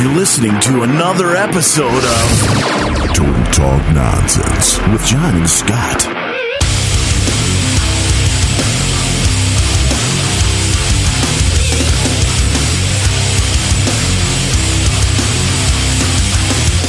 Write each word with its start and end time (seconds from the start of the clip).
You're 0.00 0.14
listening 0.14 0.58
to 0.60 0.82
another 0.82 1.36
episode 1.36 1.92
of 1.92 3.14
Total 3.14 3.44
Talk 3.52 3.94
Nonsense 3.94 4.78
with 4.88 5.04
John 5.04 5.36
and 5.36 5.50
Scott. 5.50 6.06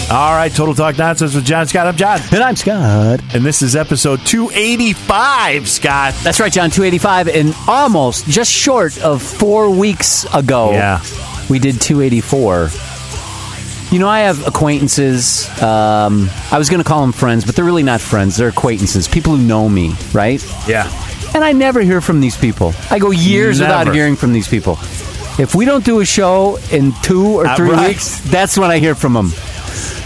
All 0.09 0.31
right, 0.31 0.49
Total 0.53 0.73
Talk 0.73 0.97
Nonsense 0.97 1.35
with 1.35 1.43
John 1.43 1.67
Scott. 1.67 1.87
I'm 1.87 1.97
John. 1.97 2.19
And 2.31 2.41
I'm 2.41 2.55
Scott. 2.55 3.19
And 3.33 3.43
this 3.45 3.61
is 3.61 3.75
episode 3.75 4.25
285, 4.25 5.67
Scott. 5.67 6.13
That's 6.23 6.39
right, 6.39 6.51
John. 6.51 6.69
285, 6.69 7.27
and 7.27 7.53
almost 7.67 8.25
just 8.27 8.49
short 8.49 8.97
of 9.01 9.21
four 9.21 9.69
weeks 9.69 10.25
ago. 10.33 10.71
Yeah. 10.71 11.01
We 11.49 11.59
did 11.59 11.81
284. 11.81 12.90
You 13.91 13.99
know, 13.99 14.07
I 14.07 14.19
have 14.21 14.47
acquaintances. 14.47 15.49
Um, 15.61 16.29
I 16.49 16.57
was 16.57 16.69
going 16.69 16.81
to 16.81 16.87
call 16.87 17.01
them 17.01 17.11
friends, 17.11 17.43
but 17.45 17.55
they're 17.57 17.65
really 17.65 17.83
not 17.83 17.99
friends. 17.99 18.37
They're 18.37 18.47
acquaintances, 18.47 19.07
people 19.07 19.35
who 19.35 19.43
know 19.43 19.67
me, 19.67 19.93
right? 20.13 20.41
Yeah. 20.65 20.89
And 21.35 21.43
I 21.43 21.51
never 21.51 21.81
hear 21.81 21.99
from 21.99 22.21
these 22.21 22.37
people. 22.37 22.73
I 22.89 22.99
go 22.99 23.11
years 23.11 23.59
without 23.59 23.93
hearing 23.93 24.15
from 24.15 24.31
these 24.31 24.47
people. 24.47 24.77
If 25.39 25.55
we 25.55 25.65
don't 25.65 25.83
do 25.83 25.99
a 25.99 26.05
show 26.05 26.57
in 26.71 26.93
two 27.03 27.25
or 27.39 27.47
Uh, 27.47 27.55
three 27.55 27.69
right. 27.71 27.89
weeks, 27.89 28.19
that's 28.29 28.57
when 28.57 28.69
I 28.71 28.79
hear 28.79 28.95
from 28.95 29.13
them. 29.13 29.31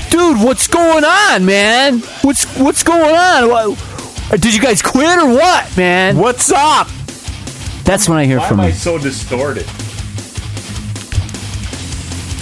Dude, 0.09 0.37
what's 0.39 0.67
going 0.67 1.03
on, 1.03 1.45
man? 1.45 1.99
What's 2.21 2.45
what's 2.57 2.83
going 2.83 3.15
on? 3.15 3.49
What, 3.49 4.41
did 4.41 4.53
you 4.55 4.61
guys 4.61 4.81
quit 4.81 5.17
or 5.19 5.27
what, 5.29 5.75
man? 5.77 6.17
What's 6.17 6.51
up? 6.51 6.87
That's 7.83 8.07
when 8.09 8.17
I 8.17 8.25
hear 8.25 8.39
from 8.39 8.57
them. 8.57 8.71
so 8.71 8.97
distorted? 8.97 9.65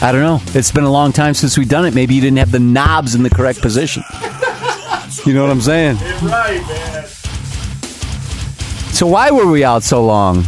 I 0.04 0.12
don't 0.12 0.22
know. 0.22 0.42
It's 0.54 0.72
been 0.72 0.84
a 0.84 0.92
long 0.92 1.14
time 1.14 1.34
since 1.34 1.58
we've 1.58 1.70
done 1.70 1.86
it. 1.86 1.94
Maybe 1.96 2.14
you 2.14 2.20
didn't 2.22 2.38
have 2.40 2.52
the 2.52 2.59
knobs 2.59 3.16
in 3.16 3.23
the 3.23 3.30
correct 3.30 3.62
position. 3.62 4.04
You 5.26 5.34
know 5.34 5.44
what 5.44 5.52
I'm 5.52 5.62
saying? 5.62 5.95
Right, 6.22 6.62
man. 6.68 7.06
So 8.92 9.08
why 9.08 9.32
were 9.32 9.48
we 9.50 9.64
out 9.64 9.84
so 9.84 10.04
long? 10.06 10.44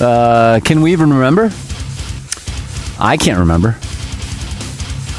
Uh, 0.00 0.58
can 0.64 0.80
we 0.82 0.90
even 0.92 1.12
remember? 1.12 1.50
I 2.98 3.16
can't 3.16 3.38
remember. 3.38 3.76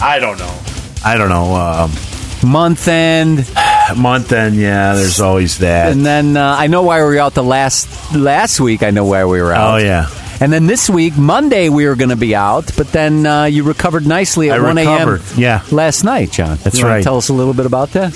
I 0.01 0.19
don't 0.19 0.37
know. 0.37 0.59
I 1.05 1.17
don't 1.17 1.29
know. 1.29 1.55
Um, 1.55 1.91
Month 2.43 2.87
end, 2.87 3.49
month 3.97 4.31
end, 4.31 4.55
yeah, 4.57 4.93
there's 4.93 5.19
always 5.19 5.57
that. 5.57 5.91
and 5.91 6.05
then 6.05 6.37
uh, 6.37 6.55
I 6.59 6.67
know 6.67 6.83
why 6.83 6.97
we 6.99 7.03
were 7.05 7.17
out 7.17 7.33
the 7.33 7.43
last 7.43 8.13
last 8.15 8.59
week. 8.59 8.83
I 8.83 8.91
know 8.91 9.05
why 9.05 9.25
we 9.25 9.41
were 9.41 9.51
out. 9.53 9.73
oh, 9.73 9.77
yeah. 9.77 10.07
And 10.39 10.53
then 10.53 10.67
this 10.67 10.89
week, 10.89 11.17
Monday, 11.17 11.69
we 11.69 11.87
were 11.87 11.95
going 11.95 12.09
to 12.09 12.15
be 12.15 12.35
out, 12.35 12.71
but 12.77 12.87
then 12.91 13.25
uh, 13.25 13.45
you 13.45 13.63
recovered 13.63 14.05
nicely 14.05 14.51
at 14.51 14.59
I 14.59 14.63
1 14.63 14.77
a.m. 14.77 15.19
yeah. 15.35 15.63
last 15.71 16.03
night, 16.03 16.31
John. 16.31 16.57
That's 16.57 16.77
You 16.77 16.85
right. 16.85 17.03
Tell 17.03 17.17
us 17.17 17.29
a 17.29 17.33
little 17.33 17.53
bit 17.53 17.65
about 17.65 17.91
that. 17.91 18.13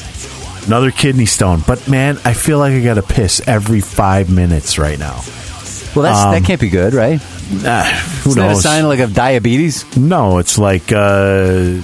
Another 0.67 0.91
kidney 0.91 1.25
stone. 1.25 1.63
But, 1.66 1.88
man, 1.88 2.19
I 2.23 2.33
feel 2.33 2.59
like 2.59 2.73
I 2.73 2.83
got 2.83 2.95
to 2.95 3.02
piss 3.02 3.41
every 3.47 3.81
five 3.81 4.30
minutes 4.30 4.78
right 4.78 5.00
now. 5.00 5.22
Well, 5.95 6.03
that's, 6.03 6.23
that 6.39 6.44
can't 6.45 6.61
be 6.61 6.69
good, 6.69 6.94
right? 6.94 7.19
Ah, 7.66 8.22
who 8.23 8.30
Is 8.30 8.35
that 8.35 8.52
a 8.52 8.56
sign 8.56 8.88
like 8.88 9.00
of 9.00 9.13
diabetes? 9.13 9.97
no, 9.97 10.38
it's 10.38 10.58
like 10.58 10.91
uh, 10.91 11.81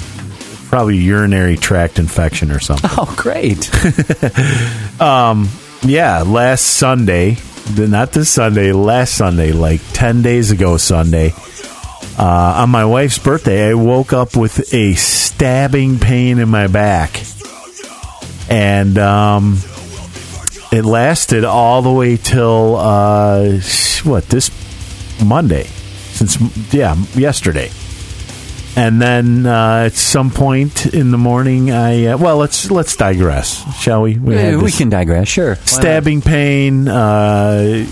probably 0.67 0.97
urinary 0.97 1.57
tract 1.57 1.99
infection 1.99 2.51
or 2.51 2.59
something. 2.59 2.89
Oh, 2.93 3.13
great. 3.17 3.69
Yeah, 5.83 6.23
last 6.23 6.61
Sunday, 6.61 7.37
not 7.75 8.11
this 8.11 8.29
Sunday, 8.29 8.71
last 8.71 9.15
Sunday, 9.15 9.51
like 9.51 9.81
10 9.93 10.21
days 10.21 10.51
ago 10.51 10.77
Sunday, 10.77 11.33
uh, 12.17 12.61
on 12.63 12.69
my 12.69 12.85
wife's 12.85 13.17
birthday, 13.17 13.69
I 13.69 13.73
woke 13.73 14.13
up 14.13 14.35
with 14.35 14.73
a 14.73 14.93
stabbing 14.93 15.99
pain 15.99 16.39
in 16.39 16.49
my 16.49 16.67
back. 16.67 17.21
And 18.49 18.97
um, 18.97 19.57
it 20.71 20.85
lasted 20.85 21.43
all 21.43 21.81
the 21.81 21.91
way 21.91 22.17
till, 22.17 22.75
uh, 22.77 23.59
what, 24.03 24.27
this 24.29 24.49
Monday? 25.23 25.63
Since, 25.63 26.73
yeah, 26.73 26.95
yesterday. 27.15 27.69
And 28.77 29.01
then 29.01 29.47
uh, 29.47 29.85
at 29.87 29.93
some 29.93 30.29
point 30.29 30.85
in 30.85 31.09
the 31.09 31.17
morning, 31.17 31.71
I 31.71 32.05
uh, 32.05 32.17
well, 32.19 32.37
let's 32.37 32.69
let's 32.69 32.95
digress, 32.95 33.63
shall 33.81 34.03
we? 34.03 34.17
We, 34.19 34.35
Yeah, 34.35 34.57
we 34.61 34.71
can 34.71 34.89
digress, 34.89 35.27
sure. 35.27 35.55
Stabbing 35.55 36.21
pain. 36.21 36.87
Uh, 36.87 37.87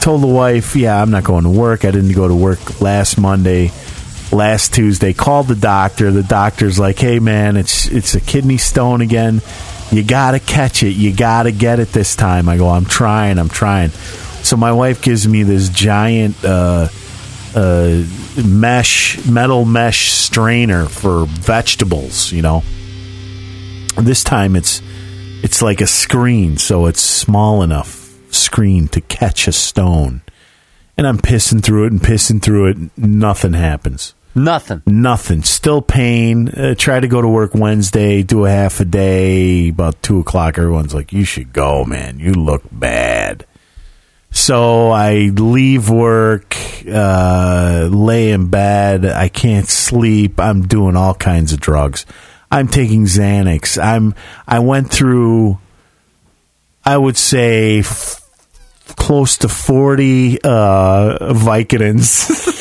told 0.00 0.22
the 0.22 0.28
wife, 0.28 0.76
"Yeah, 0.76 1.02
I'm 1.02 1.10
not 1.10 1.24
going 1.24 1.42
to 1.42 1.50
work. 1.50 1.84
I 1.84 1.90
didn't 1.90 2.12
go 2.12 2.28
to 2.28 2.36
work 2.36 2.80
last 2.80 3.18
Monday, 3.18 3.72
last 4.30 4.72
Tuesday. 4.72 5.12
Called 5.12 5.48
the 5.48 5.56
doctor. 5.56 6.12
The 6.12 6.22
doctor's 6.22 6.78
like, 6.78 7.00
"Hey, 7.00 7.18
man, 7.18 7.56
it's 7.56 7.88
it's 7.88 8.14
a 8.14 8.20
kidney 8.20 8.58
stone 8.58 9.00
again. 9.00 9.42
You 9.90 10.04
got 10.04 10.30
to 10.32 10.38
catch 10.38 10.84
it. 10.84 10.92
You 10.92 11.12
got 11.12 11.44
to 11.44 11.52
get 11.52 11.80
it 11.80 11.88
this 11.88 12.14
time." 12.14 12.48
I 12.48 12.58
go, 12.58 12.68
"I'm 12.68 12.84
trying. 12.84 13.40
I'm 13.40 13.48
trying." 13.48 13.90
So 14.44 14.56
my 14.56 14.70
wife 14.72 15.02
gives 15.02 15.26
me 15.26 15.42
this 15.42 15.68
giant. 15.68 16.44
Uh, 16.44 16.86
uh, 17.54 18.02
mesh 18.44 19.24
metal 19.26 19.64
mesh 19.64 20.12
strainer 20.12 20.86
for 20.86 21.26
vegetables 21.26 22.32
you 22.32 22.42
know? 22.42 22.62
This 23.96 24.24
time 24.24 24.56
it's 24.56 24.80
it's 25.42 25.60
like 25.60 25.80
a 25.80 25.86
screen 25.86 26.56
so 26.56 26.86
it's 26.86 27.00
small 27.02 27.62
enough 27.62 28.10
screen 28.30 28.88
to 28.88 29.00
catch 29.00 29.46
a 29.48 29.52
stone. 29.52 30.22
And 30.96 31.06
i'm 31.06 31.18
pissing 31.18 31.62
through 31.62 31.86
it 31.86 31.92
and 31.92 32.00
pissing 32.00 32.42
through 32.42 32.70
it. 32.70 32.98
Nothing 32.98 33.54
happens. 33.54 34.14
Nothing. 34.34 34.80
nothing. 34.86 35.42
Still 35.42 35.82
pain. 35.82 36.48
Uh, 36.48 36.74
try 36.74 37.00
to 37.00 37.08
go 37.08 37.20
to 37.20 37.28
work 37.28 37.54
wednesday 37.54 38.22
do 38.22 38.46
a 38.46 38.50
half 38.50 38.80
a 38.80 38.84
day 38.84 39.68
about 39.68 40.02
two 40.02 40.20
o'clock 40.20 40.56
everyone's 40.58 40.94
like 40.94 41.12
you 41.12 41.24
should 41.24 41.52
go 41.52 41.84
man. 41.84 42.18
You 42.18 42.32
look 42.32 42.62
bad 42.72 43.46
so 44.32 44.90
I 44.90 45.30
leave 45.32 45.88
work, 45.90 46.56
uh, 46.90 47.88
lay 47.90 48.30
in 48.30 48.48
bed. 48.48 49.04
I 49.04 49.28
can't 49.28 49.68
sleep. 49.68 50.40
I'm 50.40 50.66
doing 50.66 50.96
all 50.96 51.14
kinds 51.14 51.52
of 51.52 51.60
drugs. 51.60 52.06
I'm 52.50 52.68
taking 52.68 53.04
Xanax. 53.04 53.82
I'm. 53.82 54.14
I 54.46 54.58
went 54.58 54.90
through. 54.90 55.58
I 56.84 56.96
would 56.96 57.16
say 57.16 57.78
f- 57.80 58.20
close 58.96 59.38
to 59.38 59.48
forty 59.48 60.38
uh, 60.42 61.32
Vicodins. 61.32 62.50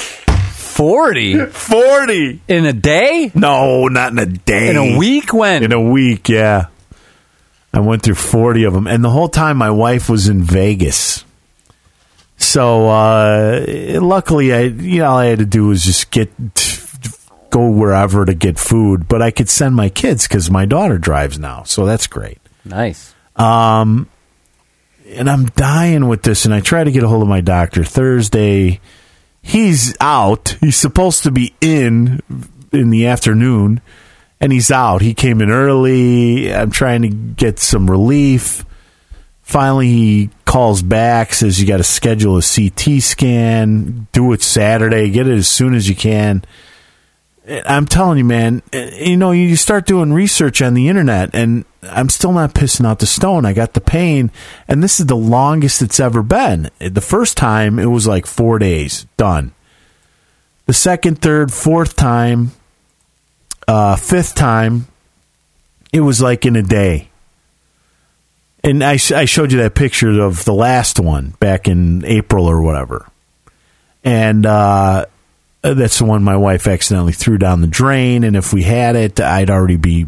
40 0.72 1.48
forty? 1.48 2.42
in 2.48 2.66
a 2.66 2.74
day? 2.74 3.32
No, 3.36 3.88
not 3.88 4.14
in 4.14 4.20
a 4.20 4.26
day. 4.26 4.70
In 4.70 4.78
a 4.78 4.98
week? 4.98 5.34
When? 5.34 5.64
In 5.64 5.74
a 5.74 5.82
week, 5.82 6.30
yeah. 6.30 6.68
I 7.74 7.80
went 7.82 8.02
through 8.04 8.16
40 8.16 8.64
of 8.64 8.74
them. 8.74 8.88
And 8.88 9.04
the 9.04 9.10
whole 9.10 9.30
time 9.30 9.58
my 9.58 9.70
wife 9.70 10.10
was 10.10 10.28
in 10.28 10.42
Vegas. 10.44 11.24
So, 12.42 12.90
uh, 12.90 14.00
luckily, 14.02 14.54
I, 14.54 14.62
you 14.64 15.00
know, 15.00 15.12
all 15.12 15.18
I 15.18 15.28
had 15.28 15.40
to 15.40 15.46
do 15.46 15.68
was 15.68 15.84
just 15.84 16.12
get, 16.12 16.30
go 17.50 17.70
wherever 17.70 18.26
to 18.26 18.34
get 18.34 18.60
food. 18.60 19.08
But 19.08 19.22
I 19.22 19.32
could 19.32 19.50
send 19.50 19.76
my 19.76 19.90
kids 19.90 20.28
because 20.28 20.50
my 20.50 20.66
daughter 20.66 20.98
drives 20.98 21.40
now. 21.40 21.64
So 21.64 21.86
that's 21.86 22.08
great. 22.08 22.40
nice. 22.66 23.14
and 25.08 25.30
I'm 25.30 25.46
dying 25.46 26.08
with 26.08 26.24
this. 26.24 26.46
And 26.46 26.54
I 26.54 26.62
try 26.62 26.84
to 26.84 26.92
get 26.92 27.04
a 27.04 27.08
hold 27.08 27.22
of 27.22 27.28
my 27.28 27.42
doctor 27.42 27.84
Thursday. 27.84 28.80
He's 29.42 29.96
out. 30.00 30.58
He's 30.62 30.76
supposed 30.76 31.24
to 31.24 31.32
be 31.32 31.54
in 31.62 32.22
in 32.72 32.90
the 32.90 33.08
afternoon, 33.08 33.82
and 34.40 34.52
he's 34.52 34.72
out. 34.72 35.02
He 35.02 35.14
came 35.14 35.42
in 35.42 35.50
early. 35.50 36.54
I'm 36.54 36.72
trying 36.72 37.02
to 37.02 37.10
get 37.10 37.60
some 37.60 37.90
relief. 37.90 38.66
Finally, 39.52 39.88
he 39.88 40.30
calls 40.46 40.82
back, 40.82 41.34
says 41.34 41.60
you 41.60 41.68
got 41.68 41.76
to 41.76 41.84
schedule 41.84 42.38
a 42.38 42.42
CT 42.42 43.02
scan, 43.02 44.08
do 44.14 44.32
it 44.32 44.42
Saturday, 44.42 45.10
get 45.10 45.28
it 45.28 45.38
as 45.38 45.50
soon 45.50 45.74
as 45.74 45.90
you 45.90 45.96
can. 45.96 46.46
I'm 47.66 47.86
telling 47.86 48.18
you, 48.18 48.24
man, 48.24 48.64
you 48.72 49.18
know, 49.18 49.32
you 49.32 49.58
start 49.58 49.86
doing 49.86 50.14
research 50.14 50.62
on 50.62 50.74
the 50.74 50.88
internet, 50.88 51.32
and 51.36 51.66
I'm 51.84 52.08
still 52.08 52.32
not 52.32 52.54
pissing 52.54 52.86
out 52.86 53.00
the 53.00 53.06
stone. 53.06 53.46
I 53.46 53.52
got 53.52 53.74
the 53.74 53.82
pain, 53.82 54.32
and 54.70 54.82
this 54.82 55.02
is 55.02 55.08
the 55.08 55.18
longest 55.18 55.82
it's 55.82 56.00
ever 56.00 56.24
been. 56.24 56.70
The 56.80 57.02
first 57.02 57.36
time, 57.36 57.78
it 57.78 57.88
was 57.88 58.08
like 58.08 58.26
four 58.26 58.58
days, 58.58 59.06
done. 59.18 59.54
The 60.66 60.74
second, 60.74 61.22
third, 61.22 61.52
fourth 61.52 61.98
time, 61.98 62.52
uh, 63.68 63.98
fifth 63.98 64.34
time, 64.34 64.88
it 65.92 66.00
was 66.00 66.22
like 66.22 66.46
in 66.46 66.56
a 66.56 66.64
day. 66.64 67.11
And 68.64 68.84
I, 68.84 68.94
I 68.94 69.26
showed 69.26 69.52
you 69.52 69.60
that 69.60 69.74
picture 69.76 70.22
of 70.22 70.46
the 70.46 70.54
last 70.54 71.00
one 71.00 71.32
back 71.40 71.68
in 71.68 72.06
April 72.06 72.46
or 72.46 72.62
whatever. 72.62 73.08
And 74.04 74.46
uh, 74.46 75.06
that's 75.62 75.98
the 76.00 76.06
one 76.06 76.24
my 76.24 76.38
wife 76.38 76.68
accidentally 76.68 77.14
threw 77.14 77.38
down 77.38 77.62
the 77.62 77.68
drain. 77.68 78.24
And 78.24 78.36
if 78.36 78.54
we 78.54 78.64
had 78.64 78.96
it, 78.96 79.20
I'd 79.20 79.50
already 79.50 79.78
be 79.78 80.08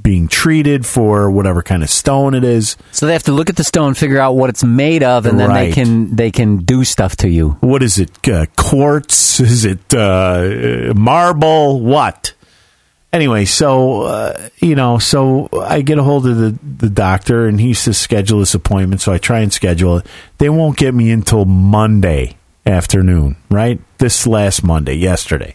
being 0.00 0.26
treated 0.26 0.84
for 0.84 1.30
whatever 1.30 1.62
kind 1.62 1.84
of 1.84 1.88
stone 1.90 2.34
it 2.34 2.42
is. 2.42 2.76
So 2.90 3.06
they 3.06 3.12
have 3.12 3.22
to 3.24 3.32
look 3.32 3.48
at 3.50 3.54
the 3.56 3.62
stone, 3.62 3.94
figure 3.94 4.18
out 4.18 4.32
what 4.34 4.50
it's 4.50 4.64
made 4.64 5.04
of, 5.04 5.26
and 5.26 5.38
then 5.38 5.50
Right. 5.50 5.66
they 5.66 5.72
can 5.72 6.16
they 6.16 6.32
can 6.32 6.56
do 6.58 6.82
stuff 6.82 7.14
to 7.18 7.28
you. 7.28 7.50
What 7.60 7.84
is 7.84 8.00
it? 8.00 8.28
Uh, 8.28 8.46
quartz? 8.56 9.38
Is 9.38 9.64
it 9.64 9.94
uh, 9.94 10.92
marble? 10.96 11.80
What? 11.80 12.34
Anyway, 13.12 13.44
so 13.44 14.02
uh, 14.02 14.48
you 14.58 14.74
know, 14.74 14.98
so 14.98 15.48
I 15.52 15.82
get 15.82 15.98
a 15.98 16.02
hold 16.02 16.26
of 16.26 16.36
the 16.36 16.58
the 16.62 16.90
doctor, 16.90 17.46
and 17.46 17.60
he 17.60 17.74
says 17.74 17.98
schedule 17.98 18.40
this 18.40 18.54
appointment. 18.54 19.00
So 19.00 19.12
I 19.12 19.18
try 19.18 19.40
and 19.40 19.52
schedule 19.52 19.98
it. 19.98 20.06
They 20.38 20.48
won't 20.48 20.76
get 20.76 20.94
me 20.94 21.10
until 21.10 21.44
Monday 21.44 22.36
afternoon, 22.66 23.36
right? 23.50 23.80
This 23.98 24.26
last 24.26 24.62
Monday, 24.62 24.94
yesterday. 24.94 25.54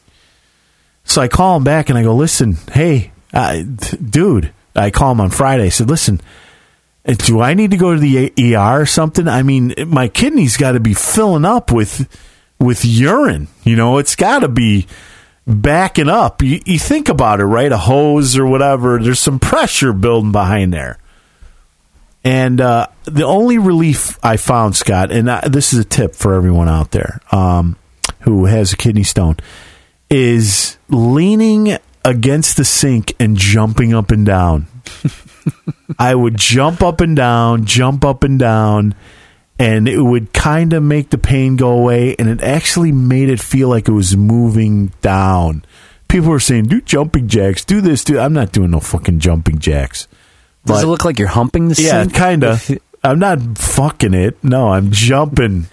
So 1.04 1.22
I 1.22 1.30
call 1.30 1.56
him 1.58 1.64
back 1.64 1.90
and 1.90 1.98
I 1.98 2.04
go, 2.04 2.14
listen, 2.16 2.58
hey, 2.72 3.12
uh, 3.34 3.64
dude. 3.64 4.52
I 4.76 4.92
call 4.92 5.14
him 5.14 5.22
on 5.22 5.32
Friday. 5.32 5.64
I 5.64 5.70
said, 5.70 5.90
listen, 5.90 6.22
uh, 7.08 7.14
do 7.14 7.40
I 7.40 7.54
need 7.56 7.72
to 7.72 7.78
go 7.78 7.96
to 7.96 8.00
the 8.00 8.32
ER 8.56 8.82
or 8.82 8.86
something? 8.86 9.28
I 9.28 9.42
mean, 9.42 9.74
my 9.88 10.08
kidneys 10.08 10.58
got 10.58 10.74
to 10.74 10.80
be 10.80 10.94
filling 10.94 11.46
up 11.46 11.72
with 11.72 12.08
with 12.60 12.84
urine. 12.84 13.48
You 13.64 13.76
know, 13.76 13.98
it's 13.98 14.16
got 14.16 14.40
to 14.40 14.48
be 14.48 14.86
backing 15.48 16.10
up. 16.10 16.42
You, 16.44 16.62
you 16.66 16.78
think 16.78 17.10
about 17.10 17.40
it, 17.40 17.46
right? 17.46 17.72
A 17.72 17.78
hose 17.78 18.38
or 18.38 18.46
whatever. 18.46 19.00
There's 19.00 19.20
some 19.20 19.40
pressure 19.40 19.94
building 19.94 20.32
behind 20.32 20.74
there. 20.74 21.00
And 22.24 22.60
uh, 22.60 22.88
the 23.06 23.24
only 23.24 23.58
relief 23.58 24.20
I 24.22 24.36
found, 24.36 24.76
Scott, 24.76 25.12
and 25.12 25.32
I, 25.32 25.48
this 25.48 25.72
is 25.72 25.80
a 25.80 25.86
tip 25.86 26.14
for 26.14 26.34
everyone 26.34 26.68
out 26.68 26.92
there 26.92 27.22
um, 27.32 27.78
who 28.22 28.46
has 28.46 28.74
a 28.74 28.78
kidney 28.78 29.04
stone, 29.04 29.38
is 30.10 30.78
leaning 30.90 31.78
against 32.04 32.58
the 32.58 32.66
sink 32.66 33.16
and 33.18 33.38
jumping 33.38 33.94
up 33.94 34.12
and 34.12 34.26
down. 34.26 34.68
I 36.00 36.16
would 36.16 36.38
jump 36.38 36.84
up 36.84 37.00
and 37.00 37.16
down, 37.16 37.66
jump 37.66 38.04
up 38.04 38.24
and 38.24 38.38
down, 38.38 38.94
and 39.60 39.88
it 39.88 40.02
would 40.02 40.34
kind 40.34 40.74
of 40.74 40.84
make 40.84 41.10
the 41.10 41.18
pain 41.18 41.56
go 41.56 41.70
away, 41.72 42.16
and 42.20 42.30
it 42.30 42.42
actually 42.42 42.92
made 42.92 43.30
it 43.30 43.40
feel 43.40 43.70
like 43.70 43.88
it 43.88 43.92
was 43.94 44.16
moving 44.16 44.92
down. 45.02 45.64
People 46.08 46.30
were 46.30 46.40
saying, 46.40 46.66
"Do 46.66 46.80
jumping 46.82 47.28
jacks, 47.28 47.66
do 47.66 47.82
this, 47.82 48.04
do." 48.04 48.20
I'm 48.20 48.34
not 48.34 48.52
doing 48.52 48.72
no 48.72 48.80
fucking 48.80 49.20
jumping 49.20 49.60
jacks. 49.60 50.08
Does 50.66 50.84
it 50.84 50.88
look 50.88 51.06
like 51.06 51.18
you're 51.20 51.28
humping 51.30 51.70
the 51.70 51.76
sink? 51.76 51.88
yeah, 51.88 52.06
kind 52.20 52.44
of. 52.44 52.70
I'm 53.04 53.20
not 53.20 53.58
fucking 53.58 54.14
it. 54.14 54.44
No, 54.44 54.70
I'm 54.70 54.92
jumping 54.92 55.68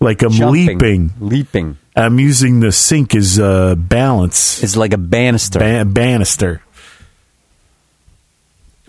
like 0.00 0.22
I'm 0.22 0.30
Jumping. 0.32 0.66
leaping. 0.78 1.12
Leaping. 1.20 1.76
I'm 1.94 2.18
using 2.18 2.60
the 2.60 2.72
sink 2.72 3.14
as 3.14 3.38
uh, 3.38 3.74
balance 3.74 4.62
It's 4.62 4.76
like 4.76 4.94
a 4.94 4.98
banister. 4.98 5.58
ba- 5.58 5.84
banister. 5.84 6.62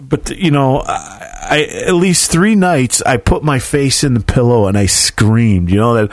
But 0.01 0.29
you 0.37 0.51
know, 0.51 0.81
I, 0.81 1.29
I 1.49 1.61
at 1.85 1.93
least 1.93 2.31
three 2.31 2.55
nights 2.55 3.01
I 3.03 3.17
put 3.17 3.43
my 3.43 3.59
face 3.59 4.03
in 4.03 4.13
the 4.13 4.19
pillow 4.19 4.67
and 4.67 4.77
I 4.77 4.85
screamed. 4.87 5.69
You 5.69 5.77
know 5.77 6.05
that 6.07 6.11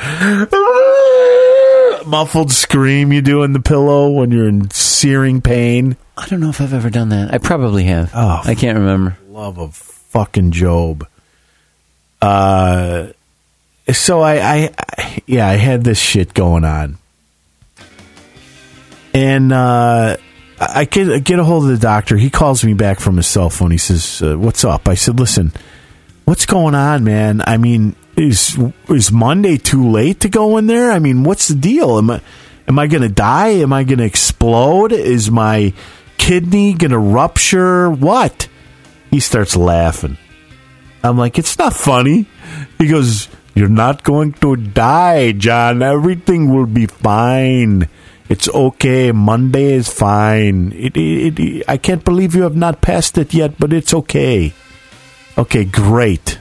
muffled 2.07 2.51
scream 2.53 3.13
you 3.13 3.21
do 3.23 3.43
in 3.43 3.53
the 3.53 3.61
pillow 3.61 4.09
when 4.11 4.31
you're 4.31 4.49
in 4.49 4.71
searing 4.71 5.41
pain. 5.43 5.97
I 6.17 6.27
don't 6.27 6.41
know 6.41 6.49
if 6.49 6.61
I've 6.61 6.75
ever 6.75 6.91
done 6.91 7.11
that. 7.11 7.33
I 7.33 7.39
probably 7.39 7.85
have. 7.85 8.11
Oh, 8.15 8.41
I 8.45 8.55
can't 8.55 8.79
remember. 8.79 9.17
love 9.29 9.59
of 9.59 9.75
fucking 9.75 10.51
Job. 10.53 11.07
Uh, 12.21 13.09
so 13.93 14.21
I, 14.21 14.35
I, 14.39 14.71
I, 14.79 15.23
yeah, 15.27 15.47
I 15.49 15.55
had 15.55 15.85
this 15.85 15.99
shit 16.01 16.35
going 16.35 16.65
on, 16.65 16.99
and 19.15 19.53
uh, 19.53 20.17
I 20.61 20.85
get 20.85 21.09
I 21.09 21.19
get 21.19 21.39
a 21.39 21.45
hold 21.45 21.65
of 21.65 21.71
the 21.71 21.79
doctor. 21.79 22.17
He 22.17 22.31
calls 22.31 22.65
me 22.65 22.75
back 22.75 22.99
from 23.01 23.17
his 23.17 23.27
cell 23.27 23.51
phone. 23.51 23.71
He 23.71 23.79
says, 23.79 24.23
uh, 24.23 24.37
"What's 24.37 24.65
up?" 24.65 24.89
I 24.89 24.95
said, 24.95 25.19
"Listen, 25.19 25.53
what's 26.25 26.47
going 26.47 26.75
on, 26.75 27.05
man? 27.05 27.43
I 27.47 27.59
mean, 27.59 27.95
is 28.17 28.59
is 28.89 29.13
Monday 29.13 29.57
too 29.57 29.89
late 29.89 30.21
to 30.21 30.29
go 30.29 30.57
in 30.57 30.67
there? 30.67 30.91
I 30.91 30.99
mean, 30.99 31.23
what's 31.23 31.49
the 31.49 31.55
deal? 31.55 31.99
Am 31.99 32.11
I 32.11 32.21
am 32.67 32.79
I 32.79 32.89
going 32.89 33.03
to 33.03 33.09
die? 33.09 33.51
Am 33.61 33.73
I 33.73 33.85
going 33.85 33.99
to 33.99 34.05
explode? 34.05 34.93
Is 34.93 35.31
my 35.31 35.73
kidney 36.17 36.75
going 36.75 36.91
to 36.91 36.99
rupture? 36.99 37.91
What?" 37.91 38.49
He 39.11 39.21
starts 39.21 39.57
laughing. 39.57 40.19
I'm 41.05 41.17
like, 41.17 41.39
"It's 41.39 41.59
not 41.59 41.75
funny." 41.75 42.27
He 42.79 42.89
goes, 42.89 43.29
"You're 43.55 43.69
not 43.69 44.03
going 44.03 44.33
to 44.33 44.57
die, 44.57 45.33
John. 45.33 45.83
Everything 45.83 46.53
will 46.53 46.67
be 46.67 46.87
fine." 46.87 47.89
It's 48.29 48.49
okay. 48.49 49.11
Monday 49.13 49.73
is 49.73 49.89
fine. 49.89 50.73
It, 50.73 50.97
it, 50.97 51.39
it, 51.39 51.65
I 51.67 51.79
can't 51.79 52.05
believe 52.05 52.35
you 52.35 52.43
have 52.43 52.57
not 52.57 52.83
passed 52.83 53.17
it 53.17 53.33
yet, 53.33 53.59
but 53.59 53.73
it's 53.73 53.95
okay. 53.95 54.53
Okay, 55.39 55.65
great. 55.65 56.39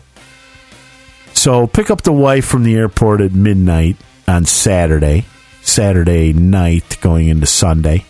So 1.33 1.67
pick 1.67 1.89
up 1.89 2.01
the 2.01 2.11
wife 2.11 2.45
from 2.45 2.63
the 2.63 2.75
airport 2.75 3.21
at 3.21 3.31
midnight 3.31 3.95
on 4.27 4.43
Saturday, 4.45 5.25
Saturday 5.61 6.33
night 6.33 6.97
going 6.99 7.27
into 7.29 7.45
Sunday. 7.45 8.05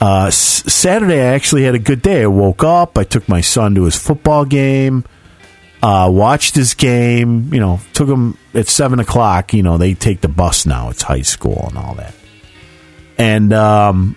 Uh, 0.00 0.26
S- 0.26 0.64
Saturday, 0.72 1.20
I 1.20 1.34
actually 1.34 1.62
had 1.64 1.74
a 1.74 1.78
good 1.78 2.02
day. 2.02 2.22
I 2.22 2.26
woke 2.26 2.64
up. 2.64 2.98
I 2.98 3.04
took 3.04 3.28
my 3.28 3.40
son 3.40 3.74
to 3.76 3.84
his 3.84 3.96
football 3.96 4.44
game. 4.44 5.04
Uh, 5.82 6.10
watched 6.10 6.54
his 6.54 6.74
game. 6.74 7.52
You 7.54 7.60
know, 7.60 7.80
took 7.92 8.08
him 8.08 8.36
at 8.52 8.68
seven 8.68 8.98
o'clock. 8.98 9.54
You 9.54 9.62
know, 9.62 9.78
they 9.78 9.94
take 9.94 10.20
the 10.22 10.28
bus 10.28 10.66
now. 10.66 10.90
It's 10.90 11.02
high 11.02 11.22
school 11.22 11.66
and 11.68 11.78
all 11.78 11.94
that. 11.94 12.14
And 13.18 13.52
um, 13.52 14.16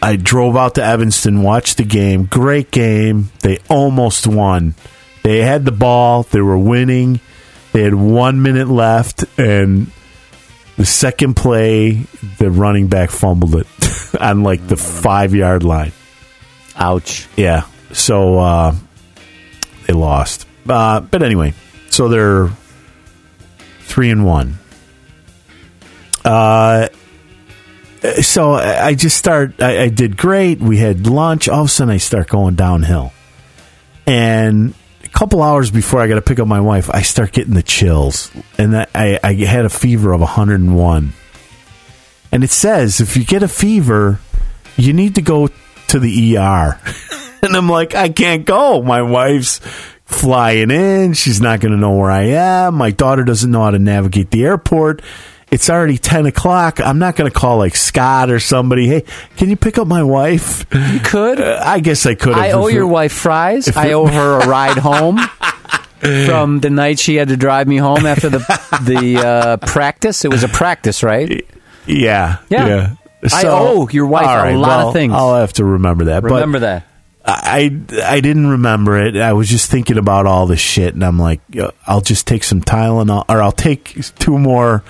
I 0.00 0.16
drove 0.16 0.56
out 0.56 0.76
to 0.76 0.84
Evanston, 0.84 1.42
watched 1.42 1.76
the 1.76 1.84
game. 1.84 2.24
Great 2.24 2.70
game. 2.70 3.30
They 3.40 3.58
almost 3.68 4.26
won. 4.26 4.74
They 5.22 5.38
had 5.38 5.64
the 5.64 5.72
ball. 5.72 6.22
They 6.22 6.40
were 6.40 6.58
winning. 6.58 7.20
They 7.72 7.82
had 7.82 7.94
one 7.94 8.40
minute 8.40 8.68
left, 8.68 9.24
and 9.38 9.90
the 10.76 10.86
second 10.86 11.34
play, 11.34 12.06
the 12.38 12.50
running 12.50 12.86
back 12.86 13.10
fumbled 13.10 13.56
it 13.56 13.66
on 14.20 14.42
like 14.42 14.66
the 14.66 14.76
five 14.76 15.34
yard 15.34 15.64
line. 15.64 15.92
Ouch. 16.76 17.26
Yeah. 17.36 17.66
So 17.92 18.38
uh, 18.38 18.74
they 19.86 19.92
lost. 19.92 20.46
Uh, 20.68 21.00
but 21.00 21.22
anyway, 21.22 21.52
so 21.90 22.08
they're 22.08 22.50
three 23.80 24.10
and 24.10 24.24
one. 24.24 24.58
Uh, 26.24 26.88
so 28.16 28.52
I 28.52 28.86
I 28.86 28.94
just 28.94 29.16
start. 29.16 29.60
I, 29.62 29.84
I 29.84 29.88
did 29.88 30.16
great. 30.16 30.60
We 30.60 30.78
had 30.78 31.06
lunch. 31.06 31.48
All 31.48 31.62
of 31.62 31.66
a 31.66 31.68
sudden, 31.68 31.92
I 31.92 31.98
start 31.98 32.28
going 32.28 32.54
downhill, 32.54 33.12
and 34.06 34.74
a 35.04 35.08
couple 35.08 35.42
hours 35.42 35.70
before 35.70 36.00
I 36.00 36.08
got 36.08 36.16
to 36.16 36.22
pick 36.22 36.38
up 36.38 36.46
my 36.46 36.60
wife, 36.60 36.90
I 36.90 37.02
start 37.02 37.32
getting 37.32 37.54
the 37.54 37.62
chills, 37.62 38.30
and 38.58 38.76
I, 38.76 39.18
I 39.22 39.32
had 39.34 39.64
a 39.64 39.70
fever 39.70 40.12
of 40.12 40.20
101. 40.20 41.12
And 42.30 42.44
it 42.44 42.50
says 42.50 43.00
if 43.00 43.16
you 43.16 43.24
get 43.24 43.42
a 43.42 43.48
fever, 43.48 44.20
you 44.76 44.92
need 44.92 45.14
to 45.14 45.22
go 45.22 45.48
to 45.88 45.98
the 45.98 46.36
ER. 46.36 46.78
and 47.42 47.56
I'm 47.56 47.68
like, 47.68 47.94
I 47.94 48.10
can't 48.10 48.44
go. 48.44 48.82
My 48.82 49.02
wife's 49.02 49.60
flying 50.04 50.70
in. 50.70 51.14
She's 51.14 51.40
not 51.40 51.60
going 51.60 51.72
to 51.72 51.78
know 51.78 51.96
where 51.96 52.10
I 52.10 52.24
am. 52.24 52.74
My 52.74 52.90
daughter 52.90 53.24
doesn't 53.24 53.50
know 53.50 53.62
how 53.62 53.70
to 53.70 53.78
navigate 53.78 54.30
the 54.30 54.44
airport. 54.44 55.02
It's 55.50 55.70
already 55.70 55.96
10 55.96 56.26
o'clock. 56.26 56.78
I'm 56.80 56.98
not 56.98 57.16
going 57.16 57.30
to 57.30 57.36
call 57.36 57.58
like 57.58 57.74
Scott 57.74 58.30
or 58.30 58.38
somebody. 58.38 58.86
Hey, 58.86 59.04
can 59.36 59.48
you 59.48 59.56
pick 59.56 59.78
up 59.78 59.86
my 59.86 60.02
wife? 60.02 60.66
You 60.72 61.00
could. 61.00 61.40
Uh, 61.40 61.60
I 61.64 61.80
guess 61.80 62.04
I 62.04 62.14
could. 62.14 62.34
I 62.34 62.50
owe 62.50 62.66
your 62.68 62.86
wife 62.86 63.12
fries. 63.12 63.74
I 63.76 63.92
owe 63.92 64.06
her 64.06 64.40
a 64.40 64.46
ride 64.46 64.76
home 64.76 65.18
from 66.00 66.60
the 66.60 66.70
night 66.70 66.98
she 66.98 67.16
had 67.16 67.28
to 67.28 67.36
drive 67.36 67.66
me 67.66 67.78
home 67.78 68.04
after 68.04 68.28
the 68.28 68.38
the 68.82 69.26
uh, 69.26 69.56
practice. 69.58 70.24
It 70.24 70.30
was 70.30 70.44
a 70.44 70.48
practice, 70.48 71.02
right? 71.02 71.46
Yeah. 71.86 72.38
Yeah. 72.50 72.94
I 73.32 73.44
owe 73.46 73.88
your 73.88 74.06
wife 74.06 74.26
all 74.26 74.48
a 74.48 74.56
lot 74.56 74.86
of 74.86 74.92
things. 74.92 75.12
I'll 75.12 75.34
have 75.34 75.54
to 75.54 75.64
remember 75.64 76.04
that. 76.06 76.22
Remember 76.22 76.58
but 76.58 76.60
that. 76.60 76.84
I 77.24 77.78
I 78.04 78.20
didn't 78.20 78.46
remember 78.46 78.98
it. 78.98 79.16
I 79.16 79.32
was 79.32 79.48
just 79.48 79.70
thinking 79.70 79.98
about 79.98 80.26
all 80.26 80.46
this 80.46 80.60
shit, 80.60 80.94
and 80.94 81.04
I'm 81.04 81.18
like, 81.18 81.40
I'll 81.86 82.00
just 82.00 82.26
take 82.26 82.42
some 82.44 82.62
Tylenol, 82.62 83.24
or 83.28 83.42
I'll 83.42 83.52
take 83.52 83.96
two 84.18 84.38
more 84.38 84.82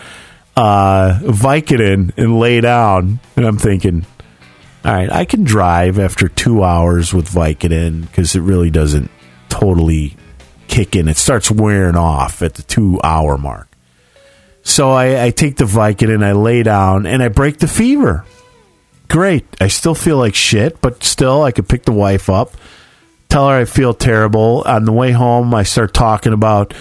uh, 0.58 1.20
Vicodin 1.22 2.12
and 2.16 2.40
lay 2.40 2.60
down. 2.60 3.20
And 3.36 3.46
I'm 3.46 3.58
thinking, 3.58 4.04
all 4.84 4.92
right, 4.92 5.10
I 5.10 5.24
can 5.24 5.44
drive 5.44 6.00
after 6.00 6.28
two 6.28 6.64
hours 6.64 7.14
with 7.14 7.30
Vicodin 7.30 8.02
because 8.02 8.34
it 8.34 8.40
really 8.40 8.70
doesn't 8.70 9.08
totally 9.48 10.16
kick 10.66 10.96
in. 10.96 11.06
It 11.06 11.16
starts 11.16 11.48
wearing 11.48 11.94
off 11.94 12.42
at 12.42 12.54
the 12.54 12.62
two 12.62 13.00
hour 13.04 13.38
mark. 13.38 13.68
So 14.64 14.90
I, 14.90 15.26
I 15.26 15.30
take 15.30 15.56
the 15.56 15.64
Vicodin, 15.64 16.24
I 16.24 16.32
lay 16.32 16.64
down, 16.64 17.06
and 17.06 17.22
I 17.22 17.28
break 17.28 17.58
the 17.58 17.68
fever. 17.68 18.24
Great. 19.08 19.46
I 19.60 19.68
still 19.68 19.94
feel 19.94 20.18
like 20.18 20.34
shit, 20.34 20.80
but 20.80 21.04
still, 21.04 21.42
I 21.42 21.52
could 21.52 21.68
pick 21.68 21.84
the 21.84 21.92
wife 21.92 22.28
up, 22.28 22.52
tell 23.28 23.48
her 23.48 23.56
I 23.56 23.64
feel 23.64 23.94
terrible. 23.94 24.64
On 24.66 24.84
the 24.84 24.92
way 24.92 25.12
home, 25.12 25.54
I 25.54 25.62
start 25.62 25.94
talking 25.94 26.32
about, 26.32 26.74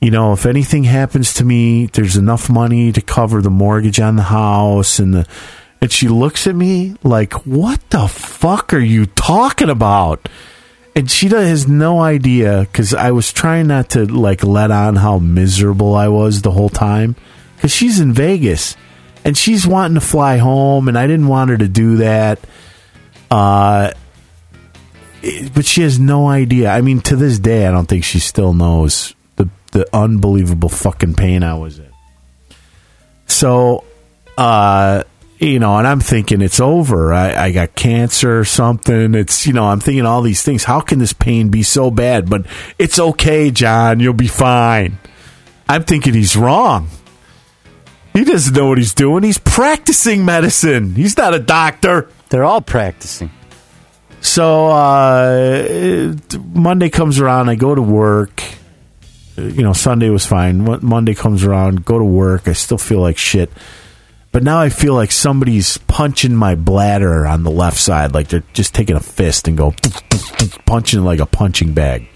you 0.00 0.10
know, 0.10 0.32
if 0.32 0.46
anything 0.46 0.84
happens 0.84 1.34
to 1.34 1.44
me, 1.44 1.86
there's 1.86 2.16
enough 2.16 2.48
money 2.48 2.90
to 2.92 3.02
cover 3.02 3.42
the 3.42 3.50
mortgage 3.50 4.00
on 4.00 4.16
the 4.16 4.22
house 4.22 4.98
and 4.98 5.14
the. 5.14 5.26
And 5.82 5.90
she 5.90 6.08
looks 6.08 6.46
at 6.46 6.54
me 6.54 6.96
like, 7.02 7.32
"What 7.46 7.80
the 7.90 8.06
fuck 8.06 8.72
are 8.72 8.78
you 8.78 9.06
talking 9.06 9.70
about?" 9.70 10.28
And 10.94 11.10
she 11.10 11.28
has 11.28 11.68
no 11.68 12.00
idea 12.00 12.60
because 12.60 12.92
I 12.92 13.12
was 13.12 13.32
trying 13.32 13.68
not 13.68 13.90
to 13.90 14.04
like 14.06 14.42
let 14.42 14.70
on 14.70 14.96
how 14.96 15.18
miserable 15.18 15.94
I 15.94 16.08
was 16.08 16.42
the 16.42 16.50
whole 16.50 16.68
time 16.68 17.14
because 17.56 17.72
she's 17.72 18.00
in 18.00 18.12
Vegas 18.12 18.76
and 19.24 19.36
she's 19.36 19.66
wanting 19.66 19.94
to 19.94 20.00
fly 20.00 20.38
home 20.38 20.88
and 20.88 20.98
I 20.98 21.06
didn't 21.06 21.28
want 21.28 21.50
her 21.50 21.58
to 21.58 21.68
do 21.68 21.98
that. 21.98 22.40
Uh, 23.30 23.92
but 25.54 25.64
she 25.64 25.82
has 25.82 25.98
no 25.98 26.26
idea. 26.26 26.70
I 26.70 26.80
mean, 26.80 27.00
to 27.02 27.16
this 27.16 27.38
day, 27.38 27.66
I 27.66 27.70
don't 27.70 27.86
think 27.86 28.04
she 28.04 28.18
still 28.18 28.52
knows 28.52 29.14
the 29.72 29.88
unbelievable 29.94 30.68
fucking 30.68 31.14
pain 31.14 31.42
I 31.42 31.54
was 31.54 31.78
in. 31.78 31.92
So, 33.26 33.84
uh, 34.36 35.04
you 35.38 35.58
know, 35.58 35.78
and 35.78 35.86
I'm 35.86 36.00
thinking 36.00 36.42
it's 36.42 36.60
over. 36.60 37.12
I, 37.12 37.34
I 37.34 37.52
got 37.52 37.74
cancer 37.74 38.40
or 38.40 38.44
something. 38.44 39.14
It's, 39.14 39.46
you 39.46 39.52
know, 39.52 39.64
I'm 39.64 39.80
thinking 39.80 40.04
all 40.04 40.20
these 40.22 40.42
things. 40.42 40.64
How 40.64 40.80
can 40.80 40.98
this 40.98 41.14
pain 41.14 41.48
be 41.48 41.62
so 41.62 41.90
bad? 41.90 42.28
But 42.28 42.46
it's 42.78 42.98
okay, 42.98 43.50
John. 43.50 44.00
You'll 44.00 44.12
be 44.12 44.28
fine. 44.28 44.98
I'm 45.68 45.84
thinking 45.84 46.14
he's 46.14 46.36
wrong. 46.36 46.88
He 48.12 48.24
doesn't 48.24 48.54
know 48.54 48.66
what 48.66 48.78
he's 48.78 48.92
doing. 48.92 49.22
He's 49.22 49.38
practicing 49.38 50.24
medicine. 50.24 50.94
He's 50.94 51.16
not 51.16 51.32
a 51.32 51.38
doctor. 51.38 52.10
They're 52.28 52.44
all 52.44 52.60
practicing. 52.60 53.30
So 54.20 54.66
uh, 54.66 56.14
Monday 56.52 56.90
comes 56.90 57.20
around. 57.20 57.48
I 57.48 57.54
go 57.54 57.74
to 57.74 57.80
work. 57.80 58.42
You 59.36 59.62
know, 59.62 59.72
Sunday 59.72 60.10
was 60.10 60.26
fine. 60.26 60.64
Mo- 60.64 60.80
Monday 60.82 61.14
comes 61.14 61.44
around. 61.44 61.84
Go 61.84 61.98
to 61.98 62.04
work. 62.04 62.48
I 62.48 62.52
still 62.52 62.78
feel 62.78 63.00
like 63.00 63.16
shit. 63.16 63.50
But 64.32 64.42
now 64.44 64.60
I 64.60 64.68
feel 64.68 64.94
like 64.94 65.10
somebody's 65.10 65.76
punching 65.78 66.34
my 66.34 66.54
bladder 66.54 67.26
on 67.26 67.42
the 67.42 67.50
left 67.50 67.78
side. 67.78 68.14
Like 68.14 68.28
they're 68.28 68.44
just 68.52 68.74
taking 68.74 68.96
a 68.96 69.00
fist 69.00 69.48
and 69.48 69.56
go 69.56 69.74
punching 70.66 71.00
like 71.02 71.18
a 71.20 71.26
punching 71.26 71.72
bag. 71.74 72.06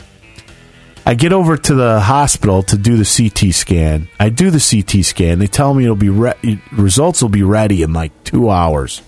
I 1.06 1.14
get 1.14 1.32
over 1.32 1.56
to 1.56 1.74
the 1.74 2.00
hospital 2.00 2.62
to 2.64 2.78
do 2.78 2.96
the 2.96 3.04
CT 3.04 3.52
scan. 3.54 4.08
I 4.18 4.30
do 4.30 4.50
the 4.50 4.60
CT 4.60 5.04
scan. 5.04 5.38
They 5.38 5.46
tell 5.46 5.74
me 5.74 5.84
it'll 5.84 5.96
be 5.96 6.08
re- 6.08 6.60
results 6.72 7.20
will 7.20 7.28
be 7.28 7.42
ready 7.42 7.82
in 7.82 7.92
like 7.92 8.24
two 8.24 8.48
hours. 8.48 9.02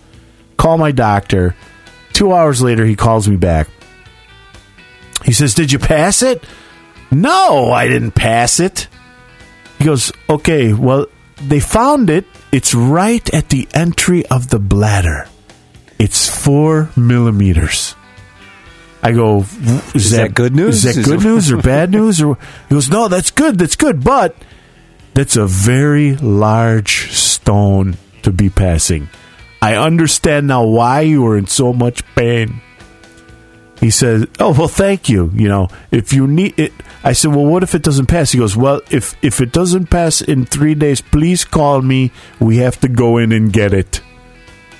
Call 0.56 0.76
my 0.76 0.90
doctor. 0.90 1.54
Two 2.12 2.32
hours 2.32 2.60
later, 2.60 2.84
he 2.84 2.96
calls 2.96 3.28
me 3.28 3.36
back. 3.36 3.68
He 5.24 5.32
says, 5.32 5.54
"Did 5.54 5.72
you 5.72 5.78
pass 5.78 6.22
it?" 6.22 6.44
No, 7.10 7.70
I 7.72 7.88
didn't 7.88 8.12
pass 8.12 8.60
it. 8.60 8.88
He 9.78 9.84
goes, 9.84 10.12
"Okay, 10.28 10.72
well, 10.72 11.06
they 11.40 11.60
found 11.60 12.10
it. 12.10 12.24
It's 12.52 12.74
right 12.74 13.22
at 13.34 13.48
the 13.50 13.68
entry 13.74 14.24
of 14.26 14.48
the 14.48 14.58
bladder. 14.58 15.28
It's 15.98 16.28
four 16.28 16.90
millimeters." 16.96 17.94
I 19.02 19.12
go, 19.12 19.40
"Is, 19.94 19.94
Is 19.94 20.10
that 20.12 20.34
good 20.34 20.54
news? 20.56 20.84
Is 20.84 20.96
that 20.96 21.04
good 21.04 21.22
news 21.22 21.52
or 21.52 21.56
bad 21.62 21.90
news? 21.92 22.20
Or 22.20 22.38
he 22.68 22.74
goes, 22.74 22.90
"No, 22.90 23.08
that's 23.08 23.30
good. 23.30 23.58
That's 23.58 23.76
good, 23.76 24.02
but 24.02 24.34
that's 25.14 25.36
a 25.36 25.46
very 25.46 26.16
large 26.16 27.12
stone 27.12 27.96
to 28.22 28.32
be 28.32 28.50
passing. 28.50 29.08
I 29.62 29.76
understand 29.76 30.48
now 30.48 30.64
why 30.64 31.02
you 31.02 31.22
were 31.22 31.36
in 31.36 31.46
so 31.46 31.72
much 31.72 32.02
pain." 32.16 32.60
He 33.80 33.90
said, 33.90 34.28
"Oh 34.40 34.52
well, 34.52 34.68
thank 34.68 35.08
you. 35.08 35.30
You 35.34 35.48
know, 35.48 35.68
if 35.90 36.12
you 36.12 36.26
need 36.26 36.58
it." 36.58 36.72
I 37.04 37.12
said, 37.12 37.34
"Well, 37.34 37.44
what 37.44 37.62
if 37.62 37.74
it 37.74 37.82
doesn't 37.82 38.06
pass?" 38.06 38.32
He 38.32 38.38
goes, 38.38 38.56
"Well, 38.56 38.80
if 38.90 39.14
if 39.22 39.40
it 39.40 39.52
doesn't 39.52 39.90
pass 39.90 40.20
in 40.20 40.46
three 40.46 40.74
days, 40.74 41.00
please 41.00 41.44
call 41.44 41.82
me. 41.82 42.10
We 42.40 42.58
have 42.58 42.80
to 42.80 42.88
go 42.88 43.18
in 43.18 43.32
and 43.32 43.52
get 43.52 43.72
it." 43.74 44.00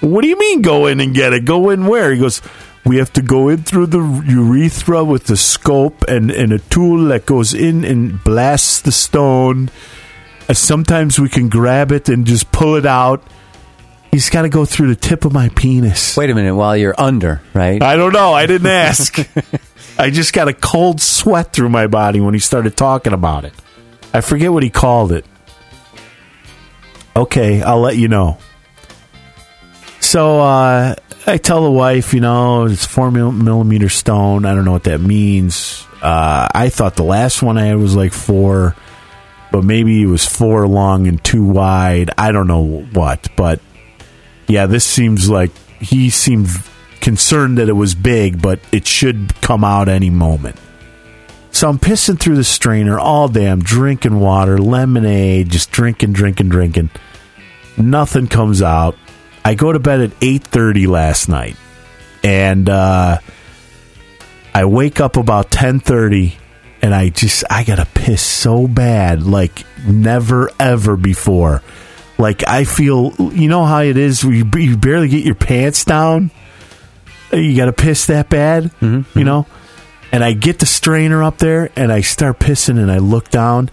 What 0.00 0.22
do 0.22 0.28
you 0.28 0.38
mean, 0.38 0.62
go 0.62 0.86
in 0.86 1.00
and 1.00 1.14
get 1.14 1.32
it? 1.32 1.44
Go 1.44 1.70
in 1.70 1.86
where? 1.86 2.12
He 2.12 2.20
goes, 2.20 2.40
"We 2.84 2.96
have 2.96 3.12
to 3.14 3.22
go 3.22 3.48
in 3.48 3.62
through 3.64 3.86
the 3.86 4.00
urethra 4.00 5.04
with 5.04 5.24
the 5.24 5.36
scope 5.36 6.04
and 6.08 6.30
and 6.30 6.52
a 6.52 6.58
tool 6.58 7.04
that 7.08 7.26
goes 7.26 7.52
in 7.52 7.84
and 7.84 8.22
blasts 8.24 8.80
the 8.80 8.92
stone. 8.92 9.70
Uh, 10.48 10.54
sometimes 10.54 11.18
we 11.18 11.28
can 11.28 11.48
grab 11.48 11.92
it 11.92 12.08
and 12.08 12.26
just 12.26 12.50
pull 12.50 12.76
it 12.76 12.86
out." 12.86 13.22
He's 14.10 14.30
got 14.30 14.42
to 14.42 14.48
go 14.48 14.64
through 14.64 14.88
the 14.88 14.96
tip 14.96 15.24
of 15.24 15.32
my 15.32 15.50
penis. 15.50 16.16
Wait 16.16 16.30
a 16.30 16.34
minute, 16.34 16.54
while 16.54 16.76
you're 16.76 16.94
under, 16.98 17.42
right? 17.52 17.82
I 17.82 17.96
don't 17.96 18.12
know. 18.12 18.32
I 18.32 18.46
didn't 18.46 18.66
ask. 18.68 19.18
I 19.98 20.10
just 20.10 20.32
got 20.32 20.48
a 20.48 20.54
cold 20.54 21.00
sweat 21.00 21.52
through 21.52 21.68
my 21.68 21.86
body 21.86 22.20
when 22.20 22.34
he 22.34 22.40
started 22.40 22.76
talking 22.76 23.12
about 23.12 23.44
it. 23.44 23.52
I 24.12 24.20
forget 24.22 24.52
what 24.52 24.62
he 24.62 24.70
called 24.70 25.12
it. 25.12 25.26
Okay, 27.14 27.62
I'll 27.62 27.80
let 27.80 27.96
you 27.96 28.08
know. 28.08 28.38
So 30.00 30.40
uh, 30.40 30.94
I 31.26 31.36
tell 31.38 31.64
the 31.64 31.70
wife, 31.70 32.14
you 32.14 32.20
know, 32.20 32.66
it's 32.66 32.86
four 32.86 33.10
millimeter 33.10 33.88
stone. 33.88 34.44
I 34.44 34.54
don't 34.54 34.64
know 34.64 34.72
what 34.72 34.84
that 34.84 35.00
means. 35.00 35.84
Uh, 36.00 36.46
I 36.54 36.68
thought 36.68 36.96
the 36.96 37.04
last 37.04 37.42
one 37.42 37.58
I 37.58 37.66
had 37.66 37.78
was 37.78 37.96
like 37.96 38.12
four, 38.12 38.76
but 39.50 39.64
maybe 39.64 40.02
it 40.02 40.06
was 40.06 40.24
four 40.24 40.68
long 40.68 41.06
and 41.08 41.22
two 41.24 41.44
wide. 41.44 42.10
I 42.16 42.32
don't 42.32 42.46
know 42.46 42.84
what, 42.92 43.28
but 43.34 43.60
yeah, 44.48 44.66
this 44.66 44.84
seems 44.84 45.28
like 45.28 45.50
he 45.80 46.10
seemed 46.10 46.48
concerned 47.00 47.58
that 47.58 47.68
it 47.68 47.74
was 47.74 47.94
big, 47.94 48.40
but 48.40 48.60
it 48.72 48.86
should 48.86 49.40
come 49.40 49.64
out 49.64 49.88
any 49.88 50.10
moment. 50.10 50.56
So 51.50 51.68
I'm 51.68 51.78
pissing 51.78 52.20
through 52.20 52.36
the 52.36 52.44
strainer 52.44 52.98
all 52.98 53.28
day. 53.28 53.46
I'm 53.46 53.62
drinking 53.62 54.20
water, 54.20 54.58
lemonade, 54.58 55.48
just 55.48 55.70
drinking, 55.70 56.12
drinking, 56.12 56.50
drinking. 56.50 56.90
Nothing 57.78 58.26
comes 58.26 58.60
out. 58.60 58.96
I 59.44 59.54
go 59.54 59.72
to 59.72 59.78
bed 59.78 60.00
at 60.00 60.10
8:30 60.20 60.86
last 60.86 61.28
night, 61.28 61.56
and 62.22 62.68
uh, 62.68 63.18
I 64.54 64.64
wake 64.64 65.00
up 65.00 65.16
about 65.16 65.50
10:30, 65.50 66.34
and 66.82 66.94
I 66.94 67.08
just 67.08 67.44
I 67.48 67.64
gotta 67.64 67.86
piss 67.86 68.22
so 68.22 68.66
bad, 68.66 69.22
like 69.22 69.64
never 69.86 70.50
ever 70.58 70.96
before. 70.96 71.62
Like 72.18 72.46
I 72.48 72.64
feel, 72.64 73.14
you 73.18 73.48
know 73.48 73.64
how 73.64 73.80
it 73.80 73.96
is. 73.96 74.22
You, 74.22 74.48
you 74.54 74.76
barely 74.76 75.08
get 75.08 75.24
your 75.24 75.34
pants 75.34 75.84
down. 75.84 76.30
You 77.32 77.56
got 77.56 77.66
to 77.66 77.72
piss 77.72 78.06
that 78.06 78.28
bad, 78.30 78.70
you 79.14 79.24
know. 79.24 79.46
And 80.12 80.24
I 80.24 80.32
get 80.32 80.60
the 80.60 80.66
strainer 80.66 81.22
up 81.22 81.38
there, 81.38 81.70
and 81.76 81.92
I 81.92 82.00
start 82.00 82.38
pissing, 82.38 82.78
and 82.78 82.90
I 82.90 82.98
look 82.98 83.28
down, 83.28 83.70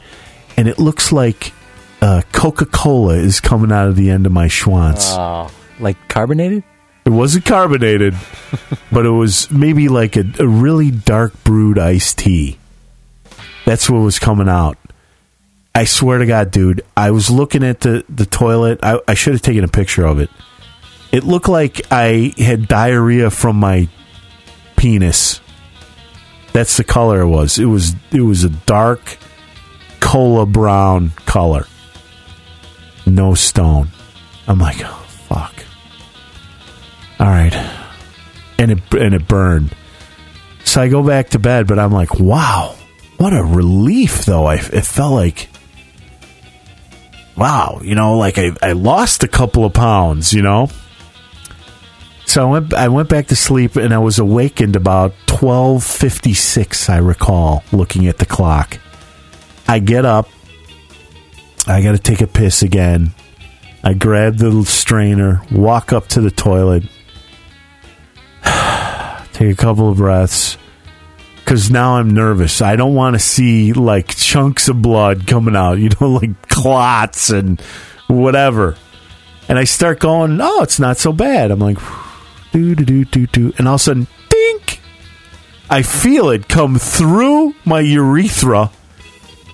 and 0.58 0.68
it 0.68 0.80
looks 0.80 1.12
like 1.12 1.54
uh, 2.02 2.22
Coca 2.34 2.66
Cola 2.66 3.14
is 3.14 3.40
coming 3.40 3.72
out 3.72 3.88
of 3.88 3.96
the 3.96 4.10
end 4.10 4.26
of 4.26 4.32
my 4.32 4.48
schwanz. 4.48 5.16
Oh, 5.18 5.50
like 5.80 5.96
carbonated? 6.10 6.64
It 7.06 7.12
wasn't 7.12 7.46
carbonated, 7.46 8.16
but 8.92 9.06
it 9.06 9.12
was 9.12 9.50
maybe 9.52 9.88
like 9.88 10.18
a, 10.18 10.26
a 10.40 10.48
really 10.48 10.90
dark 10.92 11.44
brewed 11.44 11.78
iced 11.78 12.18
tea. 12.18 12.58
That's 13.66 13.90
what 13.90 14.00
was 14.00 14.20
coming 14.20 14.50
out. 14.50 14.78
I 15.76 15.86
swear 15.86 16.20
to 16.20 16.26
God, 16.28 16.52
dude, 16.52 16.84
I 16.96 17.12
was 17.12 17.32
looking 17.32 17.64
at 17.64 17.80
the, 17.80 18.06
the 18.08 18.28
toilet. 18.28 18.80
I, 18.84 19.00
I 19.08 19.16
should 19.16 19.34
have 19.34 19.42
taken 19.42 19.64
a 19.64 19.68
picture 19.68 20.06
of 20.06 20.20
it. 20.20 20.30
It 21.12 21.24
looked 21.24 21.50
like 21.50 21.82
I 21.92 22.34
had 22.38 22.68
diarrhea 22.68 23.32
from 23.32 23.56
my 23.56 23.88
penis. 24.76 25.42
That's 26.54 26.78
the 26.78 26.84
color 26.84 27.22
it 27.22 27.28
was. 27.28 27.58
It 27.58 27.66
was 27.66 27.96
it 28.12 28.22
was 28.22 28.44
a 28.44 28.50
dark 28.50 29.18
cola 30.00 30.46
brown 30.46 31.10
color. 31.26 31.66
No 33.08 33.34
stone. 33.34 33.90
I'm 34.48 34.60
like, 34.60 34.78
oh 34.82 35.06
fuck. 35.28 35.54
All 37.20 37.28
right. 37.28 37.54
And 38.60 38.72
it 38.72 38.80
and 38.94 39.16
it 39.16 39.28
burned. 39.28 39.76
So 40.66 40.82
I 40.82 40.88
go 40.90 41.02
back 41.02 41.30
to 41.30 41.40
bed, 41.40 41.66
but 41.68 41.80
I'm 41.80 41.92
like, 41.92 42.20
wow, 42.20 42.76
what 43.18 43.34
a 43.34 43.44
relief 43.44 44.26
though. 44.26 44.46
I 44.46 44.56
it 44.56 44.86
felt 44.86 45.14
like 45.14 45.50
wow, 47.36 47.80
you 47.84 47.96
know, 47.96 48.18
like 48.18 48.38
I, 48.38 48.52
I 48.62 48.74
lost 48.74 49.24
a 49.24 49.28
couple 49.28 49.66
of 49.66 49.74
pounds, 49.74 50.34
you 50.34 50.42
know. 50.42 50.70
So 52.26 52.48
I 52.48 52.52
went 52.52 52.74
I 52.74 52.88
went 52.88 53.10
back 53.10 53.28
to 53.28 53.36
sleep 53.36 53.76
and 53.76 53.94
I 53.94 54.00
was 54.00 54.20
awakened 54.20 54.76
about 54.76 55.14
twelve 55.26 55.84
fifty 55.84 56.34
six, 56.34 56.90
I 56.90 56.98
recall, 56.98 57.64
looking 57.72 58.08
at 58.08 58.18
the 58.18 58.26
clock. 58.26 58.80
I 59.68 59.80
get 59.80 60.06
up, 60.06 60.30
I 61.68 61.82
gotta 61.82 62.00
take 62.00 62.22
a 62.22 62.28
piss 62.28 62.64
again. 62.64 63.14
I 63.84 63.94
grab 63.94 64.38
the 64.38 64.64
strainer, 64.64 65.42
walk 65.52 65.92
up 65.92 66.08
to 66.10 66.22
the 66.22 66.32
toilet, 66.32 66.84
take 69.34 69.52
a 69.52 69.56
couple 69.56 69.90
of 69.90 69.98
breaths, 69.98 70.58
because 71.44 71.70
now 71.70 71.98
I'm 71.98 72.12
nervous. 72.12 72.62
I 72.62 72.76
don't 72.76 72.96
want 72.96 73.16
to 73.16 73.20
see 73.20 73.74
like 73.74 74.16
chunks 74.16 74.70
of 74.70 74.82
blood 74.82 75.28
coming 75.28 75.56
out, 75.56 75.74
you 75.80 75.90
know, 76.00 76.12
like 76.12 76.48
clots 76.48 77.30
and 77.30 77.60
whatever. 78.08 78.76
And 79.50 79.60
I 79.60 79.66
start 79.66 80.00
going, 80.00 80.40
oh, 80.42 80.64
it's 80.64 80.80
not 80.80 80.98
so 80.98 81.12
bad. 81.12 81.52
I'm 81.52 81.60
like, 81.60 81.78
do 82.54 82.76
do 82.76 82.86
do 82.86 83.06
do 83.06 83.28
do, 83.28 83.54
and 83.58 83.68
all 83.68 83.76
of 83.76 83.82
a 83.82 83.84
sudden, 83.84 84.08
dink! 84.30 84.80
I 85.70 85.82
feel 85.82 86.30
it 86.30 86.48
come 86.48 86.78
through 86.78 87.56
my 87.66 87.80
urethra, 87.80 88.72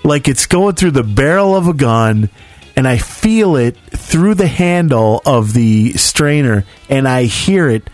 like 0.04 0.28
it's 0.28 0.46
going 0.46 0.76
through 0.76 0.92
the 0.92 1.04
barrel 1.04 1.56
of 1.56 1.68
a 1.68 1.74
gun, 1.74 2.30
and 2.76 2.88
I 2.88 2.98
feel 2.98 3.56
it 3.56 3.78
through 3.78 4.36
the 4.36 4.48
handle 4.48 5.22
of 5.26 5.54
the 5.54 5.94
strainer, 5.94 6.66
and 6.90 7.08
I 7.08 7.24
hear 7.24 7.70
it, 7.70 7.90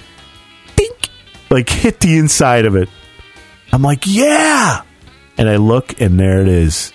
dink, 0.75 1.09
like 1.49 1.69
hit 1.69 1.99
the 1.99 2.17
inside 2.17 2.65
of 2.65 2.75
it. 2.75 2.89
I'm 3.75 3.81
like, 3.81 4.03
yeah. 4.07 4.83
And 5.37 5.49
I 5.49 5.57
look, 5.57 5.99
and 5.99 6.17
there 6.17 6.39
it 6.39 6.47
is. 6.47 6.93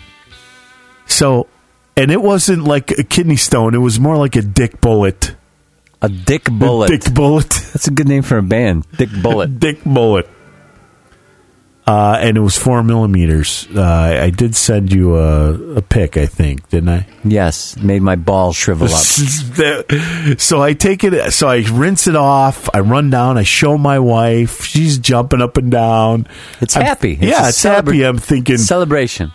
So, 1.04 1.46
and 1.94 2.10
it 2.10 2.22
wasn't 2.22 2.64
like 2.64 2.90
a 2.92 3.04
kidney 3.04 3.36
stone, 3.36 3.74
it 3.74 3.78
was 3.84 4.00
more 4.00 4.16
like 4.16 4.34
a 4.34 4.40
dick 4.40 4.80
bullet. 4.80 5.36
A 6.00 6.08
Dick 6.08 6.44
Bullet. 6.44 6.88
Dick 6.88 7.12
Bullet. 7.12 7.50
That's 7.50 7.86
a 7.86 7.90
good 7.90 8.08
name 8.08 8.22
for 8.22 8.38
a 8.38 8.42
band. 8.42 8.86
Dick 8.96 9.10
Bullet. 9.22 9.58
Dick 9.60 9.84
Bullet. 9.84 10.26
Uh, 11.90 12.16
and 12.20 12.36
it 12.36 12.40
was 12.40 12.56
four 12.56 12.84
millimeters. 12.84 13.66
Uh, 13.74 13.82
I 14.22 14.30
did 14.30 14.54
send 14.54 14.92
you 14.92 15.16
a, 15.16 15.78
a 15.78 15.82
pic, 15.82 16.16
I 16.16 16.26
think, 16.26 16.68
didn't 16.68 16.88
I? 16.88 17.04
yes, 17.24 17.76
made 17.78 18.00
my 18.00 18.14
balls 18.14 18.54
shrivel 18.54 18.86
up. 18.86 18.90
so 20.40 20.62
I 20.62 20.74
take 20.74 21.02
it. 21.02 21.32
So 21.32 21.48
I 21.48 21.64
rinse 21.68 22.06
it 22.06 22.14
off. 22.14 22.68
I 22.72 22.78
run 22.78 23.10
down. 23.10 23.38
I 23.38 23.42
show 23.42 23.76
my 23.76 23.98
wife. 23.98 24.62
She's 24.62 24.98
jumping 24.98 25.42
up 25.42 25.56
and 25.56 25.68
down. 25.68 26.28
It's 26.60 26.76
I'm- 26.76 26.86
happy. 26.86 27.14
It's 27.14 27.22
yeah, 27.22 27.48
it's 27.48 27.60
happy. 27.60 28.04
I'm 28.06 28.18
thinking, 28.18 28.58
Celebration. 28.58 29.32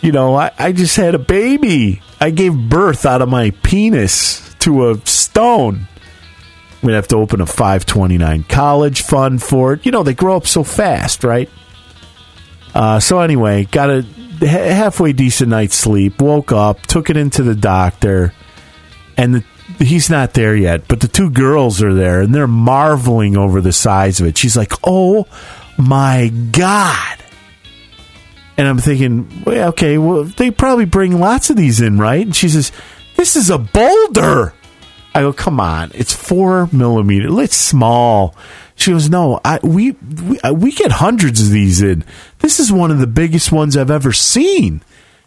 you 0.00 0.10
know, 0.10 0.34
I, 0.34 0.50
I 0.58 0.72
just 0.72 0.96
had 0.96 1.14
a 1.14 1.20
baby. 1.20 2.02
I 2.20 2.30
gave 2.30 2.52
birth 2.68 3.06
out 3.06 3.22
of 3.22 3.28
my 3.28 3.50
penis 3.62 4.52
to 4.60 4.90
a 4.90 5.06
stone. 5.06 5.86
Gonna 6.80 6.94
have 6.94 7.06
to 7.08 7.16
open 7.16 7.40
a 7.40 7.46
529 7.46 8.42
college 8.48 9.02
fund 9.02 9.40
for 9.40 9.74
it. 9.74 9.86
You 9.86 9.92
know, 9.92 10.02
they 10.02 10.14
grow 10.14 10.36
up 10.36 10.48
so 10.48 10.64
fast, 10.64 11.22
right? 11.22 11.48
Uh, 12.74 13.00
so 13.00 13.20
anyway, 13.20 13.64
got 13.64 13.90
a 13.90 14.02
ha- 14.40 14.74
halfway 14.74 15.12
decent 15.12 15.50
night's 15.50 15.76
sleep. 15.76 16.20
Woke 16.20 16.52
up, 16.52 16.80
took 16.82 17.10
it 17.10 17.16
into 17.16 17.42
the 17.42 17.54
doctor, 17.54 18.32
and 19.16 19.34
the, 19.36 19.84
he's 19.84 20.08
not 20.08 20.34
there 20.34 20.56
yet. 20.56 20.88
But 20.88 21.00
the 21.00 21.08
two 21.08 21.30
girls 21.30 21.82
are 21.82 21.94
there, 21.94 22.20
and 22.22 22.34
they're 22.34 22.46
marveling 22.46 23.36
over 23.36 23.60
the 23.60 23.72
size 23.72 24.20
of 24.20 24.26
it. 24.26 24.38
She's 24.38 24.56
like, 24.56 24.72
"Oh 24.84 25.26
my 25.78 26.28
god!" 26.50 27.18
And 28.56 28.68
I'm 28.68 28.78
thinking, 28.78 29.42
well, 29.44 29.70
okay, 29.70 29.96
well, 29.98 30.24
they 30.24 30.50
probably 30.50 30.84
bring 30.84 31.18
lots 31.18 31.48
of 31.50 31.56
these 31.56 31.80
in, 31.80 31.98
right? 31.98 32.24
And 32.24 32.36
she 32.36 32.48
says, 32.48 32.72
"This 33.16 33.36
is 33.36 33.50
a 33.50 33.58
boulder." 33.58 34.54
I 35.14 35.20
go, 35.20 35.32
"Come 35.32 35.60
on, 35.60 35.90
it's 35.94 36.14
four 36.14 36.68
millimeter. 36.72 37.28
It's 37.42 37.56
small." 37.56 38.34
She 38.82 38.92
goes, 38.92 39.08
"No, 39.08 39.40
I, 39.44 39.58
we 39.62 39.92
we, 39.92 40.40
uh, 40.40 40.52
we 40.52 40.72
get 40.72 40.92
hundreds 40.92 41.40
of 41.40 41.50
these 41.50 41.82
in. 41.82 42.04
This 42.40 42.60
is 42.60 42.72
one 42.72 42.90
of 42.90 42.98
the 42.98 43.06
biggest 43.06 43.52
ones 43.52 43.76
I've 43.76 43.90
ever 43.90 44.12
seen. 44.12 44.82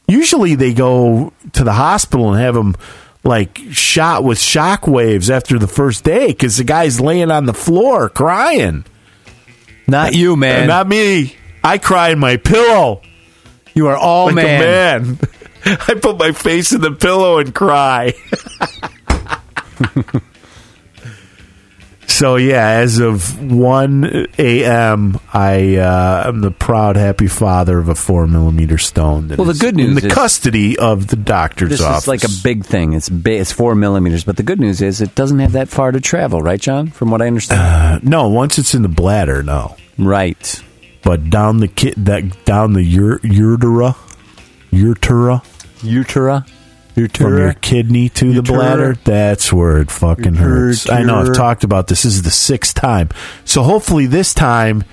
Usually, 0.07 0.55
they 0.55 0.73
go 0.73 1.33
to 1.53 1.63
the 1.63 1.73
hospital 1.73 2.33
and 2.33 2.41
have 2.41 2.55
them." 2.55 2.75
Like 3.23 3.59
shot 3.71 4.23
with 4.23 4.37
shock 4.37 4.85
waves 4.85 5.31
after 5.31 5.57
the 5.57 5.67
first 5.67 6.03
day 6.03 6.27
because 6.27 6.57
the 6.57 6.63
guy's 6.63 7.01
laying 7.01 7.31
on 7.31 7.47
the 7.47 7.55
floor 7.55 8.07
crying. 8.07 8.85
Not 9.87 10.13
you, 10.13 10.35
man. 10.35 10.67
Not 10.67 10.87
me. 10.87 11.35
I 11.63 11.79
cry 11.79 12.09
in 12.09 12.19
my 12.19 12.37
pillow 12.37 13.01
you 13.75 13.87
are 13.87 13.97
all 13.97 14.27
like 14.27 14.35
man. 14.35 15.01
a 15.01 15.05
man. 15.05 15.19
I 15.65 15.95
put 15.95 16.17
my 16.17 16.31
face 16.31 16.71
in 16.71 16.81
the 16.81 16.91
pillow 16.91 17.39
and 17.39 17.53
cry. 17.53 18.13
so 22.17 22.35
yeah, 22.37 22.67
as 22.69 22.99
of 22.99 23.51
one 23.51 24.27
a.m., 24.37 25.19
I 25.33 25.75
uh, 25.75 26.23
am 26.27 26.41
the 26.41 26.51
proud, 26.51 26.95
happy 26.95 27.27
father 27.27 27.77
of 27.77 27.89
a 27.89 27.95
four 27.95 28.25
millimeter 28.27 28.77
stone. 28.77 29.27
that 29.27 29.37
Well, 29.37 29.45
the 29.45 29.51
is 29.51 29.59
good 29.59 29.77
in 29.79 29.87
news 29.93 30.01
the 30.01 30.07
is- 30.07 30.13
custody 30.13 30.77
of 30.77 31.07
the 31.07 31.15
doctor's 31.15 31.69
This 31.69 31.81
office. 31.81 32.03
is 32.03 32.07
like 32.07 32.23
a 32.23 32.29
big 32.43 32.63
thing. 32.65 32.93
It's 32.93 33.09
big. 33.09 33.41
It's 33.41 33.51
four 33.51 33.75
millimeters. 33.75 34.23
But 34.23 34.37
the 34.37 34.43
good 34.43 34.59
news 34.59 34.81
is 34.81 35.01
it 35.01 35.13
doesn't 35.15 35.39
have 35.39 35.51
that 35.53 35.69
far 35.69 35.91
to 35.91 35.99
travel, 35.99 36.41
right, 36.41 36.59
John? 36.61 36.87
From 36.87 37.11
what 37.11 37.21
I 37.21 37.27
understand. 37.27 37.61
Uh, 37.61 37.99
no, 38.03 38.29
once 38.29 38.57
it's 38.57 38.73
in 38.73 38.81
the 38.81 38.87
bladder, 38.87 39.43
no, 39.43 39.75
right. 39.97 40.63
but 41.03 41.29
down 41.29 41.57
the 41.59 41.67
ki- 41.67 41.93
that 41.97 42.45
down 42.45 42.73
the 42.73 42.97
ur- 42.99 43.19
uretera, 43.19 43.95
uretera. 44.71 46.47
From 46.95 47.37
your 47.37 47.53
kidney 47.53 48.09
to 48.09 48.33
the 48.33 48.41
bladder, 48.41 48.95
that's 49.03 49.51
where 49.51 49.79
it 49.79 49.91
fucking 49.91 50.35
hurts. 50.35 50.89
I 50.89 51.03
know 51.03 51.17
I've 51.17 51.33
talked 51.33 51.63
about 51.63 51.87
this. 51.87 52.03
This 52.03 52.15
is 52.15 52.21
the 52.23 52.31
sixth 52.31 52.75
time. 52.75 53.09
So 53.43 53.63
hopefully 53.63 54.05
this 54.05 54.33
time 54.33 54.83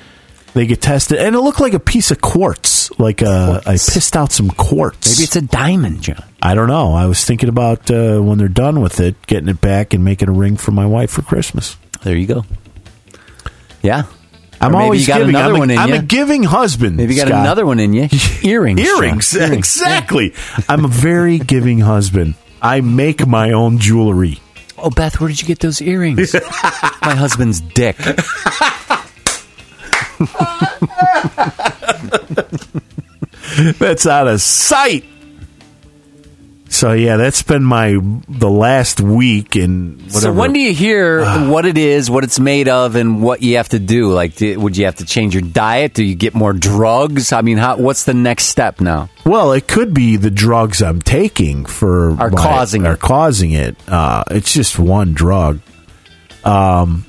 they 0.55 0.67
get 0.67 0.83
tested. 0.83 1.19
And 1.19 1.35
it 1.35 1.41
looked 1.41 1.61
like 1.61 1.75
a 1.75 1.81
piece 1.81 2.11
of 2.11 2.21
quartz. 2.21 2.91
Like 2.99 3.23
uh, 3.23 3.61
I 3.65 3.73
pissed 3.73 4.17
out 4.17 4.33
some 4.33 4.51
quartz. 4.51 5.17
Maybe 5.19 5.25
it's 5.25 5.37
a 5.37 5.43
diamond, 5.43 6.03
John. 6.03 6.25
I 6.43 6.55
don't 6.55 6.69
know. 6.69 6.93
I 6.93 7.07
was 7.07 7.25
thinking 7.25 7.49
about 7.49 7.91
uh, 7.91 8.21
when 8.21 8.39
they're 8.39 8.49
done 8.49 8.81
with 8.81 9.01
it, 9.01 9.27
getting 9.27 9.49
it 9.49 9.61
back 9.61 9.95
and 9.95 10.05
making 10.05 10.29
a 10.29 10.33
ring 10.33 10.57
for 10.57 10.73
my 10.73 10.87
wife 10.87 11.11
for 11.11 11.23
Christmas. 11.23 11.77
There 12.03 12.17
you 12.17 12.27
go. 12.27 12.45
Yeah. 13.83 14.05
I'm 14.63 14.73
maybe 14.73 14.83
always 14.85 15.01
you 15.03 15.07
got 15.09 15.19
giving. 15.19 15.35
another 15.35 15.55
I'm, 15.55 15.59
one 15.61 15.71
a, 15.71 15.73
in 15.75 15.79
I'm 15.79 15.89
you. 15.91 15.95
a 15.97 16.03
giving 16.03 16.43
husband. 16.45 16.97
Maybe 16.97 17.15
you 17.15 17.21
got 17.21 17.29
Scott. 17.29 17.41
another 17.41 17.67
one 17.67 17.79
in 17.81 17.93
you. 17.93 18.09
Earrings. 18.43 18.81
John. 18.81 19.03
Earrings, 19.03 19.35
exactly. 19.35 20.33
I'm 20.69 20.85
a 20.85 20.89
very 20.89 21.39
giving 21.39 21.81
husband. 21.81 22.35
I 22.61 22.81
make 22.81 23.27
my 23.27 23.51
own 23.53 23.79
jewelry. 23.79 24.39
Oh, 24.79 24.91
Beth, 24.91 25.21
where 25.21 25.29
did 25.29 25.41
you 25.41 25.47
get 25.47 25.61
those 25.61 25.81
earrings? 25.83 26.35
My 27.03 27.15
husband's 27.15 27.61
dick. 27.61 27.97
That's 33.79 34.07
out 34.07 34.29
of 34.29 34.41
sight. 34.41 35.05
So 36.73 36.93
yeah, 36.95 37.19
that's 37.19 37.43
been 37.43 37.63
my 37.63 37.99
the 38.29 38.49
last 38.51 38.99
week 39.01 39.57
and 39.57 39.99
whatever. 40.07 40.21
So 40.21 40.33
when 40.33 40.55
do 40.55 40.59
you 40.61 40.73
hear 40.73 41.23
what 41.51 41.67
it 41.67 41.77
is, 41.77 42.11
what 42.11 42.25
it's 42.25 42.41
made 42.41 42.67
of, 42.67 42.97
and 42.97 43.23
what 43.23 43.43
you 43.43 43.59
have 43.59 43.69
to 43.69 43.79
do? 43.79 44.11
Like, 44.11 44.37
do, 44.37 44.59
would 44.59 44.77
you 44.79 44.87
have 44.87 44.95
to 44.97 45.05
change 45.05 45.35
your 45.35 45.43
diet? 45.43 45.93
Do 45.93 46.03
you 46.03 46.15
get 46.15 46.35
more 46.35 46.55
drugs? 46.55 47.31
I 47.31 47.43
mean, 47.43 47.59
how, 47.59 47.77
what's 47.77 48.05
the 48.05 48.15
next 48.15 48.45
step 48.47 48.81
now? 48.81 49.11
well, 49.27 49.53
it 49.53 49.69
could 49.69 49.93
be 49.93 50.17
the 50.17 50.31
drugs 50.31 50.81
I'm 50.83 51.01
taking 51.03 51.67
for 51.67 52.13
Are 52.19 52.31
my- 52.31 52.43
causing 52.43 52.87
are 52.87 52.95
it. 52.95 53.01
causing 53.01 53.53
it. 53.53 53.77
Uh, 53.87 54.25
it's 54.31 54.55
just 54.55 54.79
one 54.79 55.13
drug, 55.13 55.61
um, 56.45 57.05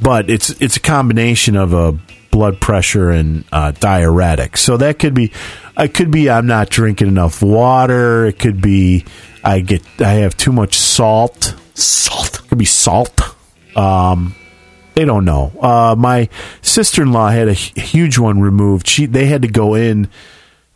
but 0.00 0.30
it's 0.30 0.50
it's 0.62 0.76
a 0.76 0.80
combination 0.80 1.56
of 1.56 1.72
a 1.72 1.98
blood 2.30 2.60
pressure 2.60 3.10
and 3.10 3.44
uh, 3.52 3.72
diuretic. 3.72 4.56
So 4.56 4.76
that 4.76 4.98
could 4.98 5.14
be, 5.14 5.32
it 5.76 5.94
could 5.94 6.10
be 6.10 6.30
I'm 6.30 6.46
not 6.46 6.70
drinking 6.70 7.08
enough 7.08 7.42
water. 7.42 8.26
It 8.26 8.38
could 8.38 8.60
be 8.60 9.04
I 9.44 9.60
get 9.60 9.82
I 10.00 10.14
have 10.14 10.36
too 10.36 10.52
much 10.52 10.74
salt. 10.76 11.54
Salt 11.74 12.42
could 12.48 12.58
be 12.58 12.64
salt. 12.64 13.20
Um, 13.76 14.34
they 14.94 15.04
don't 15.04 15.24
know. 15.24 15.52
Uh, 15.60 15.94
my 15.96 16.28
sister 16.60 17.02
in 17.02 17.12
law 17.12 17.28
had 17.28 17.48
a 17.48 17.52
huge 17.52 18.18
one 18.18 18.40
removed. 18.40 18.86
She 18.88 19.06
they 19.06 19.26
had 19.26 19.42
to 19.42 19.48
go 19.48 19.74
in 19.74 20.10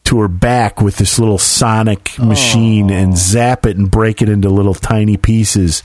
to 0.05 0.21
her 0.21 0.29
back 0.29 0.81
with 0.81 0.97
this 0.97 1.19
little 1.19 1.39
sonic 1.39 2.19
machine 2.19 2.91
and 2.91 3.17
zap 3.17 3.67
it 3.67 3.77
and 3.77 3.91
break 3.91 4.23
it 4.23 4.29
into 4.29 4.49
little 4.49 4.75
tiny 4.75 5.17
pieces. 5.17 5.83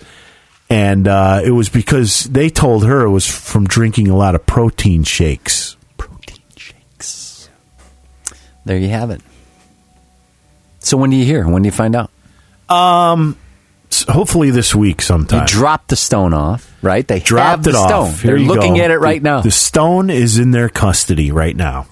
And 0.70 1.08
uh, 1.08 1.42
it 1.46 1.52
was 1.52 1.70
because 1.70 2.26
they 2.26 2.50
told 2.50 2.86
her 2.86 3.02
it 3.06 3.10
was 3.10 3.26
from 3.26 3.66
drinking 3.68 4.10
a 4.10 4.18
lot 4.18 4.36
of 4.36 4.46
protein 4.46 5.04
shakes. 5.04 5.78
Protein 5.98 6.40
shakes. 6.58 7.50
There 8.66 8.78
you 8.78 8.90
have 8.90 9.10
it. 9.10 9.22
So 10.80 10.98
when 10.98 11.10
do 11.10 11.16
you 11.16 11.24
hear? 11.26 11.48
When 11.48 11.62
do 11.62 11.68
you 11.68 11.72
find 11.72 11.96
out? 11.96 12.12
So 13.90 14.12
hopefully 14.12 14.52
this 14.52 14.76
week 14.76 15.00
You 15.02 15.06
sometime. 15.06 15.46
dropped 15.46 15.88
the 15.88 15.96
stone 15.96 16.34
off, 16.34 16.70
right? 16.82 17.08
They 17.08 17.20
Dropped 17.22 17.64
the 17.64 17.70
it 17.70 17.74
stone. 17.76 17.92
off. 18.10 18.22
Here 18.22 18.32
They're 18.38 18.46
looking 18.46 18.76
go. 18.76 18.82
at 18.84 18.92
it 18.92 18.98
right 19.00 19.24
The- 19.24 19.30
now. 19.30 19.42
The 19.42 19.52
stone 19.52 20.10
is 20.10 20.38
in 20.38 20.52
their 20.52 20.68
custody 20.70 21.32
right 21.32 21.56
now. 21.56 21.88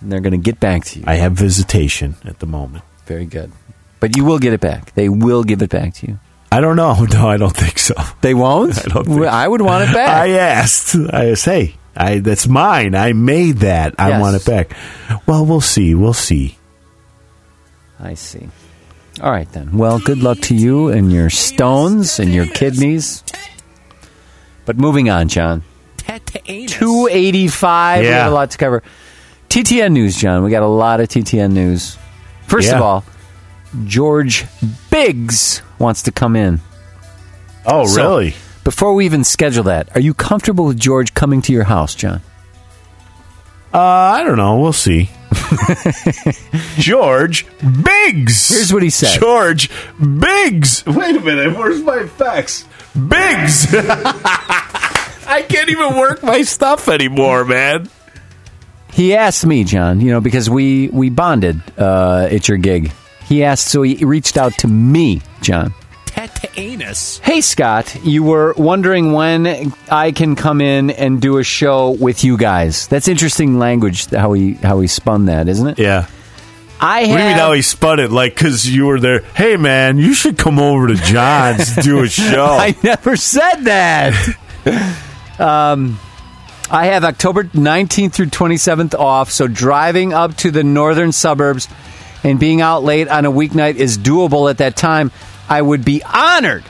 And 0.00 0.12
they're 0.12 0.20
going 0.20 0.32
to 0.32 0.38
get 0.38 0.60
back 0.60 0.84
to 0.86 1.00
you. 1.00 1.04
I 1.08 1.16
have 1.16 1.32
visitation 1.32 2.14
at 2.24 2.38
the 2.38 2.46
moment. 2.46 2.84
Very 3.06 3.26
good. 3.26 3.50
But 3.98 4.16
you 4.16 4.24
will 4.24 4.38
get 4.38 4.52
it 4.52 4.60
back. 4.60 4.94
They 4.94 5.08
will 5.08 5.42
give 5.42 5.60
it 5.60 5.70
back 5.70 5.94
to 5.94 6.06
you. 6.06 6.18
I 6.50 6.60
don't 6.60 6.76
know. 6.76 7.06
No, 7.12 7.28
I 7.28 7.36
don't 7.36 7.54
think 7.56 7.78
so. 7.78 7.94
They 8.20 8.34
won't? 8.34 8.78
I 8.84 8.88
don't 8.88 9.04
think 9.06 9.26
I 9.26 9.46
would 9.46 9.60
want 9.60 9.88
it 9.88 9.92
back. 9.94 10.08
I 10.08 10.30
asked. 10.30 10.94
I 10.96 11.30
asked, 11.30 11.44
hey, 11.44 11.74
I, 11.96 12.18
that's 12.20 12.46
mine. 12.48 12.94
I 12.94 13.12
made 13.12 13.58
that. 13.58 13.94
I 13.98 14.10
Yes. 14.10 14.20
want 14.20 14.36
it 14.36 14.44
back. 14.44 14.76
Well, 15.26 15.44
we'll 15.44 15.60
see. 15.60 15.94
We'll 15.94 16.12
see. 16.14 16.56
I 18.00 18.14
see. 18.14 18.48
All 19.20 19.30
right 19.32 19.50
then. 19.52 19.76
Well, 19.76 19.98
good 19.98 20.18
luck 20.22 20.38
to 20.42 20.54
you 20.54 20.88
and 20.88 21.12
your 21.12 21.28
stones 21.30 22.20
and 22.20 22.32
your 22.32 22.46
kidneys. 22.46 23.24
But 24.64 24.76
moving 24.76 25.10
on, 25.10 25.28
John. 25.28 25.64
Two 26.68 27.08
eighty 27.10 27.48
five. 27.48 28.00
We 28.02 28.06
Yeah. 28.08 28.22
have 28.24 28.32
a 28.32 28.34
lot 28.34 28.50
to 28.52 28.58
cover. 28.58 28.82
TTN 29.48 29.92
news, 29.92 30.16
John. 30.16 30.42
We 30.44 30.50
got 30.50 30.62
a 30.62 30.66
lot 30.68 31.00
of 31.00 31.08
TTN 31.08 31.52
news. 31.52 31.98
First 32.46 32.72
of 32.72 32.80
all, 32.80 33.04
George 33.84 34.44
Biggs 34.90 35.62
wants 35.78 36.02
to 36.02 36.12
come 36.12 36.36
in. 36.36 36.60
Oh, 37.66 37.86
So, 37.86 38.02
really? 38.02 38.34
Before 38.64 38.94
we 38.94 39.04
even 39.06 39.24
schedule 39.24 39.64
that, 39.64 39.94
are 39.96 40.00
you 40.00 40.14
comfortable 40.14 40.66
with 40.66 40.78
George 40.78 41.14
coming 41.14 41.40
to 41.42 41.52
your 41.52 41.64
house, 41.64 41.94
John? 41.94 42.20
Uh, 43.72 43.78
I 43.78 44.24
don't 44.24 44.36
know. 44.36 44.58
We'll 44.58 44.72
see. 44.72 45.10
George 46.78 47.46
Biggs. 47.60 48.48
Here's 48.48 48.72
what 48.72 48.82
he 48.82 48.90
said. 48.90 49.20
George 49.20 49.70
Biggs. 50.00 50.84
Wait 50.86 51.16
a 51.16 51.20
minute. 51.20 51.56
Where's 51.56 51.82
my 51.82 52.06
fax? 52.06 52.64
Biggs. 52.94 53.66
I 53.74 55.44
can't 55.48 55.68
even 55.68 55.96
work 55.98 56.22
my 56.22 56.42
stuff 56.42 56.88
anymore, 56.88 57.44
man. 57.44 57.88
He 58.92 59.14
asked 59.14 59.44
me, 59.44 59.64
John, 59.64 60.00
you 60.00 60.10
know, 60.10 60.20
because 60.20 60.48
we 60.48 60.88
we 60.88 61.10
bonded 61.10 61.60
uh, 61.76 62.28
at 62.30 62.48
your 62.48 62.56
gig. 62.58 62.90
He 63.28 63.44
asked, 63.44 63.68
so 63.68 63.82
he 63.82 64.02
reached 64.04 64.38
out 64.38 64.54
to 64.58 64.68
me, 64.68 65.20
John. 65.42 65.74
anus. 66.56 67.18
Hey, 67.18 67.42
Scott, 67.42 67.94
you 68.02 68.22
were 68.22 68.54
wondering 68.56 69.12
when 69.12 69.72
I 69.90 70.12
can 70.12 70.34
come 70.34 70.60
in 70.62 70.90
and 70.90 71.20
do 71.20 71.36
a 71.36 71.44
show 71.44 71.90
with 71.90 72.24
you 72.24 72.38
guys. 72.38 72.88
That's 72.88 73.06
interesting 73.06 73.58
language, 73.58 74.06
how 74.06 74.32
he, 74.32 74.54
how 74.54 74.80
he 74.80 74.88
spun 74.88 75.26
that, 75.26 75.46
isn't 75.46 75.68
it? 75.68 75.78
Yeah. 75.78 76.08
I 76.80 77.00
What 77.02 77.06
do 77.06 77.12
you 77.12 77.18
mean 77.18 77.36
how 77.36 77.52
he 77.52 77.62
spun 77.62 78.00
it? 78.00 78.10
Like, 78.10 78.34
because 78.34 78.68
you 78.68 78.86
were 78.86 78.98
there. 78.98 79.20
Hey, 79.20 79.56
man, 79.56 79.98
you 79.98 80.14
should 80.14 80.38
come 80.38 80.58
over 80.58 80.88
to 80.88 80.94
John's 80.94 81.74
to 81.74 81.82
do 81.82 82.00
a 82.00 82.08
show. 82.08 82.46
I 82.46 82.74
never 82.82 83.14
said 83.16 83.64
that. 83.64 84.14
um, 85.38 85.98
I 86.70 86.86
have 86.86 87.04
October 87.04 87.44
19th 87.44 88.12
through 88.12 88.26
27th 88.26 88.94
off, 88.98 89.30
so 89.30 89.48
driving 89.48 90.12
up 90.12 90.36
to 90.38 90.50
the 90.50 90.64
northern 90.64 91.12
suburbs 91.12 91.68
and 92.24 92.38
being 92.40 92.60
out 92.60 92.82
late 92.84 93.08
on 93.08 93.24
a 93.24 93.30
weeknight 93.32 93.76
is 93.76 93.98
doable 93.98 94.50
at 94.50 94.58
that 94.58 94.76
time. 94.76 95.10
I 95.48 95.60
would 95.62 95.84
be 95.84 96.02
honored 96.02 96.64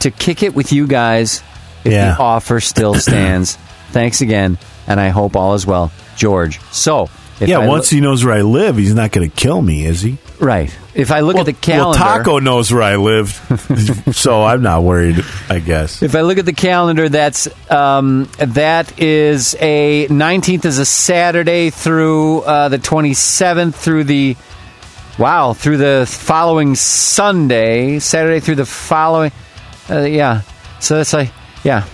to 0.00 0.10
kick 0.10 0.42
it 0.42 0.54
with 0.54 0.72
you 0.72 0.86
guys 0.86 1.42
if 1.84 1.92
Yeah. 1.92 2.14
the 2.14 2.20
offer 2.22 2.60
still 2.60 2.94
stands. 2.94 3.56
Thanks 3.90 4.20
again, 4.20 4.58
and 4.86 5.00
I 5.00 5.08
hope 5.10 5.36
all 5.36 5.54
is 5.54 5.66
well. 5.66 5.92
George. 6.16 6.60
So, 6.72 7.04
if 7.40 7.48
yeah, 7.48 7.58
I 7.58 7.66
once 7.66 7.90
he 7.90 8.00
knows 8.00 8.24
where 8.24 8.34
I 8.34 8.42
live, 8.42 8.76
he's 8.76 8.94
not 8.94 9.10
going 9.12 9.28
to 9.28 9.36
kill 9.36 9.60
me, 9.60 9.84
is 9.86 10.00
he? 10.02 10.18
right. 10.40 10.76
If 10.94 11.10
I 11.10 11.20
look 11.20 11.34
well, 11.34 11.40
at 11.42 11.46
the 11.46 11.52
calendar, 11.54 11.98
well, 11.98 12.16
Taco 12.18 12.38
knows 12.38 12.72
where 12.72 12.82
I 12.82 12.94
live, 12.94 13.30
so 14.14 14.44
I'm 14.44 14.62
not 14.62 14.84
worried. 14.84 15.24
I 15.50 15.58
guess. 15.58 16.02
If 16.02 16.14
I 16.14 16.20
look 16.20 16.38
at 16.38 16.44
the 16.46 16.52
calendar, 16.52 17.08
that's 17.08 17.48
um, 17.68 18.28
that 18.38 18.96
is 19.00 19.56
a 19.58 20.06
19th 20.06 20.64
is 20.66 20.78
a 20.78 20.86
Saturday 20.86 21.70
through 21.70 22.42
uh, 22.42 22.68
the 22.68 22.78
27th 22.78 23.74
through 23.74 24.04
the 24.04 24.36
wow 25.18 25.52
through 25.52 25.76
the 25.78 26.06
following 26.10 26.74
Sunday, 26.74 27.98
Saturday 27.98 28.40
through 28.40 28.56
the 28.56 28.66
following 28.66 29.32
uh, 29.90 30.00
yeah. 30.00 30.42
So 30.80 30.96
that's 30.96 31.12
like 31.12 31.30
yeah. 31.62 31.84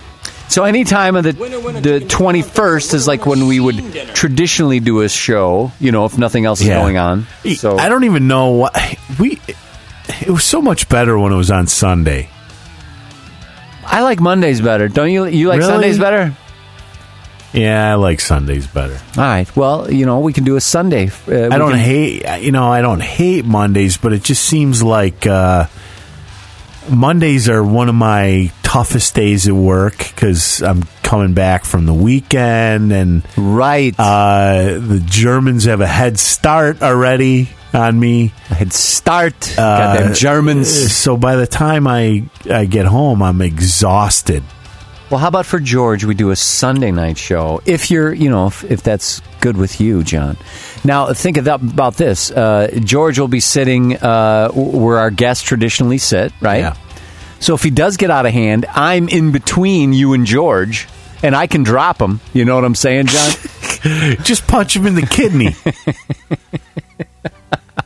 So 0.49 0.65
any 0.65 0.83
time 0.83 1.15
of 1.15 1.23
the 1.23 1.31
the 1.31 2.05
21st 2.07 2.93
is 2.93 3.07
like 3.07 3.25
when 3.25 3.47
we 3.47 3.59
would 3.61 3.93
traditionally 4.13 4.79
do 4.81 4.99
a 5.01 5.07
show, 5.09 5.71
you 5.79 5.91
know, 5.93 6.03
if 6.05 6.17
nothing 6.17 6.45
else 6.45 6.59
is 6.61 6.67
Yeah. 6.67 6.81
going 6.81 6.97
on. 6.97 7.25
So 7.55 7.77
I 7.77 7.87
don't 7.89 8.03
even 8.03 8.27
know 8.27 8.51
what 8.51 8.75
we. 9.19 9.39
It 10.19 10.29
was 10.29 10.43
so 10.43 10.61
much 10.61 10.89
better 10.89 11.17
when 11.17 11.31
it 11.31 11.37
was 11.37 11.51
on 11.51 11.67
Sunday. 11.67 12.29
I 13.85 14.01
like 14.01 14.19
Mondays 14.19 14.61
better. 14.61 14.87
Don't 14.87 15.09
you? 15.11 15.25
You 15.25 15.47
like 15.49 15.59
Really? 15.59 15.71
Sundays 15.71 15.99
better? 15.99 16.35
Yeah, 17.53 17.91
I 17.91 17.95
like 17.95 18.21
Sundays 18.21 18.65
better. 18.67 18.93
All 19.17 19.23
right. 19.23 19.55
Well, 19.57 19.91
you 19.91 20.05
know, 20.05 20.19
we 20.21 20.31
can 20.33 20.43
do 20.45 20.55
a 20.55 20.61
Sunday. 20.61 21.09
Uh, 21.27 21.49
I 21.51 21.57
don't 21.57 21.71
can- 21.71 21.79
hate, 21.79 22.41
you 22.43 22.51
know, 22.51 22.71
I 22.71 22.81
don't 22.81 23.01
hate 23.01 23.43
Mondays, 23.45 23.97
but 23.97 24.13
it 24.13 24.23
just 24.23 24.43
seems 24.45 24.81
like 24.81 25.27
uh, 25.27 25.65
Mondays 26.89 27.49
are 27.49 27.63
one 27.63 27.89
of 27.89 27.95
my 27.95 28.51
toughest 28.63 29.15
days 29.15 29.47
at 29.47 29.53
work 29.53 29.97
because 29.97 30.61
I'm 30.63 30.83
coming 31.03 31.33
back 31.33 31.65
from 31.65 31.85
the 31.85 31.93
weekend 31.93 32.91
and 32.93 33.23
Right. 33.37 33.93
uh, 33.99 34.79
the 34.79 35.01
Germans 35.05 35.65
have 35.65 35.81
a 35.81 35.87
head 35.87 36.17
start 36.19 36.81
already 36.81 37.49
on 37.73 37.99
me. 37.99 38.27
Head 38.47 38.71
start. 38.73 39.57
Uh, 39.59 39.95
Goddamn 39.95 40.13
Germans. 40.15 40.93
So 40.93 41.17
by 41.17 41.35
the 41.35 41.47
time 41.47 41.85
I, 41.85 42.23
I 42.49 42.65
get 42.65 42.85
home, 42.85 43.21
I'm 43.21 43.41
exhausted. 43.41 44.43
Well, 45.11 45.19
how 45.19 45.27
about 45.27 45.45
for 45.45 45.59
George? 45.59 46.05
We 46.05 46.13
do 46.13 46.31
a 46.31 46.37
Sunday 46.37 46.89
night 46.89 47.17
show. 47.17 47.61
If 47.65 47.91
you're, 47.91 48.13
you 48.13 48.29
know, 48.29 48.47
if, 48.47 48.63
if 48.63 48.81
that's 48.81 49.21
good 49.41 49.57
with 49.57 49.81
you, 49.81 50.03
John. 50.03 50.37
Now, 50.85 51.11
think 51.11 51.35
of 51.35 51.43
that, 51.43 51.61
about 51.61 51.95
this. 51.95 52.31
Uh, 52.31 52.69
George 52.85 53.19
will 53.19 53.27
be 53.27 53.41
sitting 53.41 53.97
uh, 53.97 54.51
where 54.53 54.99
our 54.99 55.11
guests 55.11 55.43
traditionally 55.43 55.97
sit, 55.97 56.31
right? 56.39 56.59
Yeah. 56.59 56.77
So 57.41 57.53
if 57.55 57.61
he 57.61 57.71
does 57.71 57.97
get 57.97 58.09
out 58.09 58.25
of 58.25 58.31
hand, 58.31 58.65
I'm 58.69 59.09
in 59.09 59.33
between 59.33 59.91
you 59.91 60.13
and 60.13 60.25
George, 60.25 60.87
and 61.21 61.35
I 61.35 61.45
can 61.45 61.63
drop 61.63 61.99
him. 62.01 62.21
You 62.31 62.45
know 62.45 62.55
what 62.55 62.63
I'm 62.63 62.73
saying, 62.73 63.07
John? 63.07 63.31
Just 64.23 64.47
punch 64.47 64.77
him 64.77 64.87
in 64.87 64.95
the 64.95 65.05
kidney. 65.05 65.57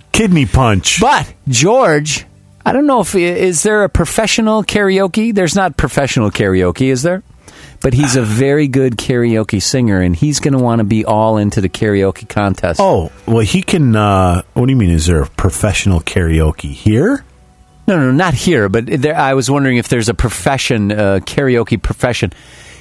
kidney 0.12 0.46
punch. 0.46 1.02
But 1.02 1.34
George, 1.48 2.28
I 2.66 2.74
don't 2.74 2.88
know 2.88 3.02
if 3.02 3.14
is 3.16 3.64
there 3.64 3.84
a 3.84 3.90
professional 3.90 4.64
karaoke. 4.64 5.34
There's 5.34 5.56
not 5.56 5.78
professional 5.78 6.32
karaoke, 6.32 6.92
is 6.92 7.04
there? 7.04 7.24
But 7.82 7.94
he's 7.94 8.16
a 8.16 8.24
very 8.24 8.68
good 8.68 8.98
karaoke 8.98 9.62
singer, 9.62 10.02
and 10.02 10.16
he's 10.16 10.40
going 10.40 10.54
to 10.54 10.64
want 10.64 10.80
to 10.80 10.84
be 10.84 11.06
all 11.06 11.38
into 11.38 11.62
the 11.62 11.70
karaoke 11.70 12.28
contest. 12.28 12.80
Oh, 12.82 13.12
well, 13.28 13.42
he 13.42 13.62
can. 13.62 13.96
Uh, 13.96 14.42
what 14.54 14.66
do 14.66 14.72
you 14.72 14.78
mean? 14.78 14.90
Is 14.90 15.06
there 15.06 15.22
a 15.22 15.28
professional 15.28 16.00
karaoke 16.02 16.72
here? 16.72 17.24
no, 17.88 17.98
no, 17.98 18.12
not 18.12 18.34
here. 18.34 18.70
But 18.70 18.88
there, 18.88 19.16
I 19.16 19.34
was 19.36 19.50
wondering 19.50 19.78
if 19.78 19.88
there's 19.88 20.10
a 20.10 20.14
profession, 20.14 20.92
uh, 20.92 21.20
karaoke 21.22 21.82
profession. 21.82 22.34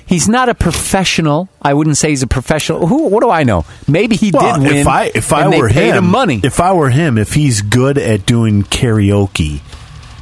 He's 0.07 0.29
not 0.29 0.49
a 0.49 0.55
professional. 0.55 1.49
I 1.63 1.73
wouldn't 1.75 1.97
say 1.97 2.11
he's 2.11 2.23
a 2.23 2.27
professional. 2.27 2.87
Who? 2.87 3.09
What 3.09 3.23
do 3.23 3.31
I 3.31 3.43
know? 3.43 3.65
Maybe 3.89 4.17
he 4.17 4.31
Well, 4.33 4.59
did 4.61 4.69
win. 4.69 4.77
if 4.77 4.87
I 4.87 5.05
if 5.15 5.33
I 5.33 5.49
were 5.49 5.69
him, 5.69 5.97
him 5.97 6.07
money. 6.11 6.41
If 6.43 6.61
I 6.61 6.73
were 6.73 6.91
him, 6.91 7.17
if 7.19 7.33
he's 7.35 7.63
good 7.63 7.97
at 7.99 8.27
doing 8.27 8.65
karaoke, 8.65 9.61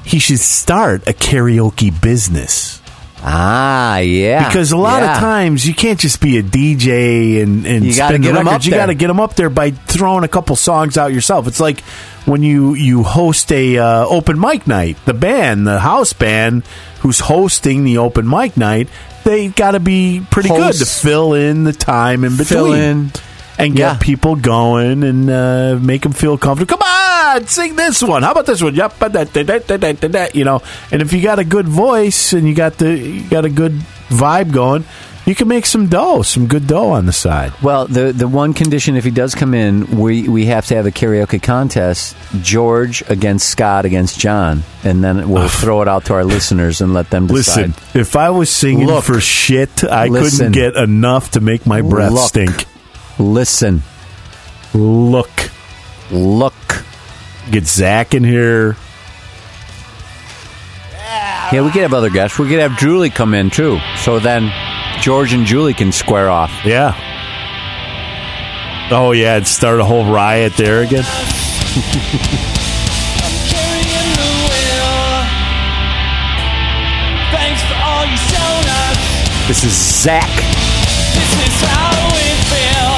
he 0.04 0.18
should 0.18 0.38
start 0.40 1.08
a 1.08 1.12
karaoke 1.12 1.90
business. 2.00 2.80
ah, 3.24 3.98
yeah. 3.98 4.48
Because 4.48 4.72
a 4.72 4.76
lot 4.76 5.02
yeah. 5.02 5.14
of 5.14 5.18
times 5.18 5.66
you 5.66 5.74
can't 5.74 5.98
just 5.98 6.20
be 6.20 6.38
a 6.38 6.42
DJ 6.42 7.42
and, 7.42 7.66
and 7.66 7.84
You 7.84 7.92
spin 7.92 8.22
the 8.22 8.32
records. 8.32 8.66
You 8.66 8.72
got 8.72 8.86
to 8.86 8.94
get 8.94 9.06
them 9.08 9.20
up 9.20 9.34
there 9.36 9.50
by 9.50 9.70
throwing 9.70 10.24
a 10.24 10.28
couple 10.28 10.56
songs 10.56 10.96
out 10.98 11.12
yourself. 11.12 11.46
It's 11.46 11.60
like 11.60 11.80
when 12.24 12.42
you 12.42 12.74
you 12.74 13.02
host 13.02 13.50
a 13.52 13.78
uh, 13.78 14.06
open 14.06 14.38
mic 14.40 14.66
night. 14.66 14.96
The 15.06 15.14
band, 15.14 15.66
the 15.66 15.78
house 15.80 16.12
band, 16.12 16.64
who's 17.00 17.20
hosting 17.20 17.84
the 17.84 17.98
open 17.98 18.28
mic 18.28 18.56
night, 18.56 18.88
they 19.24 19.48
got 19.48 19.72
to 19.72 19.80
be 19.80 20.24
pretty 20.30 20.48
good 20.48 20.74
to 20.74 20.86
fill 20.86 21.34
in 21.34 21.64
the 21.64 21.72
time 21.72 22.24
in 22.24 22.36
between. 22.36 22.74
In. 22.74 23.12
and 23.58 23.76
get 23.76 23.92
Yeah. 23.92 23.98
people 24.00 24.34
going 24.36 25.02
and 25.04 25.30
uh, 25.30 25.78
make 25.80 26.02
them 26.02 26.12
feel 26.12 26.38
comfortable. 26.38 26.76
Come 26.78 26.82
on, 26.82 27.46
sing 27.46 27.76
this 27.76 28.02
one. 28.02 28.22
How 28.22 28.32
about 28.32 28.46
this 28.46 28.62
one? 28.62 28.74
Yep, 28.74 28.94
you 30.34 30.44
know. 30.44 30.62
And 30.90 31.02
if 31.02 31.12
you 31.12 31.22
got 31.22 31.38
a 31.38 31.44
good 31.44 31.68
voice 31.68 32.32
and 32.32 32.48
you 32.48 32.54
got 32.54 32.78
the 32.78 32.96
you 32.96 33.28
got 33.28 33.44
a 33.44 33.50
good 33.50 33.72
vibe 34.08 34.52
going, 34.52 34.84
you 35.24 35.34
can 35.36 35.46
make 35.46 35.66
some 35.66 35.86
dough, 35.86 36.22
some 36.22 36.48
good 36.48 36.66
dough 36.66 36.90
on 36.90 37.06
the 37.06 37.12
side. 37.12 37.52
Well, 37.62 37.86
the 37.86 38.12
the 38.12 38.26
one 38.26 38.54
condition 38.54 38.96
if 38.96 39.04
he 39.04 39.10
does 39.10 39.34
come 39.34 39.54
in, 39.54 39.98
we 39.98 40.28
we 40.28 40.46
have 40.46 40.66
to 40.66 40.74
have 40.74 40.86
a 40.86 40.90
karaoke 40.90 41.40
contest. 41.40 42.16
George 42.40 43.02
against 43.08 43.48
Scott 43.48 43.84
against 43.84 44.18
John, 44.18 44.64
and 44.82 45.02
then 45.04 45.28
we'll 45.28 45.48
throw 45.48 45.80
it 45.82 45.88
out 45.88 46.06
to 46.06 46.14
our 46.14 46.24
listeners 46.24 46.80
and 46.80 46.92
let 46.92 47.10
them 47.10 47.28
decide. 47.28 47.68
Listen, 47.68 48.00
if 48.00 48.16
I 48.16 48.30
was 48.30 48.50
singing 48.50 48.86
Look. 48.88 49.04
for 49.04 49.20
shit, 49.20 49.84
I 49.84 50.08
Listen. 50.08 50.52
couldn't 50.52 50.52
get 50.52 50.76
enough 50.82 51.32
to 51.32 51.40
make 51.40 51.66
my 51.66 51.82
breath 51.82 52.12
Look. 52.12 52.28
stink. 52.28 52.66
Listen, 53.18 53.82
Look, 54.74 55.50
look. 56.10 56.54
get 57.50 57.66
Zach 57.66 58.14
in 58.14 58.24
here. 58.24 58.76
Yeah, 61.52 61.60
we 61.62 61.70
could 61.70 61.82
have 61.82 61.92
other 61.92 62.08
guests. 62.08 62.38
We 62.38 62.48
could 62.48 62.60
have 62.60 62.78
Julie 62.78 63.10
come 63.10 63.34
in 63.34 63.50
too. 63.50 63.78
So 63.98 64.18
then 64.18 64.50
George 65.02 65.32
and 65.32 65.44
Julie 65.44 65.74
can 65.74 65.90
square 65.90 66.30
off. 66.30 66.52
Yeah. 66.64 66.94
Oh 68.92 69.10
yeah, 69.10 69.34
and 69.36 69.44
start 69.44 69.80
a 69.80 69.84
whole 69.84 70.04
riot 70.06 70.54
there 70.56 70.82
again. 70.82 71.02
Carrying 73.50 74.12
the 74.14 74.30
wheel. 74.46 75.26
Thanks 77.34 77.60
for 77.66 77.74
all 77.82 78.06
you 78.06 78.14
shown 78.14 78.62
us. 78.62 78.94
This 79.48 79.64
is 79.64 79.74
Zach. 79.74 80.30
This 80.30 81.34
is 81.50 81.56
how 81.66 81.98
we 82.14 82.22
feel. 82.46 82.94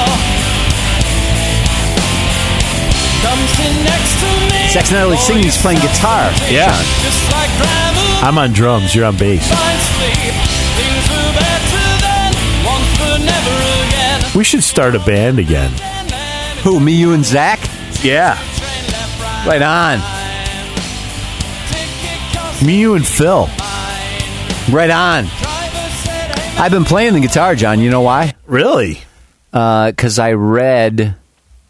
Come 3.25 3.41
sit 3.57 3.73
next 3.81 4.13
to 4.21 4.29
me. 4.53 4.69
Zach's 4.69 4.91
not 4.91 5.05
only 5.05 5.17
singing, 5.17 5.43
he's 5.43 5.57
playing 5.57 5.79
guitar. 5.79 6.29
Yeah. 6.51 6.69
Just 7.01 7.31
like. 7.33 7.49
I'm 8.21 8.37
on 8.37 8.53
drums. 8.53 8.93
You're 8.93 9.05
on 9.05 9.17
bass. 9.17 9.49
We 14.35 14.43
should 14.43 14.63
start 14.63 14.95
a 14.95 14.99
band 14.99 15.39
again. 15.39 15.71
Who? 16.63 16.79
Me, 16.79 16.93
you, 16.93 17.13
and 17.13 17.23
Zach? 17.23 17.59
Yeah. 18.03 18.35
right. 18.37 19.45
Right 19.47 19.61
on. 19.61 19.99
Me, 22.65 22.79
you, 22.81 22.95
and 22.95 23.07
Phil. 23.07 23.47
Right 24.71 24.89
on. 24.89 25.25
driver 25.25 25.93
said, 25.93 26.39
hey, 26.39 26.57
I've 26.57 26.71
been 26.71 26.83
playing 26.85 27.13
the 27.13 27.19
guitar, 27.21 27.55
John. 27.55 27.79
You 27.79 27.89
know 27.91 28.01
why? 28.01 28.33
Really? 28.45 29.01
Because 29.51 30.19
I 30.19 30.33
read. 30.33 31.15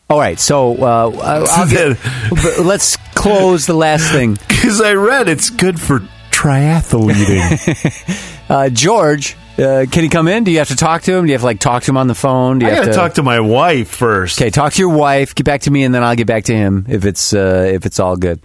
All 0.10 0.20
right, 0.20 0.40
so 0.40 0.74
uh, 0.76 1.10
I'll 1.22 1.48
I'll 1.50 1.70
get, 1.70 1.98
but 2.32 2.60
let's 2.60 2.96
close 3.16 3.66
the 3.68 3.74
last 3.76 4.12
thing. 4.12 4.38
Because 4.66 4.82
I 4.82 4.94
read 4.94 5.30
it's 5.30 5.52
good 5.52 5.80
for 5.80 6.00
triathleting. 6.32 8.22
Uh, 8.50 8.70
George, 8.70 9.36
uh, 9.58 9.86
can 9.92 10.04
he 10.04 10.10
come 10.10 10.28
in? 10.28 10.44
Do 10.44 10.52
you 10.52 10.58
have 10.60 10.68
to 10.70 10.76
talk 10.76 11.04
to 11.04 11.14
him? 11.16 11.26
Do 11.26 11.28
you 11.30 11.34
have 11.34 11.42
to 11.42 11.46
like 11.46 11.60
talk 11.60 11.84
to 11.84 11.92
him 11.92 11.98
on 11.98 12.08
the 12.08 12.16
phone? 12.16 12.60
Do 12.60 12.66
you 12.66 12.72
I 12.72 12.76
have 12.76 12.86
got 12.86 12.92
to 12.92 12.98
talk 12.98 13.14
to 13.16 13.24
my 13.24 13.40
wife 13.40 13.90
first. 13.90 14.40
Okay, 14.42 14.50
talk 14.50 14.74
to 14.74 14.80
your 14.82 14.96
wife. 14.96 15.34
Get 15.36 15.46
back 15.46 15.62
to 15.62 15.72
me, 15.72 15.84
and 15.84 15.94
then 15.96 16.04
I'll 16.04 16.16
get 16.16 16.28
back 16.28 16.46
to 16.46 16.54
him 16.56 16.86
if 16.90 17.06
it's 17.06 17.34
uh, 17.34 17.70
if 17.74 17.86
it's 17.86 18.00
all 18.00 18.16
good. 18.18 18.42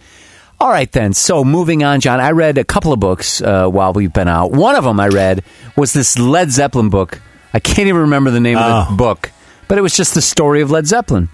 All 0.60 0.68
right, 0.70 0.90
then. 0.92 1.14
So 1.14 1.42
moving 1.42 1.82
on, 1.84 2.00
John, 2.00 2.20
I 2.20 2.32
read 2.32 2.58
a 2.58 2.64
couple 2.64 2.92
of 2.92 3.00
books 3.00 3.40
uh, 3.40 3.66
while 3.68 3.92
we've 3.94 4.12
been 4.12 4.28
out. 4.28 4.52
One 4.52 4.76
of 4.76 4.84
them 4.84 5.00
I 5.00 5.08
read 5.08 5.42
was 5.76 5.92
this 5.94 6.18
Led 6.18 6.50
Zeppelin 6.50 6.90
book. 6.90 7.20
I 7.54 7.60
can't 7.60 7.88
even 7.88 8.02
remember 8.02 8.30
the 8.30 8.40
name 8.40 8.58
of 8.58 8.62
Oh. 8.88 8.90
the 8.90 8.96
book, 8.96 9.32
but 9.68 9.78
it 9.78 9.80
was 9.80 9.96
just 9.96 10.14
the 10.14 10.20
story 10.22 10.60
of 10.60 10.70
Led 10.70 10.86
Zeppelin. 10.86 11.28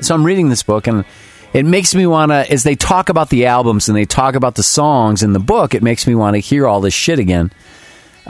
So 0.00 0.14
I'm 0.14 0.24
reading 0.24 0.48
this 0.48 0.62
book, 0.62 0.86
and 0.86 1.04
it 1.52 1.66
makes 1.66 1.94
me 1.94 2.06
want 2.06 2.30
to, 2.32 2.50
as 2.50 2.62
they 2.62 2.74
talk 2.74 3.10
about 3.10 3.28
the 3.28 3.44
albums 3.46 3.88
and 3.88 3.96
they 3.96 4.06
talk 4.06 4.34
about 4.34 4.54
the 4.54 4.62
songs 4.62 5.22
in 5.22 5.34
the 5.34 5.38
book, 5.38 5.74
it 5.74 5.82
makes 5.82 6.06
me 6.06 6.14
want 6.14 6.34
to 6.34 6.40
hear 6.40 6.66
all 6.66 6.80
this 6.80 6.94
shit 6.94 7.18
again. 7.18 7.52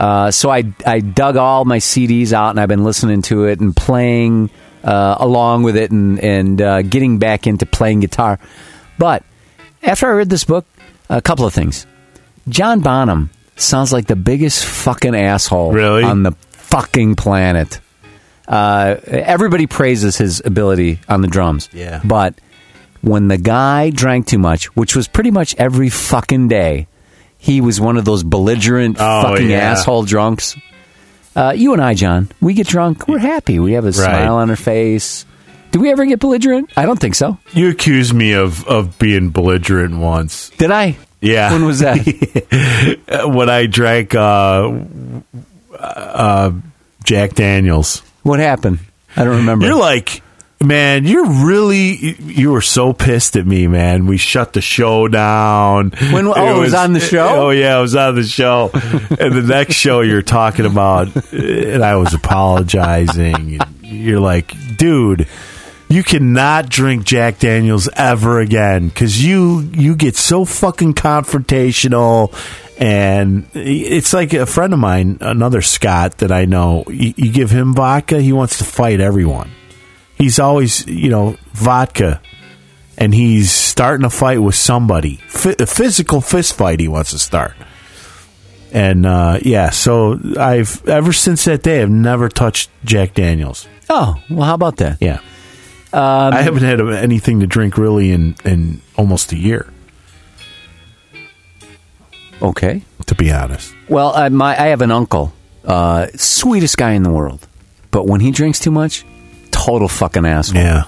Uh, 0.01 0.31
so 0.31 0.49
I, 0.49 0.63
I 0.83 0.99
dug 0.99 1.37
all 1.37 1.63
my 1.63 1.77
CDs 1.77 2.33
out, 2.33 2.49
and 2.49 2.59
I've 2.59 2.67
been 2.69 2.83
listening 2.83 3.21
to 3.23 3.45
it 3.45 3.59
and 3.59 3.75
playing 3.75 4.49
uh, 4.83 5.15
along 5.19 5.61
with 5.61 5.77
it 5.77 5.91
and, 5.91 6.19
and 6.19 6.59
uh, 6.59 6.81
getting 6.81 7.19
back 7.19 7.45
into 7.45 7.67
playing 7.67 7.99
guitar. 7.99 8.39
But 8.97 9.23
after 9.83 10.07
I 10.07 10.13
read 10.13 10.29
this 10.31 10.43
book, 10.43 10.65
a 11.07 11.21
couple 11.21 11.45
of 11.45 11.53
things. 11.53 11.85
John 12.49 12.79
Bonham 12.79 13.29
sounds 13.57 13.93
like 13.93 14.07
the 14.07 14.15
biggest 14.15 14.65
fucking 14.65 15.13
asshole 15.13 15.71
Really? 15.71 16.03
on 16.03 16.23
the 16.23 16.31
fucking 16.49 17.15
planet. 17.15 17.79
Uh, 18.47 18.95
everybody 19.05 19.67
praises 19.67 20.17
his 20.17 20.41
ability 20.43 20.99
on 21.07 21.21
the 21.21 21.27
drums. 21.27 21.69
Yeah. 21.73 22.01
But 22.03 22.33
when 23.01 23.27
the 23.27 23.37
guy 23.37 23.91
drank 23.91 24.25
too 24.25 24.39
much, 24.39 24.75
which 24.75 24.95
was 24.95 25.07
pretty 25.07 25.29
much 25.29 25.53
every 25.59 25.89
fucking 25.89 26.47
day, 26.47 26.87
he 27.43 27.59
was 27.59 27.81
one 27.81 27.97
of 27.97 28.05
those 28.05 28.23
belligerent 28.23 28.97
Oh, 28.99 29.23
fucking 29.23 29.49
yeah. 29.49 29.71
asshole 29.71 30.03
drunks. 30.03 30.55
Uh, 31.35 31.53
you 31.55 31.73
and 31.73 31.81
I, 31.81 31.95
John, 31.95 32.29
we 32.39 32.53
get 32.53 32.67
drunk, 32.67 33.07
we're 33.07 33.17
happy. 33.17 33.57
We 33.57 33.73
have 33.73 33.85
a 33.85 33.91
smile 33.93 34.35
on 34.35 34.49
our 34.51 34.55
face. 34.55 35.25
Do 35.71 35.79
we 35.79 35.89
ever 35.91 36.05
get 36.05 36.19
belligerent? 36.19 36.71
I 36.77 36.85
don't 36.85 36.99
think 36.99 37.15
so. 37.15 37.37
You 37.53 37.69
accused 37.69 38.13
me 38.13 38.33
of, 38.33 38.67
of 38.67 38.99
being 38.99 39.29
belligerent 39.31 39.97
once. 39.97 40.49
Did 40.51 40.69
I? 40.69 40.97
Yeah. 41.21 41.51
When 41.53 41.65
was 41.65 41.79
that? 41.79 41.97
when 43.33 43.49
I 43.49 43.65
drank 43.65 44.13
uh, 44.13 44.69
uh, 45.79 46.51
Jack 47.03 47.33
Daniels. 47.33 48.01
what 48.23 48.39
happened? 48.39 48.79
I 49.15 49.23
don't 49.23 49.37
remember. 49.37 49.65
You're 49.65 49.75
like, 49.79 50.21
man, 50.63 51.05
you're 51.05 51.29
really, 51.45 52.15
you 52.21 52.51
were 52.51 52.61
so 52.61 52.93
pissed 52.93 53.35
at 53.35 53.45
me, 53.45 53.67
man. 53.67 54.05
We 54.07 54.17
shut 54.17 54.53
the 54.53 54.61
show 54.61 55.07
down. 55.07 55.91
When- 56.11 56.27
oh, 56.27 56.57
it 56.57 56.59
was 56.59 56.73
on 56.73 56.93
the 56.93 56.99
show? 56.99 57.27
Oh, 57.27 57.49
yeah, 57.49 57.77
it 57.77 57.81
was 57.81 57.95
on 57.95 58.15
the 58.15 58.23
show. 58.23 58.69
and 58.73 59.33
the 59.33 59.43
next 59.45 59.75
show 59.75 60.01
you're 60.01 60.21
talking 60.21 60.65
about, 60.65 61.09
and 61.33 61.83
I 61.83 61.95
was 61.95 62.13
apologizing. 62.13 63.59
You're 63.83 64.19
like, 64.19 64.53
dude. 64.77 65.27
You 65.89 66.03
cannot 66.03 66.69
drink 66.69 67.03
Jack 67.03 67.39
Daniels 67.39 67.89
ever 67.97 68.39
again 68.39 68.87
because 68.87 69.21
you 69.25 69.69
you 69.73 69.97
get 69.97 70.15
so 70.15 70.45
fucking 70.45 70.93
confrontational, 70.93 72.33
and 72.79 73.45
it's 73.53 74.13
like 74.13 74.31
a 74.31 74.45
friend 74.45 74.71
of 74.71 74.79
mine, 74.79 75.17
another 75.19 75.61
Scott 75.61 76.19
that 76.19 76.31
I 76.31 76.45
know. 76.45 76.85
You, 76.87 77.13
you 77.17 77.31
give 77.33 77.49
him 77.51 77.73
vodka, 77.73 78.21
he 78.21 78.31
wants 78.31 78.57
to 78.59 78.63
fight 78.63 79.01
everyone. 79.01 79.51
He's 80.21 80.37
always 80.39 80.85
you 80.87 81.09
know 81.09 81.35
vodka, 81.53 82.21
and 82.97 83.13
he's 83.13 83.51
starting 83.51 84.05
a 84.05 84.09
fight 84.09 84.37
with 84.41 84.53
somebody, 84.55 85.19
F- 85.33 85.59
a 85.59 85.65
physical 85.65 86.21
fist 86.21 86.53
fight. 86.55 86.79
He 86.79 86.87
wants 86.87 87.09
to 87.11 87.17
start, 87.19 87.53
and 88.71 89.05
uh, 89.05 89.39
yeah. 89.41 89.71
So 89.71 90.19
I've 90.39 90.87
ever 90.87 91.11
since 91.11 91.45
that 91.45 91.63
day, 91.63 91.81
I've 91.81 91.89
never 91.89 92.29
touched 92.29 92.69
Jack 92.85 93.15
Daniels. 93.15 93.67
oh, 93.89 94.15
well, 94.29 94.45
how 94.45 94.53
about 94.53 94.77
that? 94.77 94.97
Yeah. 95.01 95.19
I 95.93 96.41
haven't 96.43 96.63
had 96.63 96.79
anything 96.79 97.41
to 97.41 97.47
drink 97.47 97.77
really 97.77 98.11
in, 98.11 98.35
in 98.45 98.79
almost 98.95 99.33
a 99.33 99.35
year, 99.37 99.67
Okay. 102.41 102.81
to 103.07 103.15
be 103.15 103.31
honest. 103.31 103.73
Well, 103.89 104.13
I, 104.15 104.29
my, 104.29 104.51
I 104.57 104.67
have 104.67 104.81
an 104.81 104.91
uncle, 104.91 105.33
uh, 105.65 106.07
sweetest 106.15 106.77
guy 106.77 106.91
in 106.91 107.03
the 107.03 107.11
world, 107.11 107.45
but 107.91 108.07
when 108.07 108.21
he 108.21 108.31
drinks 108.31 108.59
too 108.59 108.71
much, 108.71 109.03
total 109.65 109.87
fucking 109.87 110.25
asshole. 110.25 110.61
Yeah. 110.61 110.83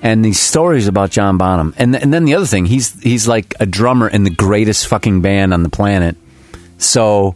And 0.00 0.24
these 0.24 0.38
stories 0.38 0.86
about 0.86 1.10
John 1.10 1.38
Bonham, 1.38 1.74
and 1.76 1.96
and 1.96 2.14
then 2.14 2.24
the 2.24 2.34
other 2.34 2.46
thing, 2.46 2.66
he's 2.66 3.00
he's 3.02 3.26
like 3.26 3.54
a 3.58 3.66
drummer 3.66 4.08
in 4.08 4.22
the 4.22 4.30
greatest 4.30 4.86
fucking 4.86 5.22
band 5.22 5.52
on 5.52 5.64
the 5.64 5.70
planet. 5.70 6.16
So 6.78 7.34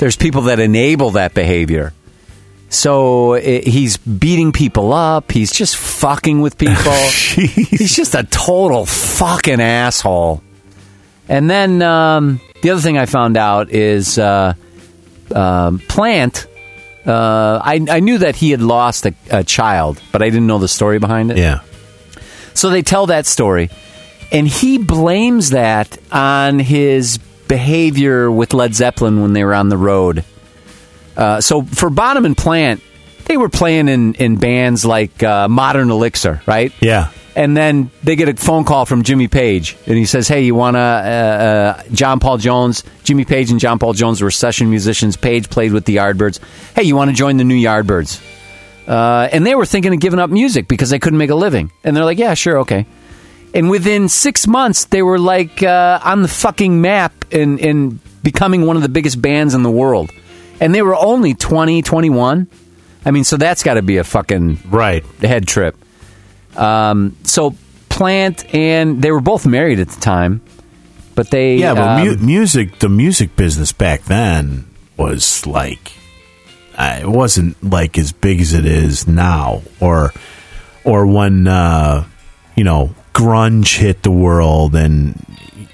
there's 0.00 0.16
people 0.16 0.42
that 0.42 0.58
enable 0.58 1.12
that 1.12 1.34
behavior. 1.34 1.92
So 2.70 3.34
i 3.34 3.60
he's 3.60 3.96
beating 3.96 4.52
people 4.52 4.92
up. 4.92 5.32
He's 5.32 5.52
just 5.52 5.76
fucking 5.76 6.40
with 6.40 6.58
people. 6.58 6.92
he's 7.34 7.94
just 7.94 8.14
a 8.14 8.24
total 8.24 8.84
fucking 8.84 9.60
asshole. 9.60 10.42
And 11.28 11.48
then 11.48 11.82
um, 11.82 12.40
the 12.62 12.70
other 12.70 12.80
thing 12.80 12.98
I 12.98 13.06
found 13.06 13.36
out 13.36 13.70
is 13.70 14.18
uh, 14.18 14.54
um, 15.34 15.78
Plant. 15.80 16.46
Uh, 17.08 17.58
I, 17.64 17.84
I 17.88 18.00
knew 18.00 18.18
that 18.18 18.36
he 18.36 18.50
had 18.50 18.60
lost 18.60 19.06
a, 19.06 19.14
a 19.30 19.42
child, 19.42 20.00
but 20.12 20.22
I 20.22 20.26
didn't 20.28 20.46
know 20.46 20.58
the 20.58 20.68
story 20.68 20.98
behind 20.98 21.30
it. 21.30 21.38
Yeah. 21.38 21.60
So 22.52 22.68
they 22.68 22.82
tell 22.82 23.06
that 23.06 23.24
story, 23.24 23.70
and 24.30 24.46
he 24.46 24.76
blames 24.76 25.50
that 25.50 25.96
on 26.12 26.58
his 26.58 27.18
behavior 27.18 28.30
with 28.30 28.52
Led 28.52 28.74
Zeppelin 28.74 29.22
when 29.22 29.32
they 29.32 29.42
were 29.42 29.54
on 29.54 29.70
the 29.70 29.78
road. 29.78 30.22
Uh, 31.16 31.40
so 31.40 31.62
for 31.62 31.88
Bonham 31.88 32.26
and 32.26 32.36
Plant, 32.36 32.82
they 33.28 33.36
were 33.36 33.48
playing 33.48 33.88
in, 33.88 34.14
in 34.14 34.36
bands 34.36 34.84
like 34.84 35.22
uh, 35.22 35.48
Modern 35.48 35.90
Elixir, 35.90 36.42
right? 36.46 36.72
Yeah. 36.80 37.10
And 37.36 37.56
then 37.56 37.92
they 38.02 38.16
get 38.16 38.28
a 38.28 38.34
phone 38.34 38.64
call 38.64 38.84
from 38.84 39.04
Jimmy 39.04 39.28
Page, 39.28 39.76
and 39.86 39.96
he 39.96 40.06
says, 40.06 40.26
"Hey, 40.26 40.42
you 40.42 40.56
want 40.56 40.74
to?" 40.74 40.80
Uh, 40.80 40.82
uh, 40.82 41.82
John 41.92 42.18
Paul 42.18 42.38
Jones, 42.38 42.82
Jimmy 43.04 43.24
Page, 43.24 43.52
and 43.52 43.60
John 43.60 43.78
Paul 43.78 43.92
Jones 43.92 44.20
were 44.20 44.32
session 44.32 44.70
musicians. 44.70 45.16
Page 45.16 45.48
played 45.48 45.72
with 45.72 45.84
the 45.84 45.96
Yardbirds. 45.96 46.40
Hey, 46.74 46.82
you 46.82 46.96
want 46.96 47.10
to 47.10 47.16
join 47.16 47.36
the 47.36 47.44
new 47.44 47.54
Yardbirds? 47.56 48.20
Uh, 48.88 49.28
and 49.30 49.46
they 49.46 49.54
were 49.54 49.66
thinking 49.66 49.94
of 49.94 50.00
giving 50.00 50.18
up 50.18 50.30
music 50.30 50.66
because 50.66 50.90
they 50.90 50.98
couldn't 50.98 51.18
make 51.18 51.30
a 51.30 51.36
living. 51.36 51.70
And 51.84 51.96
they're 51.96 52.04
like, 52.04 52.18
"Yeah, 52.18 52.34
sure, 52.34 52.58
okay." 52.60 52.86
And 53.54 53.70
within 53.70 54.08
six 54.08 54.46
months, 54.48 54.86
they 54.86 55.02
were 55.02 55.18
like 55.18 55.62
uh, 55.62 56.00
on 56.02 56.22
the 56.22 56.28
fucking 56.28 56.80
map 56.80 57.12
and, 57.30 57.60
and 57.60 58.00
becoming 58.22 58.66
one 58.66 58.76
of 58.76 58.82
the 58.82 58.88
biggest 58.88 59.22
bands 59.22 59.54
in 59.54 59.62
the 59.62 59.70
world. 59.70 60.10
And 60.60 60.74
they 60.74 60.82
were 60.82 60.96
only 60.96 61.34
20, 61.34 61.82
21. 61.82 62.48
I 63.04 63.10
mean, 63.10 63.24
so 63.24 63.36
that's 63.36 63.62
got 63.62 63.74
to 63.74 63.82
be 63.82 63.96
a 63.98 64.04
fucking 64.04 64.60
Right. 64.68 65.04
head 65.20 65.46
trip. 65.46 65.76
Um, 66.56 67.16
so 67.24 67.54
Plant 67.88 68.54
and 68.54 69.00
they 69.02 69.10
were 69.10 69.20
both 69.20 69.46
married 69.46 69.80
at 69.80 69.88
the 69.88 70.00
time, 70.00 70.40
but 71.14 71.30
they 71.30 71.56
Yeah, 71.56 71.74
but 71.74 71.88
um, 71.88 72.04
mu- 72.06 72.16
music, 72.18 72.78
the 72.78 72.88
music 72.88 73.34
business 73.34 73.72
back 73.72 74.04
then 74.04 74.66
was 74.96 75.46
like, 75.46 75.92
uh, 76.76 76.98
it 77.00 77.08
wasn't 77.08 77.56
like 77.62 77.98
as 77.98 78.12
big 78.12 78.40
as 78.40 78.52
it 78.52 78.64
is 78.66 79.08
now, 79.08 79.62
or, 79.80 80.12
or 80.84 81.06
when 81.06 81.48
uh, 81.48 82.04
you 82.54 82.62
know 82.62 82.94
grunge 83.14 83.78
hit 83.78 84.02
the 84.04 84.12
world, 84.12 84.76
and 84.76 85.20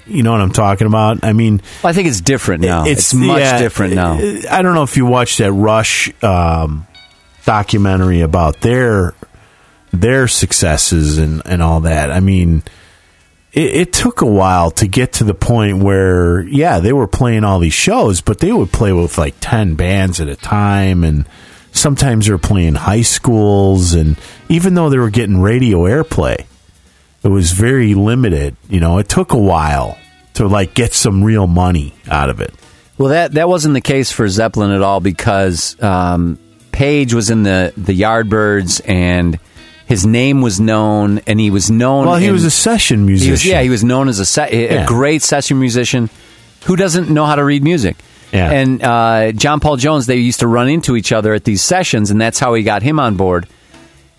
you 0.07 0.23
know 0.23 0.31
what 0.31 0.41
I'm 0.41 0.51
talking 0.51 0.87
about. 0.87 1.23
I 1.23 1.33
mean, 1.33 1.61
I 1.83 1.93
think 1.93 2.07
it's 2.07 2.21
different 2.21 2.63
now. 2.63 2.85
It's, 2.85 3.13
much 3.13 3.39
yeah, 3.39 3.59
different 3.59 3.93
now. 3.93 4.13
I 4.49 4.61
don't 4.63 4.73
know 4.73 4.83
if 4.83 4.97
you 4.97 5.05
watched 5.05 5.37
that 5.39 5.51
Rush 5.51 6.11
um, 6.23 6.87
documentary 7.45 8.21
about 8.21 8.61
their 8.61 9.13
their 9.91 10.27
successes 10.27 11.17
and, 11.17 11.41
and 11.45 11.61
all 11.61 11.81
that. 11.81 12.11
I 12.11 12.19
mean, 12.19 12.63
it, 13.53 13.75
it 13.75 13.93
took 13.93 14.21
a 14.21 14.25
while 14.25 14.71
to 14.71 14.87
get 14.87 15.13
to 15.13 15.23
the 15.23 15.33
point 15.33 15.81
where, 15.81 16.41
yeah, 16.41 16.79
they 16.79 16.93
were 16.93 17.07
playing 17.07 17.43
all 17.43 17.59
these 17.59 17.73
shows, 17.73 18.21
but 18.21 18.39
they 18.39 18.51
would 18.51 18.71
play 18.71 18.91
with 18.91 19.17
like 19.17 19.35
10 19.39 19.75
bands 19.75 20.19
at 20.19 20.27
a 20.27 20.35
time. 20.35 21.03
And 21.03 21.27
sometimes 21.71 22.25
they 22.25 22.33
were 22.33 22.37
playing 22.37 22.75
high 22.75 23.03
schools. 23.03 23.93
And 23.93 24.17
even 24.49 24.73
though 24.73 24.89
they 24.89 24.97
were 24.97 25.09
getting 25.09 25.41
radio 25.41 25.83
airplay, 25.83 26.45
it 27.23 27.29
was 27.29 27.53
very 27.53 27.95
limited. 27.95 28.55
You 28.69 28.81
know, 28.81 28.97
it 28.97 29.09
took 29.09 29.33
a 29.33 29.39
while 29.39 29.97
to 30.35 30.47
like 30.47 30.73
get 30.73 30.93
some 30.93 31.23
real 31.23 31.47
money 31.47 31.95
out 32.09 32.29
of 32.29 32.41
it. 32.41 32.53
Well, 32.97 33.09
that 33.09 33.33
that 33.33 33.49
wasn't 33.49 33.73
the 33.73 33.81
case 33.81 34.11
for 34.11 34.27
Zeppelin 34.27 34.71
at 34.71 34.81
all 34.81 35.01
because 35.01 35.81
um, 35.83 36.39
Page 36.75 37.13
was 37.13 37.29
in 37.29 37.43
the 37.43 37.73
the 37.77 37.99
Yardbirds 37.99 38.81
and 38.87 39.39
his 39.87 40.05
name 40.05 40.41
was 40.41 40.59
known, 40.59 41.19
and 41.27 41.39
he 41.39 41.51
was 41.51 41.69
known. 41.71 42.05
Well, 42.07 42.15
he 42.17 42.27
in- 42.27 42.33
was 42.33 42.43
a 42.43 42.51
session 42.51 43.01
He 43.01 43.05
musician. 43.05 43.31
was, 43.31 43.45
yeah, 43.45 43.61
he 43.61 43.69
was 43.69 43.83
known 43.83 44.09
as 44.09 44.19
a, 44.19 44.25
se- 44.25 44.67
a 44.67 44.85
great 44.87 45.21
session 45.21 45.59
musician 45.59 46.09
who 46.65 46.75
doesn't 46.75 47.09
know 47.09 47.25
how 47.25 47.35
to 47.35 47.43
read 47.43 47.63
music. 47.63 47.95
Yeah. 48.33 48.49
And 48.51 48.83
uh, 48.83 49.31
John 49.33 49.59
Paul 49.59 49.77
Jones, 49.77 50.07
they 50.07 50.17
used 50.17 50.39
to 50.39 50.47
run 50.47 50.67
into 50.69 50.95
each 50.95 51.11
other 51.11 51.33
at 51.35 51.43
these 51.43 51.61
sessions, 51.63 52.09
and 52.11 52.19
that's 52.19 52.39
how 52.39 52.55
he 52.55 52.63
got 52.63 52.81
him 52.81 52.99
on 52.99 53.15
board. 53.15 53.47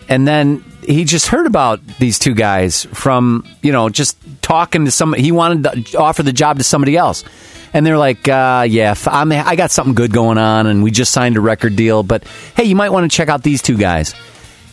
And 0.09 0.25
then 0.25 0.63
he 0.87 1.03
just 1.03 1.27
heard 1.27 1.45
about 1.47 1.85
these 1.99 2.17
two 2.17 2.33
guys 2.33 2.85
from, 2.93 3.45
you 3.61 3.73
know, 3.73 3.89
just 3.89 4.17
talking 4.41 4.85
to 4.85 4.91
somebody. 4.91 5.21
He 5.21 5.33
wanted 5.33 5.85
to 5.87 5.97
offer 5.99 6.23
the 6.23 6.31
job 6.33 6.57
to 6.59 6.63
somebody 6.63 6.95
else. 6.95 7.25
And 7.73 7.85
they're 7.85 7.97
like, 7.97 8.27
uh, 8.27 8.65
yeah, 8.67 8.95
I'm, 9.05 9.31
I 9.31 9.55
got 9.55 9.71
something 9.71 9.93
good 9.93 10.11
going 10.13 10.37
on, 10.37 10.67
and 10.67 10.83
we 10.83 10.91
just 10.91 11.11
signed 11.11 11.37
a 11.37 11.41
record 11.41 11.75
deal, 11.75 12.01
but 12.03 12.23
hey, 12.55 12.63
you 12.63 12.75
might 12.75 12.89
want 12.91 13.09
to 13.09 13.15
check 13.15 13.29
out 13.29 13.43
these 13.43 13.61
two 13.61 13.77
guys. 13.77 14.15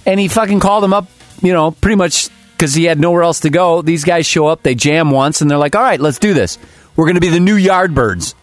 And 0.07 0.21
he 0.21 0.29
fucking 0.29 0.61
called 0.61 0.85
them 0.85 0.93
up, 0.93 1.09
you 1.43 1.53
know, 1.53 1.71
pretty 1.73 1.97
much 1.97 2.29
because 2.53 2.75
he 2.75 2.85
had 2.85 3.01
nowhere 3.01 3.23
else 3.23 3.41
to 3.41 3.51
go. 3.51 3.83
These 3.83 4.05
guys 4.05 4.27
show 4.27 4.47
up, 4.47 4.63
they 4.63 4.75
jam 4.75 5.11
once, 5.11 5.41
and 5.41 5.51
they're 5.51 5.59
like, 5.59 5.75
"All 5.75 5.83
right, 5.83 6.01
let's 6.01 6.19
do 6.19 6.35
this. 6.35 6.59
We're 6.95 7.07
going 7.07 7.17
to 7.17 7.21
be 7.21 7.29
the 7.31 7.41
new 7.41 7.59
Yardbirds," 7.59 8.35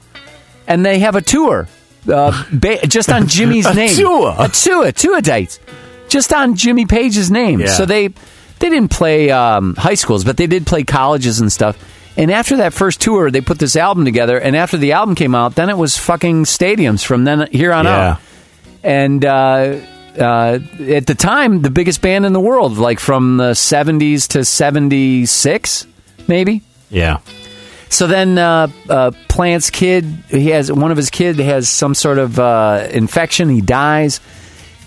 and 0.68 0.86
they 0.86 1.00
have 1.00 1.16
a 1.16 1.22
tour 1.22 1.68
uh, 2.12 2.44
ba- 2.52 2.86
just 2.88 3.10
on 3.12 3.28
Jimmy's 3.28 3.66
name. 3.66 3.74
A 3.74 3.76
name. 3.76 3.96
tour? 3.96 4.36
a 4.38 4.50
tour, 4.50 4.92
tour 4.92 5.22
dates, 5.22 5.60
just 6.10 6.34
on 6.34 6.56
Jimmy 6.56 6.86
Page's 6.86 7.32
name. 7.32 7.62
Yeah. 7.62 7.68
So 7.68 7.86
they 7.86 8.08
they 8.08 8.70
didn't 8.70 8.92
play 8.92 9.30
um, 9.32 9.76
high 9.76 9.96
schools, 9.96 10.24
but 10.24 10.38
they 10.38 10.48
did 10.48 10.66
play 10.66 10.84
colleges 10.84 11.40
and 11.40 11.52
stuff. 11.52 11.78
And 12.17 12.30
after 12.32 12.58
that 12.58 12.74
first 12.74 13.00
tour, 13.02 13.32
they 13.32 13.41
put 13.41 13.58
this 13.60 13.76
album 13.76 14.04
together. 14.06 14.38
And 14.38 14.56
after 14.56 14.78
the 14.78 14.91
album 14.93 15.15
came 15.15 15.34
out, 15.34 15.56
then 15.56 15.69
it 15.69 15.78
was 15.78 15.97
fucking 15.97 16.43
stadiums 16.43 17.04
from 17.06 17.24
then 17.24 17.47
here 17.52 17.71
on 17.74 17.86
Yeah. 17.86 17.97
out 18.12 18.19
and 18.84 19.24
uh, 19.24 19.78
uh, 20.19 20.60
at 20.89 21.06
the 21.08 21.15
time, 21.15 21.62
the 21.62 21.69
biggest 21.69 22.02
band 22.02 22.26
in 22.26 22.34
the 22.34 22.39
world, 22.39 22.78
like 22.78 23.00
from 23.00 23.38
the 23.38 23.52
'70s 23.52 24.28
to 24.30 24.43
'76, 24.43 25.86
maybe. 26.28 26.62
Yeah. 26.89 27.19
So 27.89 28.08
then, 28.08 28.38
uh, 28.38 28.67
uh, 28.89 29.12
Plant's 29.28 29.69
kid, 29.69 30.06
he 30.30 30.47
has 30.50 30.71
one 30.71 30.91
of 30.91 30.97
his 30.97 31.10
kid 31.10 31.38
has 31.39 31.69
some 31.69 31.93
sort 31.93 32.17
of 32.17 32.39
uh, 32.39 32.88
infection. 32.91 33.50
He 33.50 33.62
dies, 33.62 34.19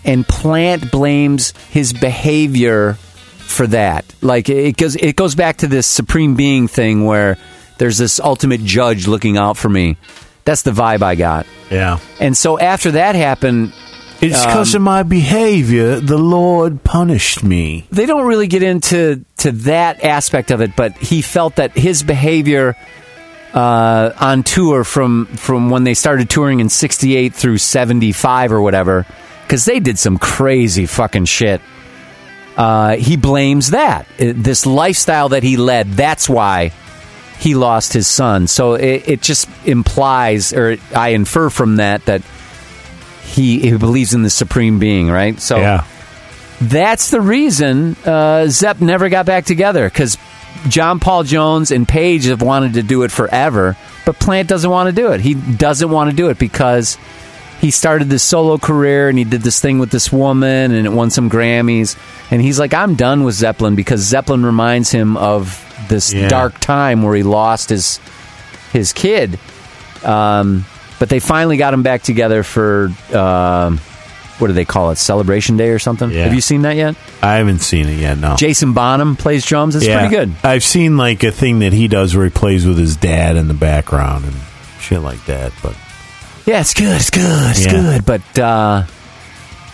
and 0.04 0.26
Plant 0.26 0.90
blames 0.90 1.52
his 1.70 1.92
behavior 1.92 2.96
for 3.44 3.66
that. 3.68 4.04
Like 4.20 4.48
it 4.48 4.76
goes, 4.76 4.96
it 4.96 5.16
goes 5.16 5.34
back 5.34 5.58
to 5.58 5.66
this 5.66 5.86
supreme 5.86 6.34
being 6.34 6.68
thing 6.68 7.04
where 7.04 7.36
there's 7.78 7.98
this 7.98 8.20
ultimate 8.20 8.60
judge 8.62 9.06
looking 9.06 9.36
out 9.36 9.56
for 9.56 9.68
me. 9.68 9.96
That's 10.44 10.62
the 10.62 10.72
vibe 10.72 11.02
I 11.02 11.14
got. 11.14 11.46
Yeah. 11.70 11.98
And 12.20 12.36
so 12.36 12.58
after 12.58 12.92
that 12.92 13.14
happened, 13.14 13.72
It's 14.20 14.44
because 14.44 14.74
of 14.74 14.82
my 14.82 15.02
behavior 15.02 16.00
the 16.00 16.18
Lord 16.18 16.82
punished 16.84 17.42
me. 17.42 17.86
they 17.90 18.06
don't 18.06 18.26
really 18.26 18.46
get 18.46 18.62
into 18.62 19.24
to 19.38 19.52
that 19.52 20.04
aspect 20.04 20.50
of 20.50 20.60
it, 20.60 20.76
but 20.76 20.92
he 20.96 21.22
felt 21.22 21.56
that 21.56 21.76
his 21.76 22.02
behavior 22.02 22.76
uh, 23.52 24.12
on 24.20 24.42
tour 24.42 24.84
from 24.84 25.26
from 25.26 25.70
when 25.70 25.84
they 25.84 25.94
started 25.94 26.28
touring 26.28 26.60
in 26.60 26.68
'68 26.68 27.34
through 27.34 27.58
'75 27.58 28.52
or 28.52 28.60
whatever, 28.60 29.06
because 29.42 29.64
they 29.64 29.80
did 29.80 29.98
some 29.98 30.18
crazy 30.18 30.86
fucking 30.86 31.24
shit. 31.26 31.60
Uh, 32.56 32.96
he 32.96 33.16
blames 33.16 33.70
that 33.70 34.06
Uh, 34.20 34.32
this 34.34 34.64
lifestyle 34.66 35.30
that 35.30 35.42
he 35.42 35.56
led. 35.56 35.92
That's 35.92 36.28
why 36.28 36.70
he 37.38 37.54
lost 37.54 37.92
his 37.92 38.06
son. 38.06 38.46
So 38.46 38.74
it, 38.74 39.08
it 39.08 39.20
just 39.22 39.48
implies, 39.64 40.52
or 40.52 40.76
I 40.94 41.08
infer 41.08 41.50
from 41.50 41.76
that 41.76 42.04
that 42.06 42.22
he, 43.24 43.58
he 43.58 43.76
believes 43.76 44.14
in 44.14 44.22
the 44.22 44.30
supreme 44.30 44.78
being, 44.78 45.10
right? 45.10 45.40
So 45.40 45.56
Yeah. 45.58 45.84
that's 46.60 47.10
the 47.10 47.20
reason 47.20 47.96
uh, 48.04 48.46
Zepp 48.48 48.80
never 48.80 49.08
got 49.08 49.26
back 49.26 49.44
together 49.46 49.88
because 49.88 50.16
John 50.68 51.00
Paul 51.00 51.24
Jones 51.24 51.72
and 51.72 51.88
Page 51.88 52.26
have 52.26 52.40
wanted 52.40 52.74
to 52.74 52.82
do 52.84 53.02
it 53.02 53.10
forever, 53.10 53.76
but 54.06 54.18
Plant 54.20 54.48
doesn't 54.48 54.70
want 54.70 54.88
to 54.88 54.94
do 54.94 55.10
it. 55.10 55.20
He 55.20 55.34
doesn't 55.34 55.90
want 55.90 56.10
to 56.10 56.16
do 56.16 56.28
it 56.30 56.38
because 56.38 56.96
he 57.64 57.70
started 57.70 58.10
this 58.10 58.22
solo 58.22 58.58
career 58.58 59.08
and 59.08 59.16
he 59.16 59.24
did 59.24 59.40
this 59.40 59.58
thing 59.58 59.78
with 59.78 59.90
this 59.90 60.12
woman 60.12 60.70
and 60.70 60.86
it 60.86 60.90
won 60.92 61.08
some 61.08 61.30
Grammys. 61.30 61.96
And 62.30 62.42
he's 62.42 62.58
like, 62.58 62.74
I'm 62.74 62.94
done 62.94 63.24
with 63.24 63.36
Zeppelin 63.36 63.74
because 63.74 64.00
Zeppelin 64.02 64.44
reminds 64.44 64.90
him 64.90 65.16
of 65.16 65.64
this 65.88 66.12
Yeah. 66.12 66.28
dark 66.28 66.60
time 66.60 67.02
where 67.02 67.16
he 67.16 67.22
lost 67.22 67.70
his 67.70 68.00
his 68.74 68.92
kid. 68.92 69.38
Um, 70.04 70.66
but 70.98 71.08
they 71.08 71.20
finally 71.20 71.56
got 71.56 71.72
him 71.72 71.82
back 71.82 72.02
together 72.02 72.42
for 72.42 72.92
um, 73.14 73.78
what 74.38 74.48
do 74.48 74.52
they 74.52 74.66
call 74.66 74.90
it? 74.90 74.96
Celebration 74.98 75.56
Day 75.56 75.70
or 75.70 75.78
something? 75.78 76.10
Yeah. 76.10 76.24
Have 76.24 76.34
you 76.34 76.42
seen 76.42 76.62
that 76.62 76.76
yet? 76.76 76.96
I 77.22 77.36
haven't 77.36 77.60
seen 77.60 77.88
it 77.88 77.98
yet, 77.98 78.18
no. 78.18 78.36
Jason 78.36 78.74
Bonham 78.74 79.16
plays 79.16 79.46
drums. 79.46 79.74
It's 79.74 79.86
yeah. 79.86 80.00
pretty 80.06 80.14
good. 80.14 80.34
I've 80.44 80.64
seen 80.64 80.98
like 80.98 81.22
a 81.24 81.32
thing 81.32 81.60
that 81.60 81.72
he 81.72 81.88
does 81.88 82.14
where 82.14 82.26
he 82.26 82.30
plays 82.30 82.66
with 82.66 82.76
his 82.76 82.94
dad 82.94 83.36
in 83.36 83.48
the 83.48 83.54
background 83.54 84.26
and 84.26 84.34
shit 84.80 85.00
like 85.00 85.24
that, 85.24 85.50
but 85.62 85.74
Yeah, 86.46 86.60
it's 86.60 86.74
good. 86.74 86.96
It's 86.96 87.10
good. 87.10 87.50
It's 87.50 87.64
Yeah. 87.64 87.72
good. 87.72 88.04
But 88.04 88.38
uh, 88.38 88.84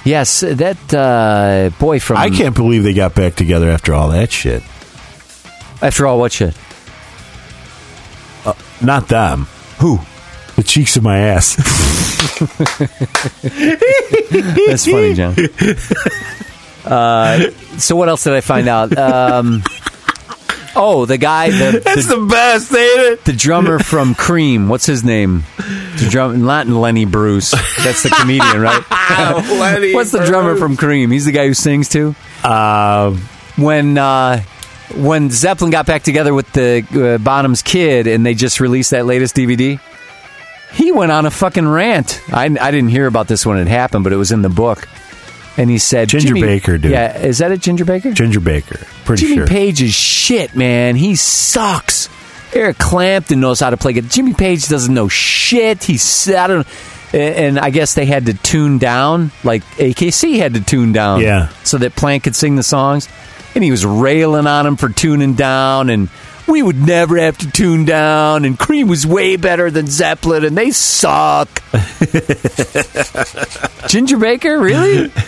yes, 0.04 0.40
that 0.40 0.94
uh, 0.94 1.70
boy 1.78 1.98
from 2.00 2.16
I 2.18 2.30
can't 2.30 2.54
believe 2.54 2.84
they 2.84 2.94
got 2.94 3.14
back 3.14 3.34
together 3.34 3.68
after 3.70 3.92
all 3.94 4.08
that 4.10 4.30
shit. 4.30 4.62
After 5.82 6.06
all, 6.06 6.18
what 6.18 6.32
shit? 6.32 6.54
Not 8.82 9.08
them. 9.08 9.46
Who? 9.80 9.98
The 10.56 10.62
cheeks 10.62 10.96
of 10.96 11.02
my 11.02 11.18
ass. 11.18 11.56
That's 14.66 14.86
funny, 14.86 15.14
John. 15.14 15.34
Uh, 16.82 17.50
so 17.76 17.94
what 17.94 18.08
else 18.08 18.24
did 18.24 18.32
I 18.32 18.40
find 18.40 18.66
out? 18.66 18.96
Um, 18.96 19.62
oh, 20.76 21.06
the 21.06 21.18
guy, 21.18 21.50
the, 21.50 21.80
That's 21.84 22.06
the, 22.06 22.16
the 22.16 22.26
best, 22.26 22.72
ain't 22.74 23.00
it? 23.00 23.24
the 23.24 23.32
drummer 23.32 23.78
from 23.78 24.14
Cream. 24.14 24.68
What's 24.68 24.86
his 24.86 25.04
name? 25.04 25.44
The 25.56 26.08
drum, 26.10 26.42
not 26.44 26.66
Lenny 26.66 27.04
Bruce. 27.04 27.50
That's 27.82 28.02
the 28.02 28.10
comedian, 28.10 28.60
right? 28.60 28.82
Lenny 29.50 29.94
What's 29.94 30.12
the 30.12 30.24
drummer 30.24 30.56
from 30.56 30.76
Cream? 30.76 31.10
He's 31.10 31.24
the 31.24 31.32
guy 31.32 31.46
who 31.46 31.54
sings 31.54 31.88
too. 31.88 32.14
Uh, 32.42 33.16
when 33.56 33.98
uh, 33.98 34.42
when 34.94 35.30
Zeppelin 35.30 35.70
got 35.70 35.86
back 35.86 36.02
together 36.02 36.32
with 36.34 36.50
the 36.52 36.86
uh, 36.92 37.18
Bonham's 37.18 37.62
kid 37.62 38.06
and 38.06 38.24
they 38.24 38.34
just 38.34 38.60
released 38.60 38.90
that 38.92 39.06
latest 39.06 39.36
DVD, 39.36 39.80
he 40.72 40.92
went 40.92 41.12
on 41.12 41.26
a 41.26 41.30
fucking 41.30 41.68
rant. 41.68 42.22
I, 42.32 42.44
I 42.44 42.70
didn't 42.70 42.88
hear 42.88 43.06
about 43.06 43.28
this 43.28 43.44
when 43.44 43.58
it 43.58 43.68
happened, 43.68 44.04
but 44.04 44.12
it 44.12 44.16
was 44.16 44.32
in 44.32 44.42
the 44.42 44.48
book. 44.48 44.88
And 45.56 45.68
he 45.68 45.78
said, 45.78 46.08
Ginger 46.08 46.34
Baker, 46.34 46.78
dude. 46.78 46.92
Yeah, 46.92 47.18
is 47.18 47.38
that 47.38 47.50
it, 47.52 47.60
Ginger 47.60 47.84
Baker? 47.84 48.12
Ginger 48.12 48.40
Baker. 48.40 48.86
Pretty 49.10 49.22
Jimmy 49.24 49.36
sure. 49.36 49.46
Page 49.46 49.82
is 49.82 49.94
shit, 49.94 50.54
man. 50.56 50.96
He 50.96 51.14
sucks. 51.16 52.08
Eric 52.52 52.78
Clapton 52.78 53.40
knows 53.40 53.60
how 53.60 53.70
to 53.70 53.76
play 53.76 53.92
guitar. 53.92 54.10
Jimmy 54.10 54.34
Page 54.34 54.68
doesn't 54.68 54.92
know 54.92 55.08
shit. 55.08 55.84
He's 55.84 56.28
I 56.28 56.46
don't. 56.46 56.66
And 57.12 57.58
I 57.58 57.70
guess 57.70 57.94
they 57.94 58.06
had 58.06 58.26
to 58.26 58.34
tune 58.34 58.78
down, 58.78 59.32
like 59.42 59.64
AKC 59.78 60.38
had 60.38 60.54
to 60.54 60.60
tune 60.60 60.92
down, 60.92 61.22
Yeah. 61.22 61.48
so 61.64 61.76
that 61.78 61.96
Plant 61.96 62.22
could 62.22 62.36
sing 62.36 62.54
the 62.54 62.62
songs. 62.62 63.08
And 63.56 63.64
he 63.64 63.72
was 63.72 63.84
railing 63.84 64.46
on 64.46 64.64
him 64.64 64.76
for 64.76 64.88
tuning 64.90 65.34
down, 65.34 65.90
and 65.90 66.08
we 66.46 66.62
would 66.62 66.80
never 66.80 67.16
have 67.18 67.36
to 67.38 67.50
tune 67.50 67.84
down. 67.84 68.44
And 68.44 68.56
Cream 68.56 68.86
was 68.86 69.08
way 69.08 69.34
better 69.34 69.72
than 69.72 69.88
Zeppelin, 69.88 70.44
and 70.44 70.56
they 70.56 70.70
suck. 70.70 71.48
Ginger 73.88 74.18
Baker, 74.18 74.60
really? 74.60 75.10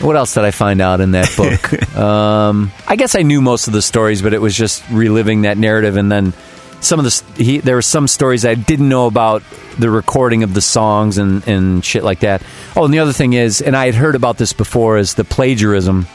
What 0.00 0.16
else 0.16 0.34
did 0.34 0.44
I 0.44 0.50
find 0.52 0.80
out 0.80 1.00
in 1.00 1.10
that 1.12 1.32
book? 1.36 1.96
um, 1.96 2.70
I 2.86 2.96
guess 2.96 3.14
I 3.14 3.22
knew 3.22 3.40
most 3.40 3.66
of 3.66 3.72
the 3.72 3.82
stories, 3.82 4.22
but 4.22 4.32
it 4.32 4.40
was 4.40 4.54
just 4.56 4.82
reliving 4.90 5.42
that 5.42 5.58
narrative. 5.58 5.96
And 5.96 6.10
then 6.10 6.32
some 6.80 7.00
of 7.00 7.04
the 7.04 7.42
he, 7.42 7.58
there 7.58 7.74
were 7.74 7.82
some 7.82 8.06
stories 8.06 8.44
I 8.44 8.54
didn't 8.54 8.88
know 8.88 9.06
about 9.06 9.42
the 9.78 9.90
recording 9.90 10.42
of 10.44 10.54
the 10.54 10.60
songs 10.60 11.18
and 11.18 11.46
and 11.48 11.84
shit 11.84 12.04
like 12.04 12.20
that. 12.20 12.42
Oh, 12.76 12.84
and 12.84 12.94
the 12.94 13.00
other 13.00 13.12
thing 13.12 13.32
is, 13.32 13.60
and 13.60 13.76
I 13.76 13.86
had 13.86 13.96
heard 13.96 14.14
about 14.14 14.38
this 14.38 14.52
before, 14.52 14.98
is 14.98 15.14
the 15.14 15.24
plagiarism 15.24 16.06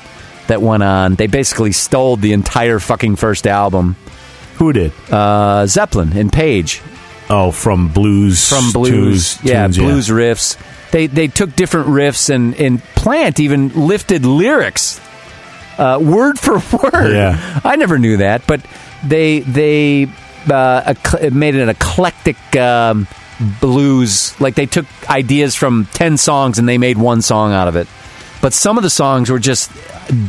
that 0.48 0.62
went 0.62 0.84
on. 0.84 1.16
They 1.16 1.28
basically 1.28 1.74
stole 1.74 2.16
the 2.16 2.32
entire 2.34 2.80
fucking 2.80 3.18
first 3.18 3.46
album. 3.48 3.96
Who 4.56 4.72
did? 4.72 4.94
Uh, 5.12 5.66
Zeppelin 5.68 6.16
and 6.16 6.32
Page 6.32 6.82
Oh, 7.30 7.52
from 7.52 7.88
blues. 7.90 8.48
from 8.48 8.72
blues, 8.72 9.38
tunes- 9.38 9.44
yeah, 9.52 9.64
tunes, 9.68 9.78
blues 9.78 10.08
riffs. 10.10 10.58
They 10.94 11.08
they 11.08 11.28
took 11.28 11.56
different 11.56 11.88
riffs 11.88 12.30
and 12.30 12.54
and 12.56 12.82
Plant 12.94 13.40
even 13.40 13.88
lifted 13.88 14.26
lyrics, 14.26 15.02
uh, 15.80 16.00
word 16.00 16.38
for 16.38 16.54
word. 16.78 17.14
Yeah. 17.14 17.62
I 17.66 17.76
never 17.78 17.98
knew 17.98 18.18
that, 18.18 18.46
but 18.46 18.62
they 19.04 19.40
they 19.40 20.08
uh, 20.50 20.94
made 21.34 21.56
an 21.56 21.70
eclectic 21.70 22.38
um, 22.56 23.08
blues. 23.60 24.40
Like 24.40 24.54
they 24.54 24.68
took 24.68 24.86
ideas 25.10 25.56
from 25.56 25.86
ten 25.94 26.16
songs 26.18 26.60
and 26.60 26.70
they 26.70 26.78
made 26.78 27.00
one 27.00 27.24
song 27.24 27.54
out 27.54 27.68
of 27.68 27.76
it. 27.76 27.88
But 28.40 28.54
some 28.54 28.78
of 28.78 28.84
the 28.84 28.90
songs 28.92 29.32
were 29.32 29.40
just 29.40 29.72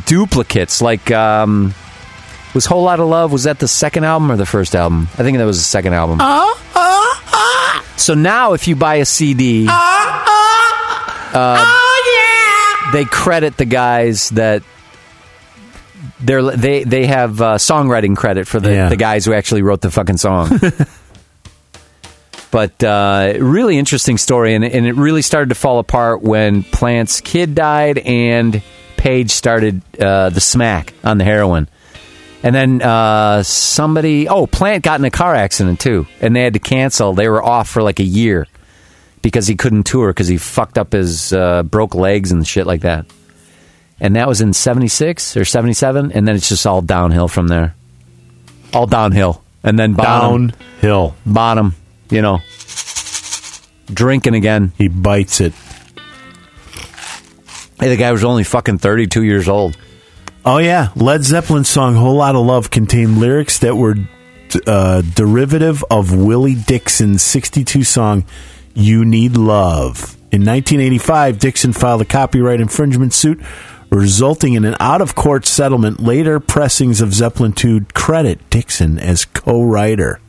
duplicates. 0.07 0.81
Like 0.81 1.11
um, 1.11 1.75
was 2.55 2.65
"Whole 2.65 2.81
Lot 2.83 2.99
of 2.99 3.07
Love" 3.07 3.31
was 3.31 3.43
that 3.43 3.59
the 3.59 3.67
second 3.67 4.05
album 4.05 4.31
or 4.31 4.35
the 4.37 4.45
first 4.47 4.75
album? 4.75 5.07
I 5.13 5.23
think 5.23 5.37
that 5.37 5.45
was 5.45 5.57
the 5.57 5.63
second 5.63 5.93
album. 5.93 6.19
So 7.97 8.13
now, 8.13 8.53
if 8.53 8.67
you 8.67 8.75
buy 8.75 8.95
a 8.95 9.05
CD, 9.05 9.67
uh, 9.69 11.65
they 12.93 13.05
credit 13.05 13.57
the 13.57 13.65
guys 13.65 14.29
that 14.31 14.63
they're 16.19 16.43
they 16.43 16.83
they 16.83 17.05
have 17.07 17.41
uh, 17.41 17.55
songwriting 17.55 18.15
credit 18.15 18.47
for 18.47 18.59
the 18.59 18.71
Yeah. 18.73 18.89
the 18.89 18.97
guys 18.97 19.25
who 19.25 19.33
actually 19.33 19.61
wrote 19.61 19.81
the 19.81 19.91
fucking 19.91 20.17
song. 20.17 20.59
but 22.51 22.83
uh, 22.83 23.33
really 23.39 23.77
interesting 23.77 24.17
story, 24.17 24.55
and, 24.55 24.63
and 24.63 24.85
it 24.85 24.95
really 24.95 25.21
started 25.21 25.49
to 25.49 25.55
fall 25.55 25.79
apart 25.79 26.21
when 26.21 26.63
Plant's 26.63 27.21
kid 27.21 27.55
died 27.55 27.97
and 27.99 28.61
Page 28.97 29.29
started 29.31 29.81
uh, 29.99 30.29
the 30.29 30.41
smack 30.41 30.93
on 31.03 31.17
the 31.17 31.23
heroin. 31.25 31.67
And 32.45 32.53
then 32.53 32.81
uh, 32.83 33.41
somebody, 33.41 34.29
oh, 34.29 34.45
Plant 34.45 34.83
got 34.83 34.99
in 34.99 35.05
a 35.05 35.09
car 35.09 35.33
accident 35.33 35.79
too, 35.79 36.05
and 36.21 36.35
they 36.35 36.43
had 36.43 36.53
to 36.53 36.59
cancel. 36.59 37.13
They 37.13 37.27
were 37.27 37.41
off 37.43 37.67
for 37.67 37.81
like 37.81 37.99
a 37.99 38.03
year 38.03 38.45
because 39.23 39.47
he 39.47 39.55
couldn't 39.55 39.85
tour 39.87 40.11
because 40.11 40.27
he 40.27 40.37
fucked 40.37 40.77
up 40.77 40.91
his 40.93 41.33
uh, 41.33 41.63
broke 41.63 41.95
legs 41.95 42.31
and 42.31 42.45
shit 42.47 42.67
like 42.67 42.81
that. 42.81 43.07
and 43.99 44.15
that 44.15 44.27
was 44.27 44.41
in 44.41 44.53
'76 44.53 45.35
or 45.35 45.43
'77, 45.43 46.11
and 46.11 46.27
then 46.27 46.35
it's 46.35 46.47
just 46.47 46.67
all 46.67 46.83
downhill 46.83 47.27
from 47.27 47.47
there. 47.47 47.73
All 48.75 48.85
downhill, 48.85 49.41
and 49.63 49.79
then 49.79 49.93
bottom, 49.93 50.49
Downhill. 50.49 51.15
bottom. 51.25 51.73
You 52.11 52.21
know, 52.21 52.41
drinking 53.91 54.35
again. 54.35 54.71
He 54.77 54.87
bites 54.87 55.41
it. 55.41 55.53
Hey, 57.79 57.89
the 57.89 57.97
guy 57.97 58.11
was 58.11 58.23
only 58.23 58.43
fucking 58.43 58.77
32 58.77 59.23
years 59.23 59.49
old. 59.49 59.75
Oh 60.47 60.59
yeah, 60.59 60.89
Led 60.95 61.23
Zeppelin's 61.23 61.67
song 61.67 61.95
"Whole 61.95 62.17
Lot 62.17 62.35
of 62.35 62.45
Love" 62.45 62.69
contained 62.69 63.17
lyrics 63.17 63.57
that 63.59 63.75
were 63.75 63.95
uh, 64.67 65.01
derivative 65.01 65.83
of 65.89 66.15
Willie 66.15 66.53
Dixon's 66.53 67.23
'62 67.23 67.83
song 67.83 68.25
"You 68.75 69.03
Need 69.05 69.37
Love." 69.37 70.15
In 70.31 70.45
1985, 70.45 71.39
Dixon 71.39 71.73
filed 71.73 72.01
a 72.01 72.05
copyright 72.05 72.61
infringement 72.61 73.13
suit, 73.13 73.41
resulting 73.89 74.53
in 74.53 74.65
an 74.65 74.75
out-of-court 74.79 75.47
settlement. 75.47 75.99
Later 75.99 76.39
pressings 76.39 77.01
of 77.01 77.11
Zeppelin 77.11 77.55
II 77.63 77.87
credit 77.95 78.47
Dixon 78.51 78.99
as 78.99 79.25
co-writer. 79.25 80.19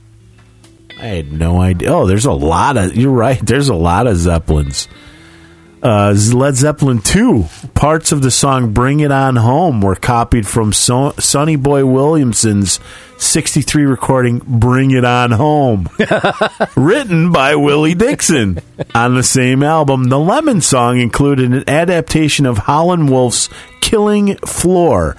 I 0.98 1.06
had 1.08 1.30
no 1.30 1.60
idea. 1.60 1.92
Oh, 1.92 2.06
there's 2.06 2.24
a 2.24 2.32
lot 2.32 2.78
of. 2.78 2.96
You're 2.96 3.12
right. 3.12 3.44
There's 3.44 3.68
a 3.68 3.74
lot 3.74 4.06
of 4.06 4.16
Zeppelins. 4.16 4.88
Uh, 5.86 6.12
Led 6.32 6.56
Zeppelin 6.56 6.98
2, 6.98 7.44
parts 7.74 8.10
of 8.10 8.20
the 8.20 8.30
song 8.32 8.72
Bring 8.72 8.98
It 8.98 9.12
On 9.12 9.36
Home 9.36 9.80
were 9.80 9.94
copied 9.94 10.44
from 10.44 10.72
so- 10.72 11.12
Sonny 11.20 11.54
Boy 11.54 11.86
Williamson's 11.86 12.80
63 13.18 13.84
recording 13.84 14.42
Bring 14.44 14.90
It 14.90 15.04
On 15.04 15.30
Home, 15.30 15.88
written 16.76 17.30
by 17.30 17.54
Willie 17.54 17.94
Dixon. 17.94 18.58
On 18.96 19.14
the 19.14 19.22
same 19.22 19.62
album, 19.62 20.08
the 20.08 20.18
Lemon 20.18 20.60
song 20.60 20.98
included 20.98 21.52
an 21.52 21.70
adaptation 21.70 22.46
of 22.46 22.58
Howlin' 22.58 23.06
Wolf's 23.06 23.48
Killing 23.80 24.38
Floor. 24.38 25.14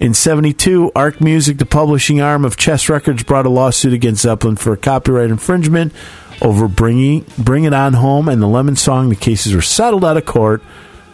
In 0.00 0.12
72, 0.12 0.92
Arc 0.94 1.22
Music, 1.22 1.56
the 1.56 1.64
publishing 1.64 2.20
arm 2.20 2.44
of 2.44 2.58
Chess 2.58 2.90
Records, 2.90 3.22
brought 3.22 3.46
a 3.46 3.50
lawsuit 3.50 3.94
against 3.94 4.20
Zeppelin 4.20 4.56
for 4.56 4.76
copyright 4.76 5.30
infringement 5.30 5.94
over 6.42 6.68
bringing 6.68 7.24
Bring 7.38 7.64
It 7.64 7.74
On 7.74 7.92
Home 7.94 8.28
and 8.28 8.40
the 8.40 8.46
Lemon 8.46 8.76
Song. 8.76 9.08
The 9.08 9.16
cases 9.16 9.54
were 9.54 9.62
settled 9.62 10.04
out 10.04 10.16
of 10.16 10.24
court 10.24 10.62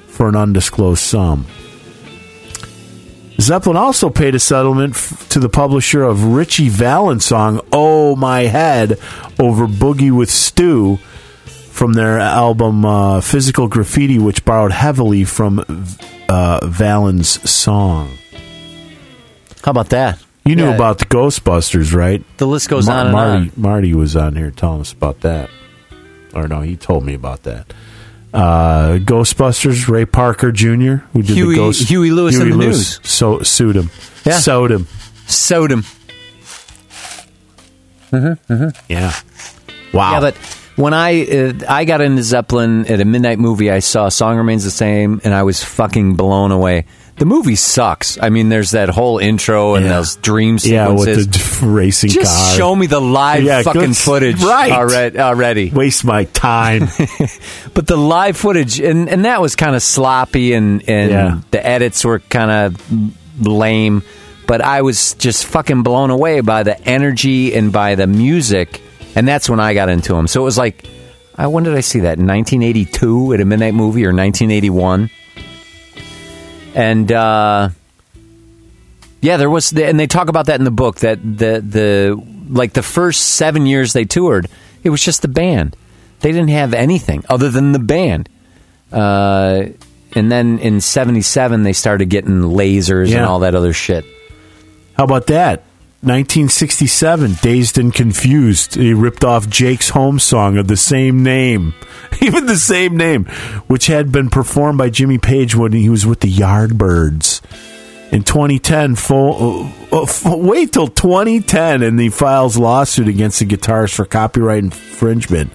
for 0.07 0.29
an 0.29 0.37
undisclosed 0.37 1.03
sum. 1.03 1.47
Zeppelin 3.39 3.77
also 3.77 4.09
paid 4.09 4.35
a 4.35 4.39
settlement 4.41 4.95
f- 4.95 5.29
to 5.29 5.39
the 5.39 5.51
publisher 5.51 6.03
of 6.03 6.25
Ritchie 6.25 6.71
Valens' 6.71 7.27
song 7.27 7.61
"Oh 7.71 8.17
My 8.17 8.43
Head" 8.43 8.99
over 9.39 9.67
"Boogie 9.67 10.11
with 10.17 10.31
Stew" 10.31 10.97
from 11.71 11.93
their 11.93 12.19
album 12.19 12.87
uh, 12.87 13.21
"Physical 13.21 13.69
Graffiti," 13.69 14.19
which 14.19 14.45
borrowed 14.45 14.73
heavily 14.73 15.25
from 15.25 15.87
uh, 16.29 16.67
Valens' 16.67 17.49
song. 17.49 18.17
How 19.63 19.71
about 19.71 19.91
that? 19.91 20.19
You 20.47 20.57
knew 20.57 20.65
Yeah. 20.67 20.75
about 20.75 20.99
the 20.99 21.05
Ghostbusters, 21.07 21.93
right? 21.95 22.23
The 22.39 22.47
list 22.47 22.69
goes 22.69 22.87
Mar- 22.87 22.99
on 23.01 23.07
and 23.07 23.13
Marty, 23.13 23.37
on. 23.39 23.53
Marty 23.57 23.95
was 23.95 24.15
on 24.17 24.37
here 24.37 24.51
telling 24.51 24.81
us 24.81 24.93
about 24.93 25.21
that. 25.23 25.51
Or 26.35 26.47
no, 26.49 26.61
he 26.61 26.77
told 26.77 27.05
me 27.05 27.15
about 27.15 27.43
that. 27.45 27.73
Uh, 28.33 28.99
Ghostbusters, 28.99 29.89
Ray 29.89 30.05
Parker 30.05 30.53
Jr., 30.53 30.97
who 31.13 31.23
did 31.23 31.37
Huey- 31.37 31.55
the 31.55 31.61
Ghost, 31.61 31.89
Huey 31.89 32.11
Lewis 32.11 32.39
and 32.39 32.53
the 32.53 32.57
News. 32.57 33.01
so 33.03 33.41
sued 33.41 33.77
him, 33.77 33.91
Yeah. 34.25 34.39
sewed 34.39 34.71
him, 34.71 34.87
Sodom. 35.27 35.85
yeah. 38.13 39.13
Wow, 39.93 40.13
Yeah, 40.15 40.21
but 40.21 40.37
when 40.77 40.93
I 40.95 41.25
uh, 41.25 41.53
I 41.69 41.85
got 41.85 42.01
into 42.01 42.23
Zeppelin 42.23 42.87
at 42.87 43.01
a 43.01 43.05
midnight 43.05 43.39
movie, 43.39 43.71
I 43.71 43.79
saw 43.79 44.09
"Song 44.09 44.37
Remains 44.37 44.65
the 44.65 44.71
Same," 44.71 45.21
and 45.25 45.33
I 45.35 45.43
was 45.43 45.63
fucking 45.63 46.15
blown 46.17 46.53
away. 46.53 46.85
The 47.19 47.25
movie 47.25 47.57
sucks. 47.57 48.19
I 48.21 48.29
mean, 48.29 48.51
there's 48.51 48.73
that 48.73 48.91
whole 48.91 49.17
intro 49.19 49.75
and 49.75 49.87
Yeah. 49.87 49.93
those 49.97 50.17
dream 50.17 50.59
yeah, 50.63 50.87
sequences. 50.89 51.27
with 51.27 51.61
the 51.61 51.67
racing 51.67 52.11
Just 52.11 52.37
car. 52.37 52.57
show 52.57 52.77
me 52.77 52.87
the 52.87 53.01
live 53.01 53.43
Yeah, 53.43 53.63
fucking 53.63 53.81
good- 53.81 53.97
footage 53.97 54.43
right. 54.43 54.71
already. 54.71 55.19
already. 55.19 55.71
Waste 55.71 56.05
my 56.05 56.25
time. 56.25 56.89
But 57.75 57.87
the 57.87 57.97
live 57.97 58.37
footage, 58.39 58.81
and, 58.81 59.09
and 59.09 59.25
that 59.27 59.41
was 59.43 59.55
kind 59.57 59.75
of 59.77 59.83
sloppy, 59.83 60.53
and, 60.55 60.83
and 60.89 61.11
Yeah. 61.11 61.39
the 61.51 61.67
edits 61.67 62.05
were 62.05 62.19
kind 62.21 62.51
of 62.51 62.77
lame. 63.47 64.03
But 64.47 64.61
I 64.63 64.83
was 64.83 65.15
just 65.15 65.45
fucking 65.47 65.83
blown 65.83 66.11
away 66.11 66.41
by 66.41 66.63
the 66.63 66.81
energy 66.89 67.55
and 67.55 67.73
by 67.73 67.95
the 67.97 68.07
music, 68.07 68.81
and 69.15 69.27
that's 69.29 69.49
when 69.51 69.59
I 69.61 69.75
got 69.75 69.89
into 69.89 70.15
them. 70.15 70.27
So 70.27 70.41
it 70.41 70.45
was 70.45 70.57
like, 70.57 70.87
I 71.37 71.47
when 71.49 71.65
did 71.65 71.75
I 71.75 71.81
see 71.81 72.01
that? 72.01 72.19
In 72.19 72.27
1982 72.27 73.35
at 73.35 73.41
a 73.41 73.45
midnight 73.45 73.75
movie, 73.75 74.05
or 74.07 74.13
1981? 74.13 75.11
And 76.77 77.11
uh, 77.11 77.71
yeah, 79.23 79.39
there 79.39 79.49
was, 79.49 79.73
and 79.73 79.99
they 79.99 80.07
talk 80.07 80.29
about 80.29 80.47
that 80.47 80.61
in 80.61 80.65
the 80.65 80.71
book 80.71 80.97
that 80.97 81.21
the 81.23 81.63
the 81.67 82.23
like 82.51 82.75
the 82.75 82.83
first 82.83 83.23
seven 83.35 83.65
years 83.65 83.95
they 83.95 84.05
toured, 84.05 84.47
it 84.85 84.91
was 84.91 85.03
just 85.03 85.23
the 85.23 85.29
band. 85.29 85.75
They 86.21 86.33
didn't 86.33 86.51
have 86.51 86.75
anything 86.75 87.25
other 87.31 87.51
than 87.51 87.73
the 87.73 87.79
band. 87.79 88.29
Uh, 88.93 89.69
and 90.15 90.31
then 90.31 90.59
in 90.59 90.83
'77 90.83 91.63
they 91.63 91.73
started 91.73 92.11
getting 92.11 92.43
lasers 92.43 93.09
and 93.17 93.25
all 93.25 93.41
that 93.41 93.55
other 93.55 93.73
shit. 93.73 94.05
How 94.95 95.05
about 95.05 95.29
that? 95.29 95.65
1967, 96.07 97.35
Dazed 97.43 97.79
and 97.79 97.93
Confused. 97.93 98.77
He 98.77 98.95
ripped 98.95 99.25
off 99.25 99.49
Jake 99.49 99.83
Holmes' 99.83 100.23
song 100.23 100.57
of 100.57 100.69
the 100.69 100.77
same 100.77 101.25
name. 101.25 101.75
Even 102.23 102.47
the 102.47 102.57
same 102.57 102.97
name, 102.97 103.25
which 103.67 103.89
had 103.89 104.13
been 104.13 104.31
performed 104.31 104.79
by 104.79 104.89
Jimmy 104.89 105.19
Page 105.19 105.57
when 105.57 105.73
he 105.73 105.89
was 105.89 106.07
with 106.07 106.21
the 106.21 106.33
Yardbirds. 106.33 107.41
In 108.13 108.23
2010, 108.23 108.95
full, 108.95 109.69
uh, 109.91 110.03
uh, 110.03 110.37
wait 110.37 110.73
till 110.73 110.87
2010, 110.87 111.83
and 111.83 111.99
he 111.99 112.09
files 112.09 112.57
lawsuit 112.57 113.09
against 113.09 113.41
the 113.41 113.45
guitarist 113.45 113.97
for 113.97 114.05
copyright 114.05 114.63
infringement 114.63 115.53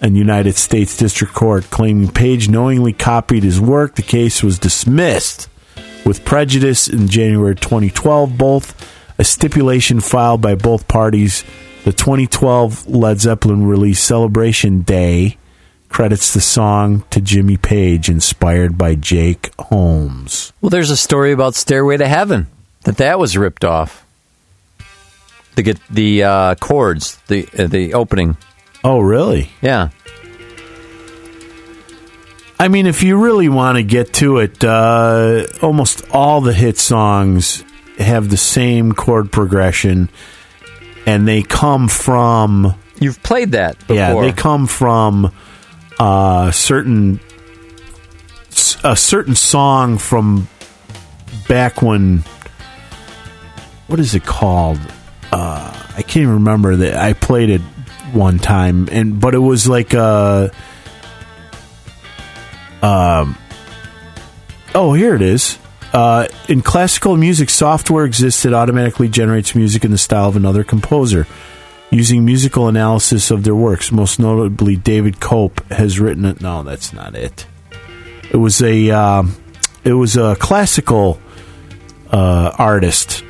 in 0.00 0.14
United 0.14 0.56
States 0.56 0.96
District 0.96 1.34
Court, 1.34 1.64
claiming 1.64 2.10
Page 2.10 2.48
knowingly 2.48 2.94
copied 2.94 3.44
his 3.44 3.60
work. 3.60 3.96
The 3.96 4.02
case 4.02 4.42
was 4.42 4.58
dismissed 4.58 5.50
with 6.06 6.24
prejudice 6.24 6.88
in 6.88 7.08
January 7.08 7.54
2012. 7.54 8.38
Both 8.38 8.91
a 9.18 9.24
stipulation 9.24 10.00
filed 10.00 10.40
by 10.40 10.54
both 10.54 10.88
parties. 10.88 11.44
The 11.84 11.92
2012 11.92 12.88
Led 12.88 13.20
Zeppelin 13.20 13.66
release 13.66 14.00
Celebration 14.00 14.82
Day 14.82 15.38
credits 15.88 16.32
the 16.32 16.40
song 16.40 17.04
to 17.10 17.20
Jimmy 17.20 17.56
Page, 17.56 18.08
inspired 18.08 18.78
by 18.78 18.94
Jake 18.94 19.52
Holmes. 19.58 20.52
Well, 20.60 20.70
there's 20.70 20.90
a 20.90 20.96
story 20.96 21.32
about 21.32 21.54
Stairway 21.54 21.96
to 21.98 22.08
Heaven 22.08 22.46
that 22.84 22.96
that 22.96 23.18
was 23.18 23.36
ripped 23.36 23.64
off. 23.64 24.06
The 25.54 25.62
get 25.62 25.78
the 25.90 26.22
uh, 26.22 26.54
chords, 26.54 27.16
the 27.26 27.46
uh, 27.58 27.66
the 27.66 27.92
opening. 27.92 28.38
Oh, 28.82 29.00
really? 29.00 29.50
Yeah, 29.60 29.90
I 32.62 32.68
mean, 32.68 32.86
if 32.86 33.02
you 33.02 33.20
really 33.20 33.48
want 33.48 33.74
to 33.78 33.82
get 33.82 34.12
to 34.14 34.38
it, 34.38 34.62
uh, 34.62 35.46
almost 35.62 36.08
all 36.12 36.40
the 36.40 36.52
hit 36.52 36.78
songs 36.78 37.64
have 37.98 38.28
the 38.28 38.36
same 38.36 38.92
chord 38.92 39.30
progression, 39.30 40.08
and 41.06 41.26
they 41.26 41.42
come 41.42 41.88
from 41.88 42.74
you've 42.98 43.22
played 43.22 43.52
that 43.52 43.78
before. 43.80 43.96
Yeah, 43.96 44.20
they 44.20 44.32
come 44.32 44.66
from 44.66 45.32
uh, 45.98 46.50
certain 46.50 47.20
a 48.84 48.96
certain 48.96 49.34
song 49.34 49.98
from 49.98 50.48
back 51.48 51.82
when. 51.82 52.24
What 53.86 54.00
is 54.00 54.14
it 54.14 54.24
called? 54.24 54.80
Uh, 55.30 55.72
I 55.96 56.02
can't 56.02 56.18
even 56.18 56.34
remember 56.34 56.76
that. 56.76 56.96
I 56.96 57.12
played 57.12 57.50
it 57.50 57.60
one 58.12 58.38
time, 58.38 58.88
and 58.90 59.20
but 59.20 59.34
it 59.34 59.38
was 59.38 59.68
like 59.68 59.94
a. 59.94 60.50
Um. 62.82 63.36
Oh, 64.74 64.94
here 64.94 65.14
it 65.14 65.22
is. 65.22 65.58
Uh, 65.92 66.26
in 66.48 66.62
classical 66.62 67.16
music, 67.16 67.50
software 67.50 68.04
exists 68.04 68.42
that 68.44 68.54
automatically 68.54 69.08
generates 69.08 69.54
music 69.54 69.84
in 69.84 69.90
the 69.90 69.98
style 69.98 70.28
of 70.28 70.36
another 70.36 70.64
composer 70.64 71.26
using 71.90 72.24
musical 72.24 72.66
analysis 72.66 73.30
of 73.30 73.44
their 73.44 73.54
works. 73.54 73.92
Most 73.92 74.18
notably, 74.18 74.76
David 74.76 75.20
Cope 75.20 75.64
has 75.70 76.00
written 76.00 76.24
it. 76.24 76.40
No, 76.40 76.62
that's 76.62 76.92
not 76.92 77.14
it. 77.14 77.46
It 78.30 78.38
was 78.38 78.62
a 78.62 78.90
um, 78.90 79.36
it 79.84 79.92
was 79.92 80.16
a 80.16 80.34
classical 80.36 81.20
uh, 82.10 82.52
artist. 82.58 83.22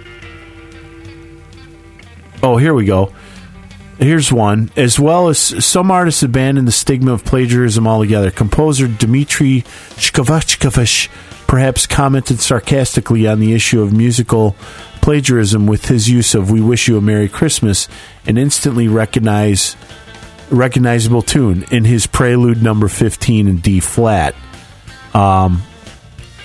Oh, 2.44 2.56
here 2.56 2.74
we 2.74 2.84
go. 2.84 3.12
Here's 3.98 4.32
one. 4.32 4.70
As 4.76 4.98
well 4.98 5.28
as 5.28 5.38
some 5.38 5.90
artists 5.90 6.22
abandon 6.22 6.64
the 6.64 6.72
stigma 6.72 7.12
of 7.12 7.24
plagiarism 7.24 7.86
altogether. 7.86 8.30
Composer 8.30 8.88
Dmitry 8.88 9.62
Shkovachkovich 9.96 11.08
perhaps 11.52 11.86
commented 11.86 12.40
sarcastically 12.40 13.28
on 13.28 13.38
the 13.38 13.52
issue 13.52 13.82
of 13.82 13.92
musical 13.92 14.56
plagiarism 15.02 15.66
with 15.66 15.84
his 15.84 16.08
use 16.08 16.34
of 16.34 16.50
"We 16.50 16.62
Wish 16.62 16.88
You 16.88 16.96
a 16.96 17.02
Merry 17.02 17.28
Christmas," 17.28 17.88
an 18.24 18.38
instantly 18.38 18.88
recognize 18.88 19.76
recognizable 20.48 21.20
tune 21.20 21.66
in 21.70 21.84
his 21.84 22.06
Prelude 22.06 22.62
Number 22.62 22.88
Fifteen 22.88 23.48
in 23.48 23.58
D 23.58 23.80
flat. 23.80 24.34
Um, 25.12 25.62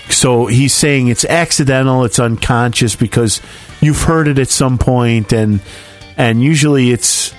so 0.10 0.48
he's 0.48 0.74
saying 0.74 1.08
it's 1.08 1.24
accidental, 1.24 2.04
it's 2.04 2.20
unconscious 2.20 2.98
because 2.98 3.40
you've 3.80 4.02
heard 4.02 4.28
it 4.28 4.38
at 4.38 4.50
some 4.50 4.78
point, 4.78 5.32
and 5.32 5.62
and 6.18 6.44
usually 6.44 6.92
it's 6.92 7.34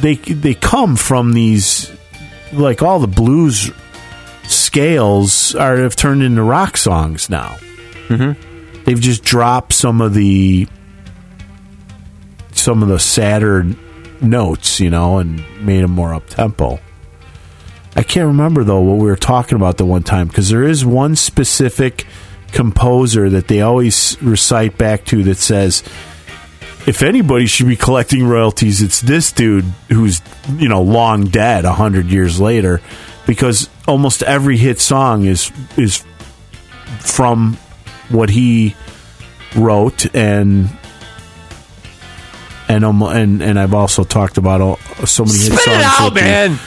they 0.00 0.14
they 0.14 0.54
come 0.54 0.96
from 0.96 1.34
these 1.34 1.92
like 2.54 2.80
all 2.80 2.98
the 2.98 3.06
blues 3.06 3.70
scales 4.48 5.54
are 5.54 5.76
have 5.76 5.96
turned 5.96 6.22
into 6.22 6.42
rock 6.42 6.76
songs 6.76 7.28
now. 7.30 7.56
Mm-hmm. 8.08 8.84
They've 8.84 9.00
just 9.00 9.22
dropped 9.22 9.72
some 9.72 10.00
of 10.00 10.14
the 10.14 10.66
some 12.52 12.82
of 12.82 12.88
the 12.88 12.98
sadder 12.98 13.66
notes, 14.20 14.80
you 14.80 14.90
know, 14.90 15.18
and 15.18 15.44
made 15.64 15.82
them 15.82 15.92
more 15.92 16.14
up 16.14 16.26
tempo. 16.28 16.80
I 17.96 18.02
can't 18.02 18.28
remember 18.28 18.64
though 18.64 18.80
what 18.80 18.98
we 18.98 19.06
were 19.06 19.16
talking 19.16 19.56
about 19.56 19.76
the 19.76 19.84
one 19.84 20.02
time 20.02 20.28
because 20.28 20.48
there 20.48 20.62
is 20.62 20.84
one 20.84 21.16
specific 21.16 22.06
composer 22.52 23.28
that 23.30 23.48
they 23.48 23.60
always 23.60 24.16
recite 24.22 24.78
back 24.78 25.04
to 25.06 25.22
that 25.24 25.36
says 25.36 25.82
if 26.86 27.02
anybody 27.02 27.46
should 27.46 27.66
be 27.66 27.76
collecting 27.76 28.24
royalties 28.24 28.80
it's 28.80 29.02
this 29.02 29.32
dude 29.32 29.66
who's 29.88 30.22
you 30.56 30.68
know 30.68 30.80
long 30.80 31.24
dead 31.24 31.66
a 31.66 31.72
hundred 31.72 32.06
years 32.06 32.40
later 32.40 32.80
because 33.28 33.68
almost 33.86 34.24
every 34.24 34.56
hit 34.56 34.80
song 34.80 35.24
is 35.24 35.52
is 35.76 36.02
from 36.98 37.56
what 38.08 38.30
he 38.30 38.74
wrote 39.54 40.12
and 40.16 40.68
and 42.68 42.84
um, 42.84 43.02
and 43.02 43.42
and 43.42 43.58
I've 43.58 43.74
also 43.74 44.02
talked 44.04 44.38
about 44.38 44.60
all, 44.60 44.76
so 45.06 45.24
many 45.24 45.38
hit 45.38 45.52
songs 45.52 45.66
it 45.66 45.82
out, 45.84 46.14
with 46.14 46.22
the- 46.24 46.58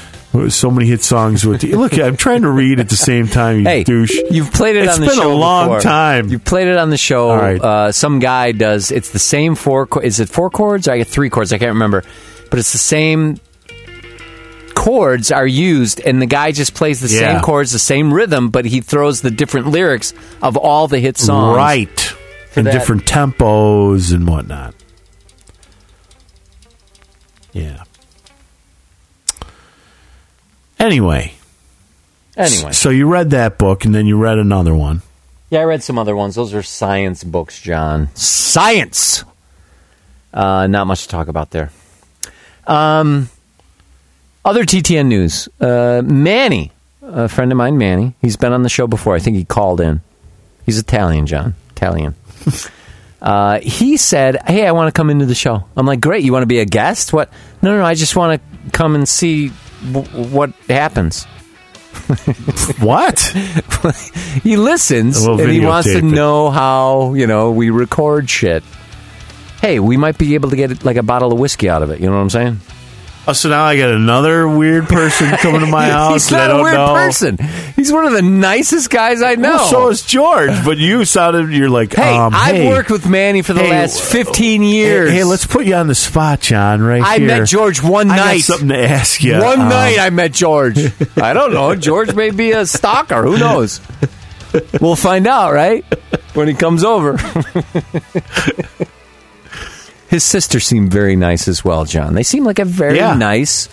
so 0.50 0.72
many 0.72 0.88
hit 0.88 1.02
songs 1.04 1.46
with 1.46 1.60
the, 1.60 1.74
look. 1.76 2.00
I'm 2.00 2.16
trying 2.16 2.44
to 2.44 2.50
read 2.50 2.80
at 2.80 2.88
the 2.88 2.96
same 2.96 3.28
time. 3.28 3.58
You 3.60 3.64
Hey, 3.66 3.84
douche. 3.84 4.16
you've 4.32 4.54
played 4.54 4.78
it 4.78 4.86
It's 4.86 4.94
on 4.96 5.02
the 5.02 5.08
been 5.08 5.16
show 5.18 5.34
a 5.34 5.36
long 5.36 5.68
before. 5.68 5.82
time. 5.82 6.30
You've 6.30 6.46
played 6.46 6.70
it 6.70 6.78
on 6.78 6.90
the 6.90 6.96
show. 6.98 7.36
Right. 7.36 7.60
Uh, 7.62 7.92
some 7.92 8.20
guy 8.20 8.54
does. 8.54 8.92
It's 8.92 9.10
the 9.10 9.20
same 9.20 9.56
four. 9.56 9.90
Is 10.02 10.22
it 10.22 10.30
four 10.30 10.50
chords? 10.50 10.88
I 10.88 11.00
get 11.00 11.08
three 11.08 11.30
chords. 11.30 11.52
I 11.52 11.58
can't 11.58 11.74
remember, 11.74 12.04
but 12.50 12.60
it's 12.60 12.72
the 12.72 12.78
same 12.78 13.42
chords 14.76 15.32
are 15.32 15.48
used, 15.48 16.00
and 16.02 16.22
the 16.22 16.26
guy 16.26 16.52
just 16.52 16.74
plays 16.74 17.00
the 17.00 17.08
Yeah. 17.08 17.34
same 17.34 17.42
chords, 17.42 17.72
the 17.72 17.80
same 17.80 18.14
rhythm, 18.14 18.50
but 18.50 18.66
he 18.66 18.82
throws 18.82 19.22
the 19.22 19.32
different 19.32 19.68
lyrics 19.68 20.14
of 20.42 20.58
all 20.58 20.88
the 20.88 21.00
hit 21.00 21.18
songs. 21.18 21.56
right 21.58 22.14
in 22.56 22.66
that- 22.66 22.72
different 22.74 23.06
tempos 23.06 24.14
and 24.14 24.28
whatnot. 24.28 24.74
Yeah. 27.54 27.84
Anyway, 30.80 31.34
Anyway, 32.38 32.72
so 32.72 32.90
you 32.90 33.08
read 33.08 33.30
that 33.32 33.58
book 33.58 33.86
and 33.86 33.94
then 33.94 34.08
you 34.08 34.18
read 34.18 34.38
another 34.40 34.74
one. 34.74 35.02
yeah, 35.50 35.60
I 35.60 35.64
read 35.64 35.84
some 35.84 36.00
other 36.00 36.16
ones. 36.16 36.36
Those 36.36 36.54
are 36.54 36.64
science 36.64 37.24
books, 37.24 37.60
John. 37.62 38.10
Science. 38.16 39.24
Uh, 40.34 40.66
not 40.68 40.88
much 40.88 41.04
to 41.04 41.08
talk 41.10 41.28
about 41.28 41.52
there. 41.52 41.72
Um, 42.66 43.30
other 44.44 44.64
TTN 44.64 45.08
news. 45.08 45.50
Uh, 45.60 46.02
Manny, 46.04 46.72
a 47.02 47.28
friend 47.28 47.52
of 47.52 47.58
mine, 47.58 47.78
Manny. 47.78 48.16
He's 48.22 48.38
been 48.38 48.54
on 48.54 48.64
the 48.64 48.70
show 48.70 48.88
before. 48.88 49.16
I 49.16 49.20
think 49.20 49.38
he 49.38 49.46
called 49.46 49.82
in. 49.82 50.02
He's 50.66 50.78
Italian, 50.78 51.26
John. 51.28 51.56
Italian. 51.72 52.16
uh, 53.22 53.60
he 53.60 53.98
said, 53.98 54.42
"Hey, 54.48 54.66
I 54.66 54.72
want 54.72 54.94
to 54.94 54.98
come 54.98 55.10
into 55.10 55.26
the 55.26 55.36
show." 55.36 55.66
I'm 55.76 55.86
like, 55.86 56.02
"Great. 56.02 56.24
You 56.24 56.32
want 56.32 56.44
to 56.44 56.48
be 56.48 56.60
a 56.60 56.66
guest? 56.66 57.14
What? 57.14 57.32
No, 57.62 57.72
no, 57.72 57.80
no. 57.80 57.86
I 57.86 57.94
just 57.96 58.16
want 58.16 58.42
to 58.42 58.72
come 58.72 58.96
and 58.96 59.08
see 59.08 59.52
w- 59.92 60.08
what 60.30 60.52
happens." 60.70 61.26
What? 62.80 63.20
he 64.44 64.56
listens 64.58 65.24
and 65.24 65.50
he 65.50 65.60
wants 65.60 65.92
to 65.92 65.98
it. 65.98 66.04
know 66.04 66.50
how 66.50 67.14
you 67.14 67.28
know 67.28 67.52
we 67.52 67.70
record 67.70 68.30
shit. 68.30 68.64
Hey, 69.62 69.80
we 69.80 69.98
might 69.98 70.18
be 70.18 70.36
able 70.36 70.50
to 70.52 70.56
get 70.56 70.84
like 70.84 70.98
a 70.98 71.04
bottle 71.04 71.32
of 71.32 71.40
whiskey 71.40 71.70
out 71.70 71.84
of 71.84 71.90
it. 71.92 72.00
You 72.00 72.08
know 72.08 72.14
what 72.16 72.22
I'm 72.22 72.30
saying? 72.30 72.60
Oh, 73.28 73.34
so 73.34 73.50
now 73.50 73.64
I 73.64 73.78
got 73.78 73.90
another 73.92 74.48
weird 74.48 74.88
person 74.88 75.30
coming 75.38 75.62
to 75.62 75.68
my 75.68 75.86
house. 75.92 76.28
He's 76.28 76.34
I 76.34 76.38
not 76.40 76.46
a 76.50 76.54
don't 76.54 76.64
weird 76.64 76.74
know. 76.76 76.94
person. 76.96 77.38
He's 77.76 77.92
one 77.94 78.06
of 78.06 78.14
the 78.14 78.24
nicest 78.24 78.90
guys 78.90 79.22
I 79.22 79.36
know. 79.36 79.52
Well, 79.58 79.68
so 79.70 79.90
is 79.90 80.02
George, 80.04 80.50
but 80.66 80.80
you 80.80 81.06
sounded 81.06 81.52
you're 81.52 81.70
like, 81.70 81.94
hey, 81.94 82.18
um, 82.18 82.34
I've 82.34 82.56
hey, 82.56 82.68
worked 82.68 82.90
with 82.90 83.08
Manny 83.08 83.44
for 83.44 83.54
the 83.54 83.62
hey, 83.62 83.70
last 83.70 84.02
15 84.02 84.64
years. 84.64 85.12
hey, 85.12 85.24
let's 85.24 85.46
put 85.46 85.66
you 85.68 85.76
on 85.76 85.86
the 85.88 85.94
spot, 85.94 86.42
John. 86.42 86.82
Right 86.82 87.04
I 87.04 87.20
here. 87.20 87.28
met 87.28 87.48
George 87.48 87.82
one 87.84 88.08
night. 88.08 88.40
something 88.40 88.70
to 88.70 88.78
ask 88.90 89.24
you. 89.24 89.34
One 89.40 89.62
Um, 89.62 89.70
night 89.70 90.00
I 90.00 90.10
met 90.10 90.32
George. 90.34 90.80
I 91.16 91.34
don't 91.34 91.54
know. 91.54 91.76
George 91.76 92.16
may 92.16 92.32
be 92.32 92.52
a 92.54 92.66
stalker. 92.66 93.22
Who 93.22 93.38
knows? 93.38 93.82
We'll 94.82 94.96
find 94.96 95.28
out, 95.28 95.54
right? 95.54 95.86
When 96.34 96.48
he 96.48 96.56
comes 96.56 96.84
over. 96.84 97.18
His 100.12 100.24
sister 100.26 100.60
seemed 100.60 100.92
very 100.92 101.16
nice 101.16 101.48
as 101.48 101.64
well, 101.66 101.86
John. 101.86 102.14
They 102.16 102.24
seem 102.24 102.44
like 102.44 102.60
a 102.60 102.66
very 102.66 102.98
Yeah. 102.98 103.16
nice 103.16 103.70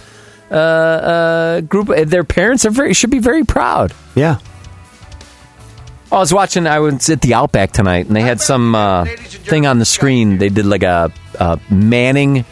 uh, 0.50 0.54
uh, 0.54 1.60
group. 1.62 1.88
Their 1.88 2.22
parents 2.24 2.64
are 2.64 2.70
very 2.70 2.94
should 2.94 3.10
be 3.10 3.18
very 3.18 3.42
proud. 3.44 3.92
Yeah. 4.14 4.38
I 6.12 6.16
was 6.18 6.32
watching. 6.32 6.66
I 6.68 6.78
was 6.78 7.10
at 7.10 7.20
the 7.22 7.34
Outback 7.34 7.72
tonight, 7.72 8.06
and 8.06 8.14
they 8.16 8.22
had 8.22 8.40
some 8.40 8.74
uh, 8.74 9.04
thing 9.04 9.66
on 9.66 9.78
the 9.80 9.84
screen. 9.84 10.38
They 10.38 10.48
did 10.48 10.64
like 10.64 10.82
a, 10.84 11.12
a 11.40 11.58
Manning, 11.70 12.44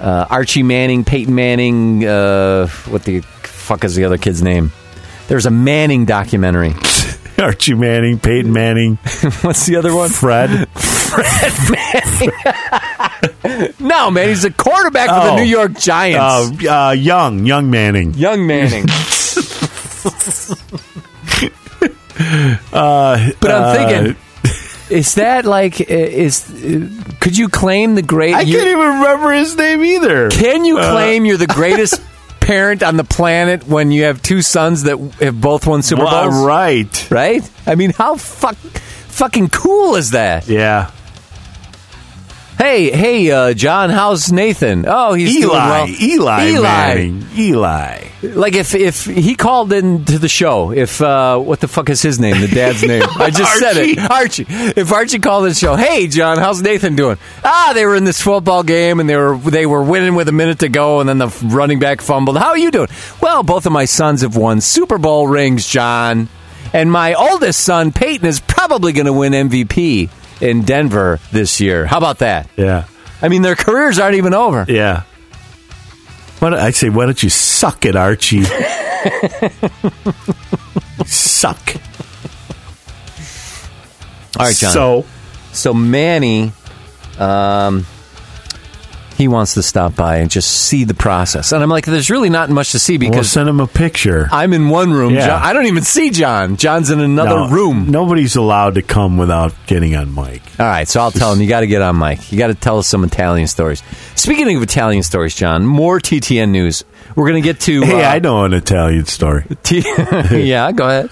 uh, 0.00 0.26
Archie 0.30 0.62
Manning, 0.64 1.04
Peyton 1.04 1.34
Manning. 1.34 2.04
Uh, 2.04 2.66
what 2.88 3.04
the 3.04 3.20
fuck 3.42 3.84
is 3.84 3.94
the 3.96 4.04
other 4.06 4.18
kid's 4.18 4.42
name? 4.42 4.72
There's 5.28 5.46
a 5.46 5.50
Manning 5.52 6.04
documentary. 6.06 6.74
Archie 7.42 7.74
Manning, 7.74 8.18
Peyton 8.18 8.52
Manning, 8.52 8.96
What's 9.42 9.66
the 9.66 9.76
other 9.76 9.94
one? 9.94 10.08
Fred. 10.10 10.68
Fred 10.78 11.52
Manning. 13.44 13.74
no, 13.80 14.10
man, 14.10 14.28
he's 14.28 14.44
a 14.44 14.50
quarterback 14.52 15.08
for 15.08 15.14
the 15.26 15.32
Oh. 15.32 15.36
New 15.36 15.44
York 15.44 15.74
Giants. 15.78 16.64
Uh, 16.66 16.88
uh, 16.88 16.90
young, 16.92 17.46
young 17.46 17.70
Manning. 17.70 18.14
Young 18.14 18.46
Manning. 18.46 18.86
but 22.70 23.50
I'm 23.50 23.62
uh, 23.62 23.74
thinking, 23.74 24.16
is 24.90 25.14
that 25.16 25.44
like 25.44 25.80
is? 25.80 26.44
Could 27.20 27.36
you 27.36 27.48
claim 27.48 27.94
the 27.94 28.02
great? 28.02 28.34
I 28.34 28.40
you- 28.42 28.56
can't 28.56 28.68
even 28.68 28.86
remember 29.00 29.32
his 29.32 29.56
name 29.56 29.84
either. 29.84 30.30
Can 30.30 30.64
you 30.64 30.76
claim 30.76 31.24
you're 31.24 31.36
the 31.36 31.46
greatest 31.46 32.00
parent 32.48 32.82
on 32.82 32.96
the 32.96 33.04
planet 33.04 33.68
when 33.68 33.90
you 33.92 34.04
have 34.04 34.22
two 34.22 34.40
sons 34.40 34.84
that 34.84 34.96
have 35.20 35.38
both 35.38 35.66
won 35.66 35.82
Super 35.82 36.04
Well, 36.04 36.30
Bowls? 36.30 36.46
right. 36.46 37.10
Right? 37.10 37.50
I 37.66 37.74
mean, 37.74 37.90
how 37.92 38.16
fuck, 38.16 38.56
fucking 38.56 39.50
cool 39.50 39.96
is 39.96 40.12
that? 40.12 40.48
Yeah. 40.48 40.90
Hey, 42.58 42.90
hey, 42.90 43.30
uh, 43.30 43.54
John, 43.54 43.88
how's 43.88 44.32
Nathan? 44.32 44.84
Oh, 44.84 45.14
he's 45.14 45.32
doing 45.32 45.50
well. 45.50 45.88
Eli. 45.88 46.48
Eli. 46.48 46.62
Manning. 46.62 47.24
Eli. 47.36 48.08
Like 48.20 48.54
if 48.54 48.74
if 48.74 49.04
he 49.04 49.36
called 49.36 49.72
into 49.72 50.18
the 50.18 50.28
show, 50.28 50.72
if 50.72 51.00
uh, 51.00 51.38
what 51.38 51.60
the 51.60 51.68
fuck 51.68 51.88
is 51.88 52.02
his 52.02 52.18
name? 52.18 52.40
The 52.40 52.48
dad's 52.48 52.82
name. 52.82 53.04
I 53.10 53.30
just 53.30 53.60
said 53.60 53.76
it, 53.76 54.10
Archie. 54.10 54.44
If 54.48 54.92
Archie 54.92 55.20
called 55.20 55.44
in 55.44 55.50
the 55.50 55.54
show, 55.54 55.76
hey 55.76 56.08
John, 56.08 56.38
how's 56.38 56.60
Nathan 56.60 56.96
doing? 56.96 57.16
Ah, 57.44 57.70
they 57.76 57.86
were 57.86 57.94
in 57.94 58.02
this 58.02 58.20
football 58.20 58.64
game 58.64 58.98
and 58.98 59.08
they 59.08 59.16
were 59.16 59.38
they 59.38 59.64
were 59.64 59.84
winning 59.84 60.16
with 60.16 60.28
a 60.28 60.32
minute 60.32 60.58
to 60.58 60.68
go, 60.68 60.98
and 60.98 61.08
then 61.08 61.18
the 61.18 61.28
running 61.44 61.78
back 61.78 62.00
fumbled. 62.00 62.38
How 62.38 62.48
are 62.48 62.58
you 62.58 62.72
doing? 62.72 62.88
Well, 63.22 63.44
both 63.44 63.66
of 63.66 63.72
my 63.72 63.84
sons 63.84 64.22
have 64.22 64.34
won 64.34 64.60
Super 64.60 64.98
Bowl 64.98 65.28
rings, 65.28 65.64
John, 65.64 66.28
and 66.72 66.90
my 66.90 67.14
oldest 67.14 67.60
son 67.60 67.92
Peyton 67.92 68.26
is 68.26 68.40
probably 68.40 68.92
going 68.92 69.06
to 69.06 69.12
win 69.12 69.32
MVP 69.32 70.10
in 70.40 70.62
Denver 70.62 71.20
this 71.32 71.60
year. 71.60 71.86
How 71.86 71.98
about 71.98 72.18
that? 72.18 72.48
Yeah. 72.56 72.84
I 73.20 73.28
mean, 73.28 73.42
their 73.42 73.56
careers 73.56 73.98
aren't 73.98 74.16
even 74.16 74.34
over. 74.34 74.64
Yeah. 74.68 75.02
I 76.40 76.70
say, 76.70 76.88
why 76.88 77.04
don't 77.04 77.20
you 77.22 77.30
suck 77.30 77.84
it, 77.84 77.96
Archie? 77.96 78.44
suck. 81.04 81.74
All 84.38 84.46
right, 84.46 84.54
John. 84.54 84.72
So, 84.72 85.04
So 85.52 85.74
Manny, 85.74 86.52
um, 87.18 87.86
he 89.18 89.28
wants 89.28 89.54
to 89.54 89.62
stop 89.62 89.94
by 89.96 90.18
and 90.18 90.30
just 90.30 90.48
see 90.48 90.84
the 90.84 90.94
process, 90.94 91.52
and 91.52 91.62
I'm 91.62 91.68
like, 91.68 91.84
there's 91.84 92.08
really 92.08 92.30
not 92.30 92.48
much 92.48 92.72
to 92.72 92.78
see 92.78 92.96
we'll 92.96 93.10
because 93.10 93.30
send 93.30 93.48
him 93.48 93.58
a 93.60 93.66
picture. 93.66 94.28
I'm 94.30 94.52
in 94.54 94.68
one 94.70 94.92
room. 94.92 95.12
Yeah. 95.12 95.26
John, 95.26 95.42
I 95.42 95.52
don't 95.52 95.66
even 95.66 95.82
see 95.82 96.10
John. 96.10 96.56
John's 96.56 96.90
in 96.90 97.00
another 97.00 97.30
No, 97.36 97.48
room. 97.50 97.90
Nobody's 97.90 98.36
allowed 98.36 98.76
to 98.76 98.82
come 98.82 99.18
without 99.18 99.52
getting 99.66 99.96
on 99.96 100.14
mic. 100.14 100.40
All 100.60 100.66
right, 100.66 100.86
so 100.88 101.00
I'll 101.00 101.10
tell 101.10 101.32
him 101.32 101.42
you 101.42 101.48
got 101.48 101.60
to 101.60 101.66
get 101.66 101.82
on 101.82 101.98
mic. 101.98 102.30
You 102.32 102.38
got 102.38 102.46
to 102.46 102.54
tell 102.54 102.78
us 102.78 102.86
some 102.86 103.02
Italian 103.04 103.48
stories. 103.48 103.82
Speaking 104.14 104.56
of 104.56 104.62
Italian 104.62 105.02
stories, 105.02 105.34
John, 105.34 105.66
more 105.66 105.98
TTN 105.98 106.50
news. 106.50 106.84
We're 107.16 107.26
gonna 107.26 107.40
get 107.40 107.58
to. 107.60 107.82
Hey, 107.82 108.04
uh, 108.04 108.10
I 108.14 108.18
know 108.20 108.44
an 108.44 108.52
Italian 108.54 109.04
story. 109.06 109.44
T- 109.64 109.80
yeah, 110.30 110.70
go 110.70 110.86
ahead. 110.86 111.10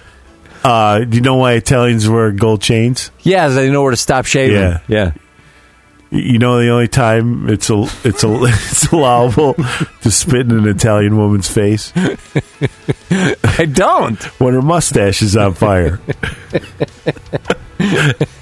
Uh, 0.62 1.00
do 1.00 1.16
you 1.16 1.20
know 1.20 1.36
why 1.36 1.52
Italians 1.54 2.08
wear 2.08 2.30
gold 2.32 2.62
chains? 2.62 3.10
Yeah, 3.22 3.48
they 3.48 3.70
know 3.70 3.82
where 3.82 3.90
to 3.90 3.96
stop 3.96 4.24
shaving. 4.24 4.56
Yeah. 4.56 4.80
yeah. 4.88 5.12
You 6.10 6.38
know 6.38 6.60
the 6.60 6.68
only 6.68 6.86
time 6.88 7.48
it's 7.48 7.68
a, 7.68 7.82
it's 8.04 8.22
a, 8.22 8.28
it's 8.44 8.92
allowable 8.92 9.54
to 9.54 10.10
spit 10.10 10.42
in 10.46 10.52
an 10.52 10.68
Italian 10.68 11.16
woman's 11.16 11.48
face 11.48 11.92
I 13.10 13.66
don't. 13.66 14.22
when 14.40 14.54
her 14.54 14.62
mustache 14.62 15.20
is 15.22 15.36
on 15.36 15.54
fire. 15.54 16.00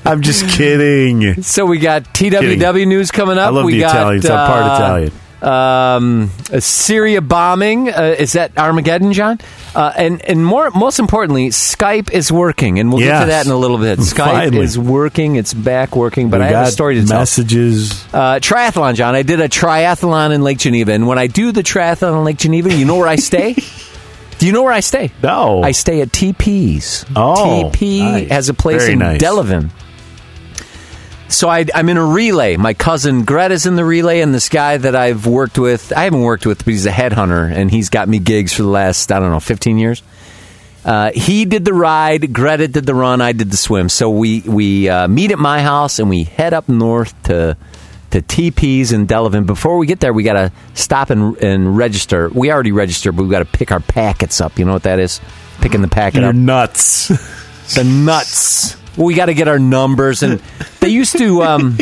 I'm 0.05 0.23
just 0.23 0.49
kidding. 0.51 1.43
So 1.43 1.65
we 1.67 1.79
got 1.79 2.05
TWW 2.05 2.61
Kidding. 2.61 2.89
news 2.89 3.11
coming 3.11 3.39
up. 3.39 3.49
I 3.49 3.51
love 3.51 3.65
we 3.65 3.75
the 3.75 3.81
got, 3.81 3.95
Italians. 3.97 4.27
I'm 4.27 4.47
part 4.47 4.63
uh, 4.63 4.75
Italian. 4.75 5.13
Um, 5.45 6.31
a 6.51 6.61
Syria 6.61 7.21
bombing. 7.21 7.91
Uh, 7.91 8.15
is 8.19 8.33
that 8.33 8.57
Armageddon, 8.57 9.13
John? 9.13 9.39
Uh, 9.75 9.93
and 9.97 10.23
and 10.23 10.45
more 10.45 10.71
most 10.71 10.99
importantly, 10.99 11.49
Skype 11.49 12.11
is 12.13 12.33
working, 12.33 12.79
and 12.79 12.91
we'll 12.91 13.01
get 13.01 13.21
to 13.21 13.27
that 13.27 13.45
in 13.45 13.53
a 13.53 13.57
little 13.57 13.79
bit. 13.79 13.99
Skype 13.99 14.25
Finally. 14.25 14.61
is 14.65 14.79
working. 14.79 15.37
It's 15.37 15.53
back 15.53 15.95
working. 15.97 16.31
But 16.31 16.41
We 16.41 16.47
I 16.47 16.49
have 16.49 16.69
a 16.69 16.71
story 16.71 16.95
to 17.01 17.07
tell. 17.07 17.19
messages. 17.19 18.05
Uh, 18.13 18.37
triathlon, 18.41 18.95
John. 18.95 19.15
I 19.15 19.23
did 19.23 19.41
a 19.41 19.49
triathlon 19.49 20.33
in 20.35 20.43
Lake 20.43 20.59
Geneva, 20.59 20.93
and 20.93 21.07
when 21.07 21.19
I 21.19 21.27
do 21.27 21.53
the 21.53 21.63
triathlon 21.63 22.17
in 22.19 22.25
Lake 22.25 22.39
Geneva, 22.39 22.73
you 22.73 22.85
know 22.87 22.97
where 22.97 23.09
I 23.09 23.17
stay? 23.17 23.55
do 24.39 24.47
you 24.47 24.53
know 24.53 24.63
where 24.63 24.73
I 24.73 24.81
stay? 24.81 25.11
No. 25.23 25.63
I 25.63 25.73
stay 25.73 26.01
at 26.01 26.09
TP's. 26.09 27.05
Oh, 27.15 27.71
TP 27.75 28.01
nice. 28.01 28.29
has 28.31 28.49
a 28.49 28.55
place 28.55 28.83
Very 28.83 28.95
in 28.95 28.99
nice. 29.01 29.21
Delavan. 29.21 29.71
So 31.29 31.49
I, 31.49 31.65
I'm 31.75 31.89
in 31.89 31.97
a 31.97 32.05
relay. 32.05 32.57
My 32.57 32.75
cousin 32.75 33.25
Greta's 33.25 33.67
in 33.67 33.77
the 33.77 33.85
relay, 33.85 34.21
and 34.21 34.35
this 34.35 34.49
guy 34.49 34.77
that 34.77 34.95
I've 34.95 35.27
worked 35.27 35.59
with, 35.59 35.93
I 35.97 36.05
haven't 36.05 36.23
worked 36.23 36.47
with, 36.47 36.59
but 36.59 36.69
he's 36.73 36.87
a 36.87 36.91
headhunter, 36.91 37.51
and 37.51 37.71
he's 37.71 37.89
got 37.89 38.09
me 38.09 38.19
gigs 38.19 38.53
for 38.53 38.63
the 38.63 38.69
last, 38.69 39.11
I 39.11 39.19
don't 39.19 39.31
know, 39.31 39.41
15 39.41 39.79
years. 39.79 40.03
Uh, 40.85 41.13
he 41.15 41.47
did 41.47 41.65
the 41.65 41.73
ride, 41.73 42.33
Greta 42.33 42.69
did 42.69 42.85
the 42.85 42.95
run, 42.95 43.23
I 43.23 43.33
did 43.33 43.51
the 43.51 43.57
swim. 43.57 43.89
So 43.89 44.11
we 44.11 44.41
we 44.43 44.89
uh, 44.89 45.09
meet 45.09 45.31
at 45.31 45.39
my 45.39 45.63
house 45.63 45.99
and 45.99 46.11
we 46.11 46.25
head 46.25 46.53
up 46.53 46.69
north 46.69 47.21
to 47.25 47.57
to 48.11 48.21
TP's 48.21 48.93
in 48.93 49.07
Delavan. 49.07 49.47
Before 49.47 49.79
we 49.79 49.87
get 49.87 50.01
there, 50.01 50.13
we 50.13 50.23
got 50.23 50.35
to 50.35 50.53
stop 50.75 51.09
and, 51.09 51.37
and 51.39 51.77
register. 51.77 52.29
We 52.29 52.53
already 52.53 52.71
registered, 52.71 53.17
but 53.17 53.25
we 53.25 53.31
got 53.31 53.39
to 53.39 53.45
pick 53.47 53.73
our 53.73 53.81
packets 53.81 54.43
up. 54.43 54.59
You 54.59 54.67
know 54.67 54.75
what 54.75 54.83
that 54.83 54.99
is? 54.99 55.21
Picking 55.61 55.81
the 55.81 55.89
packet 55.89 56.19
up. 56.19 56.23
You're 56.23 56.29
up 56.31 56.37
nuts. 56.37 57.09
the 57.75 57.83
nuts. 58.05 58.77
We 58.97 59.15
got 59.15 59.27
to 59.27 59.35
get 59.35 59.49
our 59.49 59.59
numbers, 59.59 60.23
and 60.23 60.41
they 60.81 60.89
used 60.89 61.17
to. 61.19 61.43
Um, 61.43 61.79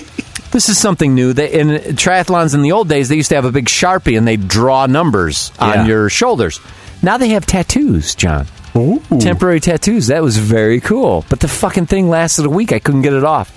this 0.51 0.69
is 0.69 0.79
something 0.79 1.15
new. 1.15 1.33
They, 1.33 1.53
in 1.53 1.69
triathlons 1.97 2.55
in 2.55 2.61
the 2.63 2.73
old 2.73 2.89
days, 2.89 3.09
they 3.09 3.17
used 3.17 3.31
to 3.31 3.35
have 3.37 3.47
a 3.47 3.53
big 3.53 3.67
sharpie 3.67 4.19
and 4.19 4.29
they 4.29 4.37
draw 4.37 4.85
numbers 4.85 5.51
Yeah. 5.59 5.81
on 5.81 5.87
your 5.87 6.11
shoulders. 6.11 6.61
Now 7.03 7.17
they 7.17 7.29
have 7.31 7.47
tattoos, 7.47 8.15
John. 8.15 8.47
Ooh. 8.77 9.03
Temporary 9.19 9.61
tattoos. 9.61 10.09
That 10.09 10.23
was 10.23 10.37
very 10.37 10.81
cool. 10.81 11.25
But 11.31 11.41
the 11.41 11.49
fucking 11.49 11.87
thing 11.87 12.11
lasted 12.11 12.45
a 12.45 12.51
week. 12.51 12.71
I 12.73 12.81
couldn't 12.81 13.01
get 13.01 13.15
it 13.15 13.25
off. 13.25 13.51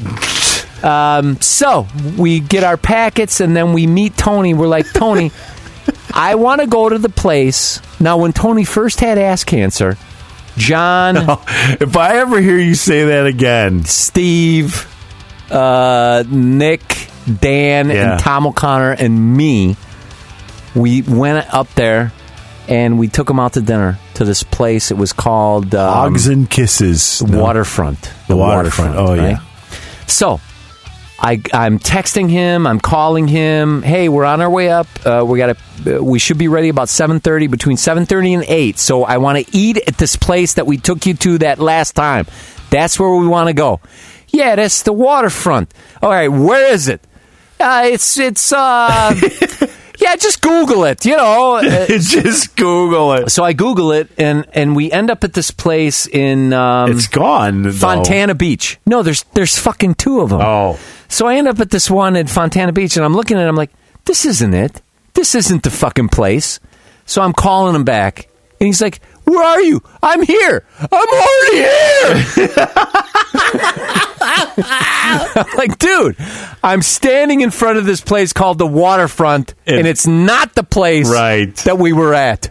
Um, 0.86 1.39
so 1.41 1.88
we 2.18 2.39
get 2.39 2.64
our 2.64 2.78
packets 2.78 3.39
and 3.41 3.56
then 3.56 3.74
we 3.74 3.88
meet 3.88 4.16
Tony. 4.16 4.53
We're 4.53 4.68
like, 4.68 4.86
Tony, 4.93 5.32
I 6.14 6.36
want 6.36 6.62
to 6.62 6.68
go 6.68 6.88
to 6.88 6.97
the 6.97 7.10
place. 7.10 7.82
Now, 7.99 8.18
when 8.18 8.32
Tony 8.34 8.64
first 8.64 9.01
had 9.01 9.18
ass 9.18 9.43
cancer, 9.43 9.97
John. 10.58 11.16
If 11.80 11.97
I 11.97 12.18
ever 12.18 12.39
hear 12.41 12.58
you 12.58 12.76
say 12.76 13.06
that 13.06 13.26
again, 13.26 13.84
Steve, 13.86 14.88
uh, 15.51 16.24
Nick, 16.30 16.82
Dan, 17.41 17.89
Yeah. 17.89 18.12
and 18.14 18.20
Tom 18.22 18.47
O'Connor 18.47 18.91
and 18.91 19.36
me, 19.36 19.76
we 20.76 21.01
went 21.01 21.53
up 21.53 21.74
there 21.76 22.12
and 22.68 22.97
we 22.99 23.08
took 23.08 23.30
him 23.30 23.39
out 23.39 23.53
to 23.53 23.62
dinner 23.62 23.97
to 24.16 24.26
this 24.26 24.43
place. 24.43 24.91
It 24.91 24.97
was 24.97 25.12
called 25.14 25.74
um, 25.76 25.93
Hogs 25.93 26.28
and 26.28 26.49
Kisses. 26.49 27.22
No. 27.24 27.41
Waterfront. 27.41 28.12
The 28.28 28.36
waterfront. 28.36 28.95
Oh, 28.95 29.14
yeah. 29.14 29.39
So. 30.08 30.39
I, 31.20 31.41
I'm 31.53 31.80
texting 31.80 32.30
him. 32.30 32.68
I'm 32.68 32.80
calling 32.80 33.28
him. 33.28 33.82
Hey, 33.82 34.09
we're 34.09 34.26
on 34.26 34.41
our 34.41 34.49
way 34.49 34.70
up. 34.70 34.88
Uh, 35.05 35.24
we 35.26 35.38
got 35.38 35.55
to. 35.55 35.97
Uh, 35.97 36.03
we 36.03 36.20
should 36.20 36.38
be 36.38 36.47
ready 36.47 36.70
about 36.70 36.88
7:30, 36.88 37.49
between 37.49 37.78
7:30 37.78 38.34
and 38.34 38.43
8. 38.47 38.78
So 38.78 39.03
I 39.03 39.18
want 39.18 39.45
to 39.45 39.57
eat 39.57 39.78
at 39.88 39.97
this 39.97 40.16
place 40.16 40.55
that 40.55 40.68
we 40.68 40.78
took 40.78 41.05
you 41.05 41.13
to 41.13 41.38
that 41.39 41.59
last 41.59 41.95
time. 41.95 42.26
That's 42.70 42.99
where 42.99 43.09
we 43.09 43.28
want 43.28 43.47
to 43.47 43.53
go. 43.53 43.80
Yeah, 44.30 44.55
that's 44.55 44.84
the 44.84 44.93
waterfront. 44.93 45.74
All 46.01 46.09
right, 46.09 46.28
where 46.28 46.74
is 46.74 46.88
it? 46.88 47.01
Uh, 47.59 47.84
it's 47.86 48.18
it's. 48.18 48.51
Uh, 48.51 49.13
yeah, 50.06 50.16
just 50.16 50.41
Google 50.41 50.86
it. 50.86 51.03
You 51.06 51.18
know. 51.18 51.56
Uh, 51.66 51.86
Just 51.88 52.56
Google 52.56 53.14
it. 53.14 53.32
so 53.32 53.43
I 53.43 53.53
Google 53.53 53.91
it, 53.91 54.08
and 54.18 54.45
and 54.53 54.76
we 54.76 54.91
end 54.91 55.10
up 55.10 55.24
at 55.24 55.34
this 55.34 55.51
place 55.51 56.06
in 56.08 56.53
um, 56.53 56.91
It's 56.91 57.08
gone. 57.08 57.64
though. 57.64 57.72
Fontana 57.72 58.36
Beach. 58.36 58.78
No, 58.86 59.01
there's 59.03 59.24
there's 59.34 59.58
fucking 59.58 59.95
two 59.95 60.22
of 60.22 60.30
them. 60.30 60.41
Oh. 60.41 60.78
So 61.08 61.28
I 61.28 61.36
end 61.36 61.47
up 61.47 61.60
at 61.60 61.72
this 61.72 61.89
one 61.89 62.16
at 62.16 62.30
Fontana 62.30 62.72
Beach, 62.72 62.95
and 62.97 63.06
I'm 63.06 63.14
looking 63.16 63.38
at 63.38 63.45
it. 63.45 63.47
I'm 63.47 63.56
like, 63.56 63.72
this 64.06 64.26
isn't 64.26 64.53
it. 64.53 64.82
This 65.14 65.34
isn't 65.36 65.64
the 65.64 65.70
fucking 65.72 66.10
place. 66.10 66.60
So 67.06 67.22
I'm 67.22 67.34
calling 67.34 67.76
him 67.76 67.84
back, 67.84 68.28
and 68.60 68.68
he's 68.68 68.82
like, 68.82 68.99
"Where 69.26 69.43
are 69.43 69.61
you? 69.61 69.82
I'm 70.01 70.21
here. 70.23 70.65
I'm 70.80 71.07
already 71.09 71.57
here." 71.57 72.67
Like, 75.57 75.78
dude, 75.78 76.15
I'm 76.63 76.82
standing 76.82 77.41
in 77.41 77.51
front 77.51 77.78
of 77.78 77.86
this 77.86 78.01
place 78.01 78.34
called 78.34 78.57
the 78.57 78.67
Waterfront, 78.67 79.53
And- 79.67 79.80
and 79.80 79.88
it's 79.88 80.07
not 80.07 80.55
the 80.55 80.63
place 80.63 81.09
Right. 81.09 81.55
that 81.57 81.78
we 81.78 81.93
were 81.93 82.13
at. 82.13 82.49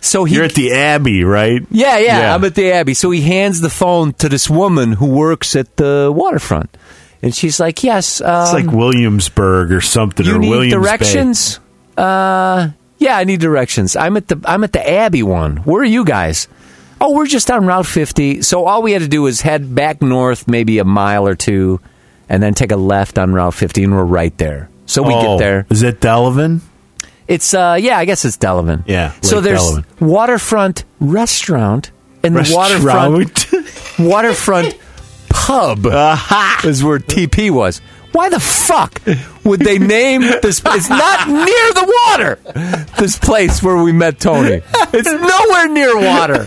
So 0.00 0.24
he 0.24 0.34
You're 0.34 0.44
at 0.44 0.54
the 0.54 0.72
Abbey, 0.72 1.24
right? 1.24 1.62
yeah, 1.70 1.98
yeah, 1.98 2.18
Yeah. 2.20 2.34
I'm 2.34 2.44
at 2.44 2.54
the 2.54 2.72
Abbey. 2.72 2.94
So 2.94 3.10
he 3.10 3.22
hands 3.22 3.60
the 3.62 3.70
phone 3.70 4.12
to 4.14 4.28
this 4.28 4.50
woman 4.50 4.92
who 4.92 5.06
works 5.06 5.56
at 5.56 5.76
the 5.76 6.12
waterfront. 6.14 6.76
And 7.22 7.34
she's 7.34 7.58
like, 7.58 7.82
yes. 7.82 8.20
Um, 8.20 8.42
It's 8.42 8.52
like 8.52 8.70
Williamsburg 8.70 9.72
or 9.72 9.80
something. 9.80 10.26
you 10.26 10.36
or 10.36 10.38
need 10.38 10.50
Williams 10.50 10.74
Bay. 10.74 10.80
directions? 10.80 11.60
Uh, 11.96 12.68
yeah, 13.04 13.16
I 13.16 13.24
need 13.24 13.40
directions. 13.40 13.94
I'm 13.96 14.16
at 14.16 14.26
the 14.28 14.40
I'm 14.44 14.64
at 14.64 14.72
the 14.72 14.82
Abbey 14.88 15.22
one. 15.22 15.58
Where 15.58 15.82
are 15.82 15.84
you 15.84 16.04
guys? 16.04 16.48
Oh, 17.00 17.12
we're 17.14 17.26
just 17.26 17.50
on 17.50 17.66
Route 17.66 17.86
50. 17.86 18.42
So 18.42 18.64
all 18.64 18.80
we 18.82 18.92
had 18.92 19.02
to 19.02 19.08
do 19.08 19.22
was 19.22 19.40
head 19.42 19.74
back 19.74 20.00
north, 20.00 20.48
maybe 20.48 20.78
a 20.78 20.84
mile 20.84 21.26
or 21.26 21.34
two, 21.34 21.80
and 22.28 22.42
then 22.42 22.54
take 22.54 22.72
a 22.72 22.76
left 22.76 23.18
on 23.18 23.32
Route 23.34 23.52
50, 23.54 23.84
and 23.84 23.92
we're 23.94 24.04
right 24.04 24.36
there. 24.38 24.70
So 24.86 25.02
we 25.02 25.12
Oh, 25.14 25.22
get 25.22 25.38
there. 25.44 25.66
Is 25.70 25.82
it 25.82 26.00
Delavan? 26.00 26.60
It's 27.28 27.52
uh, 27.54 27.76
yeah, 27.80 27.98
I 27.98 28.04
guess 28.06 28.24
it's 28.24 28.36
Delavan. 28.38 28.84
Yeah, 28.86 29.12
So 29.22 29.40
there's 29.40 29.60
Delavan. 29.60 29.84
waterfront 30.00 30.84
restaurant 31.00 31.90
and 32.22 32.36
the 32.36 32.52
waterfront 32.54 33.98
waterfront 33.98 34.78
pub 35.28 35.86
is 36.64 36.82
where 36.84 36.98
TP 36.98 37.50
was. 37.50 37.80
Why 38.14 38.28
the 38.28 38.38
fuck 38.38 39.00
would 39.44 39.58
they 39.60 39.78
name 39.78 40.20
this? 40.22 40.62
It's 40.64 40.88
not 40.88 41.26
near 41.28 41.72
the 41.74 41.94
water. 42.06 42.38
This 42.96 43.18
place 43.18 43.60
where 43.60 43.76
we 43.82 43.90
met 43.90 44.20
Tony. 44.20 44.62
It's 44.92 45.10
nowhere 45.10 45.68
near 45.68 45.96
water. 45.98 46.46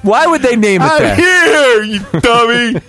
Why 0.00 0.26
would 0.26 0.40
they 0.40 0.56
name 0.56 0.80
it 0.80 0.86
I'm 0.90 1.02
that? 1.02 1.18
here, 1.18 1.82
you 1.82 2.00
dummy. 2.20 2.80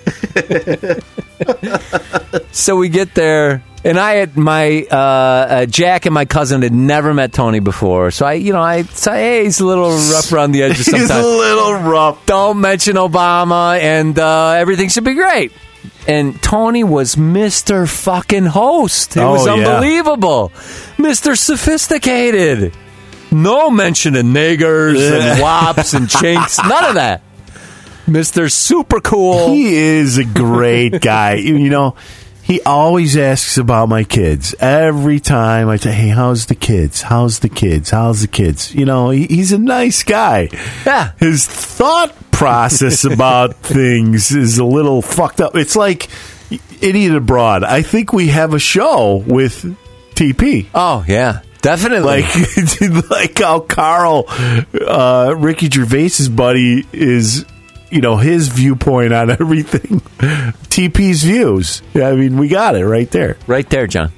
So 2.52 2.76
we 2.78 2.90
get 2.90 3.14
there, 3.16 3.64
and 3.84 3.98
I 4.00 4.14
had 4.16 4.38
my 4.38 4.86
uh, 4.90 4.96
uh, 4.96 5.66
Jack 5.66 6.06
and 6.06 6.14
my 6.14 6.26
cousin 6.26 6.62
had 6.62 6.74
never 6.74 7.14
met 7.14 7.34
Tony 7.34 7.60
before. 7.60 8.12
So 8.12 8.26
I, 8.26 8.34
you 8.34 8.54
know, 8.54 8.62
I 8.62 8.84
say, 8.84 9.12
hey, 9.12 9.44
he's 9.46 9.60
a 9.60 9.66
little 9.66 9.90
rough 9.92 10.32
around 10.32 10.52
the 10.52 10.64
edges 10.64 10.86
He's 10.92 11.10
a 11.10 11.22
little 11.22 11.76
rough. 11.76 12.26
don't 12.26 12.60
mention 12.62 12.96
Obama, 12.96 13.80
and 13.80 14.18
uh, 14.18 14.52
everything 14.52 14.90
should 14.90 15.04
be 15.06 15.14
great. 15.14 15.52
And 16.08 16.42
Tony 16.42 16.84
was 16.84 17.16
Mr. 17.16 17.88
fucking 17.88 18.46
host. 18.48 19.16
It 19.16 19.20
was 19.22 19.48
Oh, 19.48 19.56
yeah. 19.56 19.68
unbelievable. 19.68 20.52
Mr. 20.98 21.38
Sophisticated. 21.38 22.74
No 23.32 23.70
mention 23.70 24.16
of 24.16 24.26
niggers 24.26 25.00
and 25.00 25.42
wops 25.42 25.94
and 25.94 26.10
chinks. 26.10 26.58
None 26.58 26.86
of 26.86 26.96
that. 26.96 27.22
Mr. 28.08 28.52
Super 28.52 29.00
Cool. 29.00 29.52
He 29.54 29.76
is 29.76 30.18
a 30.18 30.26
great 30.26 31.00
guy. 31.02 31.36
You 31.36 31.70
know, 31.70 31.96
he 32.50 32.60
always 32.64 33.16
asks 33.16 33.60
about 33.60 33.90
my 33.90 34.04
kids 34.04 34.56
every 34.60 35.20
time 35.20 35.70
I 35.70 35.76
say, 35.76 35.92
"Hey, 35.92 36.08
how's 36.08 36.48
the 36.48 36.56
kids? 36.56 37.04
How's 37.04 37.40
the 37.40 37.48
kids? 37.48 37.92
How's 37.92 38.22
the 38.22 38.28
kids?" 38.28 38.74
You 38.74 38.86
know, 38.86 39.12
he, 39.12 39.28
he's 39.28 39.52
a 39.52 39.60
nice 39.60 40.02
guy. 40.02 40.50
Yeah. 40.84 41.12
His 41.20 41.46
thought 41.46 42.12
process 42.32 43.06
about 43.06 43.56
things 43.62 44.32
is 44.32 44.58
a 44.58 44.66
little 44.66 45.04
fucked 45.04 45.42
up. 45.42 45.56
It's 45.56 45.76
like 45.76 46.10
idiot 46.82 47.16
abroad. 47.16 47.64
I 47.64 47.84
think 47.84 48.14
we 48.14 48.30
have 48.30 48.56
a 48.56 48.60
show 48.60 49.24
with 49.28 49.64
TP. 50.16 50.66
Oh, 50.74 51.06
yeah. 51.08 51.42
Definitely. 51.62 52.24
like 52.24 53.10
like 53.12 53.38
how 53.38 53.60
Carl, 53.60 54.26
uh, 54.28 55.36
Ricky 55.38 55.70
Gervais's 55.70 56.30
buddy 56.30 56.84
is, 56.94 57.46
you 57.92 58.02
know, 58.02 58.18
his 58.18 58.48
viewpoint 58.50 59.14
on 59.14 59.30
everything. 59.40 60.00
TP's 60.70 61.24
views. 61.24 61.82
I 61.96 62.14
mean, 62.14 62.38
we 62.38 62.48
got 62.48 62.76
it 62.76 62.86
right 62.86 63.10
there. 63.12 63.38
Right 63.48 63.70
there, 63.70 63.88
John. 63.88 64.12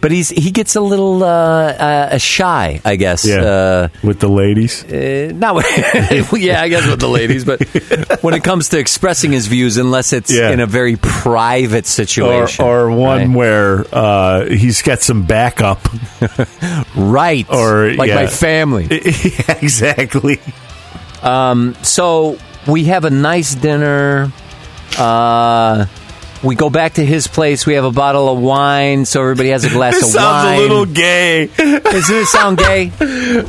But 0.00 0.10
he's 0.10 0.28
he 0.28 0.50
gets 0.50 0.76
a 0.76 0.82
little 0.82 1.24
uh, 1.24 1.26
uh, 1.28 2.18
shy, 2.18 2.78
I 2.84 2.96
guess. 2.96 3.24
Yeah. 3.26 3.40
Uh, 3.42 3.88
with 4.02 4.20
the 4.20 4.28
ladies. 4.28 4.84
uh, 4.84 5.32
not 5.34 5.54
with, 5.54 6.30
yeah, 6.42 6.60
I 6.60 6.68
guess 6.68 6.86
with 6.86 7.00
the 7.00 7.08
ladies, 7.08 7.46
but 7.46 7.62
when 8.22 8.34
it 8.34 8.44
comes 8.44 8.68
to 8.70 8.78
expressing 8.78 9.32
his 9.32 9.46
views, 9.46 9.78
unless 9.78 10.12
it's 10.12 10.30
Yeah. 10.30 10.50
in 10.50 10.60
a 10.60 10.66
very 10.66 10.96
private 10.96 11.86
situation, 11.86 12.66
or 12.66 12.90
one 12.90 13.28
right? 13.28 13.30
where 13.34 13.86
uh, 13.94 14.44
he's 14.44 14.82
got 14.82 15.00
some 15.00 15.22
backup. 15.24 15.80
right, 16.94 17.48
or, 17.48 17.94
like 17.94 18.08
yeah. 18.08 18.14
my 18.16 18.26
family. 18.26 18.84
yeah, 18.90 19.58
exactly. 19.62 20.38
So 21.82 22.36
we 22.66 22.84
have 22.84 23.04
a 23.04 23.10
nice 23.10 23.54
dinner. 23.54 24.32
Uh, 24.98 25.86
we 26.42 26.54
go 26.56 26.68
back 26.68 26.94
to 26.94 27.04
his 27.04 27.26
place. 27.26 27.64
We 27.66 27.74
have 27.74 27.84
a 27.84 27.90
bottle 27.90 28.28
of 28.28 28.38
wine, 28.38 29.06
so 29.06 29.22
everybody 29.22 29.48
has 29.48 29.64
a 29.64 29.70
glass 29.70 29.96
of 29.96 30.02
sounds 30.08 30.44
wine. 30.44 30.58
a 30.58 30.60
little 30.60 30.84
gay. 30.84 31.46
Doesn't 31.56 32.16
it 32.16 32.26
sound 32.26 32.58
gay? 32.58 32.92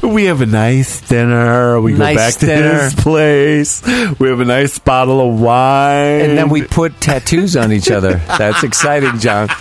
We 0.01 0.25
have 0.25 0.39
a 0.41 0.45
nice 0.45 1.01
dinner. 1.01 1.79
We 1.81 1.93
Nice 1.93 2.15
go 2.15 2.15
back 2.15 2.33
to 2.35 2.45
dinner. 2.45 2.83
his 2.83 2.95
place. 2.95 3.83
We 4.17 4.29
have 4.29 4.39
a 4.39 4.45
nice 4.45 4.79
bottle 4.79 5.29
of 5.29 5.41
wine. 5.41 6.21
And 6.21 6.37
then 6.37 6.47
we 6.49 6.63
put 6.63 6.99
tattoos 7.01 7.57
on 7.57 7.73
each 7.73 7.91
other. 7.91 8.13
That's 8.37 8.63
exciting, 8.63 9.19
John. 9.19 9.49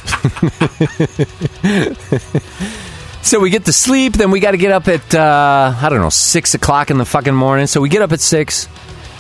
so 3.23 3.41
we 3.41 3.51
get 3.51 3.65
to 3.65 3.73
sleep, 3.73 4.15
then 4.15 4.31
we 4.31 4.41
got 4.41 4.51
to 4.53 4.57
get 4.59 4.73
up 4.73 4.89
at, 4.89 5.15
uh, 5.15 5.75
I 5.81 5.89
don't 5.89 6.01
know, 6.01 6.11
6 6.11 6.55
o'clock 6.55 6.91
in 6.91 6.99
the 6.99 7.05
fucking 7.05 7.35
morning. 7.35 7.67
So 7.67 7.81
we 7.81 7.89
get 7.89 8.03
up 8.03 8.13
at 8.13 8.21
6, 8.21 8.67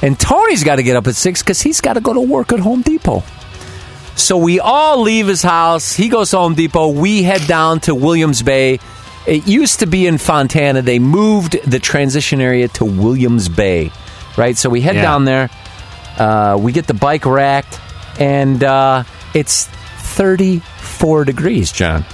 and 0.02 0.18
Tony's 0.18 0.64
got 0.64 0.76
to 0.76 0.82
get 0.82 0.96
up 0.96 1.06
at 1.06 1.14
6 1.14 1.42
because 1.42 1.62
he's 1.62 1.80
got 1.80 1.94
to 1.94 2.00
go 2.00 2.12
to 2.12 2.20
work 2.20 2.52
at 2.52 2.60
Home 2.60 2.82
Depot. 2.82 3.22
So 4.16 4.36
we 4.36 4.60
all 4.60 5.00
leave 5.02 5.26
his 5.26 5.42
house. 5.42 5.94
He 5.94 6.08
goes 6.08 6.30
to 6.30 6.38
Home 6.38 6.54
Depot. 6.54 6.88
We 6.90 7.22
head 7.22 7.46
down 7.48 7.80
to 7.80 7.94
Williams 7.94 8.42
Bay. 8.42 8.78
It 9.26 9.46
used 9.48 9.80
to 9.80 9.86
be 9.86 10.06
in 10.06 10.18
Fontana. 10.18 10.82
They 10.82 10.98
moved 10.98 11.56
the 11.68 11.78
transition 11.78 12.40
area 12.40 12.68
to 12.68 12.84
Williams 12.84 13.48
Bay, 13.48 13.90
right? 14.36 14.56
So 14.56 14.68
we 14.70 14.82
head 14.82 14.96
Yeah. 14.96 15.02
down 15.02 15.24
there. 15.24 15.50
Uh, 16.18 16.56
we 16.60 16.70
get 16.72 16.86
the 16.86 16.94
bike 16.94 17.26
racked, 17.26 17.80
and 18.20 18.62
uh, 18.62 19.02
it's 19.34 19.66
34 19.66 21.24
degrees, 21.24 21.72
John. 21.72 22.04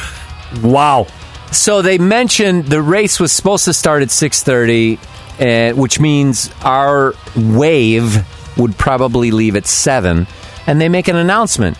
wow. 0.62 1.06
So 1.52 1.82
they 1.82 1.98
mentioned 1.98 2.64
the 2.66 2.82
race 2.82 3.20
was 3.20 3.30
supposed 3.30 3.64
to 3.66 3.72
start 3.72 4.02
at 4.02 4.08
6:30, 4.08 4.98
uh, 5.40 5.72
which 5.72 6.00
means 6.00 6.50
our 6.62 7.14
wave 7.36 8.24
would 8.58 8.76
probably 8.78 9.30
leave 9.30 9.56
at 9.56 9.66
seven, 9.66 10.26
and 10.66 10.80
they 10.80 10.88
make 10.88 11.08
an 11.08 11.16
announcement. 11.16 11.76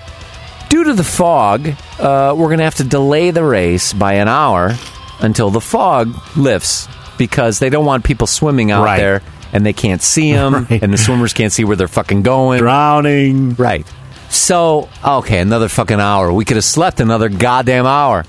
Due 0.69 0.85
to 0.85 0.93
the 0.93 1.05
fog, 1.05 1.69
uh, 2.01 2.35
we're 2.37 2.49
going 2.49 2.59
to 2.59 2.65
have 2.65 2.75
to 2.77 2.85
delay 2.85 3.31
the 3.31 3.45
race 3.45 3.93
by 3.93 4.15
an 4.15 4.27
hour 4.29 4.73
until 5.21 5.51
the 5.51 5.61
fog 5.61 6.13
lifts 6.37 6.89
because 7.17 7.61
they 7.61 7.71
don't 7.71 7.85
want 7.85 8.05
people 8.05 8.27
swimming 8.27 8.73
out 8.73 8.85
Right. 8.85 8.99
there 8.99 9.23
and 9.53 9.65
they 9.65 9.73
can't 9.73 10.03
see 10.03 10.33
them, 10.33 10.67
Right. 10.71 10.83
and 10.83 10.93
the 10.93 10.99
swimmers 10.99 11.33
can't 11.33 11.53
see 11.53 11.63
where 11.65 11.77
they're 11.77 11.87
fucking 11.87 12.23
going. 12.23 12.59
Drowning. 12.59 13.55
Right. 13.55 13.87
So, 14.31 14.89
okay, 15.05 15.39
another 15.39 15.69
fucking 15.69 16.01
hour. 16.01 16.33
We 16.33 16.45
could 16.45 16.57
have 16.57 16.65
slept 16.65 16.99
another 16.99 17.29
goddamn 17.29 17.87
hour. 17.87 18.25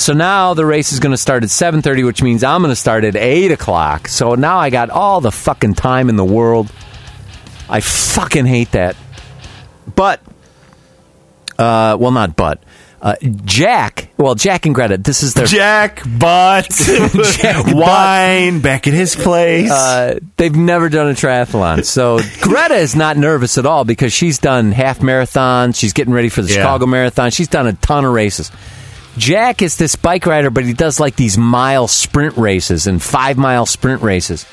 So 0.00 0.14
now 0.14 0.54
the 0.54 0.64
race 0.64 0.92
is 0.94 0.98
going 0.98 1.10
to 1.12 1.18
start 1.18 1.42
at 1.42 1.50
7.30, 1.50 2.06
which 2.06 2.22
means 2.22 2.42
I'm 2.42 2.62
going 2.62 2.72
to 2.72 2.76
start 2.76 3.04
at 3.04 3.16
8 3.16 3.52
o'clock. 3.52 4.08
So 4.08 4.34
now 4.34 4.56
I 4.58 4.70
got 4.70 4.88
all 4.88 5.20
the 5.20 5.30
fucking 5.30 5.74
time 5.74 6.08
in 6.08 6.16
the 6.16 6.24
world. 6.24 6.72
I 7.68 7.80
fucking 7.80 8.46
hate 8.46 8.72
that. 8.72 8.96
But, 9.94 10.20
uh, 11.58 11.98
well, 12.00 12.12
not 12.12 12.34
but. 12.34 12.62
Uh, 13.02 13.16
Jack, 13.44 14.08
well, 14.16 14.34
Jack 14.34 14.64
and 14.66 14.74
Greta, 14.74 14.96
this 14.96 15.22
is 15.22 15.34
their 15.34 15.44
Jack 15.46 16.02
butt. 16.18 16.68
Jack 17.32 17.64
butt. 17.66 17.74
Wine 17.74 18.60
back 18.60 18.86
at 18.86 18.94
his 18.94 19.14
place. 19.16 19.70
uh, 19.70 20.18
they've 20.36 20.54
never 20.56 20.88
done 20.88 21.08
a 21.08 21.14
triathlon. 21.14 21.84
So 21.84 22.20
Greta 22.40 22.74
is 22.76 22.96
not 22.96 23.16
nervous 23.18 23.58
at 23.58 23.66
all 23.66 23.84
because 23.84 24.12
she's 24.14 24.38
done 24.38 24.72
half 24.72 25.00
marathons. 25.00 25.76
She's 25.76 25.92
getting 25.92 26.12
ready 26.14 26.30
for 26.30 26.40
the 26.42 26.48
Yeah. 26.48 26.56
Chicago 26.56 26.86
Marathon. 26.86 27.30
She's 27.30 27.48
done 27.48 27.66
a 27.66 27.72
ton 27.74 28.04
of 28.06 28.12
races. 28.12 28.50
Jack 29.16 29.62
is 29.62 29.76
this 29.76 29.96
bike 29.96 30.26
rider, 30.26 30.50
but 30.50 30.64
he 30.64 30.72
does 30.72 31.00
like 31.00 31.16
these 31.16 31.36
mile 31.36 31.88
sprint 31.88 32.36
races 32.36 32.86
and 32.86 33.02
five 33.02 33.36
mile 33.36 33.66
sprint 33.66 34.02
races. 34.02 34.46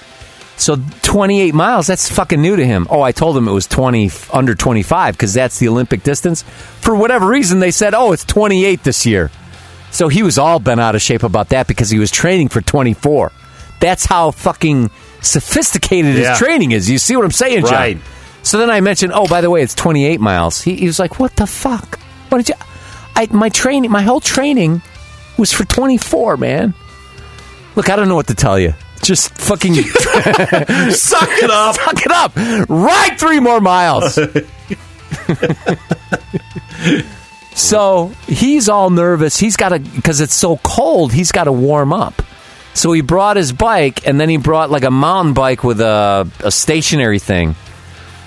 So 0.58 0.78
28 1.04 1.54
miles, 1.54 1.86
that's 1.86 2.12
fucking 2.12 2.42
new 2.42 2.56
to 2.56 2.66
him. 2.66 2.88
Oh, 2.90 3.02
I 3.02 3.12
told 3.12 3.38
him 3.38 3.48
it 3.48 3.52
was 3.52 3.68
20 3.68 4.10
under 4.34 4.56
25 4.56 5.14
because 5.14 5.34
that's 5.34 5.60
the 5.60 5.68
Olympic 5.68 6.02
distance. 6.02 6.42
For 6.42 6.96
whatever 6.96 7.28
reason, 7.28 7.60
they 7.60 7.70
said, 7.70 7.94
oh, 7.94 8.12
it's 8.12 8.26
28 8.26 8.84
this 8.84 9.06
year. 9.06 9.30
So 9.92 10.08
he 10.08 10.24
was 10.24 10.40
all 10.40 10.60
bent 10.60 10.82
out 10.82 10.96
of 10.96 11.02
shape 11.02 11.22
about 11.24 11.50
that 11.50 11.68
because 11.68 11.92
he 11.92 12.00
was 12.00 12.10
training 12.10 12.50
for 12.50 12.62
24. 12.62 13.32
That's 13.80 14.06
how 14.06 14.32
fucking 14.32 14.90
sophisticated 15.22 16.16
Yeah. 16.16 16.32
his 16.32 16.40
training 16.40 16.72
is. 16.72 16.90
You 16.90 16.98
see 16.98 17.16
what 17.16 17.24
I'm 17.26 17.32
saying, 17.32 17.62
John? 17.62 17.74
Right. 17.74 17.98
So 18.42 18.58
then 18.58 18.72
I 18.72 18.82
mentioned, 18.82 19.14
oh, 19.14 19.28
by 19.28 19.42
the 19.42 19.50
way, 19.52 19.62
it's 19.62 19.76
28 19.76 20.20
miles. 20.20 20.62
He, 20.62 20.76
he 20.76 20.88
was 20.88 20.98
like, 21.00 21.20
what 21.20 21.36
the 21.36 21.46
fuck? 21.46 22.00
What 22.30 22.40
did 22.40 22.50
you? 22.50 22.56
I, 23.18 23.28
my 23.32 23.50
training, 23.50 23.90
my 23.90 24.04
whole 24.04 24.22
training 24.22 24.84
was 25.38 25.52
for 25.52 25.66
24, 25.66 26.38
man. 26.38 26.76
Look, 27.76 27.90
I 27.90 27.96
don't 27.96 28.08
know 28.08 28.16
what 28.16 28.28
to 28.28 28.36
tell 28.36 28.60
you. 28.60 28.76
Just 29.02 29.34
fucking 29.34 29.74
Suck 29.76 31.30
it 31.30 31.50
up. 31.50 31.76
fuck 31.78 32.06
it 32.06 32.12
up. 32.12 32.36
Ride 32.70 33.16
three 33.18 33.40
more 33.40 33.60
miles. 33.60 34.20
so 37.56 38.12
he's 38.28 38.70
all 38.70 38.92
nervous. 38.92 39.38
He's 39.38 39.56
got 39.56 39.70
to 39.70 39.80
because 39.80 40.22
it's 40.22 40.36
so 40.36 40.58
cold. 40.58 41.12
He's 41.12 41.32
got 41.32 41.46
to 41.46 41.52
warm 41.52 41.94
up. 41.94 42.22
So 42.74 42.92
he 42.92 43.02
brought 43.02 43.38
his 43.38 43.52
bike, 43.52 44.06
and 44.08 44.22
then 44.22 44.30
he 44.30 44.38
brought 44.38 44.70
like 44.70 44.84
a 44.84 44.92
mountain 44.92 45.34
bike 45.34 45.64
with 45.64 45.82
a, 45.82 46.30
a 46.42 46.52
stationary 46.52 47.18
thing. 47.18 47.56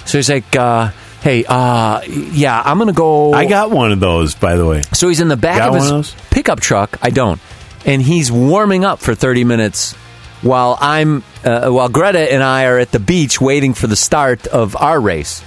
So 0.07 0.19
he's 0.19 0.29
like, 0.29 0.57
uh, 0.57 0.91
"Hey, 1.23 1.45
uh, 1.47 2.01
yeah, 2.03 2.61
I'm 2.65 2.79
gonna 2.79 2.93
go." 2.93 3.33
I 3.33 3.47
got 3.47 3.71
one 3.71 3.93
of 3.93 4.01
those, 4.01 4.35
by 4.35 4.57
the 4.57 4.67
way. 4.67 4.83
So 4.93 5.09
he's 5.09 5.21
in 5.21 5.29
the 5.29 5.37
back 5.37 5.59
Got 5.59 5.69
of 5.71 5.75
his 5.75 6.15
of 6.15 6.31
pickup 6.31 6.61
truck. 6.61 6.99
I 7.03 7.11
don't, 7.11 7.41
and 7.85 8.01
he's 8.03 8.31
warming 8.33 8.85
up 8.85 9.01
for 9.01 9.15
thirty 9.15 9.45
minutes 9.45 9.95
while 10.43 10.79
I'm 10.81 11.23
uh, 11.45 11.69
while 11.71 11.89
Greta 11.89 12.33
and 12.33 12.43
I 12.43 12.65
are 12.67 12.79
at 12.79 12.91
the 12.93 13.01
beach 13.01 13.41
waiting 13.41 13.75
for 13.75 13.87
the 13.87 13.97
start 13.97 14.47
of 14.47 14.77
our 14.77 15.01
race. 15.01 15.43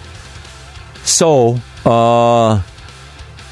So 1.04 1.58
uh, 1.86 2.62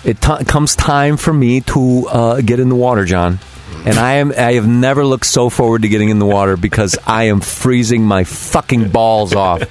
it 0.03 0.21
t- 0.21 0.43
comes 0.45 0.75
time 0.75 1.17
for 1.17 1.33
me 1.33 1.61
to 1.61 2.07
uh, 2.07 2.41
get 2.41 2.59
in 2.59 2.69
the 2.69 2.75
water, 2.75 3.05
John. 3.05 3.39
And 3.83 3.97
I 3.97 4.15
am 4.15 4.31
I 4.31 4.53
have 4.53 4.67
never 4.67 5.03
looked 5.03 5.25
so 5.25 5.49
forward 5.49 5.81
to 5.81 5.89
getting 5.89 6.09
in 6.09 6.19
the 6.19 6.25
water 6.25 6.55
because 6.55 6.97
I 7.05 7.25
am 7.25 7.41
freezing 7.41 8.03
my 8.03 8.25
fucking 8.25 8.89
balls 8.89 9.33
off. 9.33 9.61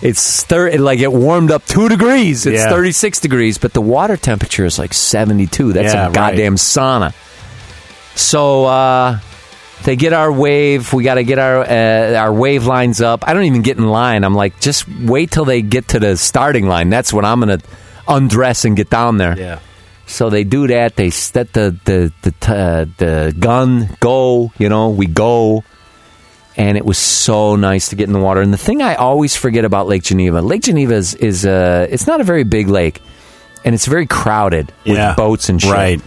It's 0.00 0.44
thir- 0.44 0.78
like 0.78 1.00
it 1.00 1.12
warmed 1.12 1.50
up 1.50 1.64
two 1.66 1.88
degrees. 1.88 2.46
It's 2.46 2.62
Yeah. 2.62 2.70
36 2.70 3.18
degrees, 3.20 3.58
but 3.58 3.72
the 3.72 3.80
water 3.80 4.16
temperature 4.16 4.64
is 4.64 4.78
like 4.78 4.94
72. 4.94 5.72
That's 5.72 5.92
Yeah, 5.92 6.02
a 6.02 6.06
right. 6.06 6.14
goddamn 6.14 6.54
sauna. 6.56 7.12
So 8.14 8.64
uh, 8.66 9.18
they 9.84 9.96
get 9.96 10.12
our 10.12 10.30
wave. 10.30 10.92
We 10.92 11.04
got 11.04 11.14
to 11.14 11.24
get 11.24 11.38
our 11.38 11.60
uh, 11.62 12.14
our 12.16 12.32
wave 12.32 12.66
lines 12.66 13.00
up. 13.00 13.26
I 13.26 13.32
don't 13.34 13.44
even 13.44 13.62
get 13.62 13.76
in 13.76 13.86
line. 13.88 14.24
I'm 14.24 14.34
like, 14.34 14.60
just 14.60 14.88
wait 14.88 15.30
till 15.30 15.44
they 15.44 15.62
get 15.62 15.88
to 15.88 16.00
the 16.00 16.16
starting 16.16 16.66
line. 16.68 16.90
That's 16.90 17.12
when 17.12 17.24
I'm 17.24 17.40
gonna 17.40 17.58
undress 18.06 18.64
and 18.64 18.76
get 18.76 18.90
down 18.90 19.16
there. 19.18 19.36
Yeah. 19.38 19.58
So 20.06 20.30
they 20.30 20.42
do 20.44 20.66
that. 20.68 20.96
They 20.96 21.10
set 21.10 21.52
the 21.52 21.76
the 21.84 22.12
the 22.22 22.30
t- 22.32 22.52
uh, 22.52 22.86
the 22.98 23.34
gun. 23.38 23.90
Go. 24.00 24.52
You 24.58 24.68
know, 24.68 24.90
we 24.90 25.06
go. 25.06 25.64
And 26.58 26.76
it 26.76 26.84
was 26.84 26.98
so 26.98 27.54
nice 27.56 27.88
to 27.90 27.96
get 27.96 28.08
in 28.08 28.12
the 28.12 28.18
water. 28.18 28.40
And 28.42 28.52
the 28.52 28.58
thing 28.58 28.82
I 28.82 28.96
always 28.96 29.36
forget 29.36 29.64
about 29.64 29.86
Lake 29.86 30.02
Geneva, 30.02 30.42
Lake 30.42 30.62
Geneva 30.62 30.94
is, 30.94 31.14
is 31.14 31.46
uh, 31.46 31.86
it's 31.88 32.06
not 32.08 32.20
a 32.20 32.24
very 32.24 32.42
big 32.42 32.66
lake, 32.68 33.00
and 33.64 33.74
it's 33.76 33.86
very 33.86 34.06
crowded 34.06 34.72
with 34.84 34.96
Yeah. 34.96 35.14
boats 35.14 35.48
and 35.48 35.62
shit. 35.62 35.70
Right. 35.72 36.00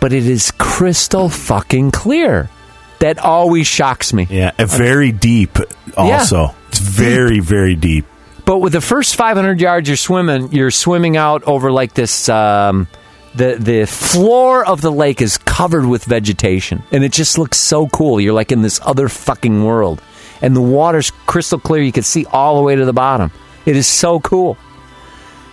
But 0.00 0.12
it 0.12 0.26
is 0.26 0.50
crystal 0.58 1.28
fucking 1.28 1.92
clear. 1.92 2.50
That 2.98 3.18
always 3.20 3.68
shocks 3.68 4.12
me. 4.12 4.26
Yeah. 4.28 4.50
and 4.58 4.68
Very 4.68 5.12
deep, 5.12 5.56
also. 5.96 6.54
It's 6.68 6.78
very, 6.80 7.38
very 7.40 7.76
deep. 7.76 8.04
But 8.44 8.58
with 8.58 8.72
the 8.72 8.80
first 8.80 9.14
500 9.14 9.60
yards 9.60 9.88
you're 9.88 9.96
swimming, 9.96 10.50
you're 10.52 10.72
swimming 10.72 11.16
out 11.16 11.44
over 11.44 11.70
like 11.70 11.94
this. 11.94 12.28
Um, 12.28 12.88
the 13.34 13.56
the 13.58 13.86
floor 13.86 14.64
of 14.66 14.80
the 14.80 14.90
lake 14.92 15.22
is 15.22 15.38
covered 15.38 15.86
with 15.86 16.04
vegetation, 16.04 16.82
and 16.92 17.02
it 17.04 17.12
just 17.12 17.38
looks 17.38 17.58
so 17.58 17.88
cool. 17.88 18.20
You're 18.20 18.34
like 18.34 18.52
in 18.52 18.62
this 18.62 18.80
other 18.84 19.08
fucking 19.08 19.64
world, 19.64 20.02
and 20.40 20.54
the 20.54 20.60
water's 20.60 21.10
crystal 21.26 21.58
clear. 21.58 21.82
You 21.82 21.92
can 21.92 22.02
see 22.02 22.26
all 22.26 22.56
the 22.56 22.62
way 22.62 22.76
to 22.76 22.84
the 22.84 22.92
bottom. 22.92 23.30
It 23.64 23.76
is 23.76 23.86
so 23.86 24.20
cool. 24.20 24.56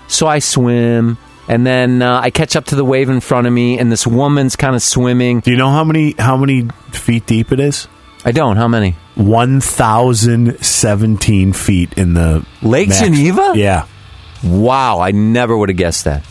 So 0.07 0.27
I 0.27 0.39
swim, 0.39 1.17
and 1.47 1.65
then 1.65 2.01
uh, 2.01 2.19
I 2.19 2.31
catch 2.31 2.55
up 2.55 2.65
to 2.65 2.75
the 2.75 2.83
wave 2.83 3.09
in 3.09 3.19
front 3.19 3.47
of 3.47 3.53
me, 3.53 3.77
and 3.77 3.91
this 3.91 4.05
woman's 4.07 4.55
kind 4.55 4.75
of 4.75 4.81
swimming. 4.81 5.39
Do 5.41 5.51
you 5.51 5.57
know 5.57 5.69
how 5.69 5.83
many 5.83 6.15
how 6.17 6.35
many 6.35 6.67
feet 6.91 7.25
deep 7.27 7.51
it 7.51 7.59
is? 7.59 7.87
I 8.25 8.31
don't. 8.31 8.57
How 8.57 8.67
many? 8.67 8.95
One 9.15 9.61
thousand 9.61 10.63
seventeen 10.63 11.53
feet 11.53 11.93
in 11.97 12.13
the 12.13 12.45
Lake 12.61 12.89
max- 12.89 13.01
Geneva? 13.01 13.53
Yeah. 13.55 13.85
Wow, 14.43 14.99
I 14.99 15.11
never 15.11 15.55
would 15.57 15.69
have 15.69 15.77
guessed 15.77 16.05
that. 16.05 16.23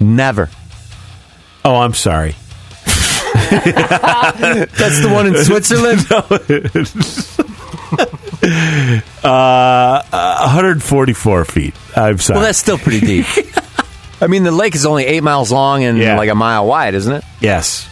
Never. 0.00 0.48
Oh, 1.64 1.76
I'm 1.76 1.94
sorry. 1.94 2.34
That's 3.50 5.00
the 5.02 5.10
one 5.12 5.26
in 5.26 5.36
Switzerland. 5.44 6.00
Uh, 9.24 10.02
144 10.10 11.44
feet. 11.44 11.74
I'm 11.96 12.18
sorry. 12.18 12.36
well, 12.38 12.46
that's 12.46 12.58
still 12.58 12.78
pretty 12.78 13.00
deep. 13.00 13.26
I 14.20 14.26
mean, 14.26 14.42
the 14.44 14.50
lake 14.52 14.74
is 14.74 14.86
only 14.86 15.04
eight 15.04 15.22
miles 15.22 15.50
long 15.52 15.84
and 15.84 15.98
Yeah. 15.98 16.16
like 16.16 16.30
a 16.30 16.34
mile 16.34 16.66
wide, 16.66 16.94
isn't 16.94 17.12
it? 17.12 17.24
yes. 17.40 17.86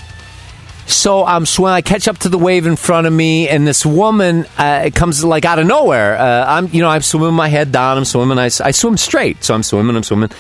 So 0.88 1.24
I'm 1.24 1.46
swimming. 1.46 1.74
I 1.74 1.80
catch 1.82 2.06
up 2.06 2.18
to 2.18 2.28
the 2.28 2.38
wave 2.38 2.64
in 2.66 2.76
front 2.76 3.08
of 3.08 3.12
me, 3.12 3.48
and 3.48 3.66
this 3.66 3.84
woman 3.84 4.46
uh, 4.56 4.82
it 4.86 4.94
comes 4.94 5.24
like 5.24 5.44
out 5.44 5.58
of 5.58 5.66
nowhere. 5.66 6.16
Uh, 6.16 6.44
I'm, 6.46 6.68
you 6.68 6.80
know, 6.80 6.88
I'm 6.88 7.02
swimming 7.02 7.34
my 7.34 7.48
head 7.48 7.72
down. 7.72 7.98
I'm 7.98 8.04
swimming. 8.04 8.38
I, 8.38 8.46
s- 8.46 8.60
I 8.60 8.70
swim 8.70 8.96
straight, 8.96 9.42
so 9.42 9.52
I'm 9.52 9.64
swimming. 9.64 9.96
I'm 9.96 10.04
swimming, 10.04 10.30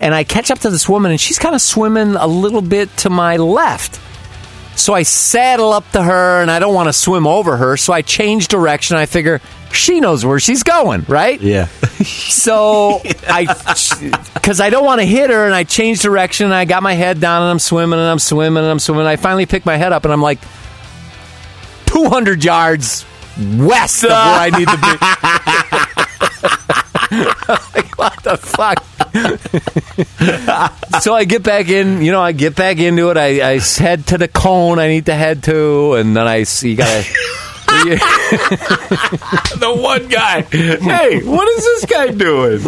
and 0.00 0.14
I 0.14 0.24
catch 0.24 0.50
up 0.50 0.58
to 0.60 0.70
this 0.70 0.88
woman, 0.88 1.10
and 1.10 1.20
she's 1.20 1.38
kind 1.38 1.54
of 1.54 1.60
swimming 1.60 2.16
a 2.16 2.26
little 2.26 2.62
bit 2.62 2.94
to 2.98 3.10
my 3.10 3.36
left. 3.36 4.00
So 4.76 4.94
I 4.94 5.02
saddle 5.02 5.72
up 5.72 5.90
to 5.92 6.02
her, 6.02 6.40
and 6.40 6.50
I 6.50 6.58
don't 6.58 6.74
want 6.74 6.88
to 6.88 6.92
swim 6.92 7.26
over 7.26 7.56
her, 7.58 7.76
so 7.76 7.92
I 7.92 8.02
change 8.02 8.48
direction. 8.48 8.96
I 8.96 9.06
figure 9.06 9.40
she 9.72 10.00
knows 10.00 10.24
where 10.24 10.40
she's 10.40 10.62
going, 10.62 11.04
right? 11.08 11.40
Yeah. 11.40 11.68
So 12.00 13.02
I, 13.28 13.44
because 14.34 14.58
I 14.60 14.70
don't 14.70 14.86
want 14.86 15.02
to 15.02 15.06
hit 15.06 15.28
her, 15.28 15.44
and 15.44 15.54
I 15.54 15.64
change 15.64 16.00
direction. 16.00 16.46
And 16.46 16.54
I 16.54 16.64
got 16.64 16.82
my 16.82 16.94
head 16.94 17.20
down, 17.20 17.42
and 17.42 17.50
I'm 17.50 17.58
swimming, 17.58 17.98
and 17.98 18.08
I'm 18.08 18.18
swimming, 18.18 18.62
and 18.62 18.70
I'm 18.70 18.78
swimming. 18.78 19.04
I 19.04 19.16
finally 19.16 19.44
pick 19.44 19.66
my 19.66 19.76
head 19.76 19.92
up, 19.92 20.04
and 20.04 20.12
I'm 20.12 20.22
like, 20.22 20.38
200 21.86 22.42
yards 22.42 23.04
west 23.58 24.04
of 24.04 24.10
where 24.10 24.18
I 24.18 24.50
need 24.50 24.68
to 24.68 24.76
be. 24.78 24.96
the 28.22 28.36
fuck? 28.36 28.84
so 31.02 31.14
I 31.14 31.24
get 31.24 31.42
back 31.42 31.68
in, 31.68 32.02
you 32.02 32.12
know, 32.12 32.20
I 32.20 32.32
get 32.32 32.54
back 32.56 32.78
into 32.78 33.10
it. 33.10 33.16
I, 33.16 33.52
I 33.52 33.58
head 33.58 34.06
to 34.08 34.18
the 34.18 34.28
cone 34.28 34.78
I 34.78 34.88
need 34.88 35.06
to 35.06 35.14
head 35.14 35.42
to, 35.44 35.94
and 35.94 36.14
then 36.16 36.26
I 36.26 36.42
see, 36.42 36.70
you 36.70 36.76
gotta. 36.76 37.06
the 37.70 39.72
one 39.76 40.08
guy. 40.08 40.42
Hey, 40.42 41.22
what 41.22 41.48
is 41.48 41.64
this 41.64 41.84
guy 41.86 42.08
doing? 42.08 42.60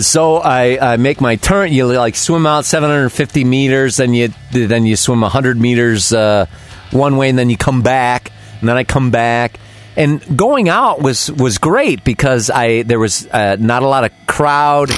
So 0.00 0.36
I, 0.36 0.94
I 0.94 0.96
make 0.98 1.20
my 1.20 1.36
turn. 1.36 1.72
You 1.72 1.86
like 1.86 2.16
swim 2.16 2.46
out 2.46 2.64
750 2.64 3.44
meters, 3.44 3.96
then 3.96 4.12
you 4.12 4.28
then 4.52 4.84
you 4.84 4.96
swim 4.96 5.22
100 5.22 5.58
meters 5.58 6.12
uh, 6.12 6.46
one 6.90 7.16
way, 7.16 7.30
and 7.30 7.38
then 7.38 7.48
you 7.48 7.56
come 7.56 7.82
back, 7.82 8.30
and 8.60 8.68
then 8.68 8.76
I 8.76 8.84
come 8.84 9.10
back. 9.10 9.58
And 9.96 10.36
going 10.36 10.68
out 10.68 11.00
was 11.00 11.30
was 11.30 11.58
great 11.58 12.04
because 12.04 12.50
I 12.50 12.82
there 12.82 12.98
was 12.98 13.26
uh, 13.26 13.56
not 13.58 13.82
a 13.82 13.88
lot 13.88 14.04
of 14.04 14.12
crowd, 14.26 14.90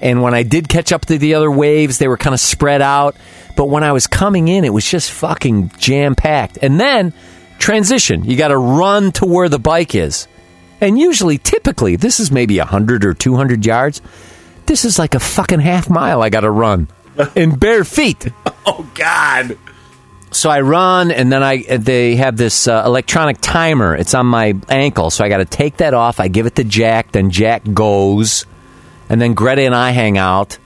and 0.00 0.22
when 0.22 0.34
I 0.34 0.42
did 0.44 0.68
catch 0.68 0.92
up 0.92 1.06
to 1.06 1.18
the 1.18 1.34
other 1.34 1.50
waves, 1.50 1.98
they 1.98 2.08
were 2.08 2.16
kind 2.16 2.34
of 2.34 2.40
spread 2.40 2.80
out. 2.82 3.16
But 3.56 3.66
when 3.66 3.84
I 3.84 3.92
was 3.92 4.06
coming 4.06 4.48
in, 4.48 4.64
it 4.64 4.72
was 4.72 4.88
just 4.88 5.10
fucking 5.10 5.70
jam 5.78 6.14
packed. 6.14 6.58
And 6.60 6.78
then 6.78 7.12
transition, 7.58 8.24
you 8.24 8.36
got 8.36 8.48
to 8.48 8.58
run 8.58 9.12
to 9.12 9.26
where 9.26 9.48
the 9.48 9.58
bike 9.58 9.94
is. 9.94 10.28
And 10.80 10.98
usually, 10.98 11.38
typically, 11.38 11.96
this 11.96 12.20
is 12.20 12.30
maybe 12.30 12.58
100 12.58 13.04
or 13.04 13.14
200 13.14 13.64
yards. 13.64 14.02
This 14.66 14.84
is 14.84 14.98
like 14.98 15.14
a 15.14 15.20
fucking 15.20 15.60
half 15.60 15.88
mile 15.88 16.20
I 16.20 16.30
got 16.30 16.40
to 16.40 16.50
run 16.50 16.88
in 17.34 17.56
bare 17.56 17.84
feet. 17.84 18.26
Oh, 18.66 18.88
God. 18.94 19.56
So 20.34 20.50
I 20.50 20.62
run, 20.62 21.12
and 21.12 21.32
then 21.32 21.44
I 21.44 21.62
they 21.62 22.16
have 22.16 22.36
this 22.36 22.66
uh, 22.66 22.82
electronic 22.84 23.38
timer. 23.40 23.94
It's 23.94 24.14
on 24.14 24.26
my 24.26 24.56
ankle, 24.68 25.10
so 25.10 25.24
I 25.24 25.28
got 25.28 25.36
to 25.38 25.44
take 25.44 25.76
that 25.76 25.94
off. 25.94 26.18
I 26.18 26.26
give 26.26 26.46
it 26.46 26.56
to 26.56 26.64
Jack, 26.64 27.12
then 27.12 27.30
Jack 27.30 27.62
goes, 27.72 28.44
and 29.08 29.20
then 29.20 29.34
Greta 29.34 29.62
and 29.62 29.76
I 29.76 29.92
hang 29.92 30.18
out, 30.18 30.58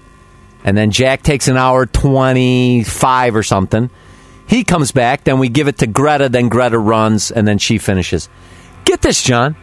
and 0.65 0.75
then 0.75 0.91
Jack 0.91 1.23
takes 1.23 1.49
an 1.49 1.59
hour 1.59 1.85
twenty 1.85 2.83
five 2.83 3.37
or 3.37 3.43
something. 3.43 3.91
He 4.47 4.65
comes 4.65 4.91
back, 4.91 5.25
then 5.25 5.39
we 5.39 5.51
give 5.51 5.69
it 5.69 5.79
to 5.79 5.87
Greta, 5.87 6.31
then 6.31 6.49
Greta 6.49 6.79
runs, 6.79 7.31
and 7.31 7.47
then 7.47 7.59
she 7.59 7.77
finishes. 7.77 8.31
Get 8.87 9.03
this, 9.03 9.23
John. 9.23 9.55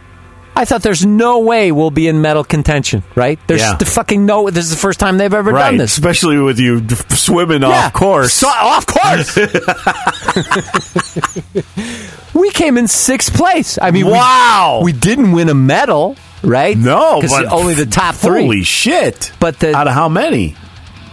I 0.58 0.64
thought 0.66 0.84
there's 0.84 1.06
no 1.06 1.40
way 1.40 1.72
we'll 1.74 1.92
be 1.92 2.08
in 2.08 2.22
medal 2.22 2.44
contention, 2.46 3.04
right? 3.14 3.38
There's 3.48 3.60
Yeah. 3.62 3.76
the 3.76 3.84
fucking 3.86 4.26
no. 4.26 4.50
This 4.50 4.64
is 4.66 4.72
the 4.72 4.78
first 4.78 5.00
time 5.02 5.18
they've 5.18 5.34
ever 5.34 5.52
Right. 5.52 5.72
done 5.72 5.78
this. 5.78 5.92
Especially 5.98 6.38
with 6.38 6.60
you 6.60 6.82
swimming 7.10 7.62
Yeah. 7.62 7.68
off 7.88 7.94
course. 7.94 8.34
So- 8.34 8.48
off 8.48 8.86
course. 8.86 9.36
we 12.34 12.50
came 12.52 12.78
in 12.78 12.88
sixth 12.88 13.34
place. 13.34 13.78
I 13.82 13.92
mean, 13.92 14.08
Wow. 14.08 14.82
we, 14.84 14.92
didn't 14.94 15.32
win 15.34 15.50
a 15.50 15.54
medal, 15.54 16.16
right? 16.44 16.78
no, 16.78 17.18
because 17.22 17.32
but 17.32 17.52
only 17.52 17.74
the 17.74 17.86
top 17.86 18.16
three. 18.16 18.44
Holy 18.44 18.64
shit. 18.64 19.32
But 19.40 19.60
the- 19.60 19.76
Out 19.76 19.88
of 19.88 19.94
how 19.94 20.10
many? 20.10 20.56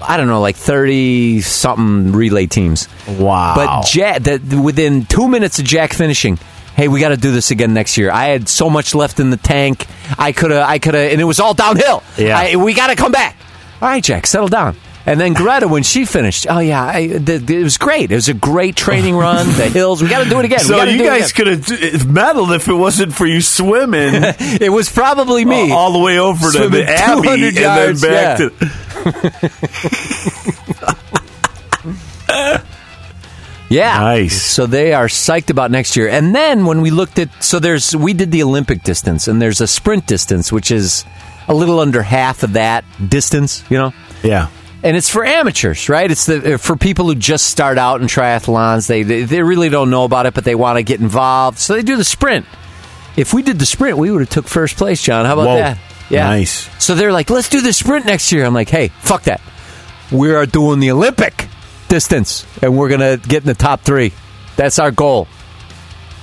I 0.05 0.17
don't 0.17 0.27
know, 0.27 0.41
like 0.41 0.57
thirty 0.57 1.41
something 1.43 2.11
relay 2.13 2.47
teams. 2.47 2.89
Wow. 3.07 3.53
But 3.55 3.87
Jack, 3.87 4.25
the, 4.25 4.61
within 4.61 5.05
two 5.07 5.29
minutes 5.29 5.61
of 5.61 5.65
Jack 5.65 5.93
finishing, 5.93 6.41
hey, 6.77 6.89
we 6.89 7.01
got 7.01 7.11
to 7.11 7.17
do 7.17 7.33
this 7.33 7.51
again 7.51 7.75
next 7.75 7.97
year. 7.97 8.11
I 8.11 8.27
had 8.27 8.49
so 8.49 8.69
much 8.71 8.95
left 8.95 9.21
in 9.21 9.31
the 9.31 9.37
tank. 9.37 9.87
I 10.19 10.33
could 10.33 10.51
have, 10.51 10.69
I 10.69 10.79
could 10.79 10.95
have, 10.95 11.13
and 11.13 11.21
it 11.21 11.25
was 11.25 11.41
all 11.41 11.55
downhill. 11.55 12.03
Yeah. 12.17 12.39
I, 12.39 12.57
we 12.57 12.75
got 12.75 12.89
to 12.89 12.97
come 12.97 13.13
back. 13.13 13.37
All 13.81 13.89
right, 13.89 14.03
Jack, 14.03 14.27
settle 14.27 14.49
down. 14.49 14.77
And 15.05 15.19
then 15.19 15.33
Greta, 15.33 15.67
when 15.67 15.83
she 15.83 16.05
finished, 16.05 16.47
oh 16.49 16.61
yeah, 16.61 16.85
I, 16.85 17.09
the, 17.09 17.39
the- 17.39 17.57
it 17.57 17.65
was 17.65 17.77
great. 17.77 18.13
It 18.13 18.15
was 18.15 18.29
a 18.29 18.35
great 18.35 18.77
training 18.77 19.17
run. 19.27 19.47
The 19.49 19.69
hills, 19.69 20.01
we 20.01 20.09
got 20.09 20.23
to 20.23 20.31
do 20.31 20.39
it 20.39 20.45
again. 20.45 20.61
So 20.61 20.81
you 20.85 21.03
guys 21.03 21.33
could 21.33 21.49
have 21.49 21.59
medaled 22.07 22.55
if 22.55 22.69
it 22.69 22.75
wasn't 22.75 23.13
for 23.13 23.27
you 23.27 23.41
swimming 23.41 24.13
It 24.39 24.71
was 24.71 24.89
probably 24.89 25.45
me. 25.45 25.73
all 25.73 25.93
the 25.93 25.99
way 25.99 26.19
over 26.21 26.53
to 26.53 26.69
the 26.69 26.85
Abbey 26.85 27.23
200 27.23 27.57
and 27.57 27.57
then 27.57 27.97
back 27.99 28.39
yeah. 28.39 28.49
to. 32.59 32.63
Yeah. 33.73 33.99
Nice. 33.99 34.41
So 34.43 34.67
they 34.67 34.93
are 34.93 35.07
psyched 35.07 35.51
about 35.51 35.71
next 35.71 35.97
year. 35.97 36.09
And 36.09 36.35
then 36.35 36.67
when 36.67 36.83
we 36.83 36.91
looked 36.91 37.19
at 37.19 37.43
so 37.43 37.59
there's 37.59 37.97
we 37.97 38.13
did 38.13 38.31
the 38.31 38.43
Olympic 38.43 38.83
distance 38.83 39.29
and 39.29 39.41
there's 39.41 39.61
a 39.61 39.67
sprint 39.67 40.07
distance 40.07 40.53
which 40.53 40.71
is 40.71 41.05
a 41.49 41.55
little 41.55 41.81
under 41.81 42.03
half 42.03 42.43
of 42.43 42.53
that 42.53 42.85
distance, 43.09 43.65
you 43.71 43.79
know. 43.79 43.93
Yeah. 44.23 44.49
And 44.85 44.97
it's 44.97 45.09
for 45.09 45.25
amateurs, 45.25 45.89
right? 45.89 46.11
It's 46.11 46.27
the 46.27 46.55
uh, 46.55 46.59
for 46.59 46.77
people 46.77 47.07
who 47.07 47.15
just 47.15 47.47
start 47.47 47.79
out 47.79 48.01
in 48.01 48.09
triathlons. 48.09 48.89
They 48.89 49.05
they, 49.05 49.23
they 49.23 49.43
really 49.43 49.71
don't 49.71 49.91
know 49.91 50.05
about 50.05 50.27
it, 50.27 50.35
but 50.35 50.45
they 50.45 50.55
want 50.55 50.77
to 50.77 50.83
get 50.83 51.01
involved. 51.01 51.59
So 51.59 51.75
they 51.75 51.83
do 51.83 51.97
the 51.97 52.05
sprint. 52.05 52.47
If 53.17 53.33
we 53.33 53.43
did 53.43 53.59
the 53.59 53.67
sprint, 53.67 53.97
we 53.97 54.11
would 54.11 54.21
have 54.21 54.31
took 54.31 54.47
first 54.47 54.77
place, 54.77 55.03
John. 55.03 55.25
How 55.25 55.35
about 55.35 55.47
Whoa. 55.47 55.57
that? 55.57 55.79
Yeah. 56.11 56.25
Nice. 56.25 56.69
So 56.83 56.95
they're 56.95 57.13
like, 57.13 57.31
let's 57.31 57.49
do 57.49 57.61
the 57.61 57.73
sprint 57.73 58.07
next 58.07 58.33
year. 58.33 58.45
I'm 58.45 58.55
like, 58.55 58.69
hey, 58.69 58.89
fuck 58.89 59.23
that. 59.25 59.41
We 60.11 60.35
are 60.35 60.45
doing 60.47 60.81
the 60.81 60.91
Olympic 60.91 61.49
distance, 61.93 62.47
and 62.63 62.75
we're 62.75 62.89
gonna 62.89 63.19
get 63.19 63.43
in 63.43 63.47
the 63.47 63.55
top 63.55 63.83
three. 63.83 64.15
That's 64.57 64.79
our 64.79 64.91
goal. 64.91 65.29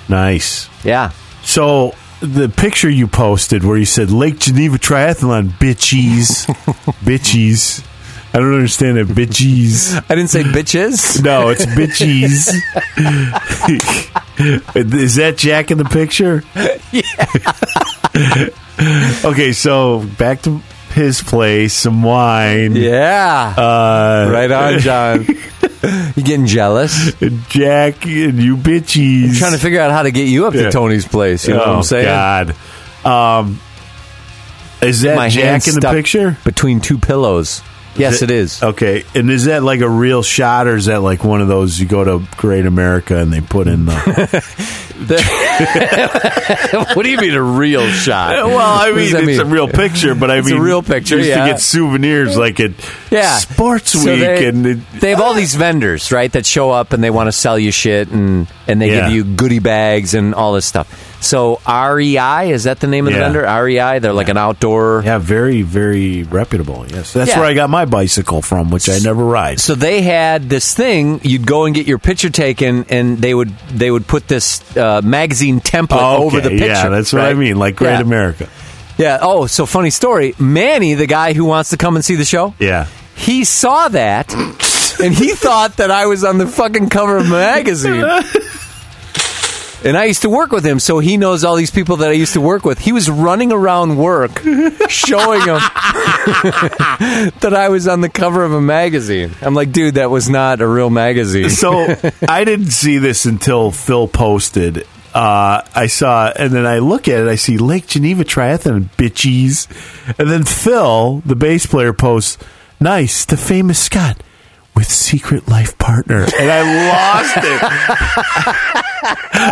Nice. 0.09 0.67
Yeah. 0.83 1.11
So 1.43 1.93
the 2.21 2.49
picture 2.49 2.89
you 2.89 3.05
posted 3.07 3.63
where 3.63 3.77
you 3.77 3.85
said 3.85 4.09
Lake 4.09 4.39
Geneva 4.39 4.79
Triathlon, 4.79 5.49
bitchies, 5.59 6.47
bitchies. 7.05 7.85
I 8.33 8.39
don't 8.39 8.55
understand 8.55 8.97
that, 8.97 9.07
bitchies. 9.09 9.95
I 10.09 10.15
didn't 10.15 10.31
say 10.31 10.41
bitches. 10.41 11.23
No, 11.29 11.49
it's 11.49 11.67
bitchies. 11.67 12.49
Is 14.75 15.15
that 15.17 15.37
Jack 15.37 15.69
in 15.69 15.77
the 15.77 15.85
picture? 15.85 16.43
Yeah. 16.91 18.49
okay, 19.29 19.51
so 19.51 20.03
back 20.17 20.41
to 20.43 20.61
his 20.99 21.21
place, 21.23 21.73
some 21.73 22.03
wine. 22.03 22.75
Yeah. 22.75 23.53
Uh, 23.57 24.29
right 24.31 24.51
on, 24.51 24.79
John. 24.79 25.25
you 25.25 26.23
getting 26.23 26.45
jealous? 26.45 27.13
Jack 27.47 28.05
and 28.05 28.37
you 28.37 28.57
bitchies. 28.57 29.37
trying 29.37 29.53
to 29.53 29.57
figure 29.57 29.79
out 29.81 29.91
how 29.91 30.03
to 30.03 30.11
get 30.11 30.27
you 30.27 30.45
up 30.45 30.53
Yeah. 30.53 30.63
to 30.63 30.71
Tony's 30.71 31.07
place. 31.07 31.47
You 31.47 31.53
know 31.53 31.59
what 31.61 31.69
oh, 31.69 31.75
I'm 31.77 31.83
saying? 31.83 32.05
God. 32.05 32.55
Um, 33.05 33.59
is 34.81 35.01
that 35.01 35.15
My 35.15 35.29
Jack 35.29 35.67
in 35.67 35.75
the 35.75 35.91
picture? 35.91 36.37
between 36.43 36.81
two 36.81 36.97
pillows. 36.97 37.61
Yes, 37.95 38.21
it 38.21 38.31
is. 38.31 38.61
Okay, 38.63 39.03
and 39.15 39.29
is 39.29 39.45
that 39.45 39.63
like 39.63 39.81
a 39.81 39.89
real 39.89 40.23
shot, 40.23 40.67
or 40.67 40.75
is 40.75 40.85
that 40.85 41.01
like 41.01 41.23
one 41.23 41.41
of 41.41 41.47
those 41.47 41.79
you 41.79 41.87
go 41.87 42.03
to 42.03 42.25
Great 42.37 42.65
America 42.65 43.17
and 43.17 43.31
they 43.33 43.41
put 43.41 43.67
in 43.67 43.85
the? 43.85 43.93
what 46.93 47.03
do 47.03 47.09
you 47.09 47.17
mean 47.17 47.33
a 47.33 47.41
real 47.41 47.87
shot? 47.89 48.35
well, 48.45 48.57
I 48.59 48.91
What 48.91 48.97
does 48.97 49.13
mean, 49.13 49.29
it's 49.29 49.39
a 49.39 49.45
real 49.45 49.67
picture, 49.67 50.15
but 50.15 50.29
I 50.29 50.39
It's 50.39 50.51
a 50.51 50.59
real 50.59 50.83
picture, 50.83 51.17
Used 51.17 51.29
yeah. 51.29 51.45
to 51.45 51.51
get 51.53 51.61
souvenirs 51.61 52.37
like 52.37 52.59
at 52.59 52.71
Yeah, 53.11 53.37
Sports 53.37 53.91
So 53.91 53.99
Week, 54.11 54.19
they, 54.19 54.47
and 54.47 54.65
it, 54.65 54.91
they 54.99 55.11
have 55.11 55.21
all 55.21 55.31
ah. 55.31 55.35
these 55.35 55.55
vendors, 55.55 56.11
right, 56.11 56.31
that 56.33 56.45
show 56.45 56.71
up 56.71 56.93
and 56.93 57.03
they 57.03 57.09
want 57.09 57.27
to 57.27 57.31
sell 57.31 57.57
you 57.57 57.71
shit 57.71 58.09
and 58.09 58.47
and 58.67 58.81
they 58.81 58.89
Yeah. 58.91 59.05
give 59.07 59.13
you 59.15 59.23
goodie 59.35 59.59
bags 59.59 60.13
and 60.13 60.35
all 60.35 60.53
this 60.53 60.65
stuff. 60.65 61.08
So 61.21 61.59
REI 61.67 62.51
is 62.51 62.63
that 62.63 62.79
the 62.79 62.87
name 62.87 63.05
of 63.07 63.13
the 63.13 63.19
Yeah. 63.19 63.25
vendor? 63.25 63.41
REI, 63.63 63.99
they're 63.99 64.13
like 64.13 64.29
an 64.29 64.37
outdoor. 64.37 65.01
yeah, 65.05 65.17
very, 65.17 65.61
very 65.63 66.23
reputable. 66.23 66.85
Yes, 66.89 67.11
that's 67.13 67.29
Yeah. 67.31 67.39
where 67.39 67.47
I 67.47 67.53
got 67.53 67.69
my 67.69 67.85
bicycle 67.85 68.41
from, 68.41 68.69
which 68.71 68.87
I 68.89 68.99
never 68.99 69.23
ride. 69.23 69.59
So 69.59 69.75
they 69.75 70.01
had 70.01 70.49
this 70.49 70.73
thing. 70.73 71.19
You'd 71.23 71.45
go 71.45 71.65
and 71.65 71.75
get 71.75 71.87
your 71.87 71.97
picture 71.97 72.29
taken, 72.29 72.85
and 72.89 73.17
they 73.17 73.33
would 73.33 73.51
they 73.73 73.91
would 73.91 74.07
put 74.07 74.27
this 74.27 74.61
uh, 74.77 75.01
magazine 75.03 75.59
template 75.59 76.19
over 76.19 76.39
the 76.39 76.49
picture. 76.49 76.65
Yeah, 76.67 76.89
that's 76.89 77.11
what 77.11 77.21
I 77.21 77.27
right? 77.27 77.37
mean, 77.37 77.57
like 77.57 77.75
Great 77.75 77.91
Yeah. 77.95 78.01
America. 78.01 78.47
Yeah. 78.97 79.17
Oh, 79.21 79.45
so 79.47 79.65
funny 79.65 79.89
story. 79.89 80.35
Manny, 80.39 80.93
the 80.93 81.05
guy 81.07 81.33
who 81.33 81.45
wants 81.45 81.69
to 81.71 81.77
come 81.77 81.95
and 81.95 82.03
see 82.03 82.15
the 82.15 82.25
show, 82.25 82.53
Yeah. 82.59 82.85
he 83.15 83.43
saw 83.43 83.87
that 83.89 84.33
and 85.01 85.13
he 85.13 85.29
thought 85.33 85.77
that 85.77 85.91
I 85.91 86.05
was 86.05 86.23
on 86.23 86.37
the 86.37 86.47
fucking 86.47 86.89
cover 86.89 87.17
of 87.17 87.25
a 87.25 87.29
magazine. 87.29 88.03
And 89.83 89.95
I 89.95 90.05
used 90.05 90.23
to 90.23 90.29
work 90.29 90.51
with 90.51 90.65
him, 90.65 90.79
so 90.79 90.99
he 90.99 91.15
knows 91.15 91.43
all 91.43 91.55
these 91.55 91.71
people 91.71 91.97
that 91.97 92.09
I 92.09 92.13
used 92.13 92.33
to 92.33 92.41
work 92.41 92.65
with. 92.65 92.79
He 92.79 92.91
was 92.91 93.09
running 93.09 93.51
around 93.51 93.97
work 93.97 94.39
showing 94.89 95.39
them 95.45 95.59
that 97.39 97.53
I 97.55 97.69
was 97.69 97.87
on 97.87 98.01
the 98.01 98.09
cover 98.09 98.43
of 98.43 98.51
a 98.51 98.61
magazine. 98.61 99.31
I'm 99.41 99.53
like, 99.53 99.71
dude, 99.71 99.95
that 99.95 100.09
was 100.09 100.29
not 100.29 100.59
a 100.61 100.67
real 100.67 100.89
magazine. 100.89 101.49
So 101.49 101.95
I 102.27 102.43
didn't 102.43 102.71
see 102.71 102.97
this 102.97 103.25
until 103.25 103.71
Phil 103.71 104.07
posted. 104.07 104.85
Uh, 105.13 105.63
I 105.73 105.87
saw, 105.87 106.31
and 106.35 106.51
then 106.51 106.65
I 106.65 106.79
look 106.79 107.07
at 107.07 107.21
it. 107.21 107.27
I 107.27 107.35
see 107.35 107.57
Lake 107.57 107.87
Geneva 107.87 108.23
Triathlon 108.23 108.89
bitches. 108.97 109.67
and 110.19 110.29
then 110.29 110.43
Phil, 110.43 111.23
the 111.25 111.35
bass 111.35 111.65
player, 111.65 111.93
posts, 111.93 112.37
"Nice, 112.79 113.25
the 113.25 113.37
famous 113.37 113.79
Scott 113.79 114.21
with 114.75 114.89
secret 114.89 115.47
life 115.47 115.77
partner," 115.77 116.23
and 116.39 116.51
I 116.51 116.61
lost 116.89 117.37
it. 117.37 117.61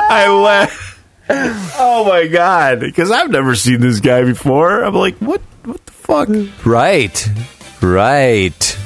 I 0.10 0.70
went, 1.30 1.74
"Oh 1.78 2.06
my 2.08 2.28
god!" 2.28 2.80
Because 2.80 3.12
I've 3.12 3.30
never 3.30 3.56
seen 3.56 3.80
this 3.82 4.00
guy 4.00 4.24
before. 4.24 4.84
I'm 4.84 4.94
like, 4.96 5.18
"What? 5.18 5.42
What 5.66 5.86
the 5.86 5.92
fuck?" 5.92 6.30
Right. 6.66 7.30
Right. 7.82 8.78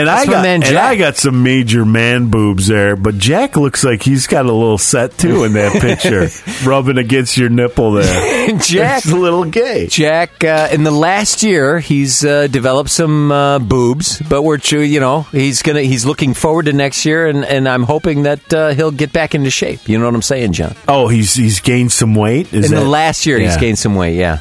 And 0.00 0.08
I 0.08 0.16
That's 0.16 0.30
got 0.30 0.42
man 0.42 0.62
and 0.62 0.78
I 0.78 0.96
got 0.96 1.16
some 1.16 1.42
major 1.42 1.84
man 1.84 2.30
boobs 2.30 2.66
there, 2.68 2.96
but 2.96 3.18
Jack 3.18 3.56
looks 3.56 3.84
like 3.84 4.02
he's 4.02 4.26
got 4.26 4.46
a 4.46 4.52
little 4.52 4.78
set 4.78 5.18
too 5.18 5.44
in 5.44 5.52
that 5.52 5.80
picture, 5.80 6.28
rubbing 6.68 6.96
against 6.96 7.36
your 7.36 7.50
nipple 7.50 7.92
there. 7.92 8.58
Jack's 8.58 9.10
a 9.10 9.16
little 9.16 9.44
gay. 9.44 9.88
Jack, 9.88 10.42
uh, 10.42 10.68
in 10.72 10.84
the 10.84 10.90
last 10.90 11.42
year, 11.42 11.80
he's 11.80 12.24
uh, 12.24 12.46
developed 12.46 12.88
some 12.88 13.30
uh, 13.30 13.58
boobs, 13.58 14.22
but 14.22 14.42
we're 14.42 14.56
true. 14.56 14.80
You 14.80 15.00
know, 15.00 15.22
he's 15.22 15.60
gonna 15.62 15.82
he's 15.82 16.06
looking 16.06 16.32
forward 16.32 16.64
to 16.64 16.72
next 16.72 17.04
year, 17.04 17.26
and, 17.26 17.44
and 17.44 17.68
I'm 17.68 17.82
hoping 17.82 18.22
that 18.22 18.54
uh, 18.54 18.70
he'll 18.70 18.90
get 18.90 19.12
back 19.12 19.34
into 19.34 19.50
shape. 19.50 19.86
You 19.86 19.98
know 19.98 20.06
what 20.06 20.14
I'm 20.14 20.22
saying, 20.22 20.54
John? 20.54 20.74
Oh, 20.88 21.08
he's 21.08 21.34
he's 21.34 21.60
gained 21.60 21.92
some 21.92 22.14
weight. 22.14 22.54
Is 22.54 22.72
in 22.72 22.74
the 22.74 22.84
last 22.84 23.26
year, 23.26 23.38
he's 23.38 23.58
gained 23.58 23.78
some 23.78 23.94
weight. 23.94 24.16
Yeah, 24.16 24.38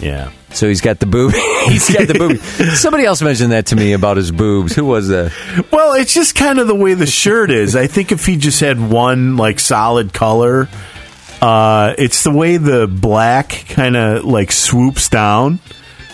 Yeah. 0.00 0.32
So 0.54 0.68
he's 0.68 0.80
got 0.80 0.98
the 1.00 1.06
boob. 1.06 1.32
he's 1.66 1.88
got 1.92 2.08
the 2.08 2.14
boob. 2.14 2.38
Somebody 2.76 3.04
else 3.04 3.22
mentioned 3.22 3.52
that 3.52 3.66
to 3.66 3.76
me 3.76 3.92
about 3.92 4.16
his 4.16 4.30
boobs. 4.30 4.74
Who 4.74 4.84
was 4.84 5.08
that? 5.08 5.32
Well, 5.70 5.94
it's 5.94 6.14
just 6.14 6.34
kind 6.34 6.58
of 6.58 6.66
the 6.66 6.74
way 6.74 6.94
the 6.94 7.06
shirt 7.06 7.50
is. 7.50 7.74
I 7.76 7.86
think 7.86 8.12
if 8.12 8.26
he 8.26 8.36
just 8.36 8.60
had 8.60 8.78
one 8.80 9.36
like 9.36 9.58
solid 9.60 10.12
color, 10.12 10.68
uh, 11.40 11.94
it's 11.98 12.22
the 12.24 12.30
way 12.30 12.56
the 12.56 12.86
black 12.86 13.64
kind 13.68 13.96
of 13.96 14.24
like 14.24 14.52
swoops 14.52 15.08
down, 15.08 15.58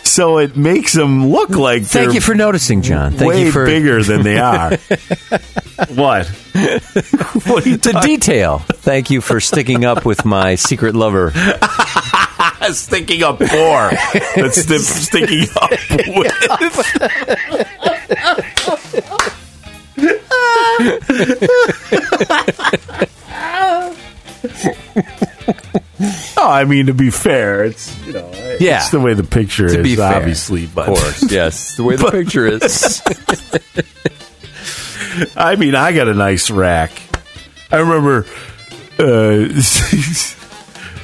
so 0.02 0.38
it 0.38 0.56
makes 0.56 0.92
them 0.94 1.26
look 1.28 1.50
like 1.50 1.82
Thank 1.82 2.14
you 2.14 2.20
for 2.20 2.34
noticing, 2.34 2.80
John. 2.82 3.12
Thank 3.12 3.30
way 3.30 3.44
you 3.44 3.52
for 3.52 3.66
bigger 3.66 4.02
than 4.02 4.22
they 4.22 4.38
are. 4.38 4.70
what? 5.94 6.26
what 6.26 7.66
are 7.66 7.68
you 7.68 7.76
the 7.76 8.00
detail. 8.02 8.58
Thank 8.58 9.10
you 9.10 9.20
for 9.20 9.38
sticking 9.38 9.84
up 9.84 10.04
with 10.06 10.24
my 10.24 10.54
secret 10.54 10.94
lover. 10.94 11.32
sticking 12.72 13.22
up 13.22 13.38
for? 13.38 13.90
That's 14.36 14.62
sti- 14.62 14.78
sticking 14.78 15.46
up 15.56 15.70
with. 16.16 16.32
oh, 26.36 26.50
I 26.50 26.64
mean 26.64 26.86
to 26.86 26.94
be 26.94 27.10
fair, 27.10 27.64
it's 27.64 27.96
you 28.06 28.12
know, 28.14 28.30
Yeah. 28.60 28.78
it's 28.78 28.90
the 28.90 29.00
way 29.00 29.14
the 29.14 29.24
picture 29.24 29.68
To 29.68 29.78
is, 29.78 29.82
be 29.82 29.96
fair, 29.96 30.14
obviously. 30.16 30.66
But 30.66 30.88
Of 30.88 30.98
course, 30.98 31.30
yes, 31.30 31.76
the 31.76 31.84
way 31.84 31.96
the 31.96 32.10
picture 32.10 32.46
is. 32.46 33.02
I 35.36 35.56
mean, 35.56 35.74
I 35.74 35.92
got 35.92 36.08
a 36.08 36.14
nice 36.14 36.50
rack. 36.50 36.92
I 37.70 37.76
remember 37.78 38.26
uh, 38.98 39.48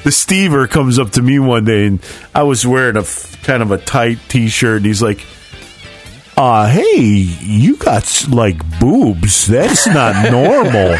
the 0.05 0.11
Stever 0.11 0.69
comes 0.69 0.99
up 0.99 1.09
to 1.13 1.21
me 1.23 1.39
one 1.39 1.65
day, 1.65 1.87
and 1.87 1.99
I 2.33 2.43
was 2.43 2.65
wearing 2.65 2.95
a 2.95 3.01
f- 3.01 3.41
kind 3.43 3.63
of 3.63 3.71
a 3.71 3.79
tight 3.79 4.19
T-shirt, 4.29 4.77
and 4.77 4.85
he's 4.85 5.01
like, 5.01 5.25
"Uh, 6.37 6.69
hey, 6.69 6.99
you 6.99 7.75
got 7.75 8.27
like 8.29 8.79
boobs. 8.79 9.47
That's 9.47 9.87
not 9.87 10.31
normal." 10.31 10.71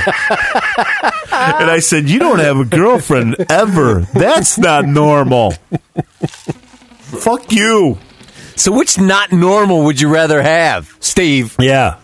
and 1.32 1.70
I 1.70 1.78
said, 1.82 2.10
"You 2.10 2.18
don't 2.18 2.40
have 2.40 2.58
a 2.60 2.66
girlfriend 2.66 3.36
ever. 3.48 4.08
That's 4.14 4.58
not 4.58 4.86
normal." 4.86 5.54
Fuck 7.04 7.52
you. 7.52 8.00
so, 8.56 8.76
which 8.76 8.98
not 8.98 9.32
normal 9.32 9.84
would 9.86 10.02
you 10.02 10.10
rather 10.10 10.42
have, 10.42 10.98
Steve? 11.00 11.56
Yeah. 11.60 11.98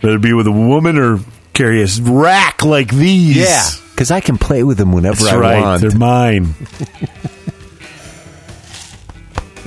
Better 0.00 0.20
be 0.20 0.32
with 0.32 0.46
a 0.46 0.52
woman 0.52 0.96
or 0.96 1.18
carry 1.54 1.82
a 1.82 1.88
rack 2.02 2.64
like 2.64 2.88
these. 2.90 3.36
Yeah, 3.36 3.68
because 4.00 4.10
I 4.10 4.20
can 4.20 4.38
play 4.38 4.62
with 4.62 4.78
them 4.78 4.92
whenever 4.92 5.22
That's 5.22 5.34
I 5.34 5.36
right. 5.36 5.60
want. 5.60 5.82
They're 5.82 5.90
mine. 5.90 6.54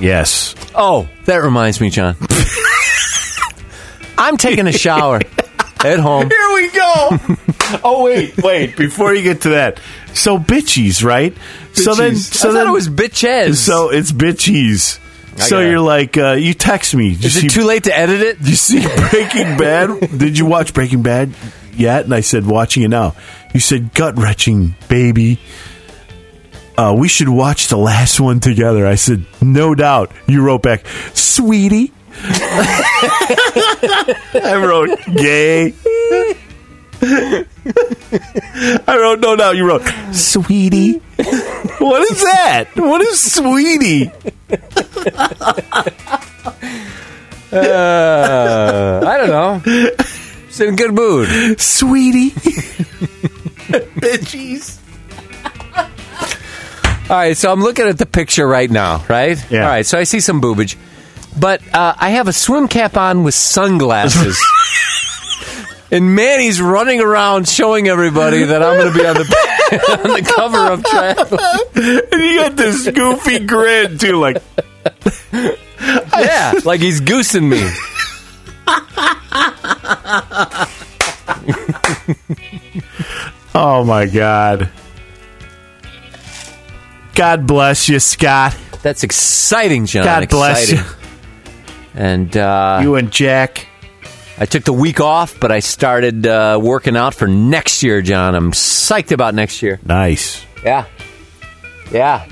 yes. 0.00 0.56
Oh, 0.74 1.08
that 1.26 1.36
reminds 1.36 1.80
me, 1.80 1.88
John. 1.88 2.16
I'm 4.18 4.36
taking 4.36 4.66
a 4.66 4.72
shower 4.72 5.20
at 5.84 6.00
home. 6.00 6.28
Here 6.28 6.52
we 6.52 6.68
go. 6.72 7.08
oh 7.84 8.02
wait, 8.02 8.36
wait. 8.42 8.76
Before 8.76 9.14
you 9.14 9.22
get 9.22 9.42
to 9.42 9.50
that, 9.50 9.78
so 10.14 10.40
bitchies, 10.40 11.04
right? 11.04 11.32
So 11.72 11.94
then, 11.94 12.16
so 12.16 12.50
I 12.50 12.54
then 12.54 12.66
it 12.66 12.72
was 12.72 12.88
bitches. 12.88 13.54
So 13.54 13.90
it's 13.90 14.10
bitchies. 14.10 14.98
I 15.36 15.42
So 15.42 15.60
you're 15.60 15.78
like, 15.78 16.18
uh, 16.18 16.32
you 16.32 16.54
text 16.54 16.92
me. 16.96 17.14
Did 17.14 17.24
is 17.26 17.36
it 17.44 17.52
too 17.52 17.62
late 17.62 17.84
to 17.84 17.96
edit 17.96 18.20
it? 18.20 18.38
Did 18.38 18.48
you 18.48 18.56
see 18.56 18.80
Breaking 19.10 19.56
Bad? 19.56 20.18
Did 20.18 20.36
you 20.36 20.46
watch 20.46 20.74
Breaking 20.74 21.04
Bad 21.04 21.32
yet? 21.76 22.04
And 22.04 22.12
I 22.12 22.20
said, 22.20 22.44
watching 22.44 22.82
it 22.82 22.88
now. 22.88 23.14
You 23.54 23.60
said, 23.60 23.94
gut 23.94 24.18
wrenching, 24.18 24.74
baby. 24.88 25.38
Uh, 26.76 26.94
we 26.98 27.06
should 27.06 27.28
watch 27.28 27.68
the 27.68 27.76
last 27.76 28.18
one 28.18 28.40
together. 28.40 28.84
I 28.84 28.96
said, 28.96 29.24
no 29.40 29.76
doubt. 29.76 30.10
You 30.26 30.42
wrote 30.42 30.62
back, 30.62 30.84
sweetie. 31.14 31.92
I 34.42 34.60
wrote, 34.60 34.98
gay. 35.14 35.72
I 38.86 38.96
wrote, 38.98 39.20
no 39.20 39.36
doubt. 39.36 39.54
You 39.56 39.68
wrote, 39.68 39.82
sweetie. 40.12 40.94
What 41.78 42.02
is 42.10 42.22
that? 42.22 42.70
What 42.74 43.02
is 43.02 43.20
sweetie? 43.20 44.10
Uh, 47.52 49.00
I 49.06 49.16
don't 49.16 49.28
know. 49.28 49.60
Just 50.48 50.60
in 50.60 50.74
a 50.74 50.76
good 50.76 50.92
mood. 50.92 51.60
Sweetie. 51.60 52.32
Bitchies. 53.98 54.78
All 57.10 57.16
right, 57.16 57.36
so 57.36 57.52
I'm 57.52 57.60
looking 57.60 57.86
at 57.86 57.98
the 57.98 58.06
picture 58.06 58.46
right 58.46 58.70
now, 58.70 59.04
right? 59.08 59.38
Yeah. 59.50 59.62
All 59.64 59.68
right, 59.68 59.84
so 59.84 59.98
I 59.98 60.04
see 60.04 60.20
some 60.20 60.40
boobage, 60.40 60.76
but 61.38 61.60
uh, 61.74 61.94
I 61.98 62.10
have 62.10 62.28
a 62.28 62.32
swim 62.32 62.68
cap 62.68 62.96
on 62.96 63.24
with 63.24 63.34
sunglasses. 63.34 64.40
And 65.90 66.16
Manny's 66.16 66.60
running 66.60 67.00
around 67.00 67.48
showing 67.48 67.86
everybody 67.86 68.42
that 68.42 68.62
I'm 68.64 68.78
going 68.80 68.92
to 68.92 68.98
be 68.98 69.06
on 69.06 69.14
the 69.14 70.00
on 70.02 70.10
the 70.14 70.32
cover 70.34 70.72
of 70.72 70.82
Travel. 70.82 71.38
And 72.10 72.20
you 72.20 72.40
got 72.40 72.56
this 72.56 72.88
goofy 72.90 73.46
grin 73.46 73.98
too, 73.98 74.16
like 74.16 74.42
Yeah, 76.12 76.54
like 76.64 76.80
he's 76.80 76.98
goosing 77.00 77.48
me. 77.48 77.62
Oh 83.54 83.84
my 83.84 84.06
god. 84.06 84.68
God 87.14 87.46
bless 87.46 87.88
you, 87.88 88.00
Scott. 88.00 88.56
That's 88.82 89.04
exciting, 89.04 89.86
John. 89.86 90.04
God 90.04 90.28
bless 90.28 90.72
exciting. 90.72 90.92
And 91.94 92.36
uh, 92.36 92.80
You 92.82 92.96
and 92.96 93.10
Jack. 93.12 93.68
I 94.36 94.46
took 94.46 94.64
the 94.64 94.72
week 94.72 94.98
off, 95.00 95.38
but 95.38 95.52
I 95.52 95.60
started 95.60 96.26
uh, 96.26 96.58
working 96.60 96.96
out 96.96 97.14
for 97.14 97.28
next 97.28 97.84
year, 97.84 98.02
John. 98.02 98.34
I'm 98.34 98.50
psyched 98.50 99.12
about 99.12 99.32
next 99.34 99.62
year. 99.62 99.78
Nice. 99.86 100.44
Yeah, 100.64 100.86
yeah. 101.92 102.26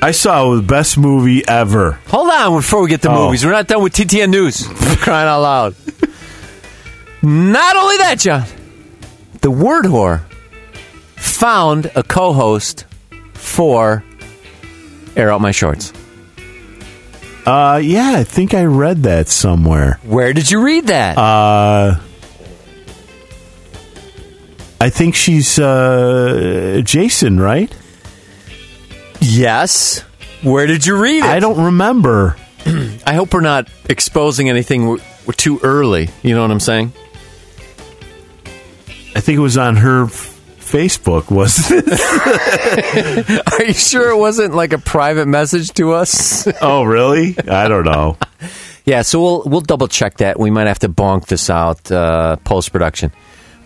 I 0.00 0.12
saw 0.12 0.54
the 0.54 0.62
best 0.62 0.96
movie 0.96 1.46
ever. 1.46 1.98
Hold 2.08 2.30
on 2.30 2.56
before 2.58 2.82
we 2.82 2.88
get 2.88 3.02
to 3.02 3.10
Oh. 3.10 3.26
movies. 3.26 3.44
We're 3.44 3.52
not 3.52 3.66
done 3.66 3.82
with 3.82 3.92
TTN 3.92 4.30
News. 4.30 4.66
Crying 5.02 5.28
out 5.28 5.40
loud. 5.42 5.74
Not 7.22 7.76
only 7.76 7.96
that, 7.98 8.18
John. 8.18 8.44
The 9.44 9.50
Word 9.50 9.84
Whore 9.84 10.22
found 11.16 11.90
a 11.94 12.02
co-host 12.02 12.86
for 13.34 14.02
Air 15.16 15.30
Out 15.30 15.42
My 15.42 15.50
Shorts. 15.50 15.92
Uh 17.44 17.78
yeah, 17.84 18.14
I 18.16 18.24
think 18.24 18.54
I 18.54 18.64
read 18.64 19.02
that 19.02 19.28
somewhere. 19.28 20.00
Where 20.02 20.32
did 20.32 20.50
you 20.50 20.62
read 20.64 20.86
that? 20.86 21.18
Uh 21.18 22.00
I 24.80 24.88
think 24.88 25.14
she's 25.14 25.58
uh 25.58 26.80
Jason, 26.82 27.38
right? 27.38 27.70
Yes. 29.20 30.00
Where 30.42 30.66
did 30.66 30.86
you 30.86 30.96
read 30.96 31.18
it? 31.18 31.24
I 31.24 31.38
don't 31.38 31.62
remember. 31.66 32.38
I 33.06 33.12
hope 33.12 33.34
we're 33.34 33.42
not 33.42 33.68
exposing 33.90 34.48
anything 34.48 34.84
w- 34.96 35.02
too 35.36 35.60
early. 35.62 36.08
You 36.22 36.34
know 36.34 36.40
what 36.40 36.50
I'm 36.50 36.60
saying? 36.60 36.94
I 39.14 39.20
think 39.20 39.36
it 39.38 39.42
was 39.42 39.56
on 39.56 39.76
her 39.76 40.04
f- 40.04 40.40
Facebook. 40.58 41.30
Was 41.30 41.70
it? 41.70 41.84
Are 43.60 43.64
you 43.64 43.72
sure 43.72 44.10
it 44.10 44.16
wasn't 44.16 44.54
like 44.54 44.72
a 44.72 44.78
private 44.78 45.26
message 45.26 45.70
to 45.74 45.92
us? 45.92 46.48
oh, 46.62 46.82
really? 46.84 47.36
I 47.48 47.68
don't 47.68 47.84
know. 47.84 48.16
yeah, 48.84 49.02
so 49.02 49.20
we'll 49.22 49.42
we'll 49.46 49.60
double 49.60 49.88
check 49.88 50.16
that. 50.18 50.38
We 50.38 50.50
might 50.50 50.66
have 50.66 50.80
to 50.80 50.88
bonk 50.88 51.26
this 51.26 51.48
out 51.50 51.90
uh, 51.92 52.36
post 52.36 52.72
production. 52.72 53.12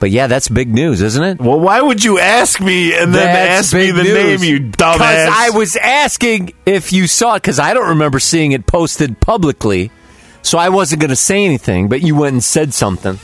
But 0.00 0.10
yeah, 0.10 0.28
that's 0.28 0.48
big 0.48 0.68
news, 0.72 1.02
isn't 1.02 1.22
it? 1.24 1.40
Well, 1.40 1.58
why 1.58 1.80
would 1.80 2.04
you 2.04 2.20
ask 2.20 2.60
me 2.60 2.92
and 2.96 3.12
then 3.12 3.26
That's 3.26 3.66
ask 3.66 3.74
me 3.74 3.90
the 3.90 4.04
news. 4.04 4.40
name, 4.40 4.48
you 4.48 4.60
dumbass? 4.70 4.92
Because 4.92 5.28
I 5.32 5.50
was 5.50 5.74
asking 5.74 6.52
if 6.66 6.92
you 6.92 7.08
saw 7.08 7.34
it, 7.34 7.42
because 7.42 7.58
I 7.58 7.74
don't 7.74 7.88
remember 7.88 8.20
seeing 8.20 8.52
it 8.52 8.64
posted 8.64 9.20
publicly. 9.20 9.90
So 10.42 10.56
I 10.56 10.68
wasn't 10.68 11.00
going 11.00 11.10
to 11.10 11.16
say 11.16 11.44
anything, 11.44 11.88
but 11.88 12.00
you 12.00 12.14
went 12.14 12.34
and 12.34 12.44
said 12.44 12.72
something. 12.72 13.18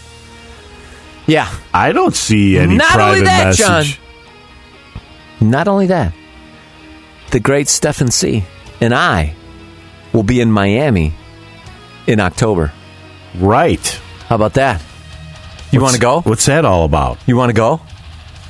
Yeah. 1.27 1.53
I 1.73 1.93
don't 1.93 2.15
see 2.15 2.59
any 2.59 2.77
Not 2.77 2.93
private 2.93 3.11
only 3.13 3.25
that, 3.25 3.59
message. 3.59 4.01
Not 5.41 5.69
only 5.69 5.87
that, 5.89 6.13
the 7.31 7.41
great 7.41 7.69
Stefan 7.69 8.11
C. 8.11 8.45
and 8.81 8.95
I 8.95 9.35
will 10.13 10.23
be 10.23 10.41
in 10.41 10.51
Miami 10.51 11.15
in 12.07 12.21
October. 12.21 12.73
Right. 13.39 13.85
How 14.29 14.37
about 14.37 14.55
that? 14.55 14.83
You 15.73 15.81
want 15.81 15.95
to 15.95 16.01
go? 16.01 16.21
What's 16.21 16.47
that 16.47 16.65
all 16.65 16.85
about? 16.85 17.19
You 17.27 17.37
want 17.37 17.51
to 17.51 17.55
go? 17.55 17.81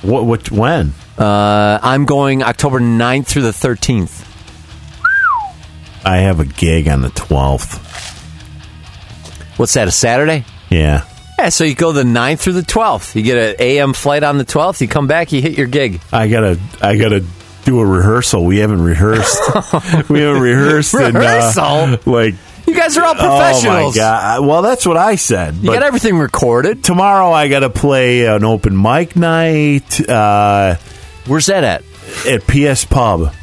What? 0.02 0.24
What? 0.26 0.50
When? 0.50 0.92
Uh, 1.16 1.78
I'm 1.82 2.04
going 2.04 2.42
October 2.42 2.80
9th 2.80 3.26
through 3.26 3.42
the 3.42 3.50
13th. 3.50 4.30
I 6.04 6.18
have 6.18 6.38
a 6.38 6.44
gig 6.44 6.86
on 6.88 7.00
the 7.00 7.08
twelfth. 7.10 7.78
What's 9.56 9.72
that, 9.74 9.88
a 9.88 9.90
Saturday? 9.90 10.44
Yeah. 10.68 11.06
Yeah, 11.44 11.50
so 11.50 11.64
you 11.64 11.74
go 11.74 11.92
the 11.92 12.04
9th 12.04 12.38
through 12.38 12.54
the 12.54 12.62
12th. 12.62 13.14
You 13.14 13.22
get 13.22 13.36
an 13.36 13.56
AM 13.58 13.92
flight 13.92 14.22
on 14.22 14.38
the 14.38 14.46
12th. 14.46 14.80
You 14.80 14.88
come 14.88 15.06
back, 15.06 15.30
you 15.30 15.42
hit 15.42 15.58
your 15.58 15.66
gig. 15.66 16.00
I 16.10 16.26
gotta. 16.28 16.58
I 16.80 16.96
gotta 16.96 17.22
do 17.66 17.80
a 17.80 17.84
rehearsal. 17.84 18.46
We 18.46 18.60
haven't 18.60 18.80
rehearsed. 18.80 19.38
we 20.08 20.20
haven't 20.20 20.40
rehearsed. 20.40 20.94
in, 20.94 21.14
uh, 21.14 21.20
Rehearsal? 21.20 22.10
like. 22.10 22.34
You 22.66 22.74
guys 22.74 22.96
are 22.96 23.04
all 23.04 23.14
professionals. 23.14 23.66
Oh 23.68 23.88
my 23.88 23.94
god! 23.94 24.46
Well, 24.46 24.62
that's 24.62 24.86
what 24.86 24.96
I 24.96 25.16
said. 25.16 25.56
You 25.56 25.70
got 25.70 25.82
everything 25.82 26.16
recorded. 26.16 26.82
tomorrow 26.82 27.30
I 27.30 27.48
got 27.48 27.60
to 27.60 27.68
play 27.68 28.24
an 28.24 28.42
open 28.42 28.80
mic 28.80 29.14
night 29.14 30.08
uh, 30.08 30.76
Where's 31.26 31.44
that 31.46 31.62
at? 31.62 31.84
at 32.26 32.46
PS 32.46 32.86
Pub. 32.86 33.34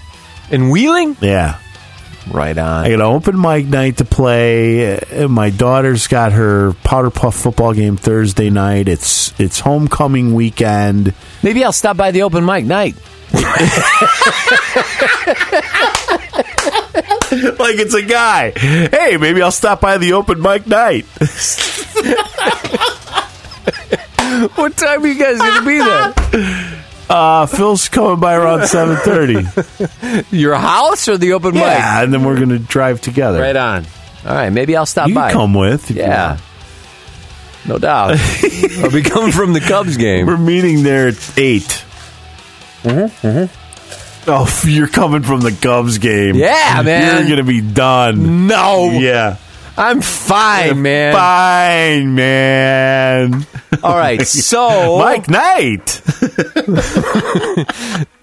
In 0.50 0.72
Wheeling? 0.72 1.18
Yeah, 1.22 1.60
Right 2.32 2.58
on. 2.58 2.86
I 2.86 2.90
got 2.90 2.96
an 2.96 3.02
open 3.02 3.40
mic 3.40 3.66
night 3.68 3.98
to 3.98 4.06
play. 4.06 4.98
Uh, 4.98 5.28
My 5.28 5.50
daughter's 5.50 6.08
got 6.08 6.32
her 6.32 6.74
powder 6.84 7.10
puff 7.10 7.36
football 7.36 7.74
game 7.74 7.98
Thursday 7.98 8.50
night. 8.50 8.88
It's 8.88 9.38
it's 9.40 9.60
homecoming 9.60 10.34
weekend. 10.34 11.14
Maybe 11.44 11.64
I'll 11.64 11.74
stop 11.74 11.98
by 11.98 12.12
the 12.12 12.22
open 12.24 12.46
mic 12.46 12.64
night. 12.66 12.96
like 13.34 13.40
it's 17.80 17.94
a 17.94 18.02
guy. 18.02 18.52
Hey, 18.52 19.18
maybe 19.18 19.42
I'll 19.42 19.52
stop 19.52 19.82
by 19.82 19.98
the 19.98 20.14
open 20.14 20.42
mic 20.42 20.68
night. 20.68 21.06
What 24.56 24.76
time 24.78 25.04
are 25.04 25.08
you 25.08 25.20
guys 25.20 25.38
going 25.38 25.60
to 25.60 25.66
be 25.68 25.78
there? 25.78 26.14
Uh, 27.12 27.46
Phil's 27.46 27.90
coming 27.90 28.20
by 28.20 28.36
around 28.36 28.68
seven 28.68 28.96
thirty. 28.98 29.46
Your 30.36 30.56
house 30.56 31.08
or 31.10 31.18
the 31.18 31.34
open 31.34 31.54
mic? 31.54 31.64
Yeah, 31.64 32.02
and 32.04 32.14
then 32.14 32.24
we're 32.24 32.40
gonna 32.40 32.60
drive 32.60 33.02
together. 33.02 33.40
Right 33.42 33.56
on. 33.56 33.86
All 34.26 34.34
right, 34.34 34.50
maybe 34.52 34.76
I'll 34.78 34.86
stop 34.86 35.10
You 35.10 35.16
by. 35.16 35.32
come 35.34 35.54
with. 35.54 35.90
if 35.92 35.98
you 35.98 36.04
Yeah. 36.04 36.30
want. 36.30 36.42
No 37.68 37.78
doubt. 37.78 38.12
I'll 38.80 38.92
be 38.92 39.02
coming 39.04 39.32
from 39.32 39.54
the 39.54 39.60
Cubs 39.60 39.98
game. 39.98 40.26
We're 40.26 40.38
meeting 40.38 40.84
there 40.84 41.10
at 41.10 41.38
8 41.38 41.86
Mm-hmm, 42.84 44.30
Oh, 44.30 44.62
you're 44.66 44.88
coming 44.88 45.22
from 45.24 45.42
the 45.42 45.52
Cubs 45.52 45.98
game. 46.00 46.36
Yeah, 46.36 46.82
man. 46.84 47.28
You're 47.28 47.38
gonna 47.38 47.48
be 47.48 47.62
done. 47.62 48.48
No, 48.48 48.90
Yeah. 48.92 49.38
I'm 49.78 50.02
fine, 50.02 50.82
man. 50.82 51.14
Fine, 51.14 52.16
man. 52.16 53.46
All 53.84 53.98
right, 53.98 54.26
so 54.28 55.00
mic 55.04 55.30
night. 55.30 55.90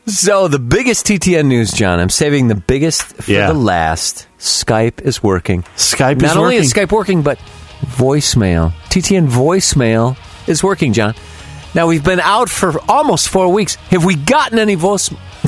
so 0.06 0.48
the 0.48 0.58
biggest 0.58 1.06
TTN 1.06 1.46
news, 1.46 1.72
John. 1.72 1.98
I'm 2.00 2.10
saving 2.10 2.48
the 2.48 2.54
biggest 2.54 3.02
for 3.02 3.30
Yeah. 3.30 3.48
the 3.48 3.54
last. 3.54 4.26
Skype 4.38 5.00
is 5.02 5.22
working. 5.22 5.62
Skype 5.76 6.16
is. 6.16 6.22
Not 6.22 6.36
only 6.36 6.56
working. 6.56 6.60
is 6.64 6.72
Skype 6.72 6.92
working, 6.92 7.22
but 7.22 7.38
voicemail. 7.80 8.72
TTN 8.90 9.28
voicemail 9.28 10.16
is 10.46 10.62
working, 10.62 10.92
John. 10.92 11.14
Now 11.74 11.86
we've 11.86 12.04
been 12.04 12.20
out 12.20 12.48
for 12.48 12.80
almost 12.90 13.28
four 13.28 13.52
weeks. 13.52 13.74
Have 13.90 14.04
we 14.04 14.14
gotten 14.16 14.58
any 14.58 14.74
voice 14.74 15.08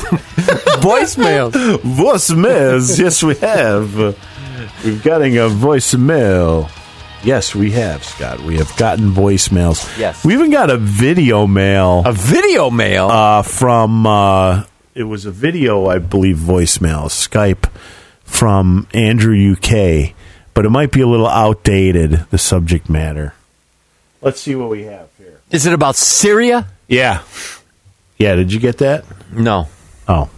voicemails? 0.80 1.52
Voicemails. 1.82 2.98
yes, 2.98 3.22
we 3.22 3.34
have. 3.36 4.16
We've 4.84 5.02
gotten 5.02 5.32
a 5.36 5.48
voicemail. 5.50 6.70
Yes, 7.22 7.54
we 7.54 7.70
have, 7.72 8.02
Scott. 8.02 8.40
We 8.40 8.56
have 8.56 8.74
gotten 8.78 9.10
voicemails. 9.10 9.98
Yes. 9.98 10.24
We 10.24 10.32
even 10.32 10.50
got 10.50 10.70
a 10.70 10.78
video 10.78 11.46
mail. 11.46 12.02
A 12.06 12.12
video 12.12 12.70
mail. 12.70 13.08
uh, 13.08 13.42
from 13.42 14.06
uh, 14.06 14.64
it 14.94 15.02
was 15.04 15.26
a 15.26 15.30
video, 15.30 15.86
I 15.86 15.98
believe, 15.98 16.36
voicemail 16.38 17.06
Skype 17.10 17.70
from 18.24 18.86
Andrew 18.94 19.52
UK, 19.52 20.14
but 20.54 20.64
it 20.64 20.70
might 20.70 20.92
be 20.92 21.02
a 21.02 21.06
little 21.06 21.28
outdated. 21.28 22.12
The 22.30 22.38
subject 22.38 22.88
matter. 22.88 23.34
Let's 24.22 24.40
see 24.40 24.54
what 24.54 24.70
we 24.70 24.84
have 24.84 25.08
here. 25.18 25.40
is 25.50 25.66
it 25.66 25.72
about 25.74 25.96
Syria? 25.96 26.66
Yeah, 26.88 27.22
yeah. 28.18 28.34
Did 28.34 28.50
you 28.52 28.60
get 28.60 28.78
that? 28.78 29.04
No. 29.32 29.68
Oh, 30.08 30.30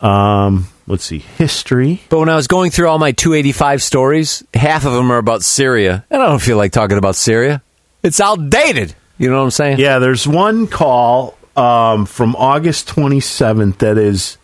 um, 0.00 0.66
let's 0.90 1.04
see. 1.04 1.18
History. 1.20 2.02
But 2.10 2.18
when 2.18 2.28
I 2.28 2.36
was 2.36 2.46
going 2.46 2.70
through 2.70 2.88
all 2.88 2.98
my 2.98 3.12
285 3.12 3.82
stories, 3.82 4.44
half 4.52 4.84
of 4.84 4.92
them 4.92 5.10
are 5.10 5.18
about 5.18 5.42
Syria. 5.42 6.04
And 6.10 6.20
I 6.22 6.26
don't 6.26 6.42
feel 6.42 6.56
like 6.58 6.72
talking 6.72 6.98
about 6.98 7.16
Syria. 7.16 7.62
It's 8.02 8.20
outdated. 8.20 8.94
You 9.18 9.30
know 9.30 9.36
what 9.38 9.44
I'm 9.44 9.50
saying? 9.50 9.78
Yeah, 9.78 9.98
there's 9.98 10.26
one 10.26 10.66
call 10.66 11.36
um, 11.56 12.06
from 12.06 12.34
August 12.36 12.88
27th 12.88 13.78
that 13.78 13.98
is 13.98 14.38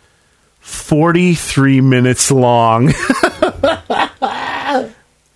43 0.61 1.81
minutes 1.81 2.31
long. 2.31 2.93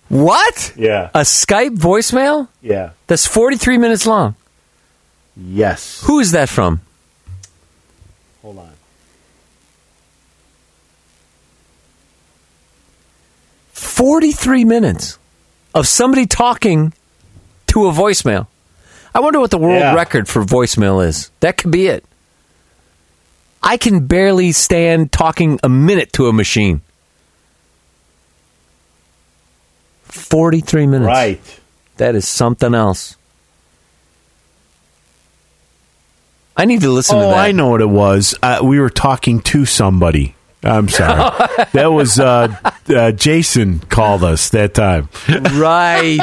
What? 0.08 0.74
yeah, 0.76 1.08
A 1.14 1.20
Skype 1.20 1.78
voicemail? 1.78 2.46
yeah, 2.60 2.90
That's 3.06 3.26
43 3.26 3.78
minutes 3.78 4.04
long. 4.06 4.34
yes. 5.34 6.02
Who 6.04 6.20
is 6.20 6.32
that 6.32 6.50
from? 6.50 6.82
Hold 8.42 8.58
on. 8.58 8.72
43 13.82 14.64
minutes 14.64 15.18
of 15.74 15.86
somebody 15.88 16.26
talking 16.26 16.92
to 17.68 17.86
a 17.88 17.92
voicemail. 17.92 18.46
I 19.14 19.20
wonder 19.20 19.40
what 19.40 19.50
the 19.50 19.58
world 19.58 19.80
Yeah. 19.80 19.94
record 19.94 20.28
for 20.28 20.44
voicemail 20.44 21.04
is. 21.06 21.30
That 21.40 21.58
could 21.58 21.70
be 21.70 21.86
it. 21.88 22.04
I 23.62 23.76
can 23.76 24.06
barely 24.06 24.52
stand 24.52 25.12
talking 25.12 25.58
a 25.62 25.68
minute 25.68 26.12
to 26.14 26.28
a 26.28 26.32
machine. 26.32 26.80
43 30.04 30.86
minutes. 30.86 31.06
Right. 31.06 31.40
That 31.96 32.14
is 32.14 32.26
something 32.26 32.74
else. 32.74 33.16
I 36.56 36.64
need 36.66 36.82
to 36.82 36.90
listen 36.90 37.16
to 37.18 37.24
Oh, 37.24 37.30
that. 37.30 37.38
I 37.38 37.52
know 37.52 37.68
what 37.70 37.80
it 37.80 37.88
was. 37.88 38.34
Uh, 38.42 38.60
we 38.62 38.78
were 38.78 38.90
talking 38.90 39.40
to 39.40 39.64
somebody. 39.64 40.34
I'm 40.62 40.88
sorry. 40.88 41.36
that 41.72 41.86
was 41.92 42.18
uh, 42.20 42.56
uh, 42.88 43.12
Jason 43.12 43.80
called 43.80 44.22
us 44.24 44.50
that 44.50 44.74
time. 44.74 45.08
Right. 45.28 46.18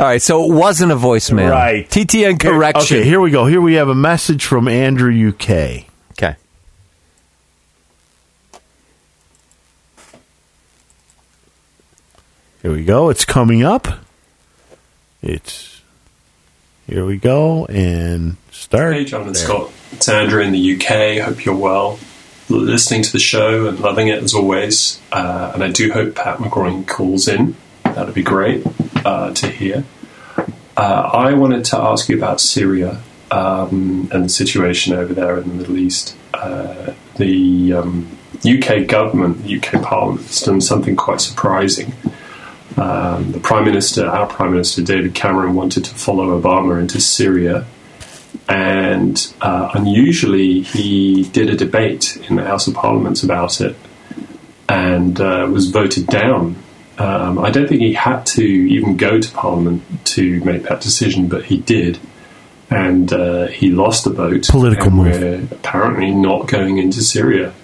All 0.00 0.08
right, 0.08 0.22
so 0.22 0.50
it 0.50 0.54
wasn't 0.54 0.90
a 0.90 0.96
voicemail. 0.96 1.50
Right. 1.50 1.88
TTN 1.88 2.40
correction. 2.40 2.98
Okay, 2.98 3.06
here 3.06 3.20
we 3.20 3.30
go. 3.30 3.46
Here 3.46 3.60
we 3.60 3.74
have 3.74 3.88
a 3.88 3.94
message 3.94 4.44
from 4.44 4.66
Andrew 4.66 5.28
UK. 5.28 5.84
Okay. 6.12 6.36
Here 12.62 12.72
we 12.72 12.84
go. 12.84 13.10
It's 13.10 13.24
coming 13.24 13.62
up. 13.62 13.86
It's 15.22 15.82
here 16.86 17.06
we 17.06 17.16
go 17.16 17.66
and 17.66 18.36
start. 18.50 18.94
Hey, 18.94 19.04
John 19.04 19.28
and 19.28 19.36
Scott. 19.36 19.70
It's 19.92 20.08
Andrew 20.08 20.42
in 20.42 20.50
the 20.52 20.74
UK. 20.74 21.24
Hope 21.24 21.44
you're 21.44 21.54
well. 21.54 21.98
Listening 22.52 23.02
to 23.02 23.10
the 23.10 23.18
show 23.18 23.66
and 23.66 23.80
loving 23.80 24.08
it 24.08 24.22
as 24.22 24.34
always. 24.34 25.00
Uh, 25.10 25.52
and 25.54 25.64
I 25.64 25.70
do 25.70 25.90
hope 25.90 26.14
Pat 26.16 26.36
McGroin 26.36 26.86
calls 26.86 27.26
in. 27.26 27.56
That'd 27.82 28.14
be 28.14 28.22
great 28.22 28.66
uh, 29.06 29.32
to 29.32 29.48
hear. 29.48 29.84
Uh, 30.76 31.10
I 31.14 31.32
wanted 31.32 31.64
to 31.66 31.78
ask 31.78 32.10
you 32.10 32.16
about 32.18 32.42
Syria 32.42 33.00
um, 33.30 34.10
and 34.12 34.26
the 34.26 34.28
situation 34.28 34.92
over 34.92 35.14
there 35.14 35.38
in 35.38 35.48
the 35.48 35.54
Middle 35.54 35.78
East. 35.78 36.14
Uh, 36.34 36.92
the 37.16 37.72
um, 37.72 38.18
UK 38.44 38.86
government, 38.86 39.44
the 39.44 39.56
UK 39.56 39.82
Parliament, 39.82 40.26
has 40.26 40.40
done 40.40 40.60
something 40.60 40.94
quite 40.94 41.22
surprising. 41.22 41.94
Um, 42.76 43.32
the 43.32 43.40
Prime 43.40 43.64
Minister, 43.64 44.06
our 44.06 44.26
Prime 44.26 44.50
Minister 44.50 44.82
David 44.82 45.14
Cameron, 45.14 45.54
wanted 45.54 45.86
to 45.86 45.94
follow 45.94 46.38
Obama 46.38 46.78
into 46.78 47.00
Syria, 47.00 47.64
and 48.48 49.34
uh, 49.40 49.70
unusually, 49.74 50.60
he 50.60 51.24
did 51.30 51.50
a 51.50 51.56
debate 51.56 52.16
in 52.28 52.36
the 52.36 52.44
House 52.44 52.66
of 52.66 52.74
Parliament 52.74 53.22
about 53.22 53.60
it, 53.60 53.76
and 54.68 55.20
uh, 55.20 55.48
was 55.50 55.70
voted 55.70 56.06
down. 56.06 56.56
Um, 56.98 57.38
I 57.38 57.50
don't 57.50 57.68
think 57.68 57.80
he 57.80 57.94
had 57.94 58.26
to 58.26 58.44
even 58.44 58.96
go 58.96 59.20
to 59.20 59.32
Parliament 59.32 59.82
to 60.06 60.40
make 60.44 60.64
that 60.64 60.80
decision, 60.80 61.28
but 61.28 61.44
he 61.44 61.58
did, 61.58 61.98
and 62.70 63.12
uh, 63.12 63.46
he 63.46 63.70
lost 63.70 64.04
the 64.04 64.10
vote. 64.10 64.48
Political 64.48 64.90
move. 64.90 65.52
Apparently 65.52 66.10
not 66.10 66.48
going 66.48 66.78
into 66.78 67.00
Syria 67.00 67.54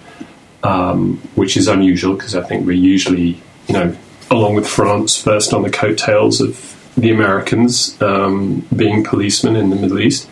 um, 0.63 1.17
which 1.35 1.57
is 1.57 1.67
unusual 1.67 2.15
because 2.15 2.35
I 2.35 2.43
think 2.43 2.65
we're 2.65 2.73
usually, 2.73 3.41
you 3.67 3.73
know, 3.73 3.95
along 4.29 4.55
with 4.55 4.67
France, 4.67 5.21
first 5.21 5.53
on 5.53 5.63
the 5.63 5.69
coattails 5.69 6.41
of 6.41 6.55
the 6.99 7.11
Americans 7.11 7.99
um, 8.01 8.67
being 8.75 9.03
policemen 9.03 9.55
in 9.55 9.69
the 9.69 9.75
Middle 9.75 9.99
East. 9.99 10.29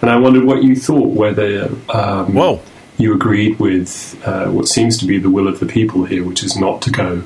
And 0.00 0.10
I 0.10 0.16
wondered 0.16 0.44
what 0.44 0.62
you 0.62 0.76
thought, 0.76 1.08
whether 1.08 1.70
um, 1.88 2.34
Whoa. 2.34 2.60
you 2.98 3.14
agreed 3.14 3.58
with 3.58 4.20
uh, 4.26 4.46
what 4.50 4.68
seems 4.68 4.98
to 4.98 5.06
be 5.06 5.18
the 5.18 5.30
will 5.30 5.48
of 5.48 5.60
the 5.60 5.66
people 5.66 6.04
here, 6.04 6.24
which 6.24 6.42
is 6.42 6.56
not 6.56 6.82
to 6.82 6.90
go 6.90 7.22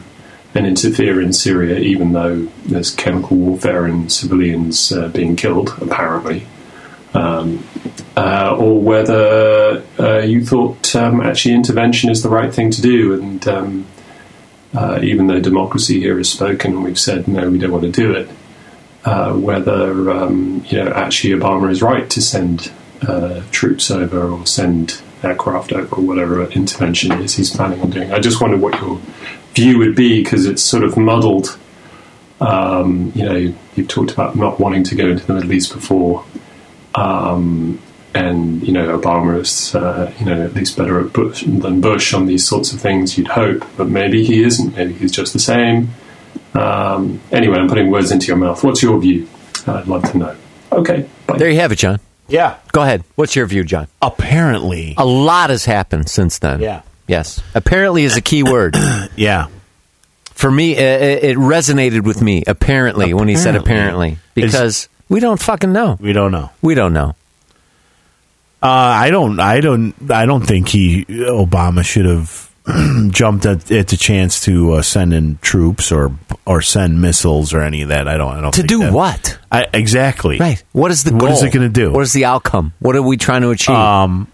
and 0.54 0.66
interfere 0.66 1.20
in 1.20 1.32
Syria, 1.32 1.78
even 1.78 2.12
though 2.12 2.48
there's 2.66 2.90
chemical 2.94 3.36
warfare 3.36 3.86
and 3.86 4.10
civilians 4.10 4.90
uh, 4.92 5.08
being 5.08 5.36
killed, 5.36 5.76
apparently 5.80 6.46
um, 7.14 7.64
uh, 8.16 8.56
or 8.56 8.80
whether 8.80 9.82
uh, 9.98 10.18
you 10.18 10.44
thought 10.44 10.94
um, 10.94 11.20
actually 11.20 11.54
intervention 11.54 12.10
is 12.10 12.22
the 12.22 12.28
right 12.28 12.52
thing 12.52 12.70
to 12.70 12.82
do, 12.82 13.14
and 13.14 13.46
um, 13.48 13.86
uh, 14.74 15.00
even 15.02 15.26
though 15.26 15.40
democracy 15.40 16.00
here 16.00 16.18
has 16.18 16.30
spoken 16.30 16.72
and 16.72 16.84
we've 16.84 16.98
said 16.98 17.26
no, 17.26 17.50
we 17.50 17.58
don't 17.58 17.72
want 17.72 17.84
to 17.84 17.90
do 17.90 18.12
it, 18.12 18.28
uh, 19.04 19.32
whether 19.34 20.10
um, 20.10 20.64
you 20.68 20.82
know 20.82 20.90
actually 20.92 21.30
Obama 21.34 21.70
is 21.70 21.82
right 21.82 22.08
to 22.10 22.20
send 22.20 22.70
uh, 23.02 23.42
troops 23.50 23.90
over 23.90 24.28
or 24.28 24.46
send 24.46 25.00
aircraft 25.22 25.72
over 25.72 25.96
or 25.96 26.02
whatever 26.02 26.44
intervention 26.50 27.12
is 27.12 27.34
he's 27.34 27.54
planning 27.54 27.80
on 27.80 27.90
doing. 27.90 28.12
I 28.12 28.18
just 28.18 28.40
wondered 28.40 28.60
what 28.60 28.80
your 28.80 29.00
view 29.54 29.78
would 29.78 29.94
be 29.94 30.22
because 30.22 30.46
it's 30.46 30.62
sort 30.62 30.84
of 30.84 30.96
muddled. 30.96 31.58
Um, 32.40 33.12
you 33.14 33.24
know, 33.24 33.54
you've 33.76 33.88
talked 33.88 34.12
about 34.12 34.34
not 34.34 34.58
wanting 34.58 34.84
to 34.84 34.94
go 34.94 35.08
into 35.08 35.26
the 35.26 35.34
Middle 35.34 35.52
East 35.52 35.74
before 35.74 36.24
um, 36.94 37.80
and 38.14 38.66
you 38.66 38.72
know 38.72 38.98
Obama 38.98 39.38
is 39.38 39.74
uh, 39.74 40.12
you 40.18 40.26
know 40.26 40.42
at 40.42 40.54
least 40.54 40.76
better 40.76 41.02
Bush 41.04 41.44
than 41.44 41.80
Bush 41.80 42.12
on 42.12 42.26
these 42.26 42.46
sorts 42.46 42.72
of 42.72 42.80
things. 42.80 43.16
You'd 43.16 43.28
hope, 43.28 43.64
but 43.76 43.88
maybe 43.88 44.24
he 44.24 44.42
isn't. 44.42 44.76
Maybe 44.76 44.94
he's 44.94 45.12
just 45.12 45.32
the 45.32 45.38
same. 45.38 45.90
Um, 46.54 47.20
anyway, 47.30 47.58
I'm 47.58 47.68
putting 47.68 47.90
words 47.90 48.10
into 48.10 48.26
your 48.26 48.36
mouth. 48.36 48.62
What's 48.64 48.82
your 48.82 48.98
view? 49.00 49.28
I'd 49.66 49.86
love 49.86 50.10
to 50.10 50.18
know. 50.18 50.36
Okay, 50.72 51.08
bye. 51.26 51.38
There 51.38 51.50
you 51.50 51.58
have 51.60 51.72
it, 51.72 51.76
John. 51.78 52.00
Yeah. 52.28 52.56
Go 52.72 52.82
ahead. 52.82 53.02
What's 53.16 53.34
your 53.36 53.46
view, 53.46 53.64
John? 53.64 53.88
Apparently. 54.00 54.94
A 54.96 55.04
lot 55.04 55.50
has 55.50 55.64
happened 55.64 56.08
since 56.08 56.38
then. 56.38 56.60
Yeah. 56.60 56.82
Yes. 57.08 57.42
Apparently 57.54 58.04
is 58.04 58.16
a 58.16 58.20
key 58.20 58.42
word. 58.42 58.76
Yeah. 59.16 59.48
For 60.32 60.50
me, 60.50 60.74
it, 60.74 61.22
it 61.24 61.36
resonated 61.36 62.02
with 62.04 62.22
me, 62.22 62.42
apparently, 62.46 63.12
when 63.12 63.28
he 63.28 63.36
said 63.36 63.56
Apparently. 63.56 64.12
apparently. 64.12 64.18
Because 64.34 64.88
we 65.10 65.20
don't 65.20 65.38
fucking 65.38 65.70
know. 65.72 65.98
We 66.00 66.14
don't 66.14 66.32
know. 66.32 66.50
We 66.62 66.74
don't 66.74 66.94
know. 66.94 67.10
Uh, 68.62 68.66
I 68.68 69.10
don't. 69.10 69.38
I 69.40 69.60
don't. 69.60 69.94
I 70.10 70.24
don't 70.24 70.40
think 70.46 70.68
he 70.68 71.04
Obama 71.06 71.84
should 71.84 72.06
have 72.06 72.49
jumped 73.10 73.46
at, 73.46 73.70
at 73.70 73.88
the 73.88 73.96
chance 73.96 74.40
to 74.42 74.72
uh, 74.74 74.82
send 74.82 75.12
in 75.14 75.38
troops 75.38 75.90
or 75.92 76.12
or 76.46 76.62
send 76.62 77.00
missiles 77.00 77.52
or 77.54 77.60
any 77.62 77.82
of 77.82 77.88
that. 77.88 78.08
I 78.08 78.16
don't. 78.16 78.32
I 78.36 78.40
don't. 78.40 78.54
To 78.54 78.62
do 78.62 78.78
that- 78.80 78.92
what? 78.92 79.38
I, 79.50 79.66
exactly. 79.72 80.38
Right. 80.38 80.62
What 80.72 80.90
is 80.90 81.04
the 81.04 81.12
What 81.12 81.20
goal? 81.20 81.32
is 81.32 81.42
it 81.42 81.52
gonna 81.52 81.68
do? 81.68 81.92
What 81.92 82.02
is 82.02 82.12
the 82.12 82.24
outcome? 82.24 82.72
What 82.80 82.96
are 82.96 83.02
we 83.02 83.16
trying 83.16 83.42
to 83.42 83.50
achieve? 83.50 83.76
Um. 83.76 84.28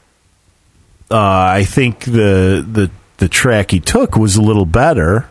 Uh, 1.10 1.16
I 1.18 1.64
think 1.64 2.00
the 2.04 2.66
the 2.68 2.90
the 3.18 3.28
track 3.28 3.70
he 3.70 3.80
took 3.80 4.16
was 4.16 4.36
a 4.36 4.42
little 4.42 4.66
better. 4.66 5.28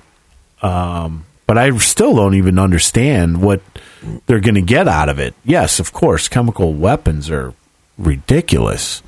Um. 0.62 1.26
But 1.48 1.60
I 1.60 1.78
still 1.78 2.16
don't 2.16 2.34
even 2.34 2.58
understand 2.58 3.40
what 3.42 3.62
they're 4.26 4.40
going 4.40 4.56
to 4.56 4.62
get 4.64 4.88
out 4.88 5.10
of 5.10 5.20
it. 5.20 5.36
Yes, 5.44 5.80
of 5.80 5.94
course, 5.94 6.28
chemical 6.28 6.74
weapons 6.74 7.30
are 7.30 7.54
ridiculous. 8.00 9.04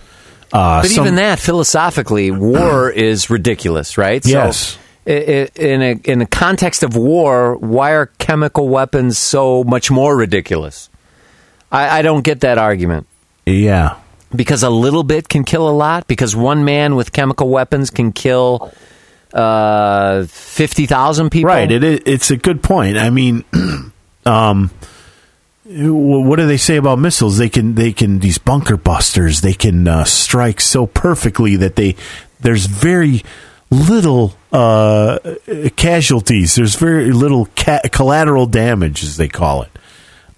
Uh, 0.54 0.82
but 0.82 0.90
some- 0.90 1.06
even 1.06 1.16
that, 1.16 1.40
philosophically, 1.40 2.32
war 2.32 2.90
is 2.96 3.30
ridiculous, 3.30 3.98
right? 3.98 4.26
Yes. 4.26 4.78
So, 5.06 5.12
in 5.12 5.82
a 5.82 5.92
in 6.04 6.20
the 6.20 6.26
context 6.26 6.84
of 6.84 6.96
war, 6.98 7.56
why 7.58 7.92
are 7.92 8.08
chemical 8.18 8.68
weapons 8.68 9.18
so 9.18 9.64
much 9.64 9.90
more 9.90 10.18
ridiculous? 10.18 10.90
I, 11.72 12.00
I 12.00 12.02
don't 12.02 12.24
get 12.24 12.42
that 12.42 12.58
argument. 12.58 13.08
Yeah. 13.46 13.96
because 14.36 14.64
a 14.64 14.70
little 14.70 15.04
bit 15.04 15.30
can 15.30 15.46
kill 15.46 15.70
a 15.70 15.72
lot 15.72 16.06
because 16.08 16.36
one 16.36 16.66
man 16.66 16.96
with 16.98 17.14
chemical 17.14 17.48
weapons 17.48 17.90
can 17.90 18.12
kill 18.12 18.74
uh, 19.34 20.26
50,000 20.26 21.30
people 21.30 21.48
Right. 21.48 21.72
It, 21.72 21.84
it, 21.84 22.04
it's 22.06 22.30
a 22.32 22.36
good 22.38 22.62
point. 22.62 22.98
I 22.98 23.10
mean, 23.10 23.46
um, 24.26 24.72
what 25.70 26.38
do 26.38 26.48
they 26.48 26.58
say 26.58 26.78
about 26.78 27.00
missiles? 27.00 27.38
They 27.38 27.50
can, 27.50 27.76
they 27.76 27.92
can, 27.92 28.20
these 28.20 28.38
bunker 28.38 28.78
busters, 28.78 29.42
they 29.42 29.54
can 29.54 29.88
uh, 29.88 30.06
strike 30.06 30.62
so 30.62 30.88
perfectly 30.88 31.58
that 31.58 31.76
they, 31.76 31.96
there's 32.40 32.66
very 32.68 33.24
little 33.70 34.34
uh, 34.52 35.20
casualties. 35.76 36.56
There's 36.56 36.76
very 36.76 37.12
little 37.12 37.48
ca- 37.58 37.82
collateral 37.92 38.46
damage, 38.46 39.04
as 39.04 39.18
they 39.18 39.28
call 39.28 39.64
it, 39.64 39.72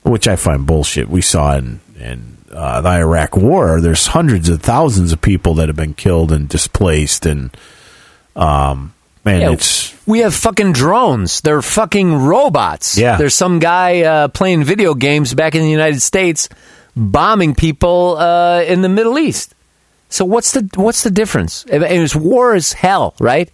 which 0.03 0.27
I 0.27 0.35
find 0.35 0.65
bullshit. 0.65 1.09
We 1.09 1.21
saw 1.21 1.57
in, 1.57 1.79
in 1.99 2.37
uh, 2.51 2.81
the 2.81 2.89
Iraq 2.89 3.37
War, 3.37 3.81
there's 3.81 4.07
hundreds 4.07 4.49
of 4.49 4.61
thousands 4.63 5.11
of 5.11 5.21
people 5.21 5.53
that 5.55 5.69
have 5.69 5.75
been 5.75 5.93
killed 5.93 6.31
and 6.31 6.49
displaced, 6.49 7.27
and 7.27 7.55
um, 8.35 8.95
man, 9.25 9.41
Yeah, 9.41 9.51
it's 9.51 10.07
we 10.07 10.19
have 10.19 10.33
fucking 10.33 10.73
drones. 10.73 11.41
They're 11.41 11.61
fucking 11.61 12.15
robots. 12.15 12.97
Yeah. 12.97 13.17
There's 13.17 13.35
some 13.35 13.59
guy 13.59 14.01
uh, 14.01 14.27
playing 14.29 14.63
video 14.63 14.93
games 14.93 15.33
back 15.33 15.55
in 15.55 15.61
the 15.61 15.69
United 15.69 16.01
States 16.01 16.49
bombing 16.95 17.55
people 17.55 18.17
uh, 18.17 18.61
in 18.63 18.81
the 18.81 18.89
Middle 18.89 19.17
East. 19.19 19.53
So 20.09 20.25
what's 20.25 20.53
the 20.53 20.67
what's 20.75 21.03
the 21.03 21.11
difference? 21.11 21.65
It, 21.69 21.83
it's 21.83 22.15
war 22.15 22.55
is 22.55 22.73
hell, 22.73 23.13
right? 23.19 23.49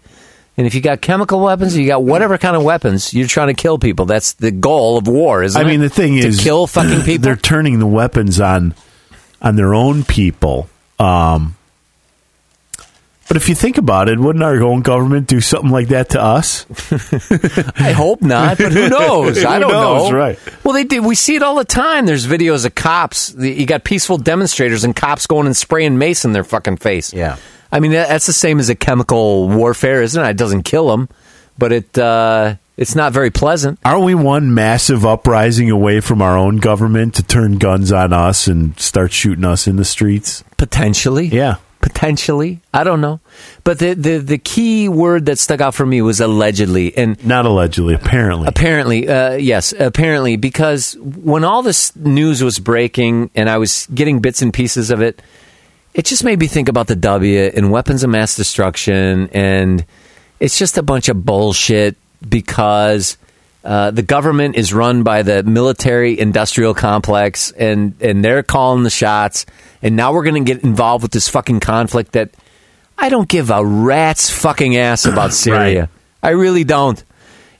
And 0.56 0.66
if 0.66 0.74
you 0.74 0.80
got 0.80 1.02
chemical 1.02 1.40
weapons, 1.40 1.76
you 1.76 1.86
got 1.86 2.02
whatever 2.02 2.38
kind 2.38 2.56
of 2.56 2.62
weapons, 2.64 3.12
you're 3.12 3.28
trying 3.28 3.48
to 3.48 3.54
kill 3.54 3.78
people. 3.78 4.06
That's 4.06 4.32
the 4.32 4.50
goal 4.50 4.96
of 4.96 5.06
war, 5.06 5.42
isn't 5.42 5.60
I 5.60 5.62
it? 5.62 5.68
I 5.68 5.70
mean, 5.70 5.80
the 5.80 5.90
thing 5.90 6.14
to 6.14 6.28
is, 6.28 6.40
kill 6.42 6.66
fucking 6.66 7.02
people. 7.04 7.24
They're 7.24 7.36
turning 7.36 7.78
the 7.78 7.86
weapons 7.86 8.40
on 8.40 8.74
on 9.42 9.56
their 9.56 9.74
own 9.74 10.02
people. 10.04 10.70
Um, 10.98 11.56
but 13.28 13.36
if 13.36 13.48
you 13.48 13.54
think 13.54 13.78
about 13.78 14.08
it, 14.08 14.18
wouldn't 14.18 14.42
our 14.44 14.62
own 14.62 14.80
government 14.82 15.26
do 15.26 15.40
something 15.40 15.70
like 15.70 15.88
that 15.88 16.10
to 16.10 16.20
us? 16.22 16.64
I 17.80 17.92
hope 17.92 18.22
not, 18.22 18.58
but 18.58 18.72
who 18.72 18.88
knows? 18.88 19.44
I 19.44 19.58
don't 19.58 19.70
knows, 19.70 20.10
know. 20.10 20.16
right. 20.16 20.38
Well, 20.64 20.74
they 20.74 20.84
do. 20.84 21.02
We 21.02 21.14
see 21.14 21.36
it 21.36 21.42
all 21.42 21.56
the 21.56 21.64
time. 21.64 22.06
There's 22.06 22.26
videos 22.26 22.64
of 22.66 22.74
cops. 22.74 23.34
You 23.34 23.66
got 23.66 23.84
peaceful 23.84 24.18
demonstrators 24.18 24.84
and 24.84 24.94
cops 24.94 25.26
going 25.26 25.46
and 25.46 25.56
spraying 25.56 25.98
mace 25.98 26.24
in 26.24 26.32
their 26.32 26.44
fucking 26.44 26.76
face. 26.78 27.12
Yeah. 27.12 27.36
I 27.72 27.80
mean 27.80 27.90
that's 27.92 28.26
the 28.26 28.32
same 28.32 28.58
as 28.60 28.68
a 28.68 28.74
chemical 28.76 29.48
warfare, 29.48 30.00
isn't 30.00 30.24
it? 30.24 30.30
It 30.30 30.36
doesn't 30.36 30.62
kill 30.62 30.88
them, 30.88 31.08
but 31.58 31.72
it 31.72 31.98
uh, 31.98 32.54
it's 32.76 32.94
not 32.94 33.12
very 33.12 33.30
pleasant. 33.30 33.80
Aren't 33.84 34.04
we 34.04 34.14
one 34.14 34.54
massive 34.54 35.04
uprising 35.04 35.70
away 35.70 36.00
from 36.00 36.22
our 36.22 36.38
own 36.38 36.58
government 36.58 37.14
to 37.16 37.22
turn 37.24 37.58
guns 37.58 37.90
on 37.90 38.12
us 38.12 38.46
and 38.46 38.78
start 38.78 39.12
shooting 39.12 39.44
us 39.44 39.66
in 39.66 39.76
the 39.76 39.84
streets? 39.84 40.44
Potentially, 40.56 41.26
Yeah. 41.26 41.56
Potentially. 41.86 42.60
I 42.74 42.82
don't 42.82 43.00
know, 43.00 43.20
but 43.62 43.78
the 43.78 43.94
the 43.94 44.18
the 44.18 44.38
key 44.38 44.88
word 44.88 45.26
that 45.26 45.38
stuck 45.38 45.60
out 45.60 45.72
for 45.72 45.86
me 45.86 46.02
was 46.02 46.20
allegedly, 46.20 46.96
and 46.98 47.24
Not 47.24 47.46
allegedly, 47.46 47.94
apparently. 47.94 48.48
Apparently, 48.48 49.08
uh, 49.08 49.34
yes, 49.34 49.72
apparently, 49.78 50.36
because 50.36 50.96
when 50.98 51.44
all 51.44 51.62
this 51.62 51.94
news 51.94 52.42
was 52.42 52.58
breaking 52.58 53.30
and 53.36 53.48
I 53.48 53.58
was 53.58 53.86
getting 53.94 54.18
bits 54.18 54.42
and 54.42 54.52
pieces 54.52 54.90
of 54.90 55.00
it, 55.00 55.22
it 55.94 56.06
just 56.06 56.24
made 56.24 56.40
me 56.40 56.48
think 56.48 56.68
about 56.68 56.88
the 56.88 56.96
W 56.96 57.52
and 57.54 57.70
weapons 57.70 58.02
of 58.02 58.10
mass 58.10 58.34
destruction, 58.34 59.28
and 59.32 59.86
it's 60.40 60.58
just 60.58 60.76
a 60.76 60.82
bunch 60.82 61.08
of 61.08 61.24
bullshit 61.24 61.94
because 62.28 63.16
uh, 63.66 63.90
the 63.90 64.02
government 64.02 64.54
is 64.54 64.72
run 64.72 65.02
by 65.02 65.22
the 65.22 65.42
military 65.42 66.18
industrial 66.18 66.72
complex, 66.72 67.50
and 67.50 68.00
and 68.00 68.24
they're 68.24 68.44
calling 68.44 68.84
the 68.84 68.90
shots, 68.90 69.44
and 69.82 69.96
now 69.96 70.12
we're 70.12 70.22
going 70.22 70.44
to 70.44 70.54
get 70.54 70.62
involved 70.62 71.02
with 71.02 71.10
this 71.10 71.28
fucking 71.28 71.58
conflict 71.58 72.12
that 72.12 72.30
I 72.96 73.08
don't 73.08 73.28
give 73.28 73.50
a 73.50 73.66
rat's 73.66 74.30
fucking 74.30 74.76
ass 74.76 75.04
about 75.12 75.32
Syria. 75.32 75.88
I 76.22 76.30
really 76.30 76.62
don't. 76.62 77.02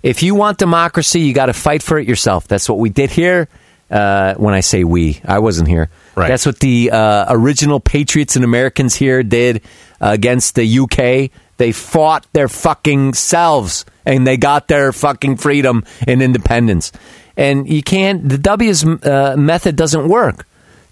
If 0.00 0.22
you 0.22 0.36
want 0.36 0.58
democracy, 0.58 1.22
you 1.22 1.34
got 1.34 1.46
to 1.46 1.52
fight 1.52 1.82
for 1.82 1.98
it 1.98 2.06
yourself. 2.06 2.46
That's 2.46 2.68
what 2.68 2.78
we 2.78 2.88
did 2.88 3.10
here. 3.10 3.48
Uh, 3.90 4.34
when 4.34 4.52
I 4.52 4.60
say 4.60 4.82
we, 4.82 5.20
I 5.24 5.38
wasn't 5.38 5.68
here. 5.68 5.90
Right. 6.16 6.26
That's 6.26 6.44
what 6.44 6.58
the 6.58 6.90
uh, 6.90 7.26
original 7.28 7.78
patriots 7.78 8.34
and 8.34 8.44
Americans 8.44 8.96
here 8.96 9.22
did 9.22 9.62
uh, 10.00 10.10
against 10.12 10.56
the 10.56 10.78
UK. 10.80 11.30
They 11.56 11.72
fought 11.72 12.26
their 12.32 12.48
fucking 12.48 13.14
selves 13.14 13.84
and 14.04 14.26
they 14.26 14.36
got 14.36 14.68
their 14.68 14.92
fucking 14.92 15.36
freedom 15.36 15.84
and 16.06 16.22
independence. 16.22 16.92
And 17.36 17.68
you 17.68 17.82
can't. 17.82 18.28
The 18.28 18.38
W's 18.38 18.84
uh, 18.84 19.34
method 19.36 19.76
doesn't 19.76 20.08
work 20.08 20.46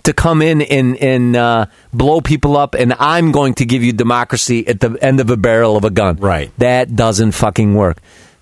to 0.05 0.13
come 0.13 0.43
in 0.43 0.63
and 0.63 0.97
and 0.99 1.37
uh, 1.37 1.67
blow 1.93 2.21
people 2.21 2.57
up. 2.57 2.75
And 2.75 2.95
I'm 2.99 3.33
going 3.33 3.55
to 3.55 3.65
give 3.65 3.83
you 3.83 3.93
democracy 3.93 4.67
at 4.67 4.81
the 4.81 4.97
end 5.01 5.21
of 5.21 5.31
a 5.31 5.37
barrel 5.37 5.77
of 5.77 5.85
a 5.85 5.91
gun. 5.91 6.17
Right. 6.17 6.51
That 6.59 6.95
doesn't 6.95 7.33
fucking 7.33 7.75
work. 7.75 7.99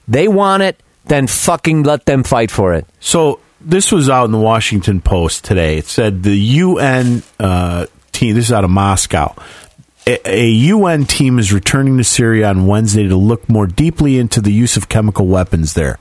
They 0.08 0.26
want 0.28 0.64
it, 0.64 0.82
then 1.06 1.26
fucking 1.26 1.84
let 1.84 2.06
them 2.06 2.24
fight 2.24 2.50
for 2.50 2.74
it. 2.74 2.86
So 2.98 3.40
this 3.60 3.92
was 3.92 4.10
out 4.10 4.24
in 4.24 4.32
the 4.32 4.38
Washington 4.38 5.00
Post 5.00 5.44
today. 5.44 5.78
It 5.78 5.86
said 5.86 6.22
the 6.22 6.36
UN 6.36 7.22
uh, 7.38 7.86
team. 8.10 8.34
This 8.34 8.46
is 8.46 8.52
out 8.52 8.64
of 8.64 8.70
Moscow. 8.70 9.34
A, 10.04 10.48
UN 10.48 11.04
team 11.04 11.38
is 11.38 11.52
returning 11.52 11.96
to 11.98 12.04
Syria 12.04 12.48
on 12.48 12.66
Wednesday 12.66 13.06
to 13.06 13.16
look 13.16 13.48
more 13.48 13.68
deeply 13.68 14.18
into 14.18 14.40
the 14.40 14.52
use 14.52 14.76
of 14.76 14.88
chemical 14.88 15.28
weapons 15.28 15.74
there. 15.74 15.98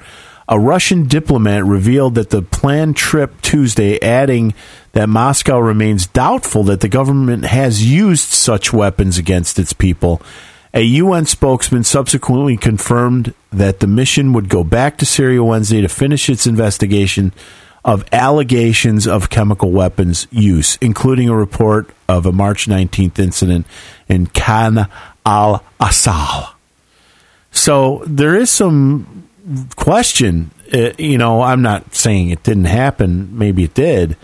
A 0.47 0.59
Russian 0.59 1.07
diplomat 1.07 1.63
revealed 1.65 2.15
that 2.15 2.31
the 2.31 2.41
planned 2.41 2.97
trip 2.97 3.41
Tuesday, 3.41 4.01
adding 4.01 4.55
that 4.93 5.07
Moscow 5.07 5.59
remains 5.59 6.07
doubtful 6.07 6.63
that 6.63 6.81
the 6.81 6.89
government 6.89 7.45
has 7.45 7.85
used 7.85 8.29
such 8.29 8.73
weapons 8.73 9.19
against 9.19 9.59
its 9.59 9.71
people. 9.71 10.21
A 10.73 10.81
UN 10.81 11.25
spokesman 11.25 11.83
subsequently 11.83 12.57
confirmed 12.57 13.35
that 13.51 13.81
the 13.81 13.87
mission 13.87 14.33
would 14.33 14.49
go 14.49 14.63
back 14.63 14.97
to 14.97 15.05
Syria 15.05 15.43
Wednesday 15.43 15.81
to 15.81 15.87
finish 15.87 16.27
its 16.27 16.47
investigation 16.47 17.33
of 17.85 18.03
allegations 18.11 19.05
of 19.05 19.29
chemical 19.29 19.71
weapons 19.71 20.27
use, 20.31 20.77
including 20.81 21.29
a 21.29 21.35
report 21.35 21.89
of 22.17 22.25
a 22.25 22.31
March 22.31 22.67
19th 22.67 23.19
incident 23.19 23.65
in 24.07 24.27
Khan 24.27 24.87
al 25.25 25.63
Assal. 25.79 26.53
So 27.51 28.03
there 28.05 28.35
is 28.35 28.49
some 28.49 29.27
question. 29.75 30.51
Uh, 30.73 30.91
you 30.97 31.17
know, 31.17 31.41
I'm 31.41 31.61
not 31.61 31.93
saying 31.95 32.29
it 32.29 32.43
didn't 32.43 32.65
happen. 32.65 33.37
Maybe 33.37 33.63
it 33.63 33.73
did. 33.73 34.15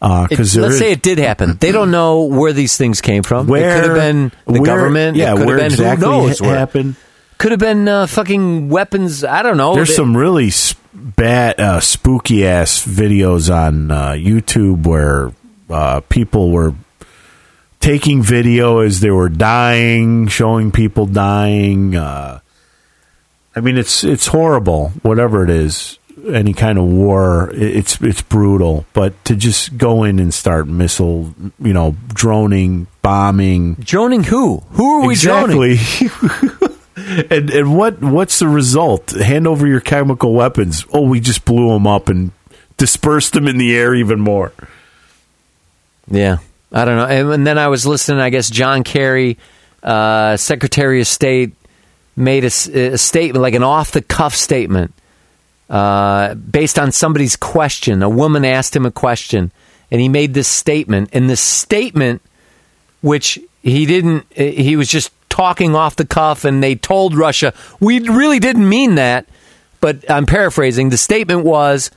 Because 0.00 0.56
It- 0.56 0.60
let's 0.60 0.78
say 0.78 0.92
it 0.92 1.02
did 1.02 1.18
happen. 1.18 1.56
They 1.60 1.72
don't 1.72 1.90
know 1.90 2.22
where 2.22 2.52
these 2.52 2.76
things 2.76 3.00
came 3.00 3.24
from. 3.24 3.48
where 3.48 3.68
it 3.68 3.74
could 3.80 3.90
have 3.90 3.98
been 3.98 4.32
the 4.46 4.52
where- 4.60 4.62
government. 4.62 5.16
Yeah, 5.16 5.32
it 5.32 5.38
could 5.38 5.46
where 5.46 5.58
have 5.58 5.70
been 5.70 5.72
exactly 5.80 6.06
who 6.06 6.26
knows 6.28 6.40
where. 6.40 6.56
happened. 6.56 6.94
Could 7.38 7.50
have 7.52 7.60
been 7.60 7.88
uh, 7.88 8.06
fucking 8.06 8.68
weapons. 8.68 9.24
I 9.24 9.42
don't 9.42 9.56
know. 9.56 9.74
There's 9.74 9.88
They- 9.88 9.94
some 9.94 10.16
really 10.16 10.50
sp- 10.54 10.78
bad, 10.94 11.58
uh, 11.60 11.80
spooky 11.80 12.46
ass 12.46 12.84
videos 12.86 13.52
on 13.52 13.90
uh, 13.90 14.10
YouTube 14.12 14.86
where 14.86 15.32
uh, 15.68 16.00
people 16.08 16.50
were 16.52 16.74
taking 17.80 18.22
video 18.22 18.80
as 18.80 19.00
they 19.00 19.10
were 19.10 19.28
dying, 19.28 20.28
showing 20.28 20.70
people 20.70 21.06
dying. 21.06 21.94
Uh, 21.96 22.40
I 23.54 23.60
mean, 23.60 23.76
it's 23.76 24.04
it's 24.04 24.26
horrible. 24.26 24.90
Whatever 25.02 25.44
it 25.44 25.50
is, 25.50 25.98
any 26.28 26.52
kind 26.52 26.78
of 26.78 26.84
war, 26.84 27.50
it's 27.52 28.00
it's 28.00 28.22
brutal. 28.22 28.86
But 28.92 29.24
to 29.26 29.36
just 29.36 29.76
go 29.76 30.04
in 30.04 30.18
and 30.18 30.32
start 30.32 30.68
missile, 30.68 31.34
you 31.58 31.72
know, 31.72 31.96
droning, 32.08 32.86
bombing, 33.02 33.74
droning 33.74 34.24
who? 34.24 34.58
Who 34.70 35.02
are 35.02 35.06
we 35.06 35.14
droning? 35.14 35.72
exactly. 35.72 36.76
and 37.30 37.50
and 37.50 37.76
what 37.76 38.00
what's 38.00 38.38
the 38.38 38.48
result? 38.48 39.10
Hand 39.10 39.46
over 39.46 39.66
your 39.66 39.80
chemical 39.80 40.34
weapons. 40.34 40.84
Oh, 40.92 41.02
we 41.02 41.20
just 41.20 41.44
blew 41.44 41.68
them 41.70 41.86
up 41.86 42.08
and 42.08 42.32
dispersed 42.76 43.32
them 43.32 43.48
in 43.48 43.58
the 43.58 43.76
air 43.76 43.94
even 43.94 44.20
more. 44.20 44.52
Yeah, 46.10 46.38
I 46.72 46.84
don't 46.84 46.96
know. 46.96 47.06
And, 47.06 47.32
and 47.32 47.46
then 47.46 47.58
I 47.58 47.68
was 47.68 47.86
listening. 47.86 48.20
I 48.20 48.30
guess 48.30 48.50
John 48.50 48.84
Kerry, 48.84 49.38
uh, 49.82 50.36
Secretary 50.36 51.00
of 51.00 51.06
State, 51.06 51.54
made 52.16 52.44
a 52.44 52.50
statement, 52.50 53.42
like 53.42 53.54
an 53.54 53.62
off 53.62 53.92
the 53.92 54.02
cuff 54.02 54.34
statement, 54.34 54.92
uh, 55.70 56.34
based 56.34 56.78
on 56.78 56.90
somebody's 56.92 57.36
question. 57.36 58.02
A 58.02 58.08
woman 58.08 58.44
asked 58.44 58.74
him 58.74 58.84
a 58.84 58.90
question, 58.90 59.52
and 59.90 60.00
he 60.00 60.08
made 60.08 60.34
this 60.34 60.48
statement. 60.48 61.10
And 61.12 61.30
this 61.30 61.40
statement, 61.40 62.20
which 63.02 63.38
he 63.62 63.86
didn't, 63.86 64.26
he 64.34 64.76
was 64.76 64.88
just 64.88 65.12
talking 65.28 65.76
off 65.76 65.94
the 65.96 66.06
cuff, 66.06 66.44
and 66.44 66.62
they 66.62 66.74
told 66.74 67.14
Russia, 67.14 67.54
we 67.78 68.00
really 68.00 68.40
didn't 68.40 68.68
mean 68.68 68.96
that. 68.96 69.26
But 69.80 70.10
I'm 70.10 70.26
paraphrasing. 70.26 70.90
The 70.90 70.96
statement 70.96 71.44
was, 71.44 71.92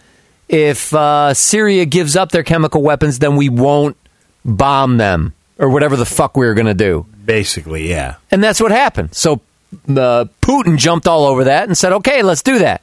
if 0.48 0.94
uh, 0.94 1.34
Syria 1.34 1.86
gives 1.86 2.16
up 2.16 2.32
their 2.32 2.44
chemical 2.44 2.84
weapons, 2.84 3.18
then 3.18 3.36
we 3.38 3.50
won't 3.50 3.98
bomb 4.46 4.98
them 4.98 5.34
or 5.58 5.70
whatever 5.70 5.96
the 5.96 6.06
fuck 6.06 6.36
we 6.36 6.46
were 6.46 6.54
going 6.54 6.66
to 6.68 6.74
do. 6.74 7.06
Basically, 7.24 7.90
yeah. 7.90 8.16
And 8.32 8.44
that's 8.44 8.60
what 8.60 8.72
happened. 8.72 9.14
So 9.14 9.42
uh, 9.88 10.26
Putin 10.42 10.78
jumped 10.78 11.08
all 11.08 11.26
over 11.26 11.46
that 11.46 11.68
and 11.68 11.78
said, 11.78 11.94
okay, 11.94 12.24
let's 12.24 12.44
do 12.44 12.60
that. 12.60 12.82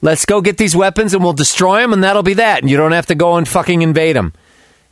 Let's 0.00 0.24
go 0.24 0.40
get 0.40 0.58
these 0.58 0.76
weapons 0.76 1.12
and 1.12 1.22
we'll 1.22 1.32
destroy 1.32 1.80
them, 1.80 1.92
and 1.92 2.04
that'll 2.04 2.22
be 2.22 2.34
that. 2.34 2.62
And 2.62 2.70
you 2.70 2.76
don't 2.76 2.92
have 2.92 3.06
to 3.06 3.14
go 3.14 3.36
and 3.36 3.48
fucking 3.48 3.82
invade 3.82 4.16
them. 4.16 4.32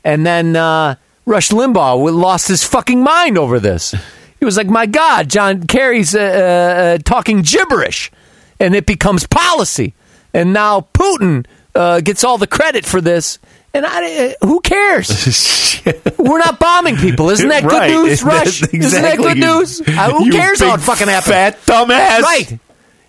And 0.05 0.27
then 0.27 0.57
uh, 0.57 0.97
Rush 1.25 1.51
Limbaugh 1.51 2.13
lost 2.13 2.49
his 2.49 2.65
fucking 2.65 3.03
mind 3.03 3.39
over 3.39 3.61
this. 3.61 3.95
He 4.39 4.45
was 4.45 4.57
like, 4.57 4.67
my 4.67 4.87
God, 4.87 5.31
John 5.31 5.67
Kerry's 5.67 6.15
uh, 6.15 6.99
uh, 6.99 6.99
talking 7.03 7.43
gibberish. 7.43 8.11
And 8.59 8.75
it 8.75 8.87
becomes 8.87 9.27
policy. 9.27 9.95
And 10.35 10.53
now 10.53 10.89
Putin 10.93 11.47
uh, 11.75 12.01
gets 12.01 12.25
all 12.25 12.39
the 12.39 12.47
credit 12.47 12.85
for 12.85 13.01
this. 13.01 13.39
And 13.77 13.85
I, 13.85 14.29
uh, 14.41 14.47
who 14.47 14.61
cares? 14.61 15.83
We're 16.19 16.39
not 16.39 16.59
bombing 16.59 16.97
people. 16.97 17.29
Isn't 17.31 17.49
that 17.51 17.63
good 17.63 17.73
Right. 17.73 17.91
news, 17.91 18.23
Rush? 18.23 18.61
That's 18.61 18.73
Isn't 18.75 19.03
that 19.03 19.19
good 19.19 19.37
news? 19.37 19.81
Uh, 19.83 20.11
who 20.13 20.25
You 20.25 20.33
cares 20.33 20.61
how 20.61 20.75
it 20.75 20.81
fucking 20.81 21.09
happened? 21.09 21.33
Fat 21.35 21.59
dumbass. 21.67 22.21
Right. 22.23 22.59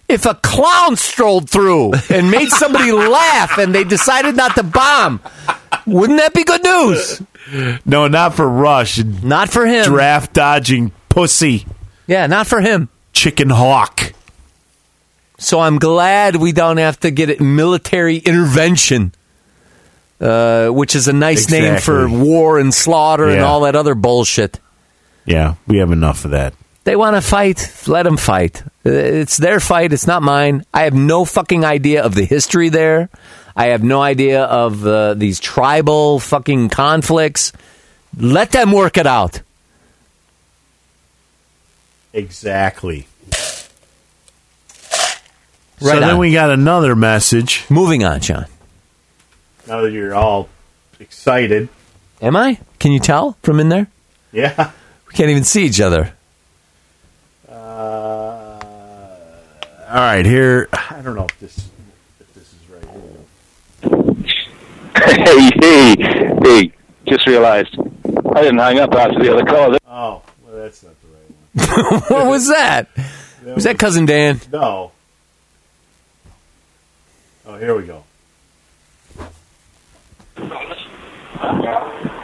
If 0.10 0.26
a 0.26 0.36
clown 0.36 0.98
strolled 0.98 1.50
through 1.50 1.94
and 2.10 2.30
made 2.32 2.50
somebody 2.50 2.92
laugh 3.20 3.58
and 3.58 3.74
they 3.74 3.84
decided 3.86 4.36
not 4.36 4.56
to 4.56 4.64
bomb, 4.64 5.22
wouldn't 5.86 6.20
that 6.20 6.34
be 6.34 6.44
good 6.44 6.64
news? 6.64 7.22
No, 7.86 8.08
not 8.10 8.36
for 8.36 8.48
Rush. 8.48 8.98
Not 9.04 9.50
for 9.50 9.66
him. 9.66 9.86
Draft 9.86 10.34
dodging 10.34 10.92
pussy. 11.08 11.66
Yeah, 12.08 12.28
not 12.28 12.46
for 12.48 12.60
him. 12.60 12.90
Chicken 13.14 13.50
hawk. 13.50 14.12
So 15.40 15.60
I'm 15.60 15.78
glad 15.78 16.36
we 16.38 16.52
don't 16.52 16.78
have 16.78 17.00
to 17.02 17.12
get 17.12 17.30
it 17.30 17.40
military 17.40 18.18
intervention, 18.18 19.14
uh, 20.20 20.68
which 20.70 20.96
is 20.96 21.08
a 21.08 21.14
nice 21.14 21.50
name 21.50 21.80
for 21.80 22.10
war 22.10 22.60
and 22.60 22.74
slaughter 22.74 23.28
and 23.28 23.42
all 23.42 23.62
that 23.62 23.76
other 23.76 23.96
bullshit. 23.96 24.60
Yeah, 25.26 25.56
we 25.68 25.78
have 25.78 25.92
enough 25.92 26.26
of 26.26 26.32
that. 26.32 26.54
They 26.86 26.96
want 26.96 27.18
to 27.18 27.22
fight, 27.22 27.84
let 27.88 28.04
them 28.04 28.16
fight. 28.18 28.64
Uh, 28.86 28.90
It's 28.92 29.36
their 29.38 29.60
fight, 29.60 29.92
it's 29.92 30.08
not 30.08 30.24
mine. 30.24 30.64
I 30.74 30.84
have 30.84 30.94
no 30.94 31.26
fucking 31.26 31.66
idea 31.66 32.04
of 32.04 32.16
the 32.16 32.24
history 32.24 32.70
there. 32.70 33.10
I 33.56 33.68
have 33.68 33.84
no 33.84 34.02
idea 34.02 34.44
of 34.44 34.86
uh, 34.88 35.14
these 35.16 35.40
tribal 35.40 36.20
fucking 36.20 36.70
conflicts. 36.70 37.52
Let 38.16 38.52
them 38.52 38.72
work 38.72 38.98
it 38.98 39.06
out. 39.08 39.42
Exactly. 42.14 43.08
Right 45.80 45.94
so 45.94 46.00
then 46.00 46.18
we 46.18 46.32
got 46.34 46.50
another 46.50 46.96
message. 46.96 47.66
Moving 47.70 48.04
on, 48.04 48.22
John. 48.22 48.46
Now 49.68 49.82
that 49.82 49.92
you're 49.92 50.16
all 50.16 50.48
excited. 51.00 51.68
Am 52.22 52.36
I? 52.36 52.60
Can 52.80 52.92
you 52.94 53.00
tell 53.00 53.38
from 53.44 53.60
in 53.60 53.70
there? 53.70 53.88
Yeah. 54.32 54.72
We 55.08 55.14
can't 55.14 55.30
even 55.30 55.44
see 55.44 55.66
each 55.66 55.80
other. 55.82 56.14
Uh, 57.50 57.54
all 57.54 58.60
right, 59.90 60.26
here. 60.26 60.68
I 60.74 61.02
don't 61.04 61.16
know 61.16 61.26
if 61.26 61.40
this 61.40 61.70
if 62.20 62.34
this 62.34 62.54
is 62.54 62.70
right. 62.70 62.84
Hey, 65.04 65.50
hey, 65.62 65.96
hey, 66.44 66.72
just 67.06 67.28
realized 67.28 67.76
I 67.78 68.42
didn't 68.42 68.58
hang 68.60 68.80
up 68.80 68.94
after 68.94 69.20
the 69.20 69.34
other 69.34 69.46
call. 69.46 69.76
Oh, 69.88 70.22
well, 70.46 70.56
that's 70.56 70.84
not 70.84 70.94
the 71.02 71.08
right 71.08 71.30
one. 71.90 72.02
what 72.08 72.28
was 72.28 72.48
that? 72.48 72.88
Was 73.46 73.64
that 73.66 73.78
cousin 73.80 74.06
Dan? 74.06 74.40
No. 74.52 74.92
Oh, 77.46 77.58
here 77.58 77.76
we 77.76 77.84
go. 77.84 78.04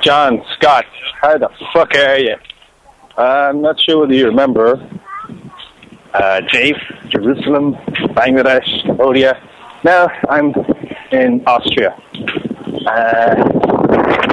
John, 0.02 0.44
Scott, 0.56 0.86
how 1.22 1.38
the 1.38 1.50
fuck 1.74 1.96
are 1.96 2.18
you? 2.18 2.36
I'm 3.18 3.62
not 3.62 3.80
sure 3.80 4.02
whether 4.02 4.14
you 4.14 4.28
remember 4.28 4.80
uh, 6.14 6.42
Dave, 6.52 6.76
Jerusalem, 7.10 7.74
Bangladesh, 8.16 8.84
Cambodia. 8.86 9.42
Now 9.84 10.08
I'm 10.30 10.54
in 11.12 11.44
Austria. 11.48 11.96
Uh, 12.86 13.36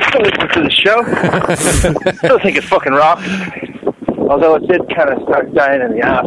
still 0.09 0.23
listen 0.23 0.49
to 0.49 0.63
the 0.63 0.71
show. 0.71 2.13
still 2.19 2.39
think 2.39 2.57
it 2.57 2.65
fucking 2.65 2.93
rocks. 2.93 3.27
Although 4.19 4.57
it 4.57 4.69
did 4.69 4.83
kind 4.95 5.11
of 5.11 5.23
start 5.23 5.55
dying 5.55 5.83
in 5.83 5.93
the 5.93 6.07
ass. 6.07 6.27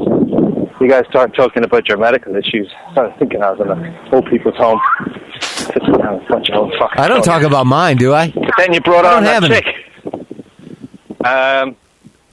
You 0.82 0.90
guys 0.90 1.06
start 1.10 1.36
talking 1.36 1.64
about 1.64 1.88
your 1.88 1.98
medical 1.98 2.36
issues. 2.36 2.72
I 2.96 3.04
was 3.04 3.16
thinking 3.20 3.42
I 3.42 3.52
was 3.52 3.62
in 3.62 3.70
an 3.70 3.96
old 4.12 4.26
people's 4.26 4.56
home. 4.56 4.82
Sit 5.65 5.76
down 5.84 6.15
and 6.19 6.27
punch 6.27 6.49
your 6.49 6.57
own 6.57 6.72
fucking 6.77 6.99
I 6.99 7.07
don't 7.07 7.23
talk 7.23 7.44
about 7.44 7.65
mine, 7.65 7.98
do 7.98 8.14
I? 8.14 8.30
But 8.31 8.52
then 8.57 8.73
you 8.73 8.81
brought 8.81 9.06
I 9.06 9.15
on 9.15 9.23
don't 9.23 9.41
that 9.41 9.52
have 9.52 9.64
chick. 9.64 11.26
Um, 11.26 11.76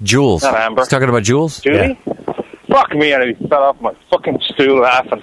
Jules. 0.03 0.43
Not 0.43 0.55
Amber. 0.57 0.83
He's 0.83 0.89
talking 0.89 1.09
about 1.09 1.23
Jules? 1.23 1.61
Julie? 1.61 1.99
Fuck 2.69 2.95
me, 2.95 3.13
and 3.13 3.37
he 3.37 3.49
fell 3.49 3.63
off 3.65 3.81
my 3.81 3.95
fucking 4.11 4.41
stool 4.43 4.81
laughing. 4.81 5.23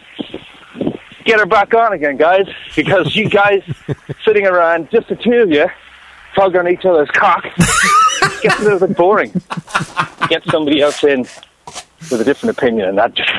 Get 1.25 1.39
her 1.39 1.45
back 1.45 1.73
on 1.73 1.93
again, 1.93 2.15
guys, 2.17 2.47
because 2.75 3.15
you 3.15 3.29
guys 3.29 3.61
sitting 4.25 4.45
around, 4.47 4.89
just 4.91 5.09
the 5.09 5.15
two 5.15 5.33
of 5.33 5.51
you, 5.51 5.65
tugging 6.35 6.59
on 6.59 6.67
each 6.69 6.85
other's 6.85 7.09
cock, 7.11 7.43
gets 8.41 8.59
a 8.59 8.63
little 8.63 8.87
bit 8.87 8.95
boring. 8.95 9.31
Get 10.29 10.43
somebody 10.45 10.81
else 10.81 11.03
in 11.03 11.21
with 12.09 12.21
a 12.21 12.23
different 12.23 12.57
opinion, 12.57 12.89
and 12.89 12.97
that 12.97 13.13
just 13.13 13.31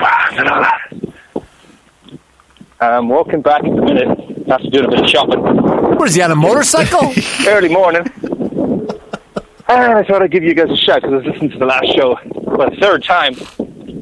I'm 2.81 3.09
walking 3.09 3.43
back 3.43 3.65
in 3.65 3.79
a 3.79 3.83
minute 3.83 4.28
after 4.51 4.71
do 4.71 4.85
a 4.85 4.89
bit 4.89 5.01
of 5.01 5.09
shopping. 5.09 5.41
What 5.41 6.09
is 6.09 6.15
he 6.15 6.23
on 6.23 6.31
a 6.31 6.37
motorcycle? 6.37 7.13
Early 7.47 7.69
morning. 7.69 8.07
And 9.71 9.93
I 9.93 10.03
thought 10.05 10.23
I'd 10.23 10.31
give 10.31 10.43
you 10.43 10.55
guys 10.55 10.71
a 10.71 10.77
shout 10.77 11.03
because 11.03 11.13
I 11.13 11.17
was 11.17 11.27
listening 11.27 11.51
to 11.51 11.59
the 11.59 11.67
last 11.67 11.89
show 11.95 12.17
for 12.45 12.71
the 12.71 12.77
third 12.81 13.05
time. 13.05 13.35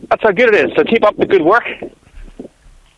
That's 0.09 0.23
how 0.23 0.31
good 0.31 0.55
it 0.55 0.70
is. 0.70 0.77
So 0.77 0.85
keep 0.85 1.05
up 1.05 1.16
the 1.16 1.27
good 1.27 1.43
work. 1.43 1.64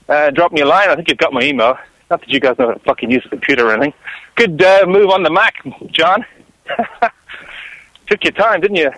Uh, 0.09 0.31
drop 0.31 0.53
me 0.53 0.61
a 0.61 0.67
line. 0.67 0.91
I 0.91 0.95
think 0.95 1.09
you've 1.09 1.19
got 1.19 1.33
my 1.33 1.43
email. 1.43 1.79
Not 2.11 2.21
that 2.21 2.29
you 2.29 2.41
guys 2.41 2.59
know 2.59 2.69
how 2.69 2.75
to 2.75 2.81
fucking 2.81 3.11
use 3.11 3.25
a 3.27 3.29
computer 3.29 3.69
or 3.69 3.73
anything. 3.73 3.95
Good 4.37 4.63
uh, 4.63 4.85
move 4.87 5.11
on 5.11 5.23
the 5.23 5.31
Mac, 5.31 5.57
John. 5.91 6.25
Took 8.07 8.25
your 8.25 8.33
time, 8.33 8.61
didn't 8.61 8.77
you? 8.77 8.91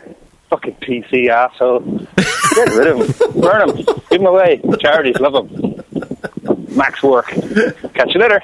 Fucking 0.51 0.75
PC 0.77 1.29
asshole. 1.29 1.81
Get 2.55 2.69
rid 2.75 2.87
of 2.89 2.99
him. 3.01 3.41
Burn 3.41 3.71
him. 3.71 3.85
Give 4.11 4.21
him 4.21 4.27
away. 4.27 4.61
Charities 4.81 5.19
love 5.21 5.35
him. 5.35 5.70
Macs 6.71 7.03
work. 7.03 7.27
Catch 7.95 8.15
you 8.15 8.21
later. 8.21 8.41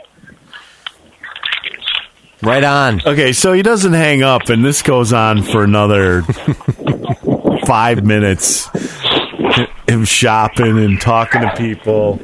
right 2.42 2.64
on. 2.64 3.00
Okay, 3.06 3.32
so 3.32 3.52
he 3.52 3.62
doesn't 3.62 3.92
hang 3.92 4.22
up, 4.22 4.48
and 4.48 4.64
this 4.64 4.82
goes 4.82 5.12
on 5.12 5.42
for 5.42 5.64
another 5.64 6.22
five 7.66 8.04
minutes. 8.04 8.68
Him 9.88 10.04
shopping 10.04 10.78
and 10.78 11.00
talking 11.00 11.40
to 11.42 11.54
people. 11.56 12.20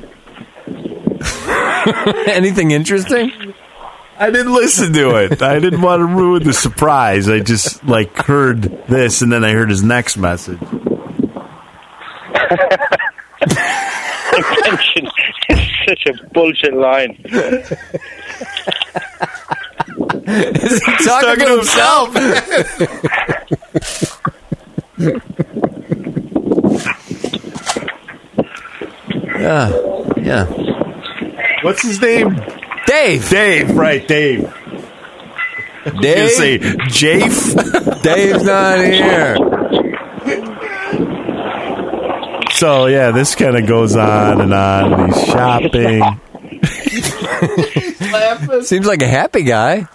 Anything 2.28 2.70
interesting? 2.72 3.32
I 4.18 4.30
didn't 4.30 4.52
listen 4.52 4.92
to 4.92 5.16
it. 5.16 5.42
I 5.42 5.58
didn't 5.58 5.80
want 5.82 6.00
to 6.00 6.06
ruin 6.06 6.42
the 6.44 6.52
surprise. 6.52 7.28
I 7.28 7.40
just 7.40 7.84
like 7.84 8.14
heard 8.16 8.62
this, 8.86 9.22
and 9.22 9.32
then 9.32 9.44
I 9.44 9.52
heard 9.52 9.70
his 9.70 9.82
next 9.82 10.16
message. 10.16 10.60
Intention 14.32 15.06
is 15.06 15.31
such 15.86 16.06
a 16.06 16.12
bullshit 16.32 16.74
line. 16.74 17.16
talking, 21.04 21.40
to 21.40 21.56
himself. 21.56 22.14
yeah, 29.38 29.70
yeah. 30.18 30.46
What's 31.62 31.82
his 31.82 32.00
name? 32.00 32.40
Dave. 32.86 33.28
Dave. 33.28 33.70
Right, 33.76 34.06
Dave. 34.06 34.52
You 35.84 36.00
Dave. 36.00 36.30
say 36.30 36.58
Jafe? 36.88 37.54
Dave's 38.02 38.44
not 38.44 38.78
here. 38.84 39.36
So 42.62 42.86
yeah, 42.86 43.10
this 43.10 43.34
kind 43.34 43.56
of 43.56 43.66
goes 43.66 43.96
on 43.96 44.40
and 44.40 44.54
on. 44.54 44.92
And 44.92 45.12
he's 45.12 45.26
shopping. 45.26 46.20
Seems 48.62 48.86
like 48.86 49.02
a 49.02 49.08
happy 49.08 49.42
guy. 49.42 49.88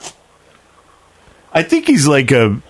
I 1.53 1.63
think 1.63 1.87
he's 1.87 2.05
like 2.05 2.29
a. 2.31 2.61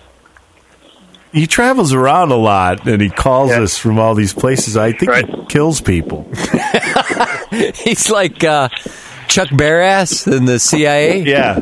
He 1.32 1.48
travels 1.48 1.92
around 1.92 2.30
a 2.30 2.36
lot, 2.36 2.86
and 2.86 3.02
he 3.02 3.10
calls 3.10 3.50
Yeah. 3.50 3.62
us 3.62 3.76
from 3.76 3.98
all 3.98 4.14
these 4.14 4.32
places. 4.32 4.76
I 4.76 4.92
think 4.92 5.12
he 5.12 5.46
kills 5.46 5.80
people. 5.80 6.30
He's 7.50 8.08
like 8.08 8.44
uh, 8.44 8.68
Chuck 9.26 9.48
Barrass 9.48 10.32
in 10.32 10.44
the 10.44 10.60
CIA. 10.60 11.22
Yeah. 11.24 11.58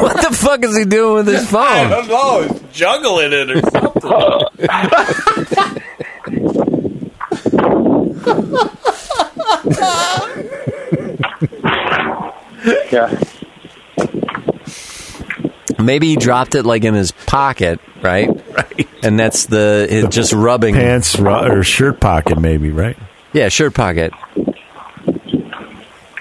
what 0.00 0.16
the 0.22 0.30
fuck 0.32 0.64
is 0.64 0.76
he 0.76 0.84
doing 0.86 1.14
with 1.14 1.26
his 1.26 1.48
phone? 1.50 1.90
know. 1.90 2.42
He's 2.42 2.62
juggling 2.72 3.32
it 3.32 3.50
or 3.50 3.60
something. 3.70 5.18
Yeah. 12.90 13.22
Maybe 15.82 16.08
he 16.08 16.16
dropped 16.16 16.54
it 16.54 16.64
like 16.64 16.84
in 16.84 16.94
his 16.94 17.12
pocket, 17.12 17.80
right? 18.02 18.28
Right. 18.58 18.88
And 19.04 19.18
that's 19.18 19.46
the 19.46 19.86
it 19.88 20.10
just 20.10 20.32
rubbing. 20.32 20.74
Pants 20.74 21.16
ru- 21.18 21.30
or 21.30 21.62
shirt 21.62 22.00
pocket, 22.00 22.40
maybe, 22.40 22.70
right? 22.70 22.96
Yeah, 23.32 23.48
shirt 23.50 23.72
pocket. 23.74 24.12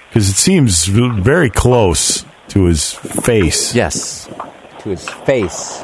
Because 0.10 0.30
it 0.30 0.36
seems 0.36 0.86
very 0.86 1.50
close 1.50 2.24
to 2.50 2.66
his 2.66 2.94
face. 2.94 3.74
Yes, 3.74 4.30
to 4.80 4.90
his 4.90 5.10
face. 5.10 5.84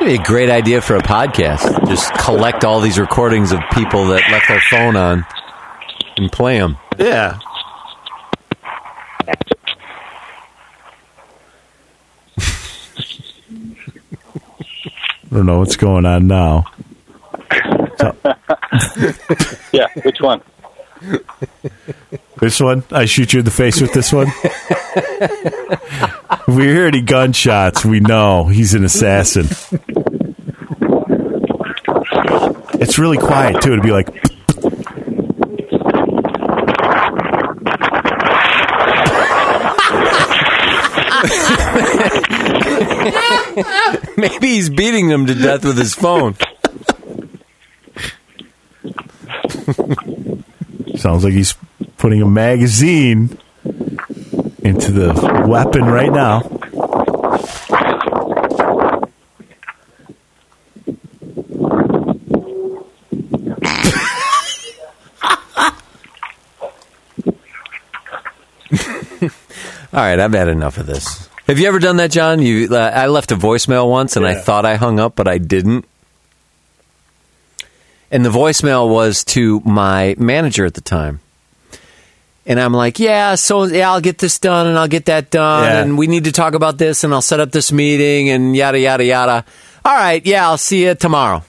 It'd 0.00 0.06
be 0.18 0.22
a 0.22 0.26
great 0.26 0.50
idea 0.50 0.80
for 0.82 0.96
a 0.96 1.00
podcast. 1.02 1.88
Just 1.88 2.12
collect 2.14 2.64
all 2.64 2.80
these 2.80 2.98
recordings 2.98 3.52
of 3.52 3.60
people 3.72 4.06
that 4.08 4.22
left 4.30 4.48
their 4.48 4.60
phone 4.70 4.96
on 4.96 5.24
and 6.16 6.30
play 6.30 6.58
them. 6.58 6.76
Yeah. 6.98 7.38
Don't 15.34 15.46
know 15.46 15.58
what's 15.58 15.76
going 15.76 16.06
on 16.06 16.26
now. 16.28 16.64
Yeah, 19.72 19.86
which 20.02 20.20
one? 20.20 20.40
This 22.40 22.60
one? 22.60 22.82
I 22.90 23.04
shoot 23.04 23.32
you 23.32 23.40
in 23.40 23.44
the 23.44 23.50
face 23.50 23.80
with 23.80 23.92
this 23.92 24.12
one? 24.12 24.26
if 24.28 26.46
we 26.48 26.64
hear 26.64 26.86
any 26.86 27.00
gunshots, 27.00 27.84
we 27.84 28.00
know 28.00 28.46
he's 28.46 28.74
an 28.74 28.84
assassin. 28.84 29.46
It's 32.80 32.98
really 32.98 33.18
quiet, 33.18 33.62
too. 33.62 33.72
It'd 33.72 33.82
be 33.82 33.92
like, 33.92 34.08
Maybe 44.16 44.48
he's 44.48 44.70
beating 44.70 45.08
them 45.08 45.26
to 45.26 45.34
death 45.34 45.64
with 45.64 45.78
his 45.78 45.94
phone. 45.94 46.34
sounds 50.96 51.24
like 51.24 51.34
he's 51.34 51.54
putting 51.98 52.22
a 52.22 52.26
magazine 52.26 53.38
into 54.60 54.90
the 54.90 55.44
weapon 55.46 55.84
right 55.84 56.12
now. 56.12 56.40
All 69.92 70.00
right, 70.00 70.18
I've 70.18 70.32
had 70.32 70.48
enough 70.48 70.78
of 70.78 70.86
this. 70.86 71.23
Have 71.46 71.58
you 71.58 71.68
ever 71.68 71.78
done 71.78 71.96
that, 71.98 72.10
John? 72.10 72.40
You, 72.40 72.68
uh, 72.70 72.76
I 72.94 73.06
left 73.06 73.30
a 73.32 73.36
voicemail 73.36 73.88
once, 73.88 74.16
and 74.16 74.26
I 74.26 74.34
thought 74.34 74.64
I 74.64 74.76
hung 74.76 74.98
up, 74.98 75.14
but 75.14 75.28
I 75.28 75.38
didn't. 75.38 75.84
And 78.10 78.24
the 78.24 78.30
voicemail 78.30 78.88
was 78.88 79.24
to 79.26 79.60
my 79.60 80.14
manager 80.18 80.64
at 80.64 80.74
the 80.74 80.80
time. 80.80 81.20
And 82.46 82.60
I'm 82.60 82.72
like, 82.72 82.98
yeah, 82.98 83.34
so 83.36 83.64
yeah, 83.64 83.90
I'll 83.90 84.00
get 84.02 84.18
this 84.18 84.38
done 84.38 84.66
and 84.66 84.78
I'll 84.78 84.88
get 84.88 85.06
that 85.06 85.30
done, 85.30 85.64
Yeah. 85.64 85.82
and 85.82 85.96
we 85.98 86.06
need 86.06 86.24
to 86.24 86.32
talk 86.32 86.54
about 86.54 86.76
this, 86.78 87.02
and 87.04 87.12
I'll 87.12 87.22
set 87.22 87.40
up 87.40 87.52
this 87.52 87.72
meeting, 87.72 88.28
and 88.30 88.54
yada 88.54 88.78
yada 88.78 89.04
yada. 89.04 89.44
All 89.84 89.94
right, 89.94 90.24
yeah, 90.24 90.46
I'll 90.48 90.58
see 90.58 90.84
you 90.84 90.94
tomorrow. 90.94 91.42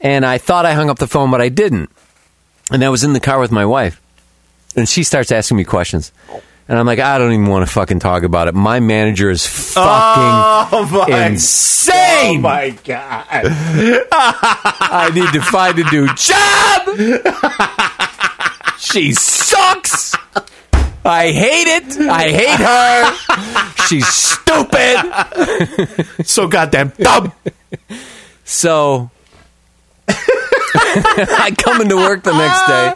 And 0.00 0.24
I 0.24 0.38
thought 0.38 0.64
I 0.66 0.72
hung 0.74 0.90
up 0.90 0.98
the 0.98 1.06
phone, 1.06 1.30
but 1.30 1.40
I 1.40 1.48
didn't. 1.50 1.90
And 2.70 2.84
I 2.84 2.88
was 2.88 3.04
in 3.04 3.12
the 3.14 3.20
car 3.20 3.38
with 3.38 3.52
my 3.52 3.64
wife, 3.66 4.00
and 4.76 4.88
she 4.88 5.02
starts 5.04 5.30
asking 5.32 5.56
me 5.58 5.64
questions. 5.64 6.10
And 6.70 6.78
I'm 6.78 6.84
like, 6.84 6.98
I 6.98 7.16
don't 7.16 7.32
even 7.32 7.46
want 7.46 7.66
to 7.66 7.72
fucking 7.72 7.98
talk 8.00 8.24
about 8.24 8.46
it. 8.48 8.54
My 8.54 8.78
manager 8.80 9.30
is 9.30 9.46
fucking 9.46 9.82
Oh 9.84 11.06
my, 11.08 11.26
insane. 11.28 12.38
oh 12.38 12.40
my 12.40 12.70
god! 12.84 13.24
I 14.12 15.10
need 15.14 15.32
to 15.32 15.40
find 15.40 15.78
a 15.78 15.90
new 15.90 16.06
job. 16.14 16.88
she 18.78 19.12
sucks. 19.14 20.14
I 21.04 21.30
hate 21.32 21.68
it. 21.68 21.96
I 22.00 22.28
hate 22.28 22.60
her. 22.60 23.14
She's 23.86 24.06
stupid. 24.06 24.98
So 26.26 26.46
goddamn 26.48 26.92
dumb. 26.98 27.32
So 28.44 29.10
I 30.08 31.54
come 31.56 31.80
into 31.80 31.96
work 31.96 32.22
the 32.24 32.32
next 32.32 32.66
day, 32.66 32.94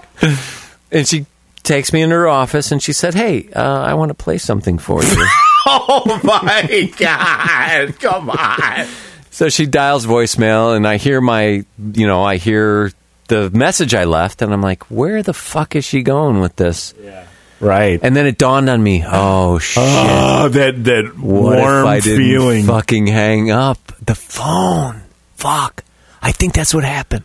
and 0.99 1.09
she 1.09 1.25
takes 1.63 1.93
me 1.93 2.03
into 2.03 2.15
her 2.17 2.29
office, 2.29 2.73
and 2.73 2.83
she 2.83 2.93
said, 2.93 3.15
"Hey, 3.15 3.49
uh, 3.55 3.81
I 3.81 3.95
want 3.95 4.11
to 4.11 4.15
play 4.15 4.39
something 4.39 4.79
for 4.79 5.03
you." 5.03 5.27
Oh 5.65 6.21
my 6.25 6.93
god! 6.99 7.99
Come 8.01 8.31
on. 8.31 8.87
so 9.31 9.49
she 9.49 9.65
dials 9.65 10.05
voicemail, 10.07 10.75
and 10.77 10.89
I 10.89 10.97
hear 10.97 11.21
my, 11.21 11.65
you 11.95 12.07
know, 12.09 12.25
I 12.25 12.37
hear 12.37 12.91
the 13.29 13.49
message 13.51 13.95
I 13.95 14.03
left, 14.05 14.43
and 14.43 14.53
I'm 14.53 14.61
like, 14.61 14.83
"Where 14.91 15.23
the 15.23 15.33
fuck 15.33 15.77
is 15.77 15.85
she 15.85 16.03
going 16.03 16.41
with 16.41 16.57
this?" 16.57 16.95
Yeah. 17.01 17.27
Right. 17.61 18.01
And 18.03 18.17
then 18.17 18.27
it 18.27 18.39
dawned 18.39 18.69
on 18.69 18.83
me, 18.83 19.05
"Oh 19.07 19.61
shit." 19.61 19.85
oh, 19.87 20.49
that 20.49 20.83
that 20.83 21.17
What 21.17 21.59
warm 21.59 21.85
if 21.85 21.87
I 21.87 22.01
didn't 22.01 22.19
feeling. 22.19 22.67
fucking 22.67 23.07
hang 23.07 23.53
up 23.53 23.79
the 24.05 24.17
phone? 24.17 25.03
Fuck. 25.37 25.85
I 26.21 26.33
think 26.33 26.55
that's 26.55 26.75
what 26.75 26.83
happened. 26.83 27.23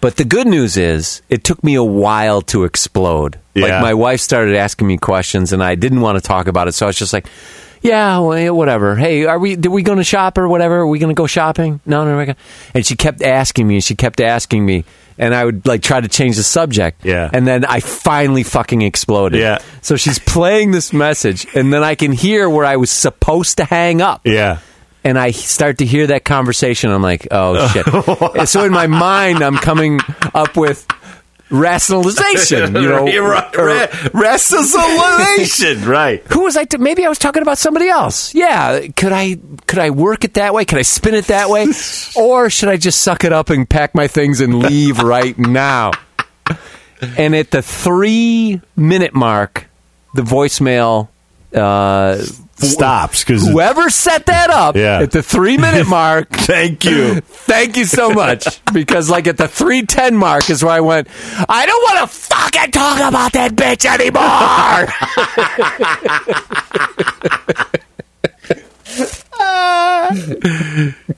But 0.00 0.16
the 0.16 0.24
good 0.24 0.46
news 0.46 0.76
is, 0.76 1.22
it 1.28 1.42
took 1.42 1.62
me 1.64 1.74
a 1.74 1.82
while 1.82 2.40
to 2.42 2.64
explode. 2.64 3.38
Yeah. 3.54 3.64
Like 3.64 3.82
my 3.82 3.94
wife 3.94 4.20
started 4.20 4.54
asking 4.54 4.86
me 4.86 4.96
questions, 4.96 5.52
and 5.52 5.62
I 5.62 5.74
didn't 5.74 6.00
want 6.00 6.16
to 6.16 6.22
talk 6.22 6.46
about 6.46 6.68
it, 6.68 6.72
so 6.72 6.86
I 6.86 6.88
was 6.88 6.96
just 6.96 7.12
like, 7.12 7.26
"Yeah, 7.82 8.18
well, 8.20 8.54
whatever. 8.54 8.94
Hey, 8.94 9.24
are 9.24 9.38
we? 9.38 9.56
Did 9.56 9.70
we 9.70 9.82
going 9.82 9.98
to 9.98 10.04
shop 10.04 10.38
or 10.38 10.46
whatever? 10.48 10.76
Are 10.76 10.86
we 10.86 11.00
going 11.00 11.10
to 11.14 11.18
go 11.18 11.26
shopping? 11.26 11.80
No, 11.84 12.04
no, 12.04 12.14
we're 12.14 12.26
gonna-" 12.26 12.38
And 12.74 12.86
she 12.86 12.94
kept 12.94 13.22
asking 13.22 13.66
me, 13.66 13.74
and 13.76 13.84
she 13.84 13.96
kept 13.96 14.20
asking 14.20 14.64
me, 14.64 14.84
and 15.18 15.34
I 15.34 15.44
would 15.44 15.66
like 15.66 15.82
try 15.82 16.00
to 16.00 16.06
change 16.08 16.36
the 16.36 16.44
subject. 16.44 17.04
Yeah. 17.04 17.28
And 17.32 17.44
then 17.44 17.64
I 17.64 17.80
finally 17.80 18.44
fucking 18.44 18.82
exploded. 18.82 19.40
Yeah. 19.40 19.58
So 19.82 19.96
she's 19.96 20.20
playing 20.20 20.70
this 20.70 20.92
message, 20.92 21.44
and 21.56 21.72
then 21.72 21.82
I 21.82 21.96
can 21.96 22.12
hear 22.12 22.48
where 22.48 22.64
I 22.64 22.76
was 22.76 22.90
supposed 22.90 23.56
to 23.56 23.64
hang 23.64 24.00
up. 24.00 24.20
yeah. 24.24 24.60
And 25.08 25.18
I 25.18 25.30
start 25.30 25.78
to 25.78 25.86
hear 25.86 26.08
that 26.08 26.26
conversation. 26.26 26.90
I'm 26.90 27.00
like, 27.00 27.28
oh, 27.30 27.66
shit. 28.36 28.46
so 28.46 28.62
in 28.62 28.72
my 28.72 28.86
mind, 28.86 29.40
I'm 29.42 29.56
coming 29.56 30.00
up 30.34 30.54
with 30.54 30.86
rationalization. 31.48 32.74
You 32.74 32.88
know, 32.90 33.06
Rationalization, 34.12 35.84
right? 35.88 36.22
who 36.26 36.40
was 36.44 36.58
I? 36.58 36.66
Maybe 36.78 37.06
I 37.06 37.08
was 37.08 37.18
talking 37.18 37.40
about 37.40 37.56
somebody 37.56 37.88
else. 37.88 38.34
Yeah, 38.34 38.86
could 38.88 39.12
I 39.12 39.36
could 39.66 39.78
I 39.78 39.88
work 39.88 40.24
it 40.24 40.34
that 40.34 40.52
way? 40.52 40.66
Could 40.66 40.76
I 40.76 40.82
spin 40.82 41.14
it 41.14 41.28
that 41.28 41.48
way, 41.48 41.68
or 42.14 42.50
should 42.50 42.68
I 42.68 42.76
just 42.76 43.00
suck 43.00 43.24
it 43.24 43.32
up 43.32 43.48
and 43.48 43.66
pack 43.66 43.94
my 43.94 44.08
things 44.08 44.42
and 44.42 44.58
leave 44.58 45.00
right 45.00 45.38
now? 45.38 45.92
And 47.16 47.34
at 47.34 47.50
the 47.50 47.62
three 47.62 48.60
minute 48.76 49.14
mark, 49.14 49.68
the 50.14 50.20
voicemail. 50.22 51.08
Uh, 51.54 52.22
Stops 52.60 53.22
because 53.24 53.46
whoever 53.46 53.88
set 53.90 54.26
that 54.26 54.50
up 54.50 54.74
Yeah. 54.76 55.00
at 55.00 55.10
the 55.12 55.22
three 55.22 55.56
minute 55.58 55.86
mark. 55.88 56.28
thank 56.30 56.84
you. 56.84 57.20
Thank 57.48 57.76
you 57.76 57.84
so 57.84 58.10
much. 58.10 58.60
Because 58.72 59.08
like 59.08 59.26
at 59.26 59.36
the 59.38 59.48
three 59.48 59.82
ten 59.86 60.14
mark 60.16 60.50
is 60.50 60.62
where 60.62 60.72
I 60.74 60.80
went. 60.80 61.08
I 61.48 61.64
don't 61.66 61.82
want 61.82 62.00
to 62.10 62.16
fucking 62.16 62.70
talk 62.72 63.00
about 63.00 63.32
that 63.32 63.52
bitch 63.52 63.86
anymore. 63.86 64.88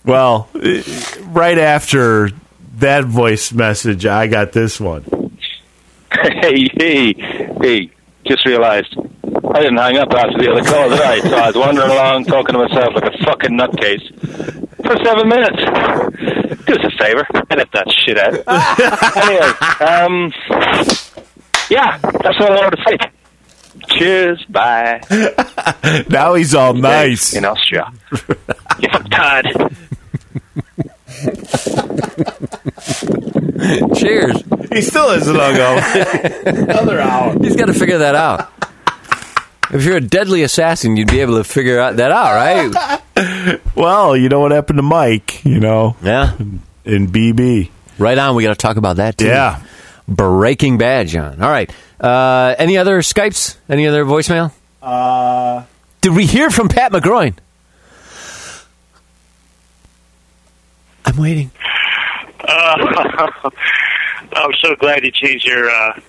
Well, 0.04 0.48
right 1.28 1.58
after 1.58 2.30
that 2.78 3.04
voice 3.04 3.52
message, 3.52 4.06
I 4.06 4.26
got 4.26 4.52
this 4.52 4.80
one. 4.80 5.04
Hey, 6.12 6.68
hey, 6.76 7.12
hey, 7.60 7.90
just 8.26 8.44
realized 8.46 8.96
I 9.52 9.60
didn't 9.60 9.76
hang 9.78 9.96
up 9.98 10.12
after 10.12 10.38
the 10.38 10.50
other 10.50 10.62
call, 10.64 10.88
did 10.90 11.00
I? 11.00 11.20
So 11.20 11.36
I 11.36 11.46
was 11.48 11.56
wandering 11.56 11.90
along 11.90 12.24
talking 12.24 12.54
to 12.54 12.66
myself 12.66 12.94
like 12.94 13.14
a 13.14 13.24
fucking 13.24 13.58
nutcase 13.58 14.06
for 14.84 14.96
seven 15.04 15.28
minutes. 15.28 15.56
Do 16.66 16.74
us 16.74 16.84
a 16.84 16.90
favor, 17.02 17.26
edit 17.50 17.68
that 17.72 17.90
shit 17.90 18.18
out. 18.18 18.34
anyway, 19.16 19.52
um, 19.84 20.32
yeah, 21.70 21.98
that's 21.98 22.38
what 22.38 22.52
I 22.52 22.54
wanted 22.54 22.76
to 22.76 22.82
say. 22.88 22.98
Cheers, 23.96 24.44
bye. 24.48 25.00
Now 26.08 26.34
he's 26.34 26.54
all 26.54 26.74
nice. 26.74 27.34
In 27.34 27.44
Austria. 27.44 27.90
you 28.12 28.88
fucktard. 28.88 29.46
Cheers. 33.96 34.42
He 34.72 34.82
still 34.82 35.10
isn't 35.10 35.34
hung 35.36 35.56
up. 35.58 36.46
Another 36.46 37.00
hour. 37.00 37.36
He's 37.40 37.56
got 37.56 37.66
to 37.66 37.74
figure 37.74 37.98
that 37.98 38.14
out. 38.14 38.50
If 39.74 39.84
you're 39.84 39.96
a 39.98 40.00
deadly 40.00 40.42
assassin, 40.42 40.96
you'd 40.96 41.08
be 41.10 41.20
able 41.20 41.36
to 41.36 41.44
figure 41.44 41.78
out 41.78 41.96
that 41.96 42.10
out, 42.10 42.34
right? 42.34 43.60
Well, 43.76 44.16
you 44.16 44.28
know 44.28 44.40
what 44.40 44.50
happened 44.50 44.78
to 44.78 44.82
Mike, 44.82 45.44
you 45.44 45.60
know, 45.60 45.94
Yeah. 46.02 46.36
in 46.84 47.06
BB. 47.08 47.70
Right 47.98 48.16
on. 48.18 48.34
We 48.34 48.42
got 48.42 48.50
to 48.50 48.54
talk 48.54 48.76
about 48.78 48.96
that 48.96 49.18
too. 49.18 49.26
Yeah. 49.26 49.60
Breaking 50.08 50.78
Bad, 50.78 51.08
John. 51.08 51.42
All 51.42 51.50
right. 51.50 51.70
Uh, 52.00 52.54
any 52.58 52.78
other 52.78 52.98
Skypes? 53.00 53.56
Any 53.68 53.86
other 53.86 54.04
voicemail? 54.04 54.52
Uh, 54.82 55.64
Did 56.00 56.16
we 56.16 56.24
hear 56.26 56.50
from 56.50 56.68
Pat 56.68 56.92
McGroin? 56.92 57.34
I'm 61.04 61.16
waiting. 61.16 61.50
Uh, 62.40 62.76
I'm 64.32 64.52
so 64.60 64.74
glad 64.76 65.04
you 65.04 65.10
changed 65.10 65.46
your 65.46 65.68
uh, 65.70 66.00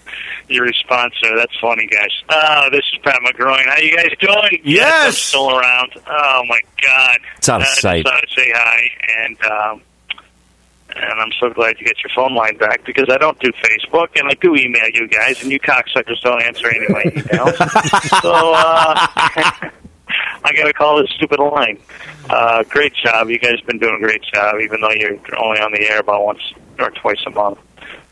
your 0.52 0.65
response 0.65 1.14
there. 1.22 1.36
That's 1.38 1.57
funny, 1.60 1.88
guys. 1.88 2.10
Uh, 2.30 2.69
this 2.69 2.84
is 2.94 2.99
Pat 3.03 3.19
McGroin. 3.26 3.65
How 3.65 3.78
you 3.78 3.95
guys 3.95 4.10
doing? 4.19 4.61
Yes! 4.64 5.06
I'm 5.07 5.11
still 5.14 5.57
around. 5.57 5.91
Oh 6.07 6.44
my 6.48 6.61
God! 6.86 7.18
It's 7.38 7.49
out 7.49 7.61
of 7.61 7.68
Uh, 7.68 7.72
sight. 7.76 8.06
Just 8.06 8.14
I'd 8.15 8.30
say 8.36 8.52
hi, 8.53 8.90
and 9.19 9.38
um, 9.45 9.82
and 10.95 11.19
I'm 11.22 11.32
so 11.40 11.49
glad 11.52 11.80
you 11.80 11.86
get 11.86 11.95
your 12.03 12.11
phone 12.15 12.36
line 12.36 12.57
back 12.57 12.84
because 12.86 13.06
I 13.10 13.18
don't 13.18 13.40
do 13.40 13.49
Facebook 13.64 14.10
and 14.19 14.28
I 14.30 14.34
do 14.41 14.56
email 14.56 14.90
you 14.94 15.07
guys, 15.07 15.41
and 15.41 15.52
you 15.52 15.60
cocksuckers 15.60 16.19
don't 16.22 16.41
answer 16.41 16.68
any 16.68 16.86
of 16.86 16.91
my 16.91 17.03
emails. 17.03 18.22
so 18.22 18.53
uh, 18.53 19.07
I 20.44 20.53
got 20.53 20.65
to 20.65 20.73
call 20.73 21.02
this 21.02 21.10
stupid 21.11 21.40
line. 21.40 21.80
Uh, 22.30 22.64
great 22.64 22.94
job. 22.94 23.30
You 23.30 23.40
guys 23.40 23.61
been 23.61 23.78
doing 23.80 23.95
a 23.95 23.99
great 23.99 24.22
job, 24.23 24.56
even 24.61 24.82
though 24.82 24.91
you're 24.91 25.18
only 25.38 25.61
on 25.61 25.72
the 25.72 25.88
air 25.90 25.99
about 25.99 26.26
once 26.26 26.41
or 26.80 26.90
twice 26.91 27.22
a 27.26 27.30
month. 27.30 27.60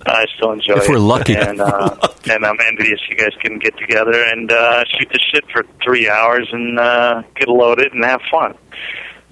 I 0.05 0.25
still 0.35 0.51
enjoy 0.53 0.75
If 0.75 0.83
it. 0.85 0.89
we're 0.89 0.97
lucky. 0.99 1.35
And, 1.35 1.59
uh, 1.61 1.95
and 2.29 2.45
I'm 2.45 2.57
envious 2.65 2.99
you 3.09 3.15
guys 3.17 3.33
can 3.41 3.59
get 3.59 3.77
together 3.77 4.23
and 4.23 4.51
uh, 4.51 4.83
shoot 4.97 5.09
the 5.11 5.19
shit 5.33 5.43
for 5.51 5.63
three 5.83 6.09
hours 6.09 6.47
and 6.51 6.79
uh, 6.79 7.23
get 7.35 7.47
loaded 7.49 7.93
and 7.93 8.03
have 8.05 8.21
fun. 8.31 8.55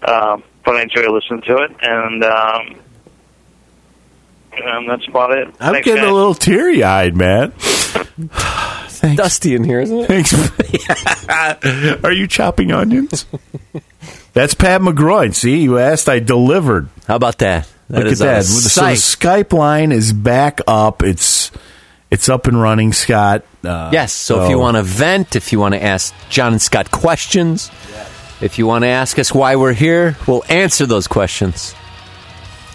Um, 0.06 0.44
but 0.66 0.76
I 0.76 0.82
enjoy 0.84 1.10
listening 1.12 1.42
to 1.44 1.56
it, 1.64 1.72
and 1.82 2.24
um, 2.24 2.76
and 4.52 4.90
that's 4.90 5.08
about 5.08 5.32
it. 5.38 5.48
I'm 5.60 5.74
Thanks, 5.74 5.86
getting 5.86 6.04
guys. 6.04 6.12
a 6.12 6.14
little 6.14 6.34
teary 6.36 6.84
eyed, 6.84 7.16
man. 7.16 7.52
Thanks. 7.58 9.18
Dusty 9.18 9.56
in 9.56 9.64
here, 9.64 9.80
isn't 9.80 9.98
it? 9.98 10.08
Thanks. 10.08 10.34
Are 12.04 12.12
you 12.12 12.28
chopping 12.28 12.72
onions? 12.72 13.26
That's 14.34 14.54
Pat 14.54 14.82
McGroin. 14.82 15.34
See, 15.34 15.62
you 15.62 15.78
asked, 15.78 16.10
I 16.10 16.20
delivered. 16.20 16.90
How 17.08 17.16
about 17.16 17.38
that? 17.40 17.68
That 17.90 18.04
Look 18.04 18.12
is 18.14 18.22
at 18.22 18.26
that. 18.26 18.44
So. 18.46 18.82
Skype 18.82 19.54
line 19.54 19.92
is 19.92 20.12
back 20.14 20.60
up. 20.68 21.04
It's 21.04 21.52
it's 22.12 22.30
up 22.30 22.48
and 22.48 22.62
running, 22.62 22.94
Scott. 22.94 23.44
Uh, 23.64 23.90
Yes. 23.94 24.14
So, 24.14 24.44
if 24.44 24.50
you 24.50 24.58
want 24.60 24.78
to 24.78 24.84
vent, 24.84 25.36
if 25.36 25.52
you 25.52 25.60
want 25.60 25.74
to 25.74 25.84
ask 25.84 26.14
John 26.30 26.54
and 26.54 26.62
Scott 26.62 26.92
questions, 26.92 27.70
if 28.42 28.58
you 28.58 28.68
want 28.68 28.84
to 28.84 28.88
ask 28.88 29.18
us 29.20 29.34
why 29.34 29.56
we're 29.56 29.74
here, 29.74 30.16
we'll 30.28 30.44
answer 30.50 30.86
those 30.86 31.08
questions. 31.08 31.74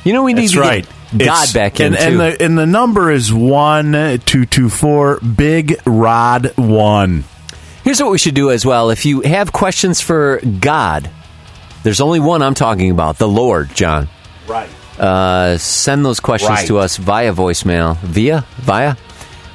You 0.05 0.13
know, 0.13 0.23
we 0.23 0.33
need 0.35 0.43
That's 0.45 0.53
to 0.55 0.61
right. 0.61 0.87
get 1.17 1.27
God 1.27 1.49
It's- 1.49 1.53
back 1.53 1.81
in 1.81 1.95
and, 1.95 1.97
and 1.97 2.21
the 2.21 2.43
and 2.45 2.59
the 2.59 2.67
number 2.67 3.11
is 3.11 3.33
one 3.33 4.19
two 4.25 4.47
two 4.47 4.69
four 4.71 5.19
Big 5.21 5.79
Rod 5.87 6.53
one. 6.57 7.25
Here's 7.85 8.01
what 8.01 8.11
we 8.13 8.19
should 8.19 8.35
do 8.35 8.51
as 8.51 8.65
well. 8.65 8.91
If 8.91 9.05
you 9.05 9.21
have 9.23 9.53
questions 9.53 10.01
for 10.01 10.41
God, 10.61 11.11
there's 11.83 12.01
only 12.01 12.21
one 12.21 12.41
I'm 12.43 12.55
talking 12.55 12.91
about, 12.91 13.19
the 13.19 13.29
Lord, 13.29 13.75
John. 13.75 14.09
Right. 14.47 14.69
Uh, 15.03 15.59
send 15.59 16.05
those 16.05 16.21
questions 16.21 16.51
Right. 16.51 16.67
to 16.69 16.79
us 16.79 16.97
via 16.97 17.33
voicemail, 17.35 17.99
via, 17.99 18.45
via. 18.59 18.97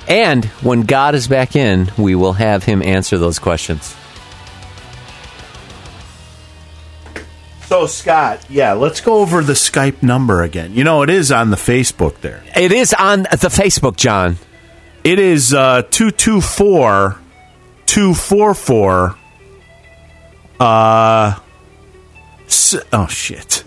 And 0.07 0.43
when 0.61 0.81
God 0.81 1.15
is 1.15 1.27
back 1.27 1.55
in, 1.55 1.89
we 1.97 2.15
will 2.15 2.33
have 2.33 2.63
him 2.65 2.83
answer 2.83 3.17
those 3.17 3.39
questions. 3.39 3.95
So 7.67 7.85
Scott, 7.85 8.45
yeah, 8.49 8.73
let's 8.73 9.01
go 9.01 9.19
over 9.19 9.41
the 9.43 9.53
Skype 9.53 10.01
number 10.01 10.41
again. 10.43 10.73
You 10.73 10.83
know, 10.85 11.01
it 11.01 11.09
is 11.09 11.31
on 11.33 11.49
the 11.49 11.57
Facebook 11.57 12.21
there. 12.21 12.41
It 12.55 12.71
is 12.71 12.93
on 12.93 13.23
the 13.23 13.49
Facebook, 13.49 13.97
John. 13.97 14.37
It 15.03 15.19
is 15.19 15.53
uh, 15.53 15.81
two 15.91 16.11
two 16.11 16.39
four 16.39 17.17
two 17.85 18.13
four 18.13 18.53
four. 18.53 19.17
Uh, 20.59 21.37
s- 22.45 22.75
oh 22.93 23.07
shit! 23.07 23.63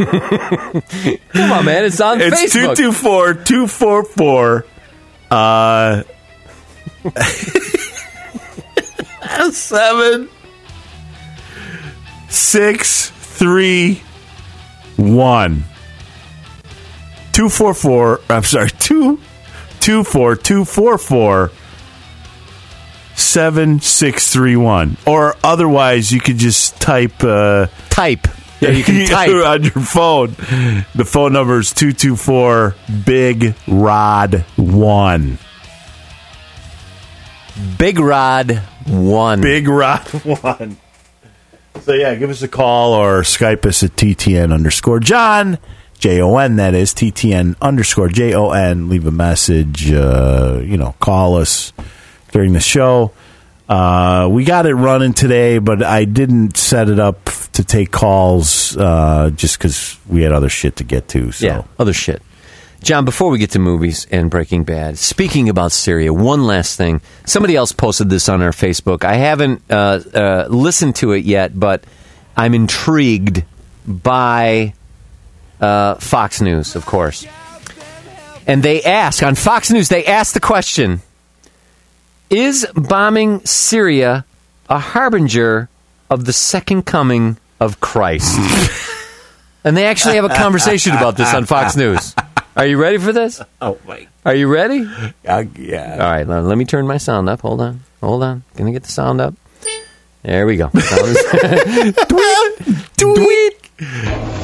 Come 1.32 1.52
on, 1.52 1.64
man. 1.64 1.84
It's 1.84 2.00
on 2.00 2.20
It's 2.20 2.52
two 2.52 2.58
Facebook. 2.68 2.76
two 2.76 2.92
four 2.92 3.34
two 3.34 3.66
four 3.66 4.04
four. 4.04 4.66
Uh, 5.30 6.02
seven 9.52 10.28
six 12.28 13.10
three 13.10 14.02
one 14.96 15.64
two 17.32 17.48
four 17.48 17.74
four. 17.74 18.20
I'm 18.28 18.44
sorry, 18.44 18.70
two 18.70 19.20
two 19.80 20.04
four 20.04 20.36
two 20.36 20.64
four 20.64 20.98
four 20.98 21.50
seven 23.16 23.80
six 23.80 24.32
three 24.32 24.56
one. 24.56 24.96
Or 25.06 25.36
otherwise, 25.44 26.10
you 26.10 26.20
could 26.20 26.38
just 26.38 26.80
type. 26.80 27.22
Uh, 27.22 27.66
type. 27.90 28.26
Yeah, 28.60 28.70
you 28.70 28.84
can 28.84 29.06
type. 29.08 29.30
on 29.30 29.62
your 29.64 29.72
phone. 29.72 30.30
The 30.94 31.04
phone 31.06 31.32
number 31.32 31.58
is 31.60 31.72
224 31.72 32.74
Big 33.04 33.54
Rod 33.66 34.44
1. 34.56 35.38
Big 37.78 37.98
Rod 37.98 38.56
one. 38.86 39.40
Big 39.40 39.68
Rod 39.68 40.00
1. 40.24 40.76
So, 41.82 41.92
yeah, 41.94 42.14
give 42.14 42.30
us 42.30 42.42
a 42.42 42.48
call 42.48 42.92
or 42.94 43.22
Skype 43.22 43.66
us 43.66 43.82
at 43.82 43.92
TTN 43.96 44.52
underscore 44.52 45.00
John. 45.00 45.58
J 45.98 46.22
O 46.22 46.36
N, 46.38 46.56
that 46.56 46.74
is 46.74 46.94
TTN 46.94 47.56
underscore 47.60 48.08
J 48.08 48.34
O 48.34 48.50
N. 48.52 48.88
Leave 48.88 49.06
a 49.06 49.10
message, 49.10 49.90
uh, 49.92 50.60
you 50.64 50.78
know, 50.78 50.94
call 51.00 51.36
us 51.36 51.72
during 52.32 52.54
the 52.54 52.60
show. 52.60 53.12
Uh, 53.70 54.26
we 54.28 54.42
got 54.42 54.66
it 54.66 54.74
running 54.74 55.12
today, 55.12 55.58
but 55.58 55.80
I 55.80 56.04
didn't 56.04 56.56
set 56.56 56.88
it 56.88 56.98
up 56.98 57.26
to 57.52 57.62
take 57.62 57.92
calls 57.92 58.76
uh, 58.76 59.30
just 59.30 59.58
because 59.58 59.96
we 60.08 60.22
had 60.22 60.32
other 60.32 60.48
shit 60.48 60.74
to 60.76 60.84
get 60.84 61.06
to. 61.10 61.30
So. 61.30 61.46
Yeah, 61.46 61.62
other 61.78 61.92
shit. 61.92 62.20
John, 62.82 63.04
before 63.04 63.30
we 63.30 63.38
get 63.38 63.50
to 63.50 63.60
movies 63.60 64.08
and 64.10 64.28
Breaking 64.28 64.64
Bad, 64.64 64.98
speaking 64.98 65.48
about 65.48 65.70
Syria, 65.70 66.12
one 66.12 66.46
last 66.46 66.76
thing. 66.76 67.00
Somebody 67.26 67.54
else 67.54 67.70
posted 67.70 68.10
this 68.10 68.28
on 68.28 68.42
our 68.42 68.50
Facebook. 68.50 69.04
I 69.04 69.14
haven't 69.14 69.62
uh, 69.70 70.00
uh, 70.14 70.46
listened 70.50 70.96
to 70.96 71.12
it 71.12 71.24
yet, 71.24 71.58
but 71.58 71.84
I'm 72.36 72.54
intrigued 72.54 73.44
by 73.86 74.74
uh, 75.60 75.94
Fox 75.94 76.40
News, 76.40 76.74
of 76.74 76.86
course. 76.86 77.24
And 78.48 78.64
they 78.64 78.82
ask, 78.82 79.22
on 79.22 79.36
Fox 79.36 79.70
News, 79.70 79.88
they 79.90 80.06
ask 80.06 80.34
the 80.34 80.40
question 80.40 81.02
Is 82.30 82.66
bombing 82.74 83.44
Syria 83.44 84.24
a 84.68 84.78
harbinger 84.78 85.68
of 86.08 86.24
the 86.24 86.32
second 86.32 86.86
coming 86.86 87.36
of 87.58 87.80
Christ? 87.80 88.38
and 89.64 89.76
they 89.76 89.86
actually 89.86 90.14
have 90.16 90.24
a 90.24 90.28
conversation 90.34 90.92
about 90.96 91.16
this 91.16 91.32
on 91.34 91.44
Fox 91.46 91.76
News. 91.76 92.14
Are 92.56 92.66
you 92.66 92.78
ready 92.80 92.98
for 92.98 93.12
this? 93.12 93.40
Oh, 93.62 93.78
my. 93.86 94.06
Are 94.24 94.34
you 94.34 94.48
ready? 94.48 94.86
Uh, 95.26 95.44
yeah. 95.56 95.92
All 95.94 96.10
right, 96.10 96.26
let, 96.26 96.44
let 96.44 96.56
me 96.58 96.64
turn 96.64 96.86
my 96.86 96.96
sound 96.98 97.28
up. 97.28 97.40
Hold 97.42 97.60
on. 97.60 97.80
Hold 98.00 98.22
on. 98.22 98.42
Gonna 98.56 98.72
get 98.72 98.82
the 98.84 98.92
sound 98.92 99.20
up. 99.20 99.34
There 100.22 100.46
we 100.46 100.56
go. 100.56 100.70
Is- 100.74 101.94
Tweet. 102.96 104.39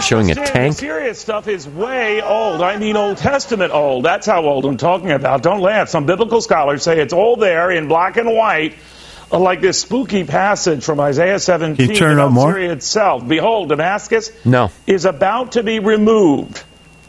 Showing 0.00 0.26
a 0.28 0.30
Understand 0.32 0.54
tank. 0.54 0.74
The 0.74 0.78
serious 0.80 1.18
stuff 1.20 1.48
is 1.48 1.68
way 1.68 2.22
old. 2.22 2.62
I 2.62 2.76
mean, 2.76 2.96
Old 2.96 3.16
Testament 3.18 3.72
old. 3.72 4.04
That's 4.04 4.26
how 4.26 4.44
old 4.44 4.64
I'm 4.64 4.76
talking 4.76 5.10
about. 5.10 5.42
Don't 5.42 5.60
laugh. 5.60 5.88
Some 5.88 6.06
biblical 6.06 6.40
scholars 6.40 6.82
say 6.82 7.00
it's 7.00 7.12
all 7.12 7.36
there 7.36 7.70
in 7.70 7.88
black 7.88 8.16
and 8.16 8.30
white, 8.34 8.74
uh, 9.32 9.38
like 9.38 9.60
this 9.60 9.80
spooky 9.80 10.24
passage 10.24 10.82
from 10.84 11.00
Isaiah 11.00 11.38
17 11.38 11.76
Can 11.86 11.94
you 11.94 11.98
turn 11.98 12.12
about 12.14 12.26
up 12.26 12.32
more? 12.32 12.52
Syria 12.52 12.72
itself. 12.72 13.26
Behold, 13.28 13.68
Damascus 13.70 14.30
No. 14.44 14.70
is 14.86 15.04
about 15.04 15.52
to 15.52 15.62
be 15.62 15.78
removed 15.80 16.62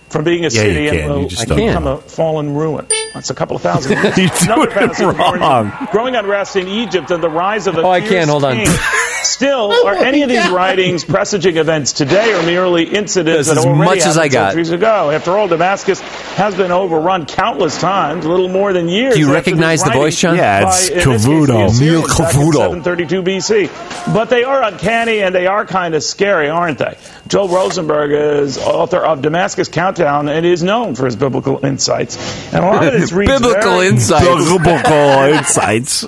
from 0.09 0.23
being 0.23 0.39
a 0.41 0.43
Yeah, 0.43 0.49
city 0.49 0.87
and 0.87 1.09
will 1.09 1.21
You 1.21 1.27
just 1.29 1.47
don't. 1.47 1.57
become 1.57 1.85
a 1.87 1.97
fallen 1.97 2.55
ruin. 2.55 2.87
That's 3.13 3.29
a 3.29 3.35
couple 3.35 3.55
of 3.55 3.61
thousand 3.61 3.91
years. 4.17 4.17
You're 4.17 4.53
Another 4.55 4.65
doing 4.71 4.89
it 4.89 4.91
passage 4.91 5.05
warns, 5.19 5.39
wrong. 5.41 5.87
Growing 5.91 6.15
unrest 6.15 6.55
in 6.55 6.67
Egypt 6.67 7.11
and 7.11 7.21
the 7.23 7.29
rise 7.29 7.67
of 7.67 7.77
a 7.77 7.81
Oh, 7.83 7.89
I 7.91 8.01
can't. 8.01 8.29
Hold 8.29 8.43
on. 8.45 8.57
king. 9.19 9.25
Still, 9.25 9.69
oh 9.71 9.87
are 9.87 9.95
any 9.95 10.23
of 10.23 10.29
these 10.29 10.49
writings 10.49 11.03
presaging 11.05 11.57
events 11.57 11.93
today 11.93 12.33
or 12.33 12.43
merely 12.43 12.83
incidents 12.83 13.47
That's 13.47 13.59
that 13.61 13.61
as 13.61 13.65
already 13.65 13.85
much 13.85 13.97
as 13.99 14.15
happened 14.15 14.19
I 14.21 14.27
got. 14.27 14.45
centuries 14.51 14.71
ago? 14.71 15.11
After 15.11 15.31
all, 15.37 15.47
Damascus 15.47 15.99
has 15.99 16.55
been 16.55 16.71
overrun 16.71 17.25
countless 17.25 17.79
times, 17.79 18.25
a 18.25 18.29
little 18.29 18.49
more 18.49 18.73
than 18.73 18.89
years. 18.89 19.13
Do 19.15 19.19
you 19.19 19.31
recognize 19.31 19.83
the 19.83 19.91
voice, 19.91 20.19
writings 20.19 20.19
John? 20.19 20.35
Yeah, 20.37 20.67
it's 20.67 20.89
in 20.89 20.95
this 20.95 21.05
case, 21.05 21.25
Cavuto. 21.25 21.79
Neil 21.79 21.95
in 22.01 22.07
Cavuto. 22.07 22.53
732 22.53 23.23
BC. 23.23 24.13
But 24.13 24.29
they 24.29 24.43
are 24.43 24.63
uncanny 24.63 25.19
and 25.21 25.33
they 25.33 25.47
are 25.47 25.65
kind 25.65 25.95
of 25.95 26.03
scary, 26.03 26.49
aren't 26.49 26.77
they? 26.79 26.97
Joel 27.27 27.47
Rosenberg 27.49 28.11
is 28.11 28.57
author 28.57 28.97
of 28.99 29.21
Damascus 29.21 29.67
Countdown 29.69 30.27
and 30.29 30.45
is 30.45 30.63
known 30.63 30.95
for 30.95 31.05
his 31.05 31.15
biblical 31.15 31.63
insights. 31.65 32.17
And 32.53 32.63
a 32.63 32.67
lot 32.67 32.85
of 32.87 32.93
this 32.93 33.11
reads 33.13 33.31
Biblical 33.31 33.71
very- 33.77 33.87
insight. 33.87 34.23
Biblical 34.59 34.93
insights. 35.37 36.05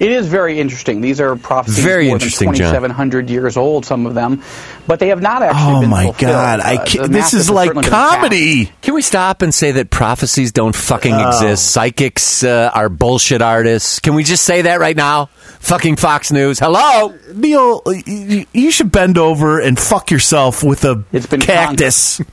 It 0.00 0.10
is 0.10 0.26
very 0.28 0.58
interesting. 0.58 1.02
These 1.02 1.20
are 1.20 1.36
prophecies 1.36 1.84
Very 1.84 2.06
more 2.06 2.16
interesting, 2.16 2.48
than 2.48 2.54
John. 2.56 2.68
2,700 2.72 3.28
years 3.28 3.56
old, 3.58 3.84
some 3.84 4.06
of 4.06 4.14
them, 4.14 4.42
but 4.86 4.98
they 4.98 5.08
have 5.08 5.20
not 5.20 5.42
actually 5.42 5.58
been 5.66 5.76
Oh 5.76 5.80
been 5.82 5.90
my 5.90 6.04
fulfilled. 6.04 6.32
god! 6.32 6.60
I 6.60 6.76
Uh, 6.76 6.84
can't, 6.86 7.12
this 7.12 7.34
is 7.34 7.50
like 7.50 7.66
certainly 7.68 7.82
been 7.86 7.92
attacked. 7.94 8.14
comedy. 8.16 8.72
Can 8.80 8.94
we 8.94 9.02
stop 9.02 9.42
and 9.42 9.52
say 9.54 9.72
that 9.72 9.90
prophecies 9.90 10.52
don't 10.52 10.74
fucking 10.74 11.12
Oh. 11.14 11.28
exist? 11.28 11.70
Psychics 11.70 12.42
uh, 12.42 12.70
are 12.74 12.88
bullshit 12.88 13.42
artists. 13.42 14.00
Can 14.00 14.14
we 14.14 14.24
just 14.24 14.42
say 14.44 14.62
that 14.62 14.80
right 14.80 14.96
now? 14.96 15.26
Fucking 15.60 15.96
Fox 15.96 16.32
News. 16.32 16.58
Hello? 16.58 17.14
Neil, 17.34 17.82
you 18.06 18.46
you 18.54 18.70
should 18.70 18.90
bend 18.90 19.18
over 19.18 19.60
and 19.60 19.78
fuck 19.78 20.10
yourself 20.10 20.64
with 20.64 20.82
a 20.86 21.04
It's 21.12 21.26
been 21.26 21.40
cactus. 21.40 22.22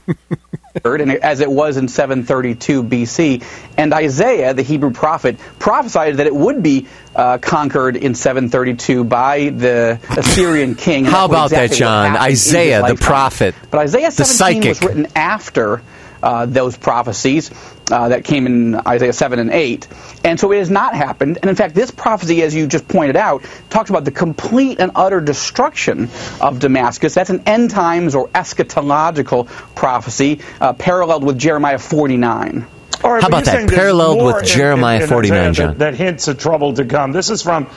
and 0.84 1.12
as 1.12 1.40
it 1.40 1.50
was 1.50 1.76
in 1.76 1.88
732 1.88 2.82
BC. 2.82 3.44
And 3.76 3.92
Isaiah, 3.92 4.54
the 4.54 4.62
Hebrew 4.62 4.90
prophet, 4.90 5.38
prophesied 5.58 6.16
that 6.16 6.26
it 6.26 6.34
would 6.34 6.62
be 6.62 6.86
uh, 7.14 7.38
conquered 7.38 7.96
in 7.96 8.14
732 8.14 9.04
by 9.04 9.48
the 9.50 9.98
Assyrian 10.10 10.74
king. 10.74 11.04
How 11.04 11.24
about 11.24 11.50
that, 11.50 11.64
exactly 11.66 11.74
what 11.74 11.78
John? 11.78 12.06
happened 12.10 12.24
in 12.26 12.30
his 12.30 12.46
Isaiah, 12.48 12.76
the 12.76 12.82
lifetime. 12.82 13.06
prophet, 13.06 13.54
But 13.70 13.78
Isaiah 13.80 14.10
the 14.10 14.24
17 14.24 14.68
was 14.68 14.82
written 14.82 15.06
after 15.16 15.82
uh, 16.22 16.46
those 16.46 16.76
prophecies 16.76 17.50
uh, 17.90 18.08
that 18.10 18.24
came 18.24 18.46
in 18.46 18.74
Isaiah 18.86 19.12
7 19.12 19.38
and 19.38 19.50
8. 19.50 19.86
And 20.24 20.38
so 20.38 20.52
it 20.52 20.58
has 20.58 20.70
not 20.70 20.94
happened. 20.94 21.38
And 21.40 21.48
in 21.50 21.56
fact, 21.56 21.74
this 21.74 21.90
prophecy, 21.90 22.42
as 22.42 22.54
you 22.54 22.66
just 22.66 22.86
pointed 22.88 23.16
out, 23.16 23.44
talks 23.70 23.90
about 23.90 24.04
the 24.04 24.10
complete 24.10 24.80
and 24.80 24.92
utter 24.94 25.20
destruction 25.20 26.08
of 26.40 26.58
Damascus. 26.58 27.14
That's 27.14 27.30
an 27.30 27.42
end 27.46 27.70
times 27.70 28.14
or 28.14 28.28
eschatological 28.28 29.46
prophecy 29.74 30.40
uh, 30.60 30.72
paralleled 30.74 31.24
with 31.24 31.38
Jeremiah 31.38 31.78
49. 31.78 32.66
All 33.04 33.12
right, 33.12 33.22
How 33.22 33.28
about 33.28 33.44
that? 33.44 33.52
saying 33.54 33.68
Paralleled 33.68 34.18
with 34.24 34.42
in- 34.42 34.48
Jeremiah 34.48 34.96
in- 34.96 35.02
in 35.02 35.08
49, 35.08 35.38
Isaiah 35.38 35.52
John. 35.52 35.66
That, 35.68 35.78
that 35.78 35.94
hints 35.94 36.26
at 36.28 36.38
trouble 36.38 36.74
to 36.74 36.84
come. 36.84 37.12
This 37.12 37.30
is 37.30 37.42
from 37.42 37.68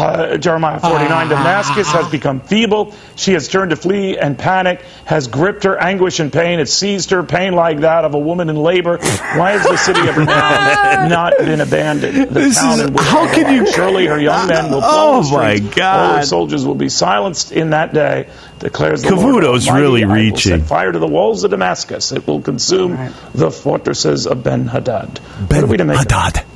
uh, 0.00 0.36
Jeremiah 0.38 0.80
49. 0.80 1.28
Damascus 1.28 1.88
has 1.92 2.08
become 2.10 2.40
feeble. 2.40 2.94
She 3.16 3.32
has 3.34 3.48
turned 3.48 3.70
to 3.70 3.76
flee 3.76 4.18
and 4.18 4.38
panic, 4.38 4.82
has 5.04 5.28
gripped 5.28 5.64
her 5.64 5.78
anguish 5.78 6.20
and 6.20 6.32
pain. 6.32 6.58
It 6.60 6.66
seized 6.68 7.10
her, 7.10 7.22
pain 7.22 7.52
like 7.54 7.80
that 7.80 8.04
of 8.04 8.14
a 8.14 8.18
woman 8.18 8.48
in 8.50 8.56
labor. 8.56 8.98
Why 8.98 9.52
has 9.52 9.62
the 9.62 9.76
city 9.76 10.06
of 10.08 10.16
renown 10.16 11.08
not 11.08 11.36
been 11.38 11.60
abandoned? 11.60 12.28
The 12.30 12.40
This 12.40 12.58
town 12.58 12.80
is- 12.80 13.00
how 13.06 13.32
can 13.32 13.54
you- 13.54 13.70
Surely 13.72 14.06
her 14.06 14.18
young 14.18 14.48
men 14.48 14.70
will 14.70 14.80
fall. 14.80 15.22
Oh, 15.24 15.30
my. 15.36 15.58
God. 15.58 16.10
All 16.12 16.16
her 16.18 16.22
soldiers 16.24 16.64
will 16.66 16.74
be 16.74 16.88
silenced 16.88 17.52
in 17.52 17.70
that 17.70 17.92
day, 17.94 18.28
declares 18.58 19.02
the 19.02 19.14
Lord. 19.14 19.44
Cavuto's 19.44 19.68
Almighty. 19.68 19.82
really 19.84 20.04
reaching. 20.04 20.58
set 20.60 20.68
fire 20.68 20.90
to 20.92 20.98
the 20.98 21.06
walls 21.06 21.44
of 21.44 21.50
Damascus. 21.50 22.12
It 22.12 22.26
will 22.26 22.40
consume 22.42 22.98
the 23.34 23.50
fortresses 23.50 24.26
of 24.26 24.42
Ben 24.42 24.66
Hadad. 24.66 25.18
what 25.18 25.62
are 25.62 25.66
we 25.66 25.76
to 25.76 25.84
make 25.84 25.98
of 26.00 26.08
that? 26.08 26.36
Hadad. 26.36 26.46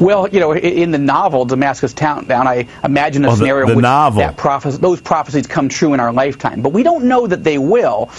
Well, 0.00 0.28
you 0.28 0.40
know, 0.40 0.54
in 0.54 0.90
the 0.90 0.98
novel 0.98 1.44
Damascus 1.44 1.92
Countdown, 1.94 2.46
I 2.48 2.66
imagine 2.82 3.24
a 3.24 3.28
Oh, 3.28 3.30
the- 3.32 3.36
scenario 3.38 3.66
the 3.68 3.74
which 3.76 3.82
novel. 3.82 4.20
that 4.20 4.36
prophes- 4.36 4.78
those 4.78 5.00
prophecies 5.00 5.46
come 5.46 5.68
true 5.68 5.94
in 5.94 6.00
our 6.00 6.12
lifetime. 6.12 6.62
But 6.62 6.72
we 6.72 6.82
don't 6.82 7.04
know 7.04 7.26
that 7.26 7.44
they 7.44 7.58
will. 7.58 8.10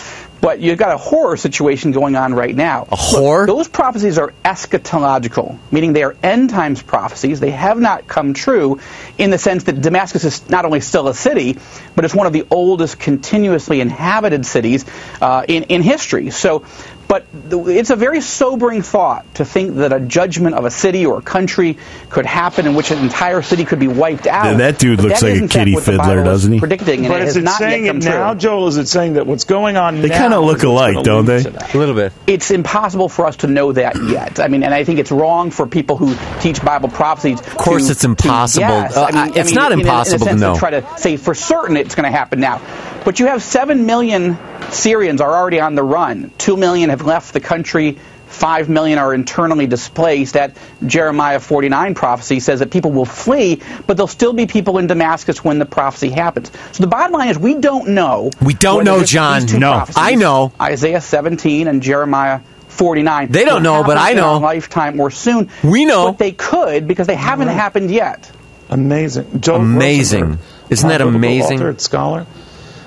But 0.41 0.59
you've 0.59 0.77
got 0.77 0.93
a 0.93 0.97
horror 0.97 1.37
situation 1.37 1.91
going 1.91 2.15
on 2.15 2.33
right 2.35 2.55
now. 2.55 2.85
A 2.91 2.95
horror? 2.95 3.47
Those 3.47 3.67
prophecies 3.67 4.19
are 4.19 4.31
eschatological, 4.43 5.57
meaning 5.71 5.93
they 5.93 6.03
are 6.03 6.15
end 6.21 6.51
times 6.51 6.81
prophecies. 6.83 7.39
They 7.39 7.51
have 7.51 7.79
not 7.79 8.05
come 8.07 8.33
true 8.33 8.79
in 9.17 9.31
the 9.31 9.37
sense 9.39 9.63
that 9.63 9.81
Damascus 9.81 10.23
is 10.23 10.47
not 10.49 10.65
only 10.65 10.81
still 10.81 11.07
a 11.07 11.15
city, 11.15 11.57
but 11.95 12.05
it's 12.05 12.13
one 12.13 12.27
of 12.27 12.33
the 12.33 12.45
oldest 12.51 12.99
continuously 12.99 13.81
inhabited 13.81 14.45
cities 14.45 14.85
uh, 15.21 15.43
in, 15.47 15.63
in 15.63 15.81
history. 15.81 16.29
So, 16.29 16.63
but 17.07 17.25
But 17.49 17.67
it's 17.69 17.89
a 17.91 17.95
very 17.95 18.19
sobering 18.21 18.81
thought 18.81 19.25
to 19.35 19.45
think 19.45 19.75
that 19.75 19.93
a 19.93 19.99
judgment 19.99 20.55
of 20.55 20.65
a 20.65 20.71
city 20.71 21.05
or 21.05 21.19
a 21.19 21.21
country 21.21 21.77
could 22.09 22.25
happen 22.25 22.65
in 22.67 22.73
which 22.75 22.91
an 22.91 22.97
entire 22.99 23.41
city 23.41 23.63
could 23.65 23.79
be 23.79 23.87
wiped 23.87 24.27
out. 24.27 24.45
Yeah, 24.45 24.53
that 24.53 24.79
dude 24.79 24.97
But 24.97 25.05
looks 25.07 25.19
that 25.21 25.27
like 25.27 25.39
a 25.39 25.43
in 25.43 25.47
kitty 25.49 25.75
fiddler, 25.75 26.23
doesn't 26.23 26.51
he? 26.53 26.59
Predicting, 26.59 27.07
But 27.07 27.21
it 27.21 27.27
is 27.27 27.35
has 27.35 27.37
it 27.37 27.43
not 27.43 27.57
saying 27.57 27.85
it 27.85 27.95
now, 28.03 28.31
true. 28.33 28.39
Joel? 28.39 28.67
Is 28.67 28.77
it 28.77 28.87
saying 28.87 29.13
that 29.13 29.27
what's 29.27 29.43
going 29.43 29.77
on 29.77 30.01
They 30.01 30.09
kinda 30.09 30.39
look 30.39 30.63
alike, 30.63 31.03
don't 31.03 31.25
they? 31.25 31.43
A 31.45 31.77
little 31.77 31.95
bit. 31.95 32.11
it's 32.27 32.51
impossible 32.51 33.09
for 33.09 33.25
us 33.27 33.37
to 33.37 33.47
know 33.47 33.71
that 33.71 33.95
yet. 34.09 34.39
I 34.39 34.47
mean, 34.47 34.63
and 34.63 34.73
I 34.73 34.83
think 34.83 34.99
it's 34.99 35.11
wrong 35.11 35.51
for 35.51 35.67
people 35.67 35.97
who 35.97 36.15
teach 36.41 36.63
Bible 36.63 36.89
prophecies. 36.89 37.39
Of 37.39 37.55
course 37.57 37.89
it's 37.89 38.03
impossible. 38.03 38.67
yes, 38.67 38.97
Uh, 38.97 39.05
I 39.05 39.11
mean, 39.25 39.37
it's 39.37 39.39
I 39.39 39.43
mean, 39.51 39.55
not 39.55 39.71
in 39.71 39.79
a- 39.79 39.81
impossible 39.83 40.25
to 40.25 40.31
in 40.31 40.37
a 40.37 40.39
sense 40.39 40.41
know. 40.41 40.57
try 40.57 40.71
to 40.71 40.83
say 40.97 41.17
for 41.17 41.33
certain 41.35 41.77
it's 41.77 41.95
going 41.95 42.11
to 42.11 42.17
happen 42.17 42.39
now. 42.39 42.59
But 43.05 43.19
you 43.19 43.27
have 43.27 43.43
seven 43.43 43.85
million 43.85 44.37
Syrians 44.71 45.21
are 45.21 45.31
already 45.33 45.59
on 45.59 45.75
the 45.75 45.83
run. 45.83 46.31
Two 46.39 46.57
million 46.57 46.89
have 46.89 47.03
left 47.05 47.33
the 47.33 47.39
country. 47.39 47.99
Five 48.27 48.67
million 48.67 48.97
are 48.97 49.13
internally 49.13 49.67
displaced. 49.67 50.33
That 50.33 50.57
Jeremiah 50.85 51.39
49 51.39 51.93
prophecy 51.93 52.39
says 52.39 52.59
that 52.59 52.71
people 52.71 52.91
will 52.91 53.05
flee, 53.05 53.61
but 53.85 53.95
there'll 53.95 54.07
still 54.07 54.33
be 54.33 54.47
people 54.47 54.79
in 54.79 54.87
Damascus 54.87 55.43
when 55.43 55.59
the 55.59 55.65
prophecy 55.65 56.09
happens. 56.09 56.51
So 56.73 56.83
the 56.83 56.87
bottom 56.87 57.13
line 57.13 57.29
is 57.29 57.37
we 57.37 57.53
don't 57.55 57.89
know. 57.89 58.31
We 58.41 58.55
don't 58.55 58.83
know, 58.83 59.03
John. 59.03 59.45
No. 59.45 59.71
prophecies, 59.73 60.03
I 60.03 60.15
know. 60.15 60.51
Isaiah 60.59 60.99
17 60.99 61.67
and 61.67 61.81
Jeremiah 61.81 62.41
49. 62.69 63.31
They 63.31 63.45
don't 63.45 63.63
know, 63.63 63.83
but 63.83 63.97
happen 63.97 64.07
I 64.07 64.11
in 64.11 64.19
our 64.19 64.39
know. 64.39 64.45
lifetime 64.45 64.99
or 64.99 65.11
soon. 65.11 65.49
We 65.63 65.85
know. 65.85 66.07
But 66.07 66.17
they 66.17 66.31
could 66.31 66.87
because 66.87 67.07
they 67.07 67.15
haven't 67.15 67.47
happened 67.49 67.91
yet. 67.91 68.29
Amazing. 68.69 69.41
Joel 69.41 69.61
Amazing. 69.61 70.21
Rosenberg, 70.21 70.71
Isn't 70.71 70.89
that 70.89 71.01
amazing? 71.01 71.59
Author, 71.59 71.79
scholar. 71.79 72.25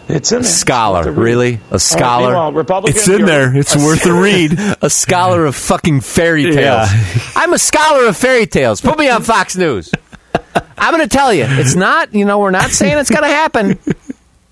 It's 0.08 0.32
in 0.32 0.42
there. 0.42 0.50
Scholar, 0.50 1.00
It's 1.00 1.06
worth 1.08 1.16
a 1.16 1.20
read. 1.20 1.24
really? 1.24 1.54
A 1.54 1.58
right, 1.72 1.80
scholar? 1.80 2.52
Republicans, 2.52 2.96
It's 2.98 3.08
in 3.08 3.26
there. 3.26 3.54
It's 3.56 3.76
worth 3.76 4.06
a 4.06 4.12
read. 4.20 4.58
a 4.82 4.88
scholar 4.90 5.44
of 5.44 5.54
fucking 5.54 6.00
fairy 6.00 6.44
tales. 6.44 6.56
Yeah. 6.90 7.20
I'm 7.36 7.52
a 7.52 7.58
scholar 7.58 8.06
of 8.06 8.16
fairy 8.16 8.46
tales. 8.46 8.80
Put 8.80 8.98
me 8.98 9.08
on 9.10 9.22
Fox 9.22 9.56
News. 9.56 9.92
I'm 10.78 10.94
going 10.94 11.06
to 11.06 11.14
tell 11.14 11.32
you, 11.34 11.44
it's 11.46 11.74
not. 11.74 12.14
You 12.14 12.24
know, 12.24 12.38
we're 12.38 12.50
not 12.50 12.70
saying 12.70 12.96
it's 12.98 13.10
going 13.10 13.22
to 13.22 13.28
happen. 13.28 13.78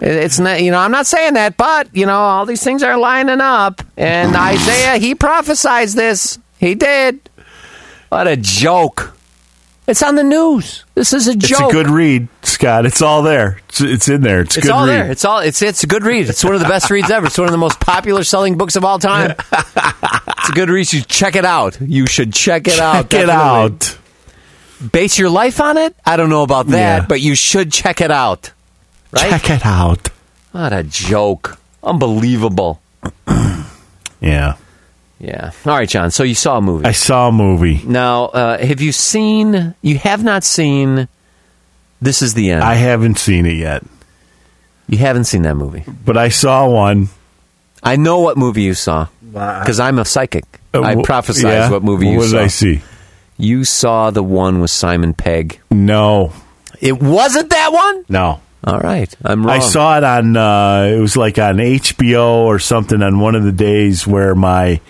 It's 0.00 0.38
not. 0.38 0.62
You 0.62 0.70
know, 0.72 0.78
I'm 0.78 0.90
not 0.90 1.06
saying 1.06 1.34
that, 1.34 1.56
but 1.56 1.88
you 1.96 2.04
know, 2.04 2.16
all 2.18 2.44
these 2.44 2.62
things 2.62 2.82
are 2.82 2.98
lining 2.98 3.40
up. 3.40 3.80
And 3.96 4.36
Isaiah, 4.36 4.98
he 4.98 5.14
prophesied 5.14 5.88
this. 5.88 6.38
He 6.58 6.74
did. 6.74 7.30
What 8.10 8.28
a 8.28 8.36
joke! 8.36 9.15
It's 9.86 10.02
on 10.02 10.16
the 10.16 10.24
news. 10.24 10.84
This 10.94 11.12
is 11.12 11.28
a 11.28 11.32
It's 11.32 11.50
a 11.52 11.68
good 11.70 11.88
read, 11.88 12.26
Scott. 12.42 12.86
It's 12.86 13.00
all 13.00 13.22
there. 13.22 13.60
It's, 13.68 13.80
it's 13.80 14.08
in 14.08 14.22
there. 14.22 14.40
It's 14.40 14.56
a 14.56 14.58
It's 14.58 14.66
good 14.66 14.74
all 14.74 14.86
read. 14.86 14.92
there. 14.94 15.10
It's 15.12 15.24
all. 15.24 15.38
It's 15.38 15.62
it's 15.62 15.84
a 15.84 15.86
good 15.86 16.02
read. 16.02 16.28
It's 16.28 16.42
one 16.44 16.54
of 16.54 16.60
the 16.60 16.66
best 16.68 16.90
reads 16.90 17.08
ever. 17.10 17.26
It's 17.26 17.38
one 17.38 17.46
of 17.46 17.52
the 17.52 17.58
most 17.58 17.78
popular 17.78 18.24
selling 18.24 18.56
books 18.58 18.74
of 18.76 18.84
all 18.84 18.98
time. 18.98 19.34
It's 20.38 20.52
a 20.52 20.54
good 20.54 20.70
read. 20.70 20.92
You 20.92 21.00
should 21.00 21.08
check 21.08 21.34
it 21.34 21.44
out. 21.44 21.80
You 21.80 22.06
should 22.06 22.32
check 22.32 22.68
it 22.68 22.78
out. 22.78 23.10
Check 23.10 23.22
it 23.24 23.28
out. 23.30 23.98
Base 24.92 25.18
your 25.18 25.28
life 25.28 25.60
on 25.60 25.76
it. 25.76 25.96
I 26.04 26.16
don't 26.16 26.30
know 26.30 26.44
about 26.44 26.68
that, 26.68 27.00
Yeah. 27.02 27.06
but 27.08 27.20
you 27.20 27.34
should 27.34 27.72
check 27.72 28.00
it 28.00 28.12
out. 28.12 28.52
Right? 29.10 29.30
Check 29.30 29.50
it 29.50 29.66
out. 29.66 30.08
What 30.52 30.72
a 30.72 30.84
joke! 30.84 31.58
Unbelievable. 31.82 32.80
Yeah. 34.20 34.54
Yeah. 35.18 35.52
All 35.64 35.72
right, 35.72 35.88
John. 35.88 36.10
So 36.10 36.22
you 36.24 36.34
saw 36.34 36.58
a 36.58 36.60
movie. 36.62 36.84
I 36.84 36.92
saw 36.92 37.28
a 37.28 37.32
movie. 37.32 37.80
now, 37.86 38.24
uh, 38.26 38.58
have 38.58 38.80
you 38.80 38.92
seen? 38.92 39.74
You 39.82 39.98
have 39.98 40.22
not 40.22 40.44
seen. 40.44 41.08
This 42.02 42.20
is 42.20 42.34
the 42.34 42.50
end. 42.50 42.62
I 42.62 42.74
haven't 42.74 43.18
seen 43.18 43.46
it 43.46 43.56
yet, 43.56 43.82
you 44.88 44.98
haven't 44.98 45.24
seen 45.24 45.42
that 45.42 45.54
movie. 45.56 45.84
but 46.04 46.16
I 46.18 46.28
saw 46.28 46.68
one. 46.68 47.08
I 47.82 47.96
know 47.96 48.20
what 48.20 48.36
movie 48.36 48.62
you 48.62 48.74
saw 48.74 49.06
because 49.32 49.80
I'm 49.80 49.98
a 49.98 50.04
psychic. 50.04 50.44
Uh, 50.74 50.82
I 50.82 50.94
wh- 50.94 50.98
prophesize 50.98 51.42
yeah? 51.44 51.70
what 51.70 51.82
movie 51.82 52.08
you 52.08 52.18
What 52.18 52.26
saw. 52.28 52.36
did 52.38 52.42
I 52.42 52.46
see? 52.48 52.80
You 53.38 53.64
saw 53.64 54.10
the 54.10 54.22
one 54.22 54.60
with 54.60 54.70
Simon 54.70 55.14
Pegg. 55.14 55.60
No, 55.70 56.32
It 56.80 57.00
wasn't 57.02 57.50
that 57.50 57.72
one. 57.72 58.04
no. 58.08 58.40
All 58.64 58.80
right, 58.80 59.14
I'm 59.24 59.46
wrong. 59.46 59.56
I 59.56 59.60
saw 59.60 59.96
it 59.96 60.02
on. 60.02 60.36
Uh, 60.36 60.90
it 60.96 60.98
was 61.00 61.16
like 61.16 61.38
on 61.38 61.58
HBO 61.58 62.46
or 62.46 62.58
something 62.58 63.00
on 63.00 63.20
one 63.20 63.36
of 63.36 63.44
the 63.44 63.52
days 63.52 64.06
where 64.08 64.34
my 64.34 64.80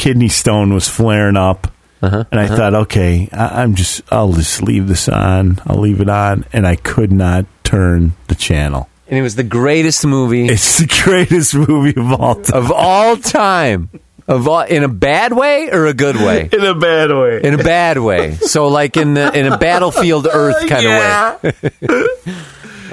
kidney 0.00 0.28
stone 0.28 0.72
was 0.72 0.88
flaring 0.88 1.36
up, 1.36 1.70
Uh-huh, 2.02 2.24
and 2.32 2.40
I 2.40 2.46
thought, 2.48 2.74
okay, 2.74 3.28
I, 3.32 3.62
I'm 3.62 3.74
just. 3.74 4.00
I'll 4.10 4.32
just 4.32 4.62
leave 4.62 4.88
this 4.88 5.06
on. 5.08 5.60
I'll 5.66 5.78
leave 5.78 6.00
it 6.00 6.08
on, 6.08 6.46
and 6.52 6.66
I 6.66 6.76
could 6.76 7.12
not 7.12 7.44
turn 7.64 8.14
the 8.28 8.34
channel. 8.34 8.88
and 9.06 9.18
it 9.18 9.22
was 9.22 9.36
the 9.36 9.44
greatest 9.44 10.06
movie 10.06 10.46
It's 10.48 10.78
the 10.78 11.02
greatest 11.04 11.54
movie 11.54 11.94
of 12.00 12.12
all 12.12 12.36
time. 12.36 12.56
of 12.62 12.72
all 12.72 13.16
time. 13.16 13.90
Of 14.26 14.46
all, 14.48 14.60
in 14.60 14.84
a 14.84 14.88
bad 14.88 15.32
way 15.32 15.70
or 15.70 15.86
a 15.86 15.92
good 15.94 16.16
way? 16.16 16.48
In 16.52 16.64
a 16.64 16.74
bad 16.74 17.10
way. 17.10 17.42
In 17.42 17.52
a 17.58 17.62
bad 17.62 17.98
way. 17.98 18.34
So, 18.36 18.68
like 18.68 18.96
in 18.96 19.14
the 19.14 19.36
in 19.36 19.52
a 19.52 19.58
battlefield 19.58 20.26
Earth 20.32 20.68
kind 20.68 20.86
of 20.86 21.42
way. 21.42 22.12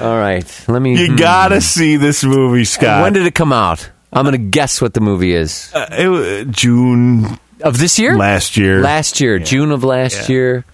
All 0.00 0.16
right, 0.16 0.64
let 0.68 0.82
me. 0.82 0.96
You 1.00 1.10
hmm. 1.12 1.16
gotta 1.16 1.60
see 1.60 1.96
this 1.96 2.22
movie, 2.24 2.64
Scott. 2.64 3.02
When 3.02 3.12
did 3.14 3.24
it 3.26 3.34
come 3.34 3.52
out? 3.52 3.88
I'm 4.12 4.24
going 4.24 4.32
to 4.32 4.38
guess 4.38 4.80
what 4.80 4.94
the 4.94 5.00
movie 5.00 5.34
is 5.34 5.70
uh, 5.74 5.86
it 5.90 6.48
June 6.50 7.38
of 7.62 7.78
this 7.78 7.98
year. 7.98 8.16
last 8.16 8.56
year? 8.56 8.80
Last 8.80 9.20
year, 9.20 9.38
June 9.38 9.70
of 9.70 9.84
last 9.84 10.28
year. 10.28 10.64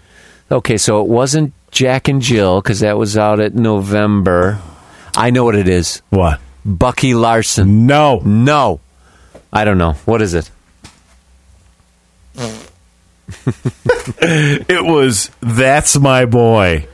Okay, 0.51 0.77
so 0.77 1.01
it 1.01 1.09
wasn't 1.09 1.53
Jack 1.71 2.09
and 2.09 2.23
Jill 2.23 2.61
because 2.61 2.81
that 2.81 2.97
was 2.99 3.17
out 3.19 3.41
at 3.41 3.55
November. 3.55 4.61
I 5.17 5.31
know 5.31 5.45
what 5.45 5.55
it 5.57 5.69
is. 5.69 6.03
what? 6.11 6.41
Bucky 6.65 7.15
Larson. 7.15 7.87
No. 7.87 8.21
No, 8.25 8.81
I 9.53 9.65
don't 9.65 9.79
know. 9.79 9.93
What 10.05 10.23
is 10.23 10.35
it? 10.35 10.51
It 13.47 14.85
was 14.85 15.31
That's 15.41 15.99
My 15.99 16.25
Boy. 16.27 16.89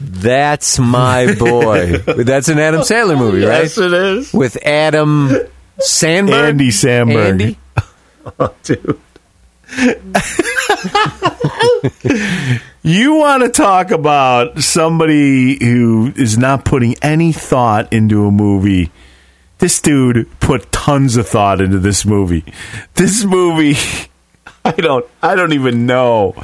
That's 0.00 0.78
my 0.78 1.34
boy. 1.34 1.98
That's 2.06 2.48
an 2.48 2.58
Adam 2.58 2.80
Sandler 2.82 3.16
movie, 3.16 3.44
right? 3.44 3.62
Yes, 3.62 3.78
it 3.78 3.92
is. 3.92 4.32
With 4.34 4.56
Adam 4.66 5.30
Sandberg. 5.78 6.50
Andy 6.50 6.70
Sandberg. 6.70 7.40
Andy? 7.40 7.58
Dude. 8.62 9.00
you 12.82 13.14
want 13.14 13.42
to 13.42 13.48
talk 13.50 13.90
about 13.90 14.58
somebody 14.58 15.64
who 15.64 16.12
is 16.16 16.38
not 16.38 16.64
putting 16.64 16.94
any 17.02 17.32
thought 17.32 17.92
into 17.92 18.26
a 18.26 18.30
movie. 18.30 18.90
This 19.58 19.80
dude 19.80 20.28
put 20.40 20.70
tons 20.70 21.16
of 21.16 21.28
thought 21.28 21.60
into 21.60 21.78
this 21.78 22.04
movie. 22.04 22.44
This 22.94 23.24
movie, 23.24 23.76
I 24.64 24.72
don't, 24.72 25.06
I 25.22 25.34
don't 25.34 25.54
even 25.54 25.86
know. 25.86 26.34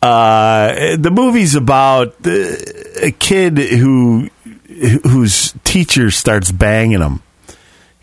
Uh, 0.00 0.96
the 0.96 1.10
movie's 1.10 1.56
about 1.56 2.22
the, 2.22 3.00
a 3.02 3.10
kid 3.10 3.58
who 3.58 4.30
whose 5.04 5.54
teacher 5.64 6.10
starts 6.10 6.52
banging 6.52 7.00
him. 7.00 7.22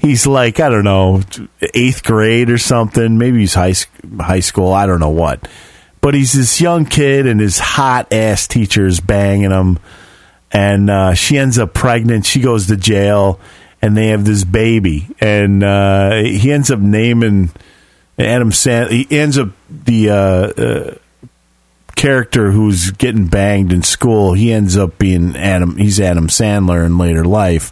He's 0.04 0.28
like 0.28 0.60
I 0.60 0.70
don't 0.70 0.84
know 0.84 1.22
eighth 1.62 2.04
grade 2.04 2.50
or 2.50 2.58
something. 2.58 3.18
Maybe 3.18 3.40
he's 3.40 3.54
high 3.54 3.74
high 4.20 4.42
school. 4.42 4.74
I 4.74 4.86
don't 4.86 5.00
know 5.00 5.10
what. 5.10 5.48
But 6.02 6.14
he's 6.14 6.34
this 6.34 6.60
young 6.60 6.86
kid, 6.86 7.26
and 7.26 7.40
his 7.40 7.58
hot 7.58 8.12
ass 8.12 8.46
teacher 8.46 8.86
is 8.86 9.00
banging 9.00 9.52
him. 9.52 9.80
And 10.52 10.90
uh, 10.90 11.14
she 11.14 11.38
ends 11.38 11.58
up 11.58 11.74
pregnant. 11.74 12.26
She 12.26 12.42
goes 12.42 12.68
to 12.68 12.76
jail, 12.76 13.40
and 13.82 13.96
they 13.96 14.08
have 14.08 14.26
this 14.26 14.44
baby. 14.44 15.08
And 15.22 15.64
uh, 15.64 16.16
he 16.24 16.52
ends 16.52 16.70
up 16.70 16.80
naming 16.80 17.52
Adam 18.20 18.52
Sand. 18.52 18.92
He 18.92 19.08
ends 19.18 19.38
up 19.38 19.52
the 19.70 20.10
uh, 20.10 20.16
uh, 20.16 20.96
character 21.96 22.52
who's 22.52 22.92
getting 22.92 23.28
banged 23.28 23.72
in 23.72 23.82
school. 23.82 24.34
He 24.34 24.52
ends 24.52 24.76
up 24.76 24.98
being 24.98 25.38
Adam. 25.38 25.78
He's 25.78 26.02
Adam 26.02 26.28
Sandler 26.28 26.86
in 26.86 26.98
later 26.98 27.24
life, 27.24 27.72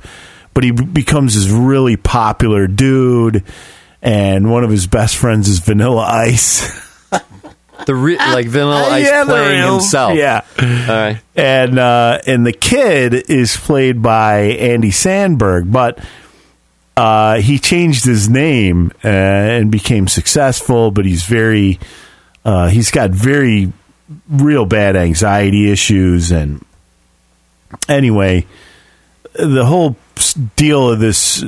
but 0.53 0.63
he 0.63 0.71
becomes 0.71 1.35
this 1.35 1.47
really 1.49 1.97
popular 1.97 2.67
dude. 2.67 3.43
And 4.01 4.49
one 4.49 4.63
of 4.63 4.71
his 4.71 4.87
best 4.87 5.15
friends 5.17 5.47
is 5.47 5.59
Vanilla 5.59 6.03
Ice. 6.03 6.89
The 7.87 7.95
re- 7.95 8.17
like 8.17 8.45
Vanilla 8.47 8.83
Ice 8.91 9.07
Yeah, 9.07 9.23
playing 9.25 9.63
himself. 9.63 10.13
Yeah. 10.15 10.41
All 10.59 10.65
right. 10.67 11.17
and 11.35 11.79
uh, 11.79 12.19
and 12.27 12.45
the 12.45 12.53
kid 12.53 13.15
is 13.27 13.57
played 13.57 14.03
by 14.03 14.41
Andy 14.41 14.91
Sandberg, 14.91 15.71
but 15.71 15.97
uh, 16.95 17.37
he 17.41 17.57
changed 17.57 18.05
his 18.05 18.29
name 18.29 18.91
uh, 19.03 19.07
and 19.07 19.71
became 19.71 20.07
successful. 20.07 20.91
But 20.91 21.05
he's 21.05 21.23
very 21.23 21.79
uh, 22.45 22.67
he's 22.67 22.91
got 22.91 23.09
very 23.09 23.73
real 24.29 24.67
bad 24.67 24.95
anxiety 24.95 25.71
issues, 25.71 26.31
and 26.31 26.63
anyway, 27.89 28.45
the 29.33 29.65
whole 29.65 29.95
deal 30.55 30.89
of 30.89 30.99
this 30.99 31.43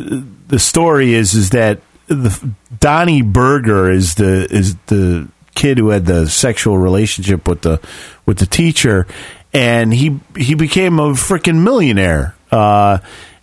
the 0.48 0.60
story 0.60 1.14
is 1.14 1.34
is 1.34 1.52
that 1.52 1.80
the 2.08 2.54
Donnie 2.80 3.22
Berger 3.22 3.90
is 3.92 4.16
the 4.16 4.48
is 4.52 4.76
the 4.88 5.28
kid 5.56 5.78
who 5.78 5.90
had 5.90 6.06
the 6.06 6.28
sexual 6.28 6.78
relationship 6.78 7.48
with 7.48 7.62
the 7.62 7.80
with 8.26 8.40
the 8.40 8.46
teacher, 8.46 9.08
and 9.54 9.94
he 9.94 10.20
he 10.38 10.56
became 10.56 11.00
a 11.00 11.12
freaking 11.12 11.64
millionaire, 11.64 12.36
uh, 12.52 13.00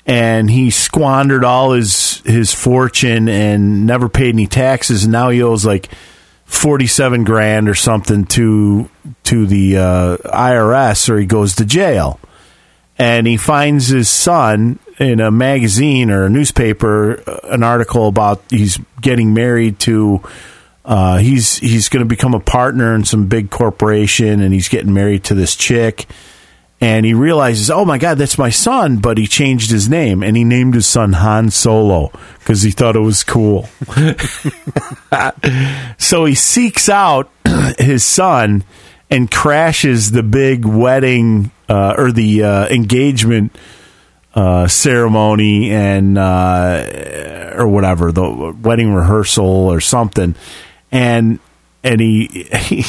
and 0.07 0.51
he 0.51 0.71
squandered 0.71 1.45
all 1.45 1.73
his 1.73 2.19
his 2.25 2.53
fortune 2.53 3.29
and 3.29 3.87
never 3.87 4.09
paid 4.09 4.35
any 4.35 4.47
taxes, 4.47 5.05
and 5.05 5.13
now 5.13 5.31
he 5.31 5.43
owes 5.43 5.65
like 5.65 5.89
forty 6.45 6.87
seven 6.87 7.25
grand 7.25 7.69
or 7.69 7.75
something 7.75 8.25
to 8.27 8.91
to 9.25 9.47
the 9.47 9.77
uh, 9.77 10.17
IRS, 10.17 11.09
or 11.09 11.19
he 11.19 11.27
goes 11.27 11.57
to 11.57 11.65
jail. 11.65 12.21
And 12.99 13.27
he 13.27 13.39
finds 13.39 13.89
his 13.89 14.11
son 14.11 14.79
in 15.01 15.19
a 15.19 15.31
magazine 15.31 16.11
or 16.11 16.25
a 16.25 16.31
newspaper, 16.31 17.23
uh, 17.27 17.49
an 17.49 17.65
article 17.65 18.07
about 18.07 18.43
he's 18.51 18.79
getting 19.01 19.35
married 19.35 19.81
to. 19.81 20.23
Uh, 20.85 21.19
he's 21.19 21.57
he's 21.57 21.89
going 21.89 22.03
to 22.03 22.09
become 22.09 22.35
a 22.35 22.41
partner 22.41 22.95
in 22.95 23.05
some 23.05 23.27
big 23.27 23.51
corporation, 23.51 24.41
and 24.41 24.55
he's 24.55 24.69
getting 24.69 24.95
married 24.95 25.25
to 25.25 25.35
this 25.35 25.57
chick 25.57 26.07
and 26.81 27.05
he 27.05 27.13
realizes, 27.13 27.71
oh 27.71 27.85
my 27.85 27.99
God, 27.99 28.17
that's 28.17 28.39
my 28.39 28.49
son, 28.49 28.99
but 28.99 29.19
he 29.19 29.27
changed 29.27 29.71
his 29.71 29.89
name 29.89 30.23
and 30.23 30.37
he 30.37 30.45
named 30.45 30.75
his 30.75 30.87
son 30.87 31.13
Han 31.13 31.51
Solo 31.51 32.11
because 32.39 32.63
he 32.63 32.71
thought 32.71 32.97
it 32.97 33.01
was 33.01 33.23
cool. 33.23 33.69
so 35.99 36.25
he 36.25 36.35
seeks 36.35 36.89
out 36.89 37.31
his 37.79 38.03
son 38.03 38.65
and 39.11 39.31
crashes 39.31 40.13
the 40.13 40.23
big 40.23 40.65
wedding 40.65 41.51
uh, 41.69 41.95
or 41.99 42.13
the 42.13 42.45
uh, 42.45 42.67
engagement 42.69 43.55
uh, 44.35 44.69
ceremony 44.69 45.71
and 45.71 46.17
uh, 46.19 47.53
or 47.57 47.69
whatever 47.69 48.13
the 48.13 48.57
wedding 48.61 48.93
rehearsal 48.93 49.45
or 49.45 49.81
something, 49.81 50.35
and 50.93 51.39
and 51.83 52.01
he 52.01 52.27
he 52.59 52.85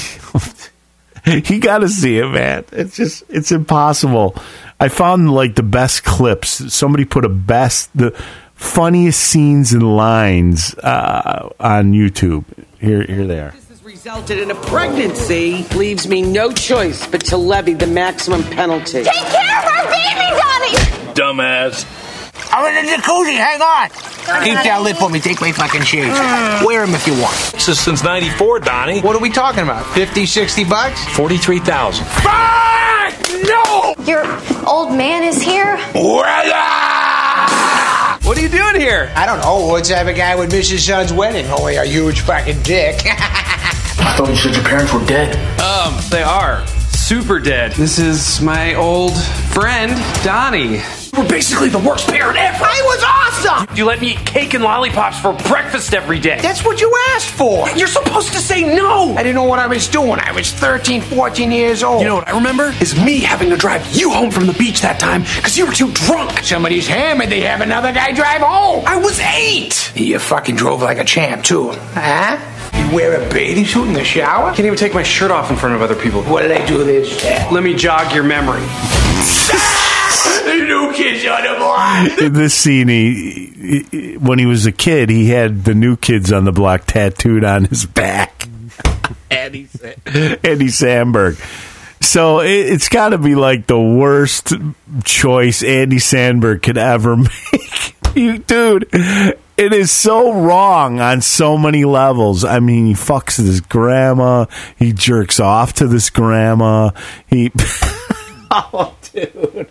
you 1.26 1.60
got 1.60 1.80
to 1.80 1.90
see 1.90 2.18
it, 2.18 2.28
man. 2.28 2.66
It's 2.72 2.96
just 2.96 3.24
it's 3.30 3.52
impossible. 3.52 4.36
I 4.80 4.90
found 4.90 5.32
like 5.32 5.56
the 5.56 5.64
best 5.64 6.04
clips. 6.04 6.74
Somebody 6.74 7.06
put 7.06 7.26
a 7.26 7.30
best 7.30 7.96
the 7.96 8.12
funniest 8.56 9.20
scenes 9.20 9.74
and 9.74 9.96
lines 9.96 10.76
uh, 10.76 11.50
on 11.60 11.94
YouTube. 11.94 12.46
Here, 12.80 13.04
here 13.04 13.26
they 13.26 13.40
are. 13.40 13.54
resulted 13.84 14.40
in 14.40 14.52
a 14.52 14.56
pregnancy 14.56 15.64
leaves 15.76 16.08
me 16.08 16.22
no 16.22 16.52
choice 16.52 17.06
but 17.08 17.24
to 17.26 17.38
levy 17.38 17.74
the 17.74 17.88
maximum 17.88 18.44
penalty. 18.44 19.04
Take 19.04 19.14
care 19.14 19.60
of 19.60 19.66
our 19.66 19.84
baby, 19.86 20.40
Donnie! 20.40 20.81
Dumbass. 21.14 21.86
I'm 22.54 22.66
in 22.76 22.86
the 22.86 22.92
jacuzzi. 22.92 23.36
Hang 23.36 23.62
on. 23.62 23.90
Keep 24.44 24.64
that 24.64 24.82
lid 24.84 24.98
for 24.98 25.10
me. 25.10 25.20
Take 25.20 25.42
my 25.42 25.52
fucking 25.52 25.84
shades. 25.84 26.18
Wear 26.66 26.86
them 26.86 26.96
if 26.96 27.08
you 27.08 27.14
want. 27.14 27.36
This 27.54 27.70
is 27.70 27.80
since 27.80 28.04
94, 28.04 28.60
Donnie. 28.60 29.02
What 29.02 29.16
are 29.16 29.22
we 29.22 29.30
talking 29.30 29.64
about? 29.64 29.86
50, 29.94 30.26
60 30.26 30.64
bucks? 30.66 31.06
43,000. 31.16 32.06
Fuck! 32.06 32.32
No! 33.48 33.96
Your 34.06 34.26
old 34.68 34.96
man 34.96 35.24
is 35.24 35.42
here? 35.42 35.78
What 38.24 38.38
are 38.38 38.42
you 38.42 38.50
doing 38.50 38.80
here? 38.80 39.12
I 39.16 39.26
don't 39.26 39.40
know. 39.40 39.66
What's 39.68 39.90
have 39.90 40.08
a 40.08 40.14
guy 40.14 40.36
with 40.36 40.52
Mrs. 40.52 40.88
Son's 40.88 41.12
wedding? 41.12 41.46
Only 41.48 41.76
a 41.76 41.86
huge 41.86 42.22
fucking 42.22 42.62
dick. 42.64 43.02
I 43.06 44.16
thought 44.18 44.30
you 44.30 44.36
said 44.36 44.56
your 44.56 44.64
parents 44.64 44.94
were 44.94 45.06
dead. 45.06 45.36
Um, 45.60 45.98
they 46.10 46.24
are. 46.24 46.66
Super 47.12 47.42
dead. 47.42 47.74
This 47.74 48.00
is 48.00 48.40
my 48.40 48.76
old 48.76 49.22
friend, 49.52 49.92
Donnie. 50.24 50.82
We're 51.12 51.28
basically 51.28 51.68
the 51.68 51.78
worst 51.78 52.08
parent 52.08 52.38
ever. 52.38 52.64
I 52.64 52.82
was 52.86 53.04
awesome! 53.04 53.76
You 53.76 53.84
let 53.84 54.00
me 54.00 54.14
eat 54.14 54.26
cake 54.26 54.54
and 54.54 54.64
lollipops 54.64 55.20
for 55.20 55.34
breakfast 55.34 55.94
every 55.94 56.20
day. 56.20 56.40
That's 56.42 56.64
what 56.64 56.80
you 56.80 56.90
asked 57.10 57.32
for. 57.32 57.70
You're 57.72 57.88
supposed 57.88 58.32
to 58.32 58.40
say 58.40 58.64
no. 58.64 59.14
I 59.14 59.24
didn't 59.24 59.36
know 59.36 59.44
what 59.44 59.60
I 59.60 59.68
was 59.68 59.90
doing. 59.90 60.22
I 60.22 60.32
was 60.32 60.54
13, 60.54 61.02
14 61.02 61.52
years 61.52 61.84
old. 61.84 62.00
You 62.00 62.08
know 62.08 62.16
what 62.16 62.30
I 62.30 62.32
remember? 62.38 62.74
Is 62.80 62.96
me 62.96 63.20
having 63.20 63.50
to 63.50 63.58
drive 63.58 63.86
you 63.94 64.10
home 64.10 64.32
from 64.32 64.48
the 64.48 64.54
beach 64.54 64.80
that 64.80 64.98
time 64.98 65.24
because 65.36 65.58
you 65.58 65.66
were 65.66 65.74
too 65.74 65.92
drunk. 65.92 66.32
Somebody's 66.46 66.88
hammered. 66.88 67.28
They 67.28 67.42
have 67.42 67.60
another 67.60 67.92
guy 67.92 68.14
drive 68.14 68.40
home. 68.40 68.86
I 68.88 68.96
was 68.96 69.20
eight. 69.20 69.92
You 69.98 70.18
fucking 70.18 70.56
drove 70.56 70.82
like 70.82 70.98
a 70.98 71.04
champ, 71.04 71.44
too. 71.44 71.72
Huh? 71.74 72.61
You 72.74 72.96
wear 72.96 73.22
a 73.22 73.30
bathing 73.34 73.66
suit 73.66 73.88
in 73.88 73.94
the 73.94 74.04
shower? 74.04 74.48
Can't 74.54 74.66
even 74.66 74.78
take 74.78 74.94
my 74.94 75.04
shirt 75.04 75.32
off 75.32 75.50
in 75.52 75.58
front 75.58 75.76
of 75.76 75.82
other 75.82 75.96
people. 75.96 76.24
What 76.24 76.42
did 76.42 76.52
I 76.52 76.66
do 76.66 76.84
this? 76.84 77.24
Let 77.52 77.64
me 77.64 77.74
jog 77.76 78.14
your 78.14 78.24
memory. 78.24 78.62
the 80.46 80.66
new 80.68 80.92
kids 80.94 81.26
on 81.26 81.44
the 81.44 81.56
block. 81.58 82.20
In 82.22 82.34
this 82.34 82.54
scene, 82.54 82.88
he, 82.88 83.86
he- 83.92 84.18
when 84.18 84.40
he 84.40 84.46
was 84.46 84.66
a 84.66 84.72
kid, 84.72 85.10
he 85.10 85.30
had 85.30 85.64
the 85.66 85.74
new 85.76 85.96
kids 85.96 86.32
on 86.32 86.46
the 86.46 86.52
block 86.52 86.86
tattooed 86.86 87.44
on 87.44 87.66
his 87.66 87.86
back. 87.86 88.48
Andy, 89.30 89.68
Sa- 89.68 89.88
Andy 90.44 90.68
Sandberg. 90.70 91.38
So 92.02 92.40
it, 92.42 92.50
it's 92.50 92.90
got 92.90 93.10
to 93.10 93.18
be 93.18 93.36
like 93.36 93.68
the 93.68 93.80
worst 93.80 94.54
choice 95.04 95.64
Andy 95.64 96.00
Sandberg 96.00 96.62
could 96.62 96.78
ever 96.78 97.16
make. 97.52 97.96
you, 98.16 98.40
dude, 98.40 98.90
it 98.92 99.74
is 99.74 99.92
so 99.92 100.34
wrong 100.34 101.00
on 101.00 101.22
so 101.22 101.58
many 101.58 101.86
levels. 101.86 102.44
I 102.44 102.60
mean, 102.60 102.88
he 102.88 102.94
fucks 102.94 103.38
his 103.38 103.62
grandma. 103.62 104.46
He 104.78 104.94
jerks 104.94 105.40
off 105.40 105.74
to 105.74 105.88
this 105.88 106.10
grandma. 106.10 106.92
He. 107.28 107.52
oh, 108.52 108.96
dude 109.14 109.71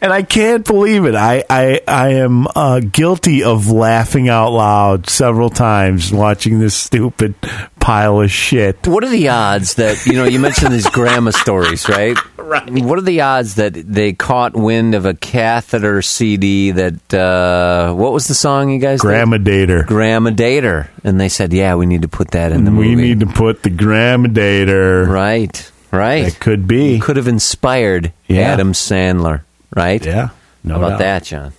and 0.00 0.12
I 0.12 0.22
can't 0.22 0.64
believe 0.66 1.04
it. 1.04 1.14
I 1.14 1.44
I, 1.48 1.80
I 1.86 2.08
am 2.14 2.46
uh, 2.54 2.80
guilty 2.80 3.42
of 3.42 3.70
laughing 3.70 4.28
out 4.28 4.50
loud 4.50 5.08
several 5.08 5.50
times 5.50 6.12
watching 6.12 6.58
this 6.58 6.74
stupid 6.74 7.34
pile 7.80 8.20
of 8.20 8.30
shit. 8.30 8.86
What 8.86 9.04
are 9.04 9.08
the 9.08 9.28
odds 9.28 9.74
that 9.74 10.04
you 10.06 10.14
know? 10.14 10.24
You 10.24 10.38
mentioned 10.40 10.72
these 10.72 10.88
grandma 10.88 11.30
stories, 11.30 11.88
right? 11.88 12.16
Right. 12.46 12.70
What 12.70 12.96
are 12.96 13.02
the 13.02 13.22
odds 13.22 13.56
that 13.56 13.72
they 13.74 14.12
caught 14.12 14.54
wind 14.54 14.94
of 14.94 15.04
a 15.04 15.14
catheter 15.14 16.00
CD 16.00 16.70
that 16.70 17.12
uh, 17.12 17.92
what 17.92 18.12
was 18.12 18.28
the 18.28 18.34
song 18.36 18.70
you 18.70 18.78
guys? 18.78 19.00
did? 19.00 19.08
Grandma 19.08 19.38
Dater. 19.38 19.84
Grandma 19.84 20.30
Dater, 20.30 20.86
and 21.02 21.18
they 21.20 21.28
said, 21.28 21.52
"Yeah, 21.52 21.74
we 21.74 21.86
need 21.86 22.02
to 22.02 22.08
put 22.08 22.30
that 22.30 22.52
in 22.52 22.64
the 22.64 22.70
we 22.70 22.90
movie." 22.94 23.02
need 23.02 23.18
to 23.18 23.26
put 23.26 23.64
the 23.64 23.70
Grandma 23.70 24.28
Dater. 24.28 25.08
Right, 25.08 25.72
right. 25.90 26.28
It 26.28 26.38
could 26.38 26.68
be. 26.68 27.00
Could 27.00 27.16
have 27.16 27.26
inspired 27.26 28.12
Yeah. 28.28 28.42
Adam 28.52 28.74
Sandler, 28.74 29.40
right? 29.74 30.04
Yeah. 30.04 30.28
No 30.64 30.74
How 30.74 30.78
about 30.80 30.88
doubt. 30.90 30.98
that, 30.98 31.24
John? 31.24 31.52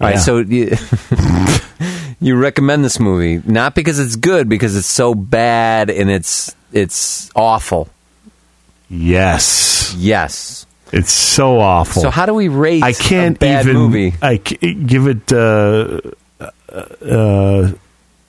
All 0.00 0.08
right, 0.08 0.14
Yeah. 0.14 0.20
so 0.20 0.38
you, 0.38 0.76
you 2.20 2.36
recommend 2.36 2.84
this 2.84 2.98
movie 3.00 3.40
not 3.50 3.74
because 3.74 3.98
it's 3.98 4.16
good, 4.16 4.48
because 4.48 4.76
it's 4.76 4.86
so 4.86 5.14
bad 5.14 5.90
and 5.90 6.10
it's 6.10 6.54
it's 6.72 7.30
awful. 7.36 7.88
Yes. 8.90 9.94
Yes. 9.96 10.66
It's 10.92 11.12
so 11.12 11.58
awful. 11.60 12.02
So 12.02 12.10
how 12.10 12.26
do 12.26 12.34
we 12.34 12.48
rate 12.48 12.82
I 12.82 12.92
can't 12.92 13.36
a 13.36 13.40
bad 13.40 13.64
even. 13.66 13.76
movie? 13.76 14.14
I 14.22 14.36
give 14.36 15.06
it 15.08 15.32
uh, 15.32 16.00
uh, 17.00 17.72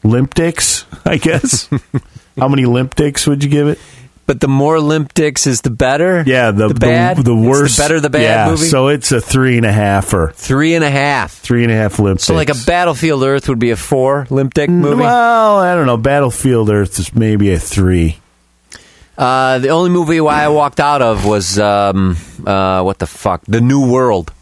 limp 0.04 0.34
dicks. 0.34 0.86
I 1.06 1.18
guess. 1.18 1.70
How 2.38 2.48
many 2.48 2.66
limp 2.66 2.96
dicks 2.96 3.28
would 3.28 3.44
you 3.44 3.50
give 3.50 3.68
it? 3.68 3.80
But 4.28 4.40
the 4.40 4.48
more 4.48 4.80
limp 4.80 5.14
dicks 5.14 5.46
is 5.46 5.62
the 5.62 5.70
better. 5.70 6.24
Yeah, 6.26 6.50
the 6.50 6.70
the 6.70 6.74
bad, 6.74 7.18
the, 7.18 7.36
It's 7.36 7.48
worst, 7.48 7.78
the 7.78 7.84
better 7.84 8.00
the 8.00 8.10
bad 8.10 8.22
yeah, 8.24 8.50
movie. 8.50 8.66
So 8.66 8.88
it's 8.88 9.12
a 9.12 9.22
three 9.22 9.58
and 9.58 9.66
a 9.68 9.72
half 9.72 10.12
or 10.16 10.32
three 10.32 10.74
and 10.74 10.84
a 10.84 10.90
half. 10.90 11.32
three 11.32 11.62
and 11.64 11.72
a 11.72 11.76
half 11.76 12.00
limp. 12.00 12.20
So 12.20 12.34
like 12.34 12.50
a. 12.50 12.56
Battlefield 12.66 13.24
Earth 13.24 13.48
would 13.50 13.60
be 13.60 13.70
a 13.70 13.76
four 13.76 14.26
limp 14.32 14.56
dick 14.56 14.70
movie. 14.72 15.02
Well, 15.02 15.58
I 15.60 15.76
don't 15.76 15.86
know. 15.86 15.98
Battlefield 15.98 16.72
Earth 16.72 16.98
is 16.98 17.14
maybe 17.14 17.52
a 17.52 17.60
three. 17.60 18.18
Uh, 19.18 19.60
the 19.60 19.70
only 19.70 19.92
movie 19.92 20.20
I 20.20 20.48
walked 20.48 20.80
out 20.80 21.02
of 21.04 21.24
was 21.26 21.60
um, 21.60 22.18
uh, 22.46 22.82
what 22.82 22.98
the 22.98 23.08
fuck, 23.08 23.44
The 23.48 23.62
New 23.62 23.90
World, 23.90 24.34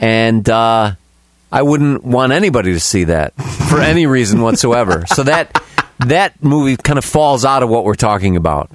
and 0.00 0.48
uh, 0.48 0.92
I 1.52 1.62
wouldn't 1.62 2.02
want 2.02 2.32
anybody 2.32 2.72
to 2.72 2.80
see 2.80 3.04
that 3.04 3.34
for 3.68 3.80
any 3.80 4.06
reason 4.06 4.40
whatsoever. 4.40 5.04
So 5.06 5.22
that 5.24 5.62
that 6.06 6.42
movie 6.42 6.76
kind 6.76 6.98
of 6.98 7.04
falls 7.04 7.44
out 7.44 7.62
of 7.62 7.68
what 7.68 7.84
we're 7.84 7.94
talking 7.94 8.36
about. 8.36 8.70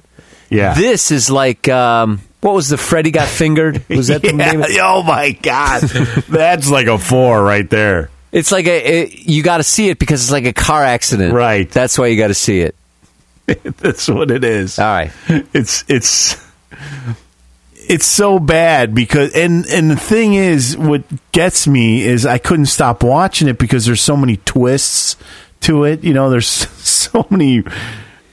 Yeah. 0.50 0.74
This 0.74 1.10
is 1.10 1.30
like 1.30 1.68
um, 1.68 2.20
what 2.40 2.54
was 2.54 2.68
the 2.68 2.76
Freddy 2.76 3.10
got 3.10 3.28
fingered? 3.28 3.84
Was 3.88 4.08
that 4.08 4.22
the 4.22 4.32
name? 4.32 4.62
Of? 4.62 4.68
Oh 4.80 5.02
my 5.02 5.32
god, 5.32 5.82
that's 6.28 6.70
like 6.70 6.86
a 6.86 6.98
four 6.98 7.42
right 7.42 7.68
there. 7.68 8.10
It's 8.32 8.52
like 8.52 8.66
a 8.66 9.02
it, 9.02 9.26
you 9.26 9.42
got 9.42 9.58
to 9.58 9.62
see 9.62 9.88
it 9.88 9.98
because 9.98 10.22
it's 10.22 10.32
like 10.32 10.44
a 10.44 10.52
car 10.52 10.82
accident, 10.82 11.32
Right. 11.32 11.70
That's 11.70 11.96
why 11.98 12.08
you 12.08 12.18
got 12.18 12.28
to 12.28 12.34
see 12.34 12.60
it. 12.60 12.74
That's 13.46 14.08
what 14.08 14.30
it 14.30 14.42
is. 14.44 14.78
All 14.78 14.86
right. 14.86 15.10
It's 15.52 15.84
it's 15.88 16.36
it's 17.76 18.06
so 18.06 18.38
bad 18.38 18.94
because 18.94 19.32
and 19.34 19.66
and 19.66 19.90
the 19.90 19.96
thing 19.96 20.34
is 20.34 20.76
what 20.76 21.02
gets 21.32 21.66
me 21.66 22.02
is 22.02 22.26
I 22.26 22.38
couldn't 22.38 22.66
stop 22.66 23.02
watching 23.02 23.48
it 23.48 23.58
because 23.58 23.86
there's 23.86 24.00
so 24.00 24.16
many 24.16 24.38
twists 24.38 25.16
to 25.60 25.84
it. 25.84 26.02
You 26.02 26.14
know, 26.14 26.30
there's 26.30 26.48
so 26.48 27.26
many 27.30 27.62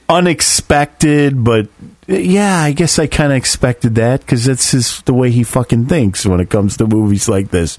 unexpected 0.08 1.42
but 1.42 1.68
yeah, 2.08 2.58
I 2.58 2.72
guess 2.72 2.98
I 2.98 3.06
kind 3.06 3.30
of 3.30 3.38
expected 3.38 3.94
that 3.94 4.20
because 4.20 4.44
that's 4.44 4.72
just 4.72 5.06
the 5.06 5.14
way 5.14 5.30
he 5.30 5.44
fucking 5.44 5.86
thinks 5.86 6.26
when 6.26 6.40
it 6.40 6.50
comes 6.50 6.76
to 6.78 6.86
movies 6.86 7.28
like 7.28 7.50
this. 7.50 7.78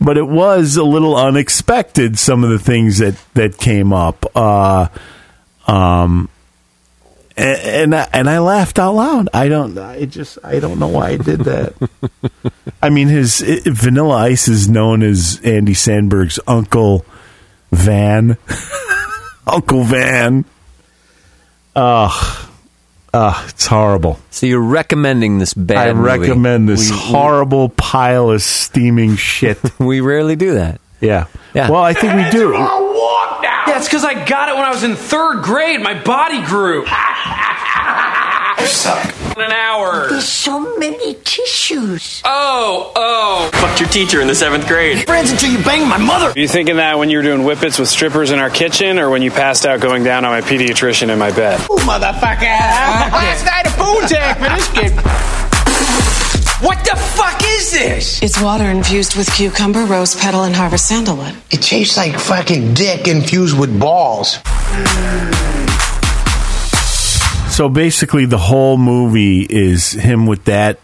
But 0.00 0.18
it 0.18 0.26
was 0.26 0.76
a 0.76 0.82
little 0.82 1.16
unexpected 1.16 2.18
some 2.18 2.42
of 2.42 2.50
the 2.50 2.58
things 2.58 2.98
that 2.98 3.14
that 3.34 3.58
came 3.58 3.92
up. 3.92 4.26
Uh, 4.36 4.88
um, 5.68 6.28
and 7.36 7.94
I, 7.94 8.08
and 8.12 8.28
I 8.28 8.40
laughed 8.40 8.80
out 8.80 8.94
loud. 8.94 9.28
I 9.32 9.48
don't. 9.48 9.78
I 9.78 10.04
just. 10.04 10.38
I 10.42 10.58
don't 10.58 10.80
know 10.80 10.88
why 10.88 11.10
I 11.10 11.16
did 11.16 11.40
that. 11.40 11.74
I 12.82 12.90
mean, 12.90 13.06
his 13.06 13.42
i 13.42 13.60
Vanilla 13.70 14.16
Ice 14.16 14.48
is 14.48 14.68
known 14.68 15.04
as 15.04 15.40
Andy 15.44 15.74
Sandberg's 15.74 16.40
Uncle 16.46 17.06
Van. 17.70 18.36
Uncle 19.46 19.84
Van. 19.84 20.44
Ugh. 21.76 22.49
Ugh, 23.12 23.48
it's 23.48 23.66
horrible. 23.66 24.20
So 24.30 24.46
you're 24.46 24.60
recommending 24.60 25.38
this 25.38 25.52
bad 25.54 25.88
I 25.88 25.92
movie. 25.92 26.08
recommend 26.28 26.68
this 26.68 26.90
We- 26.90 26.96
we- 26.96 27.02
horrible 27.02 27.68
pile 27.70 28.30
of 28.30 28.40
steaming 28.42 29.16
shit. 29.16 29.58
we 29.80 30.00
rarely 30.00 30.36
do 30.36 30.54
that. 30.54 30.80
Yeah. 31.00 31.26
Yeah. 31.54 31.70
Well, 31.70 31.82
I 31.82 31.92
think 31.94 32.14
we 32.14 32.30
do. 32.30 32.52
Yeah, 32.52 33.76
it's 33.78 33.86
because 33.88 34.04
I 34.04 34.24
got 34.26 34.48
it 34.50 34.54
when 34.54 34.64
I 34.64 34.70
was 34.70 34.84
in 34.84 34.94
third 34.96 35.42
grade. 35.42 35.80
My 35.82 35.94
body 36.02 36.40
grew. 36.42 36.84
You 38.60 38.66
suck. 38.66 39.36
In 39.36 39.42
an 39.42 39.52
hour. 39.52 40.08
There's 40.10 40.28
so 40.28 40.76
many 40.76 41.14
tissues. 41.24 42.20
Oh, 42.26 42.92
oh. 42.94 43.50
Fucked 43.54 43.80
your 43.80 43.88
teacher 43.88 44.20
in 44.20 44.26
the 44.26 44.34
seventh 44.34 44.66
grade. 44.68 45.06
Friends 45.06 45.30
until 45.30 45.50
you 45.50 45.64
bang 45.64 45.88
my 45.88 45.96
mother. 45.96 46.26
Are 46.26 46.38
you 46.38 46.46
thinking 46.46 46.76
that 46.76 46.98
when 46.98 47.08
you 47.08 47.16
were 47.16 47.22
doing 47.22 47.40
whippets 47.40 47.78
with 47.78 47.88
strippers 47.88 48.32
in 48.32 48.38
our 48.38 48.50
kitchen, 48.50 48.98
or 48.98 49.08
when 49.08 49.22
you 49.22 49.30
passed 49.30 49.64
out 49.64 49.80
going 49.80 50.04
down 50.04 50.26
on 50.26 50.32
my 50.32 50.42
pediatrician 50.42 51.08
in 51.08 51.18
my 51.18 51.30
bed? 51.30 51.58
Oh, 51.70 51.76
motherfucker. 51.78 52.42
Last 52.42 53.46
night 53.46 53.66
a 53.66 53.70
food 53.70 54.08
tag 54.08 54.36
for 54.36 54.48
this 54.54 54.70
kid. 54.72 54.92
What 56.62 56.84
the 56.84 56.94
fuck 57.16 57.40
is 57.42 57.70
this? 57.72 58.22
It's 58.22 58.38
water 58.42 58.64
infused 58.64 59.16
with 59.16 59.32
cucumber, 59.32 59.86
rose 59.86 60.14
petal, 60.14 60.42
and 60.42 60.54
harvest 60.54 60.86
sandalwood. 60.86 61.34
It 61.50 61.62
tastes 61.62 61.96
like 61.96 62.18
fucking 62.18 62.74
dick 62.74 63.08
infused 63.08 63.58
with 63.58 63.80
balls. 63.80 64.36
So 67.60 67.68
basically, 67.68 68.24
the 68.24 68.38
whole 68.38 68.78
movie 68.78 69.42
is 69.42 69.92
him 69.92 70.24
with 70.24 70.46
that 70.46 70.80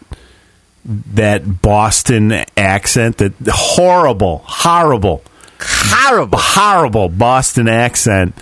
that 0.84 1.62
Boston 1.62 2.32
accent, 2.54 3.16
that 3.16 3.32
horrible, 3.48 4.42
horrible, 4.44 5.22
horrible, 5.58 6.38
horrible 6.38 7.08
Boston 7.08 7.66
accent, 7.66 8.34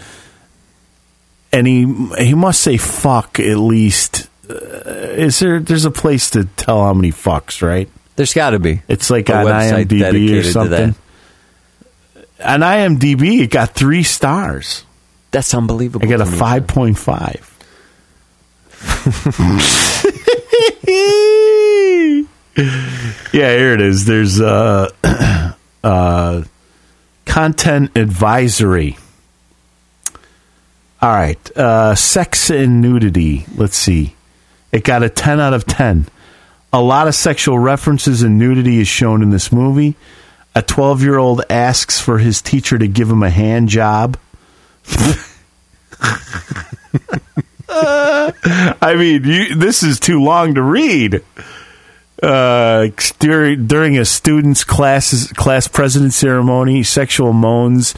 and 1.52 1.65
he 1.65 1.85
he 2.19 2.35
must 2.35 2.61
say 2.61 2.77
fuck 2.77 3.39
at 3.39 3.56
least. 3.56 4.28
Uh, 4.51 4.55
is 4.55 5.39
there? 5.39 5.61
There's 5.61 5.85
a 5.85 5.93
place 5.93 6.31
to 6.31 6.44
tell 6.56 6.82
how 6.82 6.93
many 6.93 7.12
fucks, 7.12 7.62
right? 7.62 7.89
There's 8.16 8.35
got 8.35 8.51
to 8.51 8.59
be. 8.59 8.82
It's 8.89 9.11
like 9.11 9.28
A 9.28 9.36
on 9.36 9.47
IMDb 9.47 10.40
or 10.40 10.43
something. 10.43 10.97
On 12.44 12.61
IMDb, 12.62 13.43
it 13.43 13.52
got 13.52 13.77
three 13.77 14.02
stars. 14.02 14.85
That's 15.31 15.55
unbelievable. 15.55 16.05
I 16.05 16.11
got 16.11 16.20
a 16.20 16.27
five 16.27 16.66
point 16.66 16.98
five. 16.98 17.54
yeah, 23.32 23.32
here 23.32 23.74
it 23.74 23.81
is. 23.81 24.05
There's 24.05 24.40
uh, 24.40 24.90
uh, 25.85 26.43
content 27.24 27.97
advisory. 27.97 28.97
All 31.02 31.12
right, 31.12 31.56
uh, 31.56 31.94
sex 31.94 32.51
and 32.51 32.81
nudity. 32.81 33.47
Let's 33.56 33.77
see. 33.77 34.15
It 34.73 34.85
got 34.85 35.02
a 35.02 35.09
ten 35.09 35.40
out 35.40 35.55
of 35.55 35.66
ten. 35.66 36.06
A 36.73 36.82
lot 36.82 37.06
of 37.06 37.15
sexual 37.15 37.59
references 37.59 38.23
and 38.23 38.39
nudity 38.39 38.81
is 38.81 38.89
shown 38.89 39.23
in 39.23 39.31
this 39.31 39.52
movie. 39.52 39.94
A 40.56 40.62
12 40.62 41.02
year 41.02 41.19
old 41.19 41.43
asks 41.48 42.01
for 42.01 42.19
his 42.19 42.43
teacher 42.43 42.78
to 42.78 42.89
give 42.89 43.11
him 43.11 43.23
a 43.23 43.31
hand 43.31 43.69
job. 43.69 44.16
I 48.81 48.95
mean, 48.97 49.25
you, 49.25 49.55
this 49.57 49.83
is 49.83 49.99
too 49.99 50.23
long 50.23 50.55
to 50.55 50.63
read. 50.63 51.25
Uh, 52.23 52.89
during, 53.19 53.67
during 53.67 53.99
a 53.99 54.05
student's 54.05 54.63
class 54.63 55.33
class 55.33 55.67
president 55.67 56.13
ceremony, 56.13 56.85
sexual 56.85 57.33
moans 57.33 57.95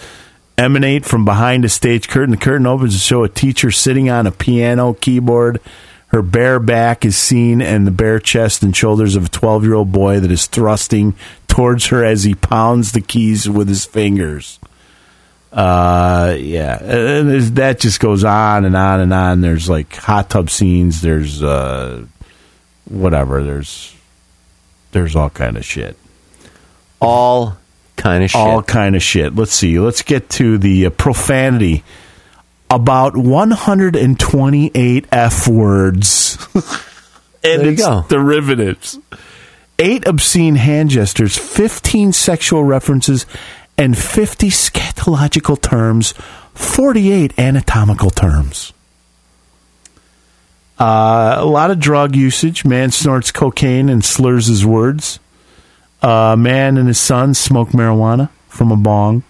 emanate 0.57 1.05
from 1.05 1.27
behind 1.27 1.65
a 1.65 1.69
stage 1.69 2.09
curtain. 2.09 2.31
The 2.31 2.37
curtain 2.39 2.67
opens 2.67 2.95
to 2.95 2.99
show 2.99 3.23
a 3.23 3.29
teacher 3.29 3.71
sitting 3.71 4.09
on 4.09 4.27
a 4.27 4.33
piano 4.33 4.95
keyboard. 4.95 5.61
Her 6.09 6.23
bare 6.23 6.59
back 6.59 7.05
is 7.05 7.17
seen, 7.17 7.61
and 7.61 7.87
the 7.87 7.91
bare 7.91 8.19
chest 8.19 8.63
and 8.63 8.75
shoulders 8.75 9.17
of 9.17 9.27
a 9.27 9.29
12 9.29 9.65
year 9.65 9.75
old 9.75 9.93
boy 9.93 10.21
that 10.21 10.33
is 10.33 10.47
thrusting 10.47 11.15
towards 11.47 11.87
her 11.87 12.03
as 12.03 12.25
he 12.25 12.35
pounds 12.35 12.93
the 12.93 13.03
keys 13.03 13.49
with 13.49 13.69
his 13.69 13.85
fingers. 13.85 14.59
Uh, 15.53 16.37
yeah, 16.39 16.83
and 16.83 17.31
that 17.57 17.81
just 17.81 18.01
goes 18.01 18.25
on 18.25 18.65
and 18.65 18.77
on 18.77 19.01
and 19.01 19.13
on. 19.15 19.41
There's 19.41 19.69
like 19.71 19.95
hot 19.95 20.29
tub 20.31 20.51
scenes. 20.51 21.01
There's 21.01 21.43
uh, 21.43 22.05
whatever. 22.89 23.43
There's 23.43 23.95
there's 24.93 25.17
all 25.17 25.31
kind 25.31 25.57
of 25.57 25.65
shit. 25.65 25.97
All 27.01 27.57
kind 27.97 28.25
of 28.25 28.31
shit. 28.31 28.41
All 28.41 28.63
kind 28.63 28.97
of 28.97 29.03
shit. 29.03 29.35
Let's 29.35 29.53
see. 29.55 29.79
Let's 29.79 30.03
get 30.03 30.29
to 30.31 30.59
the 30.59 30.87
uh, 30.87 30.91
profanity. 30.91 31.85
About 32.69 33.17
128 33.17 35.07
f 35.13 35.47
words, 35.49 36.37
and 36.55 36.63
There 37.43 37.65
you 37.65 37.71
its 37.73 37.83
go. 37.83 38.05
derivatives. 38.09 38.99
Eight 39.79 40.05
obscene 40.09 40.57
hand 40.57 40.91
gestures, 40.91 41.37
15 41.39 42.13
sexual 42.13 42.65
references, 42.65 43.25
and 43.79 43.97
50 43.97 44.49
scatological 44.49 45.61
terms, 45.61 46.13
48 46.55 47.39
anatomical 47.39 48.11
terms. 48.11 48.73
Uh, 50.79 51.37
a 51.39 51.47
lot 51.47 51.71
of 51.71 51.81
drug 51.81 52.15
usage. 52.15 52.65
Man 52.65 52.91
snorts 52.91 53.33
cocaine 53.33 53.89
and 53.89 54.05
slurs 54.05 54.47
his 54.47 54.65
words. 54.65 55.19
A 56.03 56.37
man 56.39 56.77
and 56.77 56.89
his 56.89 57.01
son 57.01 57.35
smoke 57.35 57.71
marijuana 57.71 58.29
from 58.49 58.71
a 58.71 58.77
bong. 58.77 59.23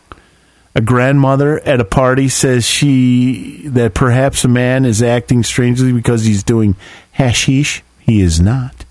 A 0.75 0.81
grandmother 0.81 1.61
at 1.61 1.81
a 1.81 1.85
party 1.85 2.29
says 2.29 2.67
she 2.67 3.63
that 3.69 3.95
perhaps 3.95 4.45
a 4.45 4.49
man 4.49 4.85
is 4.85 5.03
acting 5.03 5.43
strangely 5.43 5.93
because 5.93 6.25
he's 6.25 6.43
doing 6.43 6.77
hashish. 7.13 7.83
He 8.01 8.21
is 8.21 8.41
not. 8.41 8.85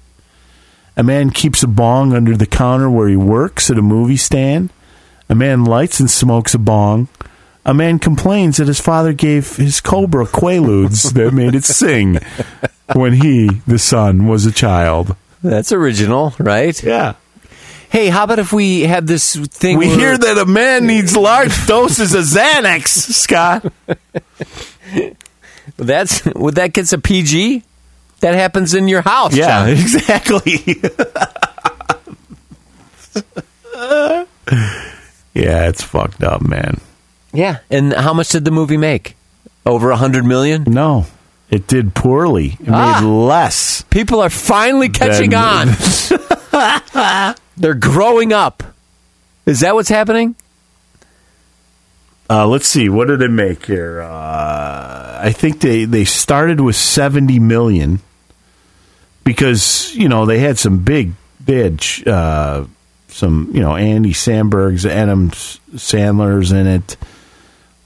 A 0.98 1.04
man 1.04 1.30
keeps 1.30 1.62
a 1.62 1.68
bong 1.68 2.14
under 2.14 2.36
the 2.36 2.48
counter 2.48 2.90
where 2.90 3.08
he 3.08 3.18
works 3.18 3.70
at 3.70 3.78
a 3.78 3.84
movie 3.84 4.18
stand. 4.18 4.72
A 5.30 5.36
man 5.36 5.66
lights 5.66 6.00
and 6.00 6.10
smokes 6.10 6.54
a 6.54 6.60
bong. 6.60 7.08
A 7.66 7.74
man 7.74 7.98
complains 7.98 8.58
that 8.58 8.68
his 8.68 8.80
father 8.80 9.12
gave 9.14 9.56
his 9.56 9.82
cobra 9.82 10.26
quaaludes 10.26 11.14
that 11.14 11.34
made 11.34 11.56
it 11.56 11.64
sing 11.64 12.20
when 12.94 13.14
he, 13.14 13.50
the 13.66 13.80
son, 13.80 14.28
was 14.28 14.46
a 14.46 14.52
child. 14.52 15.16
That's 15.44 15.72
original, 15.72 16.34
right? 16.38 16.82
Yeah. 16.84 17.16
Hey, 17.90 18.10
how 18.10 18.26
about 18.26 18.40
if 18.40 18.52
we 18.54 18.82
had 18.82 19.08
this 19.08 19.36
thing? 19.36 19.78
We 19.78 19.88
where- 19.88 19.98
hear 19.98 20.18
that 20.18 20.38
a 20.38 20.46
man 20.46 20.86
needs 20.86 21.16
large 21.18 21.66
doses 21.68 22.14
of 22.14 22.24
Xanax, 22.26 22.88
Scott. 22.90 23.66
That's 25.78 26.24
would 26.36 26.56
that 26.56 26.74
gets 26.74 26.94
a 26.94 26.98
PG? 27.00 27.64
That 28.20 28.36
happens 28.36 28.74
in 28.74 28.88
your 28.88 29.02
house. 29.02 29.36
Yeah, 29.36 29.66
John. 29.66 29.70
exactly. 29.82 30.82
yeah, 35.36 35.68
it's 35.70 35.84
fucked 35.84 36.24
up, 36.24 36.42
man. 36.42 36.80
Yeah. 37.34 37.60
And 37.70 37.94
how 37.94 38.14
much 38.14 38.30
did 38.30 38.46
the 38.46 38.52
movie 38.52 38.78
make? 38.78 39.16
Over 39.66 39.92
a 39.92 39.98
hundred 39.98 40.26
million? 40.26 40.64
No, 40.68 41.06
it 41.50 41.68
did 41.68 41.94
poorly. 41.94 42.58
It 42.60 42.70
Ah. 42.70 43.00
made 43.02 43.08
less. 43.08 43.82
People 43.90 44.22
are 44.22 44.30
finally 44.30 44.90
catching 44.90 45.34
on. 45.36 45.68
They're 47.58 47.74
growing 47.74 48.32
up. 48.34 48.64
Is 49.46 49.60
that 49.60 49.76
what's 49.76 49.90
happening? 49.90 50.36
Uh, 52.30 52.48
let's 52.48 52.68
see. 52.68 52.90
What 52.90 53.08
did 53.08 53.22
it 53.22 53.30
make 53.30 53.66
here? 53.68 54.02
Uh, 54.02 55.20
I 55.22 55.32
think 55.32 55.62
they, 55.62 55.86
they 55.86 56.06
started 56.06 56.60
with 56.60 56.76
70 56.76 57.38
million 57.40 58.00
because, 59.24 59.94
you 59.96 60.10
know, 60.10 60.26
they 60.26 60.40
had 60.40 60.58
some 60.58 60.80
big, 60.80 61.14
had 61.46 61.84
uh, 62.08 62.66
some, 63.16 63.50
you 63.54 63.62
know, 63.62 63.76
Andy 63.78 64.12
Sandberg's, 64.12 64.86
Adam 64.86 65.32
Sandler's 65.32 66.52
in 66.52 66.68
it. 66.68 66.98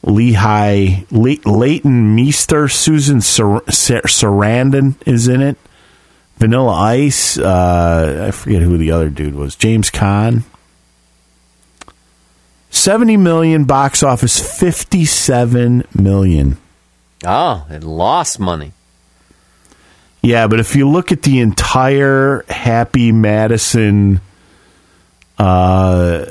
Lehigh, 0.01 1.03
Le- 1.11 1.37
Leighton 1.45 2.15
Meester, 2.15 2.67
Susan 2.67 3.21
Sar- 3.21 3.63
Sar- 3.69 4.01
Sarandon 4.03 4.95
is 5.05 5.27
in 5.27 5.41
it. 5.41 5.57
Vanilla 6.37 6.71
Ice, 6.73 7.37
uh, 7.37 8.25
I 8.27 8.31
forget 8.31 8.61
who 8.63 8.77
the 8.77 8.91
other 8.91 9.09
dude 9.09 9.35
was. 9.35 9.55
James 9.55 9.91
Caan. 9.91 10.43
70 12.71 13.17
million 13.17 13.65
box 13.65 14.03
office 14.03 14.39
Fifty-seven 14.59 15.83
million. 15.93 15.93
57 15.93 16.03
million 16.03 16.57
Oh, 17.25 17.65
it 17.69 17.83
lost 17.83 18.39
money. 18.39 18.71
yeah 20.21 20.47
but 20.47 20.59
if 20.59 20.75
you 20.75 20.87
look 20.87 21.11
at 21.11 21.23
the 21.23 21.39
entire 21.39 22.45
happy 22.47 23.11
madison 23.11 24.21
uh 25.39 26.25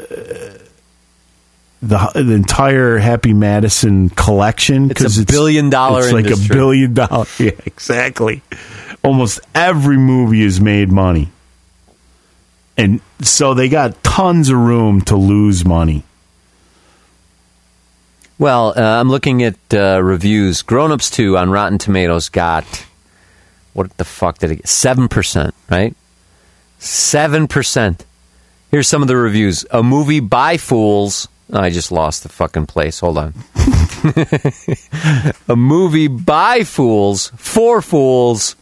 the 1.81 2.11
the 2.15 2.33
entire 2.35 2.99
Happy 2.99 3.33
Madison 3.33 4.11
collection 4.11 4.89
because 4.89 5.19
It's 5.19 5.31
a 5.31 5.33
billion 5.33 5.71
dollar 5.71 6.03
It's 6.03 6.13
like 6.13 6.27
a 6.27 6.37
billion 6.37 6.95
dollar. 6.95 7.27
Yeah, 7.39 7.53
exactly. 7.65 8.43
Almost 9.05 9.41
every 9.55 9.97
movie 9.97 10.43
has 10.43 10.61
made 10.61 10.91
money, 10.91 11.29
and 12.77 13.01
so 13.23 13.55
they 13.55 13.69
got 13.69 14.03
tons 14.03 14.51
of 14.51 14.57
room 14.59 15.01
to 15.03 15.17
lose 15.17 15.65
money. 15.65 16.03
Well, 18.39 18.75
uh, 18.77 19.01
I'm 19.01 19.09
looking 19.09 19.43
at 19.43 19.57
uh, 19.73 20.01
reviews. 20.03 20.63
Grown 20.63 20.93
Ups 20.93 21.11
2 21.11 21.37
on 21.37 21.51
Rotten 21.51 21.79
Tomatoes 21.79 22.29
got, 22.29 22.87
what 23.73 23.97
the 23.97 24.05
fuck 24.05 24.39
did 24.39 24.53
it 24.53 24.57
get? 24.57 24.67
7%, 24.67 25.53
right? 25.71 25.97
7%. 26.79 28.01
Here's 28.71 28.89
some 28.89 29.03
of 29.03 29.09
the 29.09 29.17
reviews. 29.17 29.65
A 29.71 29.83
movie 29.83 30.21
by 30.21 30.57
fools. 30.57 31.29
Oh, 31.51 31.61
I 31.61 31.71
just 31.71 31.91
lost 31.91 32.23
the 32.23 32.29
fucking 32.29 32.67
place. 32.67 33.01
Hold 33.01 33.19
on. 33.19 33.35
a 35.49 35.57
movie 35.57 36.09
by 36.09 36.65
fools, 36.65 37.33
for 37.37 37.81
fools, 37.81 38.55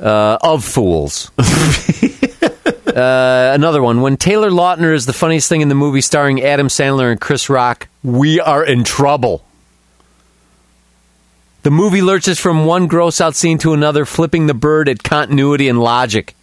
uh, 0.00 0.38
of 0.42 0.64
fools. 0.64 1.30
Uh, 2.96 3.52
another 3.54 3.82
one. 3.82 4.00
When 4.00 4.16
Taylor 4.16 4.48
Lautner 4.48 4.94
is 4.94 5.04
the 5.04 5.12
funniest 5.12 5.50
thing 5.50 5.60
in 5.60 5.68
the 5.68 5.74
movie 5.74 6.00
starring 6.00 6.42
Adam 6.42 6.68
Sandler 6.68 7.10
and 7.10 7.20
Chris 7.20 7.50
Rock, 7.50 7.88
we 8.02 8.40
are 8.40 8.64
in 8.64 8.84
trouble. 8.84 9.44
The 11.62 11.70
movie 11.70 12.00
lurches 12.00 12.40
from 12.40 12.64
one 12.64 12.86
gross 12.86 13.20
out 13.20 13.34
scene 13.34 13.58
to 13.58 13.74
another, 13.74 14.06
flipping 14.06 14.46
the 14.46 14.54
bird 14.54 14.88
at 14.88 15.02
continuity 15.02 15.68
and 15.68 15.78
logic. 15.78 16.34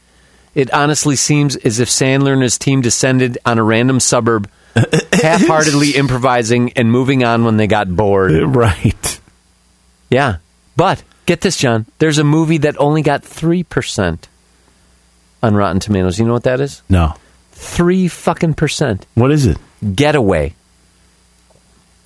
It 0.55 0.71
honestly 0.73 1.15
seems 1.15 1.55
as 1.55 1.79
if 1.79 1.89
Sandler 1.89 2.33
and 2.33 2.41
his 2.43 2.57
team 2.57 2.81
descended 2.81 3.37
on 3.45 3.57
a 3.57 3.63
random 3.63 3.99
suburb, 3.99 4.49
half 5.13 5.45
heartedly 5.47 5.91
improvising 5.91 6.73
and 6.73 6.91
moving 6.91 7.23
on 7.23 7.43
when 7.43 7.57
they 7.57 7.67
got 7.67 7.93
bored. 7.95 8.31
Right. 8.55 9.19
Yeah. 10.09 10.37
But 10.75 11.03
get 11.25 11.41
this, 11.41 11.57
John. 11.57 11.85
There's 11.99 12.19
a 12.19 12.23
movie 12.23 12.59
that 12.59 12.77
only 12.79 13.01
got 13.01 13.23
3% 13.23 14.19
on 15.41 15.55
Rotten 15.55 15.79
Tomatoes. 15.79 16.19
You 16.19 16.25
know 16.25 16.33
what 16.33 16.43
that 16.43 16.59
is? 16.61 16.81
No. 16.89 17.15
Three 17.51 18.07
fucking 18.07 18.53
percent. 18.55 19.05
What 19.15 19.31
is 19.31 19.45
it? 19.47 19.57
Getaway. 19.95 20.53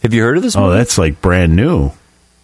Have 0.03 0.13
you 0.13 0.21
heard 0.23 0.37
of 0.37 0.43
this 0.43 0.55
Oh, 0.55 0.61
movie? 0.67 0.77
that's 0.77 0.97
like 0.97 1.21
brand 1.21 1.55
new. 1.55 1.91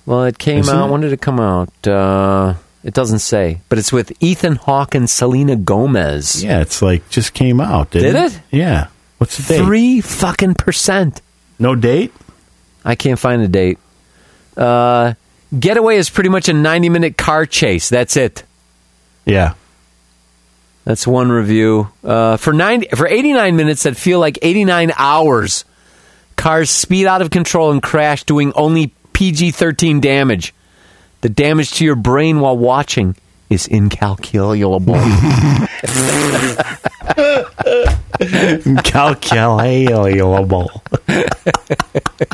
Well, 0.06 0.24
it 0.26 0.38
came 0.38 0.60
Isn't 0.60 0.76
out. 0.76 0.88
it? 0.88 0.92
When 0.92 1.02
did 1.02 1.14
it 1.14 1.22
come 1.22 1.40
out? 1.40 1.70
Uh, 1.88 2.56
it 2.84 2.94
doesn't 2.94 3.20
say, 3.20 3.62
but 3.70 3.80
it's 3.80 3.94
with 3.94 4.12
Ethan 4.22 4.58
Hawke 4.58 4.96
and 4.96 5.10
Selena 5.10 5.56
Gomez. 5.56 6.44
Yeah, 6.44 6.62
it's 6.62 6.82
like 6.82 7.10
just 7.10 7.34
came 7.34 7.60
out. 7.62 7.92
Didn't 7.92 8.14
Did 8.14 8.32
it? 8.32 8.42
Yeah. 8.52 8.88
What's 9.18 9.38
the 9.38 9.54
date? 9.54 9.64
Three 9.64 10.02
fucking 10.02 10.56
percent. 10.56 11.22
No 11.60 11.76
date. 11.76 12.12
I 12.84 12.96
can't 12.96 13.20
find 13.20 13.42
a 13.42 13.48
date. 13.48 13.80
Uh, 14.58 15.14
Getaway 15.58 15.98
is 15.98 16.10
pretty 16.10 16.30
much 16.30 16.50
a 16.50 16.54
ninety-minute 16.54 17.18
car 17.18 17.46
chase. 17.46 17.90
That's 17.90 18.18
it. 18.18 18.44
Yeah. 19.26 19.54
That's 20.84 21.08
one 21.08 21.32
review. 21.32 21.90
Uh, 22.04 22.36
for 22.38 22.52
ninety 22.52 22.88
for 22.88 23.08
eighty-nine 23.08 23.56
minutes 23.56 23.84
that 23.84 23.96
feel 23.96 24.20
like 24.20 24.40
eighty-nine 24.42 24.92
hours. 24.98 25.64
Cars 26.36 26.70
speed 26.70 27.06
out 27.06 27.22
of 27.22 27.30
control 27.30 27.72
and 27.72 27.82
crash, 27.82 28.24
doing 28.24 28.52
only 28.56 28.94
PG 29.14 29.52
thirteen 29.52 30.02
damage. 30.02 30.54
The 31.24 31.30
damage 31.30 31.72
to 31.76 31.86
your 31.86 31.95
brain 31.95 32.41
while 32.41 32.58
watching 32.58 33.16
is 33.50 33.66
incalculable. 33.66 34.95
Calculable. 38.84 40.70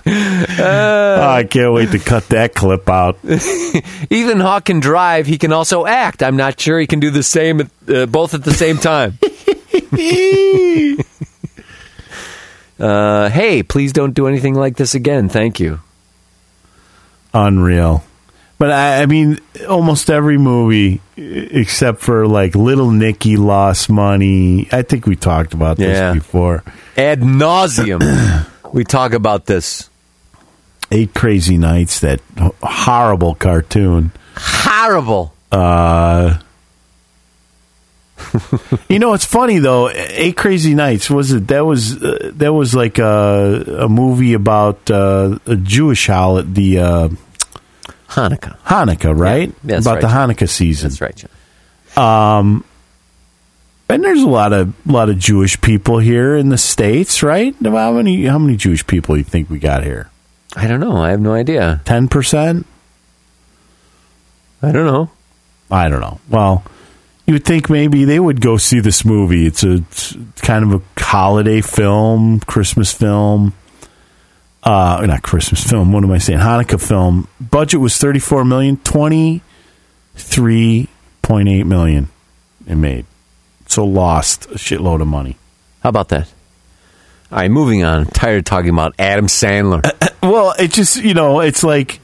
oh, 0.07 1.20
I 1.22 1.45
can't 1.48 1.72
wait 1.72 1.91
to 1.91 1.99
cut 1.99 2.30
that 2.30 2.56
clip 2.56 2.90
out. 2.90 3.20
Ethan 3.24 4.40
Hawke 4.40 4.66
can 4.66 4.80
drive. 4.80 5.28
He 5.28 5.38
can 5.38 5.53
also 5.53 5.86
act. 5.86 6.24
I'm 6.24 6.36
not 6.36 6.60
sure 6.60 6.80
he 6.80 6.88
can 6.88 6.99
do 6.99 7.11
the 7.11 7.22
same, 7.22 7.61
at- 7.61 7.70
uh, 7.88 8.07
both 8.07 8.34
at 8.34 8.44
the 8.44 8.56
same 8.56 8.78
time. 8.78 9.20
uh, 12.80 13.30
hey, 13.30 13.61
please 13.61 13.94
don't 13.94 14.16
do 14.16 14.26
anything 14.26 14.56
like 14.56 14.78
this 14.78 14.95
again. 14.95 15.30
Thank 15.30 15.60
you. 15.60 15.80
Unreal. 17.36 18.03
But 18.60 18.72
I, 18.72 19.02
I 19.02 19.06
mean, 19.06 19.40
almost 19.68 20.10
every 20.10 20.38
movie 20.38 20.99
except 21.15 22.02
for 22.02 22.27
like 22.27 22.56
Little 22.56 22.91
Nicky 22.91 23.38
lost 23.38 23.90
money. 23.90 24.68
I 24.72 24.81
think 24.81 25.07
we 25.07 25.15
talked 25.15 25.53
about 25.53 25.77
this 25.77 25.98
Yeah. 25.98 26.14
before. 26.14 26.64
Ad 26.98 27.22
nauseum. 27.22 28.02
we 28.73 28.84
talk 28.84 29.14
about 29.14 29.45
this. 29.45 29.90
Eight 30.91 31.14
Crazy 31.14 31.57
Nights, 31.57 32.02
that 32.02 32.19
horrible 32.61 33.36
cartoon. 33.36 34.11
Horrible. 34.36 35.34
Uh, 35.52 36.40
you 38.90 38.99
know, 38.99 39.14
it's 39.14 39.26
funny 39.26 39.60
though. 39.60 39.90
Eight 39.90 40.36
Crazy 40.36 40.76
Nights 40.76 41.10
was 41.10 41.31
it? 41.31 41.48
That 41.48 41.65
was 41.65 42.02
uh, 42.03 42.31
that 42.36 42.53
was 42.53 42.76
like 42.76 42.98
a, 42.99 43.84
a 43.84 43.90
movie 43.90 44.34
about 44.34 44.90
uh, 44.91 45.40
a 45.45 45.56
Jewish 45.56 46.07
holiday, 46.07 46.49
the 46.52 46.80
uh, 46.80 47.10
Hanukkah. 48.10 48.57
Hanukkah, 48.60 49.18
right? 49.18 49.53
Yeah, 49.64 49.77
about 49.77 49.95
right, 49.95 50.02
the 50.02 50.07
John. 50.07 50.30
Hanukkah 50.30 50.49
season. 50.49 50.90
That's 50.90 51.02
right, 51.02 51.15
John. 51.15 51.30
Um, 51.98 52.64
and 53.90 54.03
there's 54.03 54.22
a 54.22 54.27
lot 54.27 54.53
of 54.53 54.73
lot 54.86 55.10
of 55.10 55.18
Jewish 55.18 55.60
people 55.61 55.99
here 55.99 56.36
in 56.36 56.49
the 56.49 56.57
states, 56.57 57.23
right? 57.23 57.56
How 57.64 57.91
many 57.94 58.26
how 58.26 58.38
many 58.38 58.57
Jewish 58.57 58.86
people 58.86 59.15
do 59.15 59.19
you 59.19 59.23
think 59.26 59.49
we 59.49 59.60
got 59.60 59.84
here? 59.84 60.10
I 60.56 60.68
don't 60.68 60.80
know. 60.80 60.98
I 60.98 61.10
have 61.11 61.22
no 61.22 61.34
idea. 61.34 61.81
Ten 61.86 62.07
percent? 62.07 62.65
I 64.61 64.72
don't 64.72 64.86
know. 64.86 65.10
I 65.72 65.88
don't 65.90 66.02
know. 66.02 66.19
Well, 66.30 66.64
you 67.26 67.34
would 67.34 67.45
think 67.45 67.69
maybe 67.69 68.06
they 68.06 68.19
would 68.19 68.41
go 68.41 68.57
see 68.57 68.80
this 68.80 69.06
movie. 69.06 69.45
It's 69.45 69.64
a 69.64 69.77
it's 69.77 70.15
kind 70.41 70.65
of 70.65 70.81
a 70.81 71.02
holiday 71.02 71.61
film, 71.61 72.40
Christmas 72.41 72.91
film. 72.91 73.53
Uh, 74.64 75.03
not 75.06 75.23
Christmas 75.23 75.64
film. 75.64 75.91
What 75.94 76.03
am 76.03 76.11
I 76.11 76.18
saying? 76.18 76.40
Hanukkah 76.40 76.86
film. 76.86 77.27
Budget 77.40 77.80
was 77.80 77.98
thirty 77.98 78.19
four 78.19 78.44
million. 78.44 78.77
Twenty 78.77 79.41
three 80.15 80.88
point 81.22 81.48
eight 81.49 81.64
million. 81.65 82.10
It 82.68 82.76
made. 82.76 83.06
So 83.68 83.86
lost 83.86 84.45
a 84.48 84.56
shitload 84.56 85.02
of 85.02 85.07
money. 85.07 85.38
How 85.81 85.90
about 85.90 86.10
that? 86.10 86.31
All 87.31 87.38
right, 87.38 87.49
moving 87.52 87.84
on. 87.84 87.99
I'm 87.99 88.06
tired 88.07 88.40
of 88.40 88.45
talking 88.45 88.72
about 88.72 88.95
Adam 88.99 89.27
Sandler. 89.27 89.84
Well, 90.22 90.53
it 90.60 90.73
just 90.73 90.98
you 90.98 91.14
know, 91.14 91.40
it's 91.40 91.64
like 91.64 92.02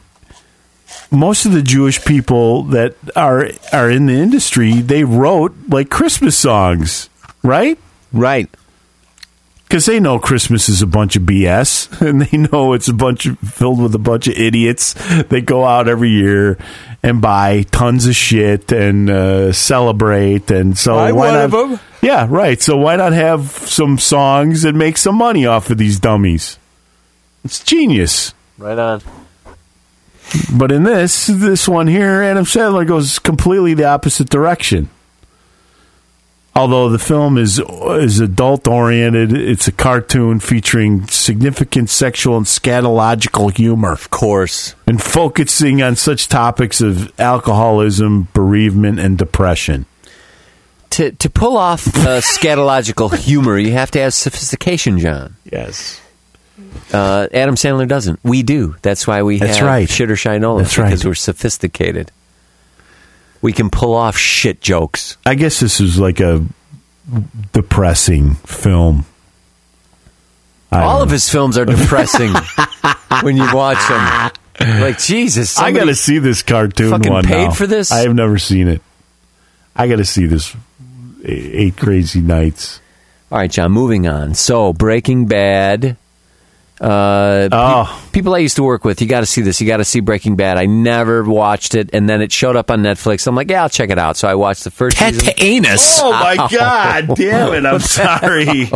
most 1.12 1.46
of 1.46 1.52
the 1.52 1.62
Jewish 1.62 2.04
people 2.06 2.64
that 2.64 2.96
are 3.14 3.50
are 3.74 3.92
in 3.92 4.06
the 4.06 4.14
industry, 4.14 4.76
they 4.76 5.04
wrote 5.04 5.54
like 5.68 5.90
Christmas 5.90 6.38
songs, 6.38 7.10
right? 7.44 7.78
Right. 8.14 8.50
Because 9.66 9.88
they 9.88 10.00
know 10.00 10.20
Christmas 10.20 10.70
is 10.70 10.82
a 10.84 10.88
bunch 10.88 11.16
of 11.16 11.24
BS, 11.24 12.02
and 12.08 12.22
they 12.22 12.38
know 12.38 12.74
it's 12.74 12.88
a 12.88 12.94
bunch 12.94 13.26
of 13.26 13.38
filled 13.40 13.82
with 13.82 13.96
a 13.96 14.00
bunch 14.00 14.28
of 14.28 14.36
idiots 14.36 14.94
that 15.24 15.46
go 15.46 15.66
out 15.66 15.88
every 15.88 16.10
year 16.10 16.58
and 17.02 17.22
buy 17.22 17.64
tons 17.72 18.06
of 18.06 18.16
shit 18.16 18.72
and 18.72 19.10
uh, 19.10 19.52
celebrate. 19.52 20.50
And 20.52 20.78
so 20.78 20.98
I'm 20.98 21.16
why 21.16 21.28
one 21.30 21.34
not? 21.34 21.44
of 21.46 21.54
'em. 21.72 21.80
Yeah, 22.02 22.28
right. 22.30 22.62
So 22.62 22.78
why 22.78 22.96
not 22.96 23.14
have 23.14 23.50
some 23.50 23.98
songs 23.98 24.64
and 24.64 24.78
make 24.78 24.98
some 24.98 25.16
money 25.16 25.46
off 25.48 25.70
of 25.72 25.78
these 25.80 26.00
dummies? 26.00 26.60
It's 27.44 27.64
genius. 27.64 28.34
Right 28.58 28.78
on. 28.78 29.02
But 30.56 30.72
in 30.72 30.84
this 30.84 31.28
this 31.28 31.68
one 31.68 31.88
here, 31.88 32.22
Adam 32.24 32.46
Sandler 32.46 32.86
goes 32.88 33.20
completely 33.20 33.74
the 33.74 33.86
opposite 33.86 34.30
direction. 34.30 34.90
Although 36.58 36.90
the 36.90 37.00
film 37.00 37.38
is 37.38 37.60
is 37.60 38.22
adult 38.22 38.66
oriented, 38.66 39.34
it's 39.34 39.68
a 39.68 39.74
cartoon 39.74 40.40
featuring 40.40 41.06
significant 41.08 41.90
sexual 41.90 42.38
and 42.38 42.46
scatological 42.46 43.54
humor, 43.56 43.92
of 43.92 44.10
course, 44.10 44.74
and 44.88 45.04
focusing 45.04 45.82
on 45.82 45.98
such 45.98 46.30
topics 46.30 46.80
of 46.80 47.12
alcoholism, 47.20 48.30
bereavement, 48.34 49.00
and 49.00 49.18
depression. 49.18 49.86
To 50.92 51.12
to 51.12 51.30
pull 51.30 51.58
off 51.58 51.88
uh, 51.88 52.22
scatological 52.22 53.14
humor, 53.14 53.58
you 53.58 53.74
have 53.74 53.92
to 53.92 54.00
have 54.00 54.14
sophistication, 54.14 54.98
John. 54.98 55.36
Yes. 55.52 56.00
Uh, 56.94 57.28
Adam 57.34 57.56
Sandler 57.56 57.86
doesn't. 57.86 58.22
We 58.24 58.44
do. 58.44 58.78
That's 58.82 59.06
why 59.06 59.24
we 59.24 59.40
That's 59.40 59.58
have 59.58 59.68
right. 59.68 59.90
shit 59.90 60.10
or 60.10 60.16
shinola. 60.16 60.60
That's 60.62 60.78
right. 60.78 60.88
Because 60.88 61.04
we're 61.06 61.16
sophisticated. 61.16 62.12
We 63.46 63.54
can 63.54 63.70
pull 63.70 63.94
off 63.94 64.18
shit 64.18 64.60
jokes. 64.60 65.18
I 65.24 65.36
guess 65.36 65.60
this 65.60 65.80
is 65.80 66.00
like 66.00 66.20
a 66.20 66.44
depressing 67.54 68.34
film. 68.34 69.06
I 70.72 70.82
All 70.82 71.04
of 71.04 71.10
know. 71.10 71.14
his 71.14 71.30
films 71.30 71.56
are 71.56 71.66
depressing 71.66 72.34
when 73.22 73.38
you 73.38 73.48
watch 73.54 73.78
them. 73.88 74.32
Like 74.82 74.98
Jesus, 74.98 75.60
I 75.60 75.72
got 75.72 75.86
to 75.86 75.94
see 75.94 76.18
this 76.18 76.42
cartoon 76.42 76.90
fucking 76.90 77.12
one 77.14 77.24
paid 77.26 77.50
now. 77.50 77.52
for 77.52 77.68
this? 77.68 77.92
I 77.92 78.00
have 78.00 78.16
never 78.16 78.40
seen 78.40 78.68
it. 78.68 78.82
I 79.76 79.88
got 79.88 79.98
to 79.98 80.06
see 80.06 80.26
this. 80.26 80.56
Eight 81.24 81.78
Crazy 81.78 82.22
Nights. 82.22 82.82
All 83.32 83.38
right, 83.38 83.52
John. 83.52 83.72
Moving 83.72 84.08
on. 84.08 84.34
So 84.34 84.74
Breaking 84.74 85.28
Bad 85.28 85.98
Uh, 86.82 87.86
pe- 87.86 88.12
people 88.12 88.36
I 88.36 88.40
used 88.40 88.58
to 88.58 88.64
work 88.64 88.84
with, 88.84 89.02
you 89.02 89.08
got 89.08 89.22
to 89.22 89.26
see 89.26 89.42
this. 89.42 89.62
You 89.62 89.68
got 89.68 89.78
to 89.78 89.86
see 89.86 90.02
Breaking 90.02 90.36
Bad. 90.36 90.58
I 90.58 90.66
never 90.66 91.24
watched 91.24 91.74
it, 91.76 91.90
and 91.94 92.10
then 92.10 92.22
it 92.22 92.32
showed 92.32 92.56
up 92.56 92.70
on 92.70 92.82
Netflix. 92.82 93.28
I'm 93.28 93.36
like, 93.36 93.50
yeah, 93.50 93.64
I'll 93.64 93.70
check 93.70 93.90
it 93.92 93.98
out. 93.98 94.18
So 94.18 94.28
I 94.28 94.36
watched 94.36 94.64
the 94.66 94.72
first 94.72 94.98
season. 94.98 95.24
Tetanus. 95.26 96.00
Oh 96.02 96.12
my 96.12 96.36
god! 96.52 97.16
Damn 97.16 97.54
it! 97.54 97.66
I'm 97.66 97.80
sorry. 97.80 98.46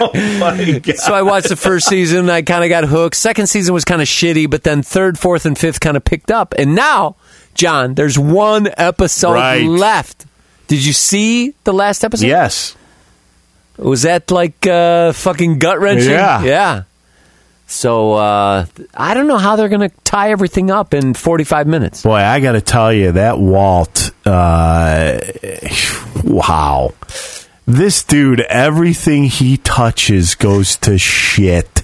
oh 0.00 0.38
my 0.38 0.78
god! 0.78 0.96
So 0.96 1.14
I 1.14 1.22
watched 1.22 1.48
the 1.48 1.56
first 1.56 1.88
season. 1.88 2.30
I 2.30 2.42
kind 2.42 2.62
of 2.62 2.68
got 2.70 2.84
hooked. 2.84 3.16
Second 3.16 3.48
season 3.48 3.74
was 3.74 3.84
kind 3.84 4.00
of 4.00 4.08
shitty, 4.08 4.48
but 4.48 4.62
then 4.62 4.82
third, 4.82 5.18
fourth, 5.18 5.44
and 5.44 5.58
fifth 5.58 5.80
kind 5.80 5.96
of 5.96 6.04
picked 6.04 6.30
up. 6.30 6.54
And 6.56 6.74
now, 6.76 7.16
John, 7.54 7.94
there's 7.94 8.18
one 8.18 8.68
episode 8.76 9.32
Right. 9.34 9.64
left. 9.66 10.26
Did 10.68 10.84
you 10.86 10.92
see 10.92 11.54
the 11.64 11.72
last 11.72 12.04
episode? 12.04 12.26
Yes. 12.26 12.76
Was 13.78 14.02
that 14.02 14.30
like 14.30 14.64
uh, 14.66 15.12
fucking 15.12 15.58
gut 15.58 15.80
wrenching? 15.80 16.10
Yeah. 16.10 16.42
Yeah. 16.44 16.82
So 17.72 18.12
uh, 18.12 18.66
I 18.94 19.14
don't 19.14 19.26
know 19.26 19.38
how 19.38 19.56
they're 19.56 19.70
going 19.70 19.88
to 19.88 19.96
tie 20.04 20.30
everything 20.30 20.70
up 20.70 20.92
in 20.92 21.14
45 21.14 21.66
minutes. 21.66 22.02
Boy, 22.02 22.16
I 22.16 22.38
got 22.38 22.52
to 22.52 22.60
tell 22.60 22.92
you 22.92 23.12
that 23.12 23.38
Walt. 23.38 24.10
Uh, 24.26 25.18
wow, 26.22 26.92
this 27.66 28.04
dude, 28.04 28.42
everything 28.42 29.24
he 29.24 29.56
touches 29.56 30.34
goes 30.34 30.76
to 30.78 30.98
shit. 30.98 31.82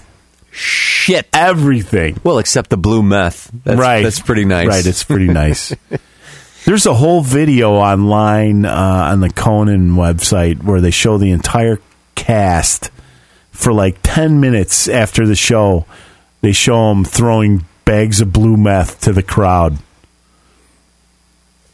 Shit, 0.50 1.26
everything. 1.32 2.20
Well, 2.22 2.38
except 2.38 2.68
the 2.68 2.76
blue 2.76 3.02
meth. 3.02 3.50
That's, 3.64 3.80
right, 3.80 4.02
That's 4.02 4.20
pretty 4.20 4.44
nice. 4.44 4.68
Right, 4.68 4.86
it's 4.86 5.04
pretty 5.04 5.28
nice. 5.28 5.74
There's 6.66 6.84
a 6.84 6.94
whole 6.94 7.22
video 7.22 7.72
online 7.72 8.66
uh, 8.66 9.08
on 9.10 9.20
the 9.20 9.30
Conan 9.30 9.92
website 9.92 10.62
where 10.62 10.82
they 10.82 10.90
show 10.90 11.16
the 11.16 11.30
entire 11.30 11.80
cast 12.14 12.90
for 13.58 13.72
like 13.72 13.98
10 14.04 14.38
minutes 14.38 14.88
after 14.88 15.26
the 15.26 15.34
show. 15.34 15.84
They 16.42 16.52
show 16.52 16.90
them 16.90 17.04
throwing 17.04 17.64
bags 17.84 18.20
of 18.20 18.32
blue 18.32 18.56
meth 18.56 19.00
to 19.00 19.12
the 19.12 19.22
crowd. 19.22 19.78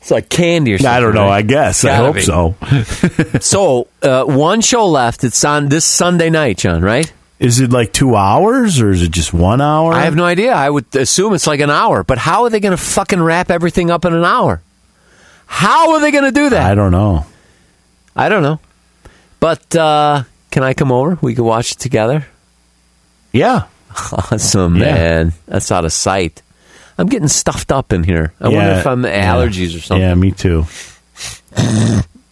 It's 0.01 0.11
like 0.11 0.31
candy 0.31 0.73
or 0.73 0.78
something. 0.78 0.90
I 0.97 1.01
don't 1.01 1.15
know. 1.15 1.27
right? 1.27 1.36
I 1.39 1.43
guess. 1.43 1.85
I 1.85 1.89
Gotta 1.89 2.05
hope 2.06 2.15
be. 2.15 2.23
so. 2.23 2.55
so 3.40 3.89
uh, 4.02 4.24
one 4.24 4.62
show 4.62 4.86
left. 4.86 5.24
It's 5.24 5.44
on 5.44 5.69
this 5.69 5.85
Sunday 5.85 6.31
night, 6.31 6.56
John. 6.59 6.82
Right? 6.82 7.12
Is 7.39 7.61
it 7.61 7.70
like 7.70 7.93
two 7.93 8.16
hours 8.16 8.81
or 8.81 8.90
is 8.90 9.02
it 9.02 9.11
just 9.11 9.35
one 9.35 9.61
hour? 9.61 9.93
I 9.93 10.05
have 10.05 10.16
no 10.16 10.24
idea. 10.24 10.55
I 10.55 10.70
would 10.70 10.94
assume 10.97 11.35
it's 11.35 11.47
like 11.47 11.61
an 11.61 11.70
hour. 11.70 12.02
But 12.02 12.16
how 12.16 12.44
are 12.44 12.51
they 12.51 12.61
going 12.61 12.77
to 12.77 12.82
fucking 12.82 13.20
wrap 13.20 13.51
everything 13.51 13.90
up 13.90 14.06
in 14.06 14.15
an 14.15 14.24
hour? 14.24 14.62
How 15.47 15.93
are 15.93 16.01
they 16.01 16.11
going 16.11 16.24
to 16.24 16.32
do 16.32 16.48
that? 16.51 16.70
I 16.70 16.74
don't 16.74 16.93
know. 16.93 17.27
I 18.16 18.31
don't 18.31 18.43
know. 18.43 18.61
But 19.40 19.77
uh, 19.77 20.23
can 20.55 20.63
I 20.63 20.73
come 20.73 20.93
over? 20.93 21.19
We 21.21 21.35
can 21.35 21.45
watch 21.45 21.73
it 21.73 21.79
together. 21.81 22.27
Yeah. 23.33 23.65
Awesome, 24.13 24.77
Yeah. 24.77 24.95
man. 24.95 25.33
That's 25.47 25.71
out 25.73 25.85
of 25.85 25.93
sight. 25.93 26.43
I'm 26.97 27.09
getting 27.09 27.27
stuffed 27.29 27.73
up 27.73 27.93
in 27.93 28.05
here. 28.05 28.33
I 28.41 28.45
wonder 28.45 28.61
Yeah, 28.61 28.79
if 28.79 28.87
I'm 28.87 29.05
yeah. 29.05 29.35
allergies 29.35 29.77
or 29.77 29.81
something. 29.81 30.01
Yeah, 30.07 30.15
me 30.15 30.31
too. 30.31 30.65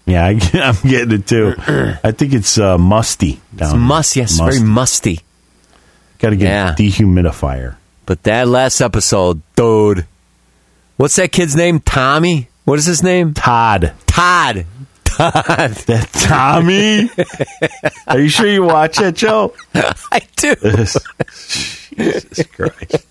yeah, 0.07 0.25
I, 0.27 0.31
I'm 0.55 0.89
getting 0.89 1.13
it 1.13 1.27
too. 1.27 1.55
I 2.05 2.13
think 2.13 2.33
it's 2.33 2.59
uh, 2.59 2.79
musty 2.79 3.41
down 3.57 3.67
It's 3.67 3.73
here. 3.73 3.81
must, 3.81 4.17
yes, 4.17 4.39
very 4.39 4.61
musty. 4.61 5.21
Got 6.19 6.31
to 6.31 6.37
get 6.37 6.47
Yeah. 6.49 6.73
a 6.73 6.77
dehumidifier. 6.77 7.77
But 8.07 8.23
that 8.25 8.47
last 8.49 8.81
episode, 8.81 9.43
dude. 9.57 10.07
What's 10.97 11.17
that 11.17 11.33
kid's 11.33 11.57
name? 11.57 11.81
Tommy? 11.81 12.49
What 12.65 12.79
is 12.79 12.87
his 12.87 13.03
name? 13.03 13.35
Todd. 13.35 13.93
Todd. 14.07 14.67
Todd. 15.17 15.73
That 15.87 16.09
Tommy? 16.13 17.11
Are 18.07 18.21
you 18.21 18.29
sure 18.29 18.47
you 18.47 18.63
watch 18.63 18.99
that 18.99 19.19
show? 19.19 19.55
I 19.75 20.21
do. 20.37 20.55
Jesus 21.97 22.47
Christ. 22.47 23.07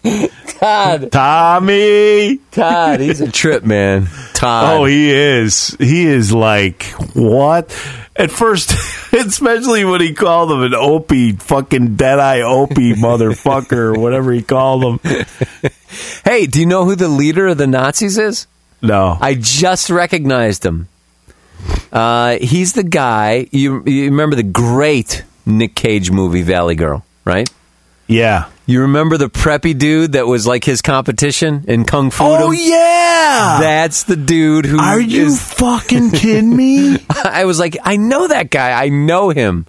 Todd. 0.59 1.11
Tommy. 1.11 2.39
Todd. 2.51 2.99
He's 2.99 3.21
a 3.21 3.31
trip, 3.31 3.63
man. 3.63 4.07
Todd. 4.33 4.79
Oh, 4.81 4.85
he 4.85 5.11
is. 5.11 5.75
He 5.79 6.05
is 6.05 6.33
like 6.33 6.83
what? 7.13 7.69
At 8.15 8.31
first, 8.31 8.71
especially 9.13 9.85
when 9.85 10.01
he 10.01 10.13
called 10.13 10.51
him 10.51 10.61
an 10.61 10.73
opie, 10.75 11.33
fucking 11.33 11.95
dead 11.95 12.19
eye 12.19 12.41
opie 12.41 12.93
motherfucker, 12.93 13.95
or 13.95 13.99
whatever 13.99 14.31
he 14.31 14.41
called 14.41 14.83
him. 14.83 14.99
Hey, 16.25 16.45
do 16.45 16.59
you 16.59 16.65
know 16.65 16.85
who 16.85 16.95
the 16.95 17.07
leader 17.07 17.47
of 17.47 17.57
the 17.57 17.67
Nazis 17.67 18.17
is? 18.17 18.47
No. 18.81 19.17
I 19.19 19.35
just 19.35 19.89
recognized 19.89 20.65
him. 20.65 20.87
Uh, 21.91 22.37
he's 22.39 22.73
the 22.73 22.83
guy. 22.83 23.47
You, 23.51 23.83
you 23.85 24.05
remember 24.05 24.35
the 24.35 24.43
great 24.43 25.23
Nick 25.45 25.75
Cage 25.75 26.09
movie 26.11 26.41
Valley 26.41 26.75
Girl, 26.75 27.03
right? 27.25 27.49
Yeah. 28.07 28.49
You 28.65 28.81
remember 28.81 29.17
the 29.17 29.29
preppy 29.29 29.77
dude 29.77 30.13
that 30.13 30.27
was 30.27 30.47
like 30.47 30.63
his 30.63 30.81
competition 30.81 31.65
in 31.67 31.83
Kung 31.85 32.09
Fu? 32.11 32.23
Oh 32.25 32.51
yeah. 32.51 33.57
That's 33.61 34.03
the 34.03 34.15
dude 34.15 34.65
who 34.65 34.79
Are 34.79 34.99
you 34.99 35.25
is- 35.27 35.41
fucking 35.53 36.11
kidding 36.11 36.55
me? 36.55 36.97
I 37.09 37.45
was 37.45 37.59
like, 37.59 37.77
I 37.83 37.97
know 37.97 38.27
that 38.27 38.49
guy. 38.49 38.71
I 38.81 38.89
know 38.89 39.29
him. 39.29 39.65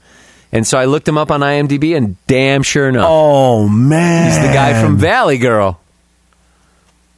And 0.52 0.66
so 0.66 0.78
I 0.78 0.84
looked 0.84 1.08
him 1.08 1.16
up 1.16 1.30
on 1.30 1.40
IMDb, 1.40 1.96
and 1.96 2.16
damn 2.26 2.62
sure 2.62 2.86
enough, 2.88 3.06
Oh 3.08 3.66
man. 3.68 4.26
he's 4.26 4.36
the 4.46 4.52
guy 4.52 4.80
from 4.82 4.98
Valley 4.98 5.38
Girl. 5.38 5.80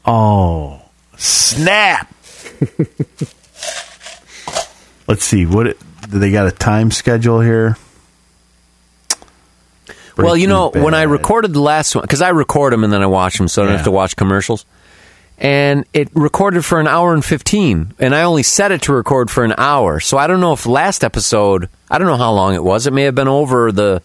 Oh, 0.07 0.81
snap! 1.17 2.15
Let's 5.07 5.25
see. 5.25 5.45
What 5.47 5.65
do 5.65 6.19
they 6.19 6.31
got 6.31 6.47
a 6.47 6.51
time 6.51 6.91
schedule 6.91 7.41
here? 7.41 7.77
well, 10.17 10.37
you 10.37 10.47
know, 10.47 10.71
Breaking 10.71 10.85
when 10.85 10.95
I 10.95 11.03
recorded 11.03 11.53
the 11.53 11.61
last 11.61 11.95
one, 11.95 12.03
because 12.03 12.23
I 12.23 12.29
record 12.31 12.73
them 12.73 12.85
and 12.85 12.93
then 12.93 13.03
I 13.03 13.07
watch 13.07 13.37
them, 13.37 13.49
so 13.49 13.63
I 13.63 13.65
don't 13.65 13.73
Yeah. 13.73 13.77
have 13.79 13.85
to 13.87 13.91
watch 13.91 14.17
commercials. 14.17 14.65
And 15.39 15.85
it 15.93 16.09
recorded 16.15 16.65
for 16.65 16.79
an 16.79 16.87
hour 16.87 17.13
and 17.13 17.25
15, 17.25 17.95
and 17.99 18.15
I 18.15 18.23
only 18.23 18.45
set 18.45 18.71
it 18.71 18.83
to 18.83 18.93
record 18.93 19.29
for 19.31 19.43
an 19.43 19.53
hour. 19.59 19.99
So 19.99 20.17
I 20.17 20.29
don't 20.29 20.41
know 20.41 20.53
if 20.53 20.65
last 20.67 21.03
episode, 21.03 21.69
I 21.91 21.99
don't 21.99 22.07
know 22.07 22.17
how 22.17 22.31
long 22.33 22.55
it 22.55 22.63
was. 22.63 22.87
It 22.87 22.93
may 22.93 23.03
have 23.03 23.15
been 23.17 23.29
over 23.29 23.73
the 23.73 24.01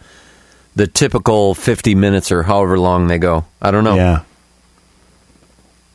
the 0.75 0.87
typical 0.87 1.53
50 1.55 1.93
minutes 1.93 2.31
or 2.31 2.43
however 2.43 2.79
long 2.79 3.07
they 3.07 3.17
go. 3.19 3.45
I 3.61 3.69
don't 3.69 3.83
know. 3.83 3.95
Yeah. 3.95 4.21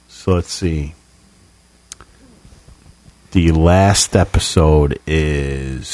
So 0.09 0.35
let's 0.35 0.53
see. 0.53 0.95
The 3.35 3.51
last 3.51 4.15
episode 4.15 5.01
is 5.09 5.91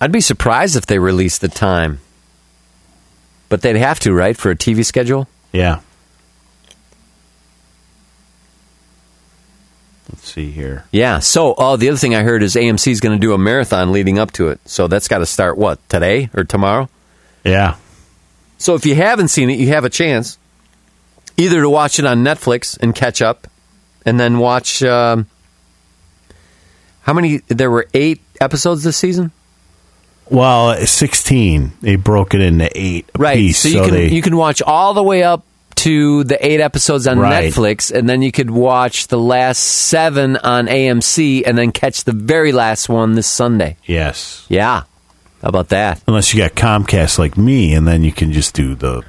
I'd 0.00 0.12
be 0.12 0.20
surprised 0.20 0.76
if 0.76 0.86
they 0.86 1.00
released 1.00 1.40
the 1.40 1.48
time. 1.48 1.98
But 3.48 3.62
they'd 3.62 3.74
have 3.74 3.98
to, 4.00 4.12
right, 4.12 4.36
for 4.36 4.52
a 4.52 4.56
TV 4.56 4.86
schedule? 4.86 5.26
yeah. 5.52 5.80
Let's 10.08 10.30
see 10.32 10.52
here. 10.52 10.84
Yeah. 10.92 11.18
So, 11.18 11.52
oh, 11.58 11.74
the 11.76 11.88
other 11.88 11.98
thing 11.98 12.14
I 12.14 12.22
heard 12.22 12.44
is 12.44 12.54
AMC 12.54 12.92
is 12.92 13.00
going 13.00 13.18
to 13.18 13.20
do 13.20 13.32
a 13.32 13.38
marathon 13.38 13.90
leading 13.90 14.20
up 14.20 14.30
to 14.32 14.50
it. 14.50 14.60
So 14.66 14.86
that's 14.86 15.08
got 15.08 15.18
to 15.18 15.26
start 15.26 15.58
what 15.58 15.80
today 15.88 16.30
or 16.32 16.44
tomorrow. 16.44 16.88
Yeah. 17.42 17.74
So 18.58 18.76
if 18.76 18.86
you 18.86 18.94
haven't 18.94 19.28
seen 19.28 19.50
it, 19.50 19.58
you 19.58 19.66
have 19.70 19.84
a 19.84 19.90
chance 19.90 20.38
either 21.36 21.60
to 21.62 21.70
watch 21.70 21.98
it 21.98 22.06
on 22.06 22.24
Netflix 22.24 22.78
and 22.80 22.94
catch 22.94 23.20
up, 23.22 23.46
and 24.04 24.18
then 24.18 24.38
watch. 24.38 24.82
Um, 24.82 25.26
how 27.02 27.12
many? 27.12 27.38
There 27.48 27.70
were 27.70 27.86
eight 27.94 28.20
episodes 28.40 28.82
this 28.84 28.96
season. 28.96 29.30
Well, 30.28 30.74
sixteen. 30.86 31.72
They 31.80 31.96
broke 31.96 32.34
it 32.34 32.40
into 32.40 32.68
eight. 32.74 33.08
Right. 33.16 33.34
apiece, 33.34 33.58
so 33.58 33.68
you 33.68 33.82
can 33.82 33.90
they, 33.94 34.08
you 34.08 34.22
can 34.22 34.36
watch 34.36 34.60
all 34.62 34.92
the 34.94 35.02
way 35.02 35.22
up 35.22 35.44
to 35.76 36.24
the 36.24 36.44
eight 36.44 36.60
episodes 36.60 37.06
on 37.06 37.18
Right. 37.18 37.52
Netflix, 37.52 37.92
and 37.96 38.08
then 38.08 38.22
you 38.22 38.32
could 38.32 38.50
watch 38.50 39.06
the 39.08 39.18
last 39.18 39.58
seven 39.60 40.36
on 40.38 40.66
AMC, 40.66 41.42
and 41.46 41.56
then 41.56 41.70
catch 41.70 42.04
the 42.04 42.12
very 42.12 42.50
last 42.52 42.88
one 42.88 43.14
this 43.14 43.26
Sunday. 43.26 43.76
yes. 43.84 44.44
Yeah. 44.48 44.84
How 45.42 45.48
about 45.50 45.68
that? 45.68 46.02
Unless 46.08 46.32
you 46.34 46.40
got 46.40 46.54
Comcast 46.54 47.18
like 47.18 47.36
me, 47.36 47.74
and 47.74 47.86
then 47.86 48.02
you 48.02 48.10
can 48.10 48.32
just 48.32 48.54
do 48.54 48.74
the 48.74 49.04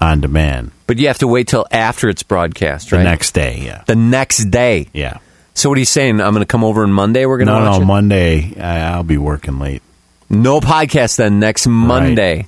on 0.00 0.20
demand 0.22 0.72
But 0.92 0.98
you 0.98 1.06
have 1.08 1.18
to 1.20 1.26
wait 1.26 1.48
till 1.48 1.66
after 1.72 2.10
it's 2.10 2.22
broadcast, 2.22 2.92
right? 2.92 2.98
the 2.98 3.04
next 3.04 3.32
day. 3.32 3.62
Yeah. 3.64 3.82
the 3.86 3.96
next 3.96 4.50
day. 4.50 4.88
Yeah. 4.92 5.20
So 5.54 5.70
what 5.70 5.76
are 5.76 5.80
you 5.80 5.86
saying? 5.86 6.20
I'm 6.20 6.34
going 6.34 6.42
to 6.42 6.46
come 6.46 6.62
over 6.64 6.82
on 6.82 6.92
Monday. 6.92 7.24
We're 7.24 7.38
going 7.38 7.46
to 7.48 7.54
No, 7.58 7.60
watch 7.70 7.78
no. 7.78 7.82
it? 7.82 7.86
Monday, 7.86 8.60
I, 8.60 8.92
I'll 8.92 9.02
be 9.02 9.16
working 9.16 9.58
late. 9.58 9.80
No 10.28 10.60
podcast 10.60 11.16
then 11.16 11.40
next 11.40 11.66
Monday. 11.66 12.46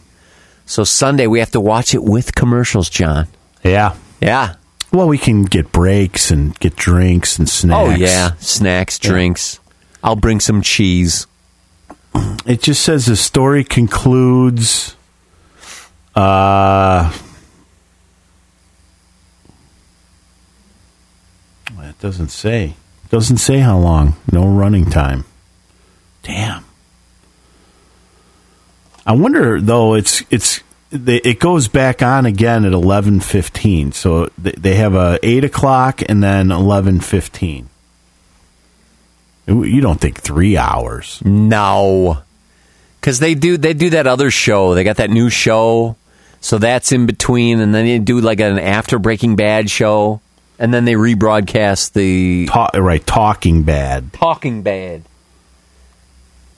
So 0.67 0.85
Sunday 0.85 1.27
we 1.27 1.39
have 1.39 1.53
to 1.53 1.61
watch 1.61 1.95
it 1.95 2.05
with 2.05 2.35
commercials, 2.35 2.91
John. 2.91 3.29
Yeah. 3.63 3.97
Yeah. 4.21 4.57
Well, 4.93 5.09
we 5.09 5.17
can 5.17 5.45
get 5.45 5.73
breaks 5.73 6.31
and 6.31 6.55
get 6.61 6.77
drinks 6.77 7.39
and 7.39 7.49
snacks. 7.49 7.89
Oh 7.89 7.95
yeah, 7.97 8.33
snacks, 8.41 8.99
drinks. 8.99 9.59
I'll 10.03 10.17
bring 10.17 10.39
some 10.41 10.61
cheese. 10.61 11.27
It 12.47 12.61
just 12.61 12.83
says 12.83 13.07
the 13.07 13.17
story 13.17 13.65
concludes. 13.65 14.97
Uh, 16.15 17.13
it 21.81 21.94
doesn't 22.05 22.29
say. 22.29 22.75
Doesn't 23.09 23.39
say 23.39 23.61
how 23.61 23.79
long. 23.79 24.17
No 24.31 24.47
running 24.47 24.91
time. 24.91 25.25
Damn. 26.23 26.63
I 29.07 29.13
wonder 29.13 29.59
though. 29.59 29.95
It's 29.95 30.23
it's 30.29 30.61
it 30.93 31.41
goes 31.41 31.67
back 31.69 32.03
on 32.03 32.27
again 32.27 32.67
at 32.67 32.75
eleven 32.75 33.21
fifteen. 33.21 33.93
So 33.93 34.29
they, 34.37 34.75
have 34.75 34.95
a 34.95 35.19
eight 35.23 35.45
o'clock 35.45 36.03
and 36.07 36.23
then 36.23 36.51
eleven 36.51 37.01
fifteen. 37.01 37.71
You 39.47 39.81
don't 39.81 39.99
think 39.99 40.21
three 40.21 40.59
hours? 40.59 41.23
No, 41.25 42.19
because 43.01 43.19
they 43.19 43.35
do 43.35 43.57
they 43.57 43.73
do 43.73 43.89
that 43.91 44.07
other 44.07 44.31
show. 44.31 44.75
They 44.75 44.85
got 44.85 44.97
that 44.97 45.09
new 45.09 45.31
show, 45.31 45.97
so 46.43 46.59
that's 46.59 46.93
in 46.93 47.07
between, 47.07 47.61
and 47.61 47.75
then 47.75 47.87
they 47.87 47.99
do 47.99 48.21
like 48.21 48.41
an 48.41 48.59
after 48.59 48.99
Breaking 48.99 49.37
Bad 49.37 49.71
show, 49.71 50.21
and 50.59 50.73
then 50.73 50.85
they 50.85 50.95
rebroadcast 50.95 51.93
the 51.93 52.47
Ta- 52.47 52.71
right, 52.75 53.05
Talking 53.07 53.63
Bad. 53.63 54.13
Talking 54.13 54.63
Bad. 54.63 55.03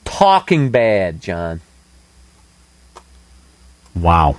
Talking 0.05 0.69
Bad, 0.69 1.21
John. 1.21 1.61
Wow. 3.95 4.37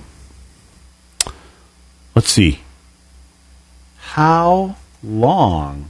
Let's 2.15 2.29
see. 2.29 2.59
How 3.97 4.75
long 5.03 5.89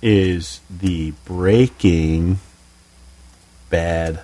is 0.00 0.60
the 0.70 1.12
Breaking 1.24 2.38
Bad 3.68 4.20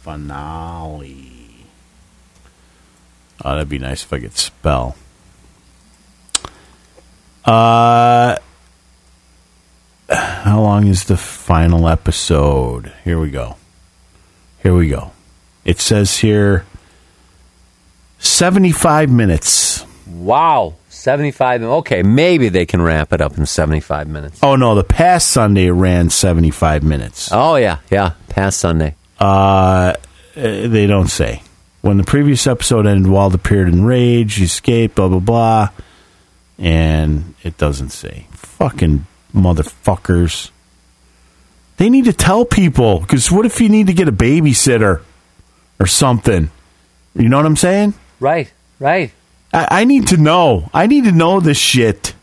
finale? 0.00 1.66
Oh, 3.44 3.52
that'd 3.52 3.68
be 3.68 3.78
nice 3.78 4.02
if 4.04 4.12
I 4.12 4.20
could 4.20 4.36
spell. 4.36 4.96
Uh, 7.48 8.36
how 10.10 10.60
long 10.60 10.86
is 10.86 11.04
the 11.04 11.16
final 11.16 11.88
episode? 11.88 12.92
Here 13.04 13.18
we 13.18 13.30
go. 13.30 13.56
Here 14.62 14.74
we 14.74 14.88
go. 14.90 15.12
It 15.64 15.80
says 15.80 16.18
here 16.18 16.66
75 18.18 19.10
minutes. 19.10 19.86
Wow, 20.06 20.74
seventy-five. 20.88 21.62
Okay, 21.62 22.02
maybe 22.02 22.48
they 22.48 22.66
can 22.66 22.82
wrap 22.82 23.12
it 23.12 23.20
up 23.20 23.36
in 23.38 23.44
seventy-five 23.46 24.08
minutes. 24.08 24.40
Oh 24.42 24.56
no, 24.56 24.74
the 24.74 24.82
past 24.82 25.28
Sunday 25.28 25.70
ran 25.70 26.08
75 26.10 26.82
minutes. 26.82 27.28
Oh 27.30 27.56
yeah, 27.56 27.78
yeah. 27.90 28.12
Past 28.30 28.58
Sunday. 28.58 28.94
Uh, 29.18 29.94
they 30.34 30.86
don't 30.86 31.08
say. 31.08 31.42
When 31.82 31.98
the 31.98 32.04
previous 32.04 32.46
episode 32.46 32.86
ended, 32.86 33.10
Walt 33.10 33.34
appeared 33.34 33.68
in 33.68 33.84
rage, 33.84 34.36
he 34.36 34.44
escaped, 34.44 34.94
blah 34.96 35.08
blah 35.08 35.20
blah, 35.20 35.68
and 36.58 37.34
it 37.42 37.56
doesn't 37.56 37.90
say. 37.90 38.26
Fucking 38.32 39.06
motherfuckers. 39.34 40.50
They 41.76 41.88
need 41.88 42.06
to 42.06 42.12
tell 42.12 42.44
people 42.44 43.00
because 43.00 43.30
what 43.30 43.46
if 43.46 43.60
you 43.60 43.68
need 43.68 43.86
to 43.86 43.92
get 43.92 44.08
a 44.08 44.12
babysitter 44.12 45.02
or 45.78 45.86
something? 45.86 46.50
You 47.14 47.28
know 47.28 47.36
what 47.36 47.46
I'm 47.46 47.56
saying? 47.56 47.94
Right, 48.20 48.52
right. 48.80 49.12
I, 49.52 49.82
I 49.82 49.84
need 49.84 50.08
to 50.08 50.16
know. 50.16 50.70
I 50.74 50.86
need 50.86 51.04
to 51.04 51.12
know 51.12 51.40
this 51.40 51.58
shit. 51.58 52.14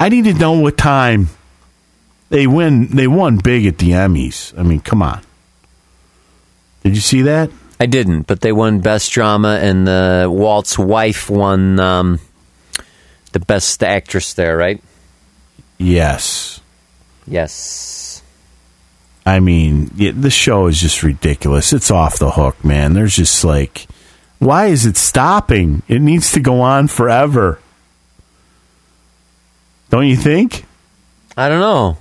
I 0.00 0.08
need 0.08 0.24
to 0.24 0.34
know 0.34 0.52
what 0.52 0.76
time 0.76 1.28
they 2.30 2.46
win. 2.46 2.88
They 2.88 3.06
won 3.06 3.38
big 3.38 3.66
at 3.66 3.78
the 3.78 3.90
Emmys. 3.90 4.58
I 4.58 4.62
mean, 4.62 4.80
come 4.80 5.02
on. 5.02 5.22
Did 6.82 6.94
you 6.94 7.00
see 7.00 7.22
that? 7.22 7.50
I 7.80 7.86
didn't, 7.86 8.22
but 8.22 8.40
they 8.40 8.50
won 8.50 8.80
best 8.80 9.12
drama, 9.12 9.58
and 9.62 9.86
the 9.86 10.26
Walt's 10.28 10.78
wife 10.78 11.30
won 11.30 11.78
um, 11.78 12.18
the 13.28 13.40
best 13.40 13.82
actress 13.82 14.34
there, 14.34 14.56
right? 14.56 14.82
Yes. 15.78 16.60
Yes. 17.26 18.22
I 19.26 19.40
mean, 19.40 19.90
the 19.94 20.30
show 20.30 20.66
is 20.66 20.80
just 20.80 21.02
ridiculous. 21.02 21.72
It's 21.72 21.90
off 21.90 22.18
the 22.18 22.30
hook, 22.30 22.64
man. 22.64 22.94
There's 22.94 23.14
just 23.14 23.44
like, 23.44 23.86
why 24.38 24.66
is 24.66 24.86
it 24.86 24.96
stopping? 24.96 25.82
It 25.86 26.00
needs 26.00 26.32
to 26.32 26.40
go 26.40 26.60
on 26.62 26.88
forever. 26.88 27.58
Don't 29.90 30.06
you 30.06 30.16
think? 30.16 30.64
I 31.36 31.48
don't 31.48 31.60
know. 31.60 31.98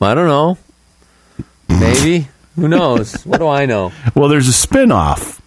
I 0.00 0.14
don't 0.14 0.26
know. 0.28 0.58
Maybe. 1.68 2.28
Who 2.56 2.68
knows? 2.68 3.24
what 3.26 3.38
do 3.38 3.48
I 3.48 3.66
know? 3.66 3.92
Well, 4.14 4.28
there's 4.28 4.48
a 4.48 4.52
spin-off. 4.52 5.39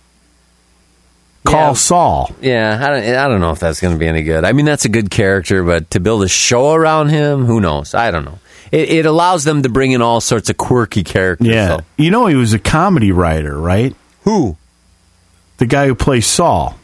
Call 1.46 1.70
Yeah. 1.70 1.74
Saul. 1.74 2.32
Yeah, 2.42 2.80
I 2.82 2.90
don't, 2.90 3.16
I 3.16 3.28
don't 3.28 3.42
know 3.42 3.52
if 3.52 3.60
that's 3.60 3.82
going 3.82 3.94
to 3.94 4.00
be 4.00 4.08
any 4.08 4.24
good. 4.24 4.44
I 4.46 4.54
mean, 4.54 4.66
that's 4.66 4.86
a 4.86 4.90
good 4.90 5.10
character, 5.12 5.64
but 5.64 5.90
to 5.92 6.00
build 6.00 6.24
a 6.24 6.28
show 6.30 6.74
around 6.74 7.10
him, 7.10 7.46
who 7.46 7.60
knows? 7.60 7.94
I 7.94 8.12
don't 8.12 8.24
know. 8.26 8.40
It, 8.72 8.90
it 8.90 9.06
allows 9.06 9.44
them 9.44 9.62
to 9.64 9.70
bring 9.70 9.92
in 9.92 10.02
all 10.02 10.22
sorts 10.22 10.50
of 10.50 10.58
quirky 10.58 11.04
characters. 11.04 11.48
Yeah. 11.48 11.80
You 11.98 12.12
know 12.12 12.28
he 12.28 12.36
was 12.36 12.54
a 12.54 12.60
comedy 12.60 13.12
writer, 13.12 13.60
right? 13.60 13.96
Who? 14.24 14.58
The 15.58 15.66
guy 15.66 15.88
who 15.88 15.96
plays 15.96 16.26
Saul. 16.26 16.78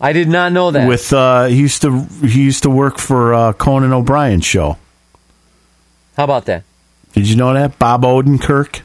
I 0.00 0.12
did 0.14 0.28
not 0.28 0.52
know 0.52 0.70
that. 0.70 0.88
With 0.88 1.12
uh 1.12 1.44
he 1.46 1.56
used 1.56 1.82
to 1.82 2.04
he 2.22 2.42
used 2.42 2.62
to 2.62 2.70
work 2.70 2.98
for 2.98 3.34
uh 3.34 3.52
Conan 3.52 3.92
O'Brien's 3.92 4.46
show. 4.46 4.78
How 6.16 6.24
about 6.24 6.46
that? 6.46 6.64
Did 7.12 7.28
you 7.28 7.36
know 7.36 7.52
that? 7.52 7.78
Bob 7.78 8.02
Odenkirk? 8.02 8.80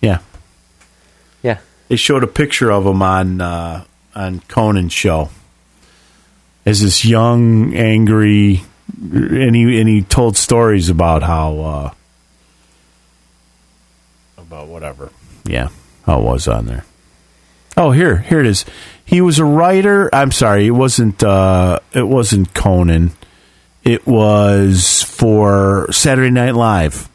Yeah. 0.00 0.20
Yeah. 1.42 1.58
They 1.88 1.96
showed 1.96 2.22
a 2.24 2.28
picture 2.28 2.70
of 2.70 2.86
him 2.86 3.02
on 3.02 3.40
uh 3.40 3.84
on 4.14 4.40
Conan's 4.48 4.92
show. 4.92 5.30
As 6.66 6.80
this 6.80 7.04
young, 7.04 7.74
angry 7.74 8.62
and 9.00 9.54
he 9.54 9.80
and 9.80 9.88
he 9.88 10.02
told 10.02 10.36
stories 10.36 10.88
about 10.88 11.22
how 11.22 11.58
uh 11.60 11.90
about 14.38 14.68
whatever. 14.68 15.10
Yeah. 15.44 15.68
How 16.06 16.20
it 16.20 16.24
was 16.24 16.48
on 16.48 16.66
there. 16.66 16.84
Oh, 17.76 17.90
here, 17.90 18.18
here 18.18 18.40
it 18.40 18.46
is. 18.46 18.64
He 19.04 19.20
was 19.20 19.38
a 19.38 19.44
writer. 19.44 20.14
I'm 20.14 20.32
sorry, 20.32 20.66
it 20.66 20.70
wasn't. 20.70 21.22
Uh, 21.22 21.80
it 21.92 22.06
wasn't 22.06 22.54
Conan. 22.54 23.12
It 23.82 24.06
was 24.06 25.02
for 25.02 25.90
Saturday 25.92 26.30
Night 26.30 26.54
Live. 26.54 27.08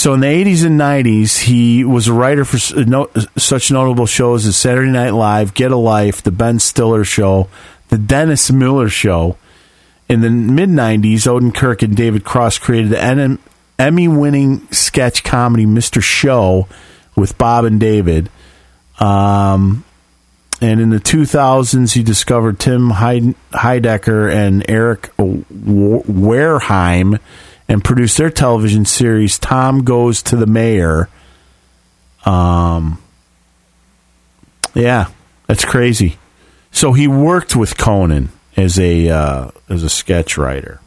So 0.00 0.14
in 0.14 0.20
the 0.20 0.28
80s 0.28 0.64
and 0.64 0.80
90s, 0.80 1.40
he 1.40 1.84
was 1.84 2.08
a 2.08 2.14
writer 2.14 2.46
for 2.46 2.58
such 2.58 3.70
notable 3.70 4.06
shows 4.06 4.46
as 4.46 4.56
Saturday 4.56 4.90
Night 4.90 5.10
Live, 5.10 5.52
Get 5.52 5.72
a 5.72 5.76
Life, 5.76 6.22
The 6.22 6.30
Ben 6.30 6.58
Stiller 6.58 7.04
Show, 7.04 7.50
The 7.90 7.98
Dennis 7.98 8.50
Miller 8.50 8.88
Show. 8.88 9.36
In 10.08 10.22
the 10.22 10.30
mid 10.30 10.70
90s, 10.70 11.26
Odenkirk 11.26 11.82
and 11.82 11.94
David 11.94 12.24
Cross 12.24 12.60
created 12.60 12.92
the 12.92 13.38
Emmy 13.78 14.08
winning 14.08 14.66
sketch 14.72 15.22
comedy 15.22 15.66
Mr. 15.66 16.02
Show 16.02 16.66
with 17.14 17.36
Bob 17.36 17.66
and 17.66 17.78
David. 17.78 18.30
Um, 19.00 19.84
and 20.62 20.80
in 20.80 20.88
the 20.88 20.96
2000s, 20.96 21.92
he 21.92 22.02
discovered 22.02 22.58
Tim 22.58 22.88
Heidecker 22.88 24.32
and 24.32 24.64
Eric 24.66 25.14
Wareheim 25.18 27.20
and 27.70 27.84
produced 27.84 28.18
their 28.18 28.30
television 28.30 28.84
series 28.84 29.38
Tom 29.38 29.84
Goes 29.84 30.24
to 30.24 30.34
the 30.34 30.44
Mayor. 30.44 31.08
Um, 32.24 33.00
yeah, 34.74 35.06
that's 35.46 35.64
crazy. 35.64 36.18
So 36.72 36.92
he 36.92 37.06
worked 37.06 37.54
with 37.54 37.78
Conan 37.78 38.30
as 38.56 38.76
a 38.78 39.08
uh, 39.08 39.50
as 39.68 39.84
a 39.84 39.88
sketch 39.88 40.36
writer. 40.36 40.80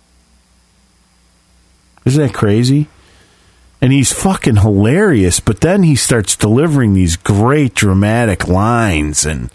Isn't 2.03 2.21
that 2.21 2.33
crazy? 2.33 2.89
And 3.81 3.93
he's 3.93 4.11
fucking 4.11 4.57
hilarious, 4.57 5.39
but 5.39 5.61
then 5.61 5.83
he 5.83 5.95
starts 5.95 6.35
delivering 6.35 6.93
these 6.93 7.15
great 7.15 7.75
dramatic 7.75 8.49
lines 8.49 9.25
and 9.25 9.49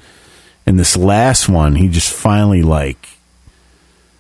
and 0.65 0.79
this 0.79 0.97
last 0.97 1.47
one 1.47 1.75
he 1.75 1.89
just 1.89 2.13
finally 2.13 2.63
like 2.63 3.18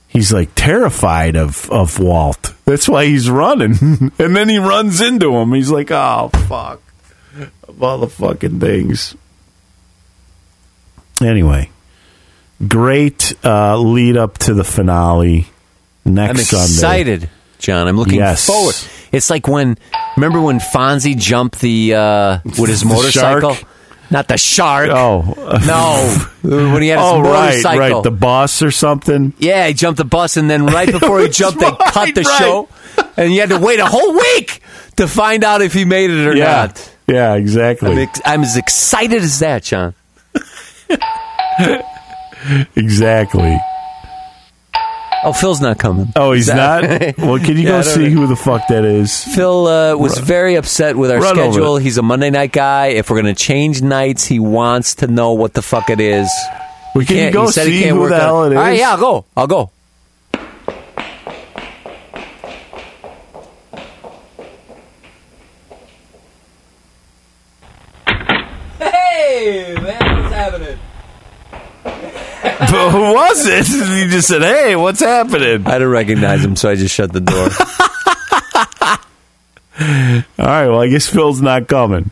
he's 0.09 0.33
like 0.33 0.51
terrified 0.55 1.37
of 1.37 1.71
of 1.71 1.99
Walt. 2.01 2.55
That's 2.65 2.89
why 2.89 3.07
he's 3.07 3.31
running. 3.31 3.77
and 4.19 4.35
then 4.37 4.49
he 4.49 4.59
runs 4.59 5.01
into 5.01 5.35
him. 5.37 5.53
He's 5.53 5.71
like, 5.71 5.91
"Oh 5.91 6.31
fuck." 6.49 6.81
Of 7.69 7.83
all 7.83 7.99
the 7.99 8.09
fucking 8.09 8.59
things. 8.61 9.15
Anyway, 11.23 11.71
great 12.67 13.35
uh, 13.45 13.77
lead 13.79 14.17
up 14.17 14.39
to 14.39 14.55
the 14.55 14.65
finale 14.65 15.47
next 16.05 16.47
Sunday. 16.49 16.63
I'm 16.63 16.69
Sunday. 16.69 17.01
excited, 17.13 17.31
John. 17.59 17.89
I'm 17.89 17.97
looking 17.97 18.17
Yes. 18.21 18.47
forward. 18.47 18.75
It's 19.13 19.29
like 19.31 19.49
when 19.49 19.77
remember 20.17 20.41
when 20.41 20.61
Fonzie 20.61 21.17
jumped 21.19 21.61
the 21.61 21.95
uh, 21.95 22.39
with 22.45 22.69
his 22.71 22.85
motorcycle. 22.85 23.55
shark? 23.55 23.69
Not 24.11 24.29
the 24.29 24.39
shark. 24.39 24.91
Oh 24.91 25.35
no! 25.67 26.27
When 26.43 26.81
he 26.81 26.89
had 26.89 26.99
his 26.99 27.07
oh, 27.07 27.21
right, 27.21 27.51
motorcycle. 27.51 27.79
right, 27.79 28.03
the 28.03 28.11
bus 28.11 28.63
or 28.63 28.71
something. 28.71 29.35
Yeah, 29.39 29.67
he 29.67 29.75
jumped 29.75 29.99
the 29.99 30.05
bus, 30.05 30.37
and 30.37 30.49
then 30.49 30.65
right 30.67 30.91
before 30.93 31.21
he 31.21 31.29
jumped, 31.29 31.61
they 31.61 31.71
cut 31.71 32.15
the 32.15 32.23
right. 32.23 32.39
show, 32.39 32.69
and 33.17 33.33
you 33.35 33.41
had 33.41 33.51
to 33.51 33.59
wait 33.59 33.81
a 33.81 33.87
whole 33.87 34.15
week 34.15 34.63
to 34.97 35.07
find 35.09 35.45
out 35.45 35.61
if 35.61 35.75
he 35.75 35.85
made 35.85 36.11
it 36.11 36.27
or 36.27 36.35
yeah, 36.35 36.45
not. 36.45 36.95
yeah, 37.07 37.35
exactly. 37.35 37.91
I'm, 37.91 37.99
ex- 37.99 38.21
I'm 38.25 38.43
as 38.43 38.57
excited 38.57 39.23
as 39.23 39.41
that, 39.41 39.65
John. 39.65 39.95
exactly. 42.77 43.59
Oh, 45.25 45.33
Phil's 45.33 45.61
not 45.61 45.79
coming. 45.79 46.13
Oh, 46.17 46.33
he's 46.33 46.47
that- 46.47 47.17
not. 47.17 47.19
Well, 47.27 47.39
can 47.39 47.57
you 47.57 47.65
Yeah, 47.65 47.79
I 47.79 47.79
go 47.79 47.83
don't 47.83 47.95
see 47.95 48.09
know. 48.09 48.21
who 48.21 48.27
the 48.29 48.37
fuck 48.37 48.69
that 48.69 48.85
is? 48.85 49.25
Phil 49.35 49.67
uh, 49.67 49.97
was 49.97 50.17
very 50.19 50.55
upset 50.55 50.97
with 50.97 51.11
our 51.11 51.19
Run 51.21 51.39
over 51.39 51.53
schedule. 51.53 51.77
He's 51.79 51.99
a 51.99 52.03
Monday 52.03 52.31
night 52.31 52.53
guy. 52.53 52.87
If 52.89 53.11
we're 53.11 53.21
going 53.21 53.35
to 53.35 53.41
change 53.41 53.83
nights, 53.83 54.25
he 54.27 54.39
wants 54.39 54.95
to 54.97 55.07
know 55.09 55.33
what 55.33 55.55
the 55.55 55.63
fuck 55.63 55.91
it 55.91 56.01
is. 56.01 56.31
Well, 56.95 57.05
can 57.05 57.17
you 57.17 57.23
Can't- 57.23 57.35
go 57.35 57.47
he 57.47 57.53
said 57.53 57.67
he 57.67 57.79
see 57.79 57.85
can't 57.85 57.97
who 57.97 58.03
work 58.03 58.11
the 58.11 58.15
on 58.17 58.21
hell 58.21 58.45
it 58.45 58.57
All 58.57 58.63
right, 58.63 58.79
yeah, 58.79 58.91
I'll 58.93 58.99
go. 58.99 59.25
I'll 59.37 59.47
go. 59.49 59.71
Hey, 68.79 69.75
man, 69.81 70.23
what's 70.23 70.35
happening? 70.35 70.79
But 72.71 72.91
who 72.91 73.01
was 73.15 73.47
it? 73.47 73.67
He 74.05 74.11
just 74.11 74.29
said, 74.29 74.43
"Hey, 74.43 74.77
what's 74.77 75.01
happening?" 75.01 75.67
I 75.67 75.73
didn't 75.75 75.89
recognize 75.91 76.45
him, 76.45 76.57
so 76.57 76.71
I 76.71 76.75
just 76.77 76.95
shut 76.95 77.13
the 77.13 77.21
door. 77.21 77.49
All 79.81 80.47
right. 80.47 80.67
Well, 80.69 80.81
I 80.81 80.89
guess 80.89 81.07
Phil's 81.09 81.41
not 81.41 81.69
coming. 81.69 82.11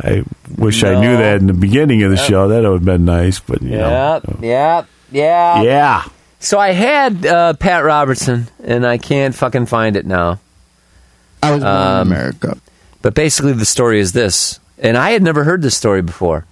I 0.00 0.22
wish 0.56 0.84
I 0.84 1.00
knew 1.00 1.16
that 1.16 1.40
in 1.40 1.46
the 1.48 1.52
beginning 1.52 2.02
of 2.04 2.10
the 2.10 2.16
show. 2.16 2.48
That 2.48 2.62
would 2.62 2.72
have 2.72 2.84
been 2.84 3.04
nice, 3.04 3.40
but 3.40 3.62
you 3.62 3.70
know. 3.78 4.20
Yeah, 4.40 4.40
yeah, 4.40 4.84
yeah. 5.10 5.62
Yeah. 5.62 6.04
So 6.40 6.58
I 6.58 6.70
had 6.70 7.26
uh, 7.26 7.54
Pat 7.54 7.84
Robertson, 7.84 8.46
and 8.62 8.86
I 8.86 8.98
can't 8.98 9.34
fucking 9.34 9.66
find 9.66 9.96
it 9.96 10.06
now. 10.06 10.38
I 11.42 11.50
was 11.52 11.62
born 11.62 11.72
in 11.72 11.82
Um, 11.82 12.12
America. 12.12 12.58
But 13.02 13.14
basically, 13.14 13.52
the 13.54 13.64
story 13.64 13.98
is 14.00 14.12
this, 14.12 14.60
and 14.78 14.96
I 14.96 15.10
had 15.10 15.22
never 15.22 15.42
heard 15.44 15.62
this 15.62 15.76
story 15.76 16.02
before. 16.02 16.44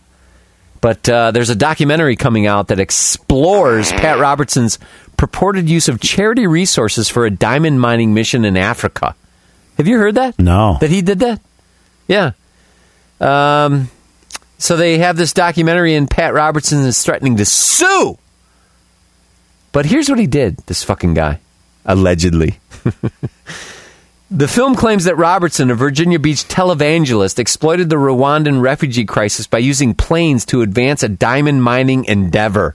But 0.87 1.09
uh, 1.09 1.33
there's 1.33 1.51
a 1.51 1.57
documentary 1.57 2.15
coming 2.15 2.47
out 2.47 2.69
that 2.69 2.79
explores 2.79 3.91
Pat 3.91 4.21
Robertson's 4.21 4.79
purported 5.17 5.69
use 5.69 5.89
of 5.89 5.99
charity 5.99 6.47
resources 6.47 7.09
for 7.09 7.27
a 7.27 7.31
diamond 7.33 7.81
mining 7.81 8.15
mission 8.15 8.45
in 8.45 8.57
Africa. 8.57 9.17
Have 9.79 9.89
you 9.89 9.99
heard 9.99 10.15
that? 10.15 10.39
No. 10.39 10.79
That 10.81 10.91
he 10.91 11.03
did 11.03 11.19
that? 11.19 11.41
Yeah. 12.07 12.35
Um, 13.21 13.91
so 14.59 14.77
they 14.77 14.99
have 14.99 15.17
this 15.17 15.33
documentary, 15.33 15.97
and 15.97 16.09
Pat 16.09 16.33
Robertson 16.33 16.79
is 16.85 17.03
threatening 17.03 17.37
to 17.39 17.45
sue. 17.45 18.17
But 19.73 19.87
here's 19.87 20.09
what 20.09 20.21
he 20.21 20.29
did, 20.29 20.59
this 20.69 20.85
fucking 20.85 21.15
guy, 21.15 21.41
allegedly. 21.85 22.61
The 24.31 24.48
film 24.48 24.74
claims 24.74 25.05
that 25.05 25.16
Robertson, 25.16 25.70
a 25.70 25.77
Virginia 25.77 26.19
Beach 26.19 26.48
televangelist, 26.48 27.39
exploited 27.39 27.90
the 27.90 27.97
Rwandan 27.97 28.61
refugee 28.61 29.05
crisis 29.05 29.47
by 29.47 29.59
using 29.59 29.94
planes 29.94 30.44
to 30.47 30.62
advance 30.62 31.05
a 31.05 31.09
diamond 31.09 31.62
mining 31.62 32.05
endeavor. 32.07 32.74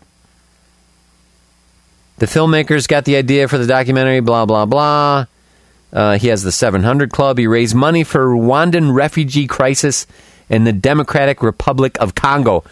The 2.19 2.26
filmmakers 2.26 2.88
got 2.88 3.03
the 3.03 3.18
idea 3.18 3.49
for 3.49 3.57
the 3.57 3.68
documentary, 3.68 4.22
blah, 4.22 4.45
blah, 4.45 4.65
blah. 4.65 5.26
Uh, 5.91 6.18
he 6.18 6.30
has 6.30 6.44
the 6.44 6.53
700 6.53 7.11
Club. 7.11 7.38
He 7.38 7.48
raised 7.48 7.76
money 7.76 8.06
for 8.06 8.26
Rwandan 8.26 8.95
refugee 8.95 9.48
crisis 9.48 10.07
in 10.49 10.64
the 10.64 10.72
Democratic 10.72 11.44
Republic 11.44 11.98
of 11.99 12.15
Congo. 12.15 12.64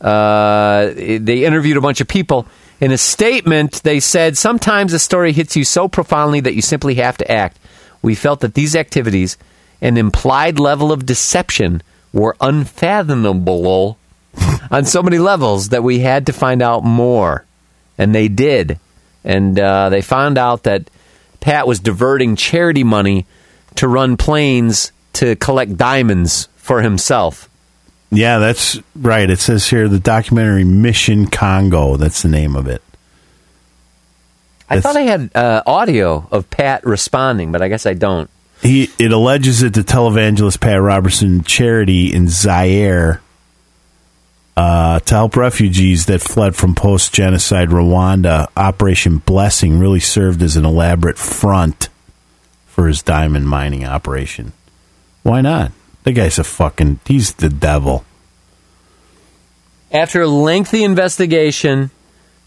Uh, 0.00 0.86
they 0.94 1.44
interviewed 1.44 1.76
a 1.76 1.82
bunch 1.82 2.00
of 2.00 2.08
people. 2.08 2.46
In 2.80 2.92
a 2.92 2.98
statement, 2.98 3.82
they 3.82 4.00
said, 4.00 4.38
Sometimes 4.38 4.94
a 4.94 4.98
story 4.98 5.32
hits 5.32 5.54
you 5.54 5.64
so 5.64 5.86
profoundly 5.86 6.40
that 6.40 6.54
you 6.54 6.62
simply 6.62 6.94
have 6.94 7.18
to 7.18 7.30
act. 7.30 7.58
We 8.02 8.14
felt 8.14 8.40
that 8.40 8.54
these 8.54 8.76
activities, 8.76 9.38
an 9.80 9.96
implied 9.96 10.58
level 10.58 10.92
of 10.92 11.06
deception, 11.06 11.82
were 12.12 12.36
unfathomable 12.40 13.96
on 14.70 14.84
so 14.84 15.02
many 15.02 15.18
levels 15.18 15.70
that 15.70 15.82
we 15.82 16.00
had 16.00 16.26
to 16.26 16.32
find 16.32 16.60
out 16.60 16.84
more. 16.84 17.44
And 17.96 18.14
they 18.14 18.28
did. 18.28 18.78
And 19.24 19.58
uh, 19.58 19.88
they 19.88 20.02
found 20.02 20.36
out 20.36 20.64
that 20.64 20.90
Pat 21.40 21.66
was 21.66 21.80
diverting 21.80 22.36
charity 22.36 22.84
money 22.84 23.26
to 23.76 23.88
run 23.88 24.16
planes 24.16 24.92
to 25.14 25.36
collect 25.36 25.76
diamonds 25.76 26.48
for 26.56 26.82
himself. 26.82 27.48
Yeah, 28.10 28.38
that's 28.38 28.78
right. 28.94 29.28
It 29.28 29.38
says 29.38 29.68
here 29.68 29.88
the 29.88 29.98
documentary 29.98 30.64
Mission 30.64 31.26
Congo. 31.26 31.96
That's 31.96 32.22
the 32.22 32.28
name 32.28 32.56
of 32.56 32.66
it. 32.66 32.82
I 34.72 34.80
thought 34.80 34.96
I 34.96 35.02
had 35.02 35.30
uh, 35.34 35.62
audio 35.66 36.26
of 36.30 36.48
Pat 36.50 36.84
responding, 36.84 37.52
but 37.52 37.62
I 37.62 37.68
guess 37.68 37.86
I 37.86 37.94
don't. 37.94 38.30
He 38.60 38.90
it 38.98 39.12
alleges 39.12 39.60
that 39.60 39.74
the 39.74 39.80
televangelist 39.80 40.60
Pat 40.60 40.80
Robertson 40.80 41.42
charity 41.42 42.14
in 42.14 42.28
Zaire 42.28 43.20
uh, 44.56 45.00
to 45.00 45.14
help 45.14 45.36
refugees 45.36 46.06
that 46.06 46.20
fled 46.20 46.54
from 46.54 46.74
post 46.74 47.12
genocide 47.12 47.70
Rwanda, 47.70 48.48
Operation 48.56 49.18
Blessing 49.18 49.78
really 49.78 50.00
served 50.00 50.42
as 50.42 50.56
an 50.56 50.64
elaborate 50.64 51.18
front 51.18 51.88
for 52.66 52.86
his 52.86 53.02
diamond 53.02 53.48
mining 53.48 53.84
operation. 53.84 54.52
Why 55.22 55.40
not? 55.40 55.72
The 56.04 56.12
guy's 56.12 56.38
a 56.38 56.44
fucking 56.44 57.00
he's 57.06 57.34
the 57.34 57.48
devil. 57.48 58.04
After 59.90 60.22
a 60.22 60.28
lengthy 60.28 60.84
investigation, 60.84 61.90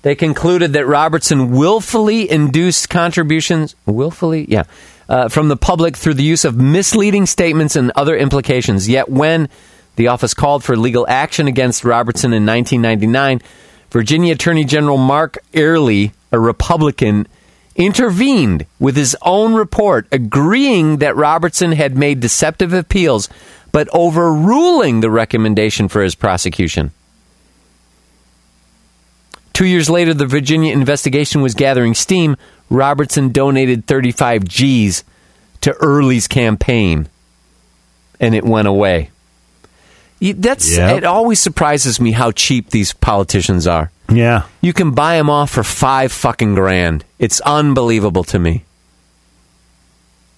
they 0.05 0.13
concluded 0.13 0.73
that 0.73 0.85
Robertson 0.85 1.49
willfully 1.49 2.29
induced 2.29 2.91
contributions, 2.91 3.75
willfully, 3.87 4.45
yeah, 4.47 4.65
uh, 5.09 5.29
from 5.29 5.47
the 5.47 5.57
public 5.57 5.97
through 5.97 6.13
the 6.13 6.21
use 6.21 6.45
of 6.45 6.55
misleading 6.55 7.25
statements 7.25 7.75
and 7.75 7.91
other 7.95 8.15
implications. 8.15 8.87
Yet, 8.87 9.09
when 9.09 9.49
the 9.95 10.09
office 10.09 10.35
called 10.35 10.63
for 10.63 10.77
legal 10.77 11.07
action 11.09 11.47
against 11.47 11.83
Robertson 11.83 12.33
in 12.33 12.45
1999, 12.45 13.41
Virginia 13.89 14.33
Attorney 14.33 14.63
General 14.63 14.97
Mark 14.97 15.39
Earley, 15.55 16.11
a 16.31 16.39
Republican, 16.39 17.27
intervened 17.75 18.67
with 18.79 18.95
his 18.95 19.17
own 19.23 19.55
report 19.55 20.05
agreeing 20.11 20.97
that 20.97 21.15
Robertson 21.15 21.71
had 21.71 21.97
made 21.97 22.19
deceptive 22.19 22.73
appeals, 22.73 23.27
but 23.71 23.89
overruling 23.91 24.99
the 24.99 25.09
recommendation 25.09 25.87
for 25.87 26.03
his 26.03 26.13
prosecution. 26.13 26.91
Two 29.55 29.65
years 29.65 29.89
later, 29.89 30.13
the 30.13 30.25
Virginia 30.27 30.73
investigation 30.73 31.41
was 31.41 31.55
gathering 31.55 31.95
steam. 31.95 32.35
Robertson 32.69 33.31
donated 33.31 33.87
35 33.87 34.43
G's 34.45 35.03
to 35.61 35.71
Earley's 35.75 36.27
campaign, 36.27 37.07
and 38.19 38.35
it 38.35 38.43
went 38.43 38.67
away. 38.67 39.09
That's 40.21 40.75
Yep. 40.75 40.97
it. 40.97 41.03
Always 41.05 41.39
surprises 41.39 41.99
me 42.01 42.11
how 42.11 42.31
cheap 42.31 42.69
these 42.71 42.91
politicians 42.93 43.65
are. 43.65 43.91
Yeah. 44.11 44.43
You 44.61 44.73
can 44.73 44.91
buy 44.91 45.15
them 45.15 45.29
off 45.29 45.51
for 45.51 45.63
five 45.63 46.11
fucking 46.11 46.55
grand. 46.55 47.05
It's 47.17 47.39
unbelievable 47.41 48.23
to 48.25 48.37
me. 48.39 48.65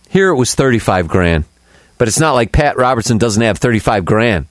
Here 0.10 0.30
it 0.30 0.35
was 0.35 0.53
35 0.56 1.07
grand. 1.07 1.45
But 1.98 2.07
it's 2.07 2.19
not 2.19 2.34
like 2.34 2.52
Pat 2.52 2.77
Robertson 2.77 3.18
doesn't 3.18 3.41
have 3.41 3.57
35 3.57 4.06
grand. 4.06 4.45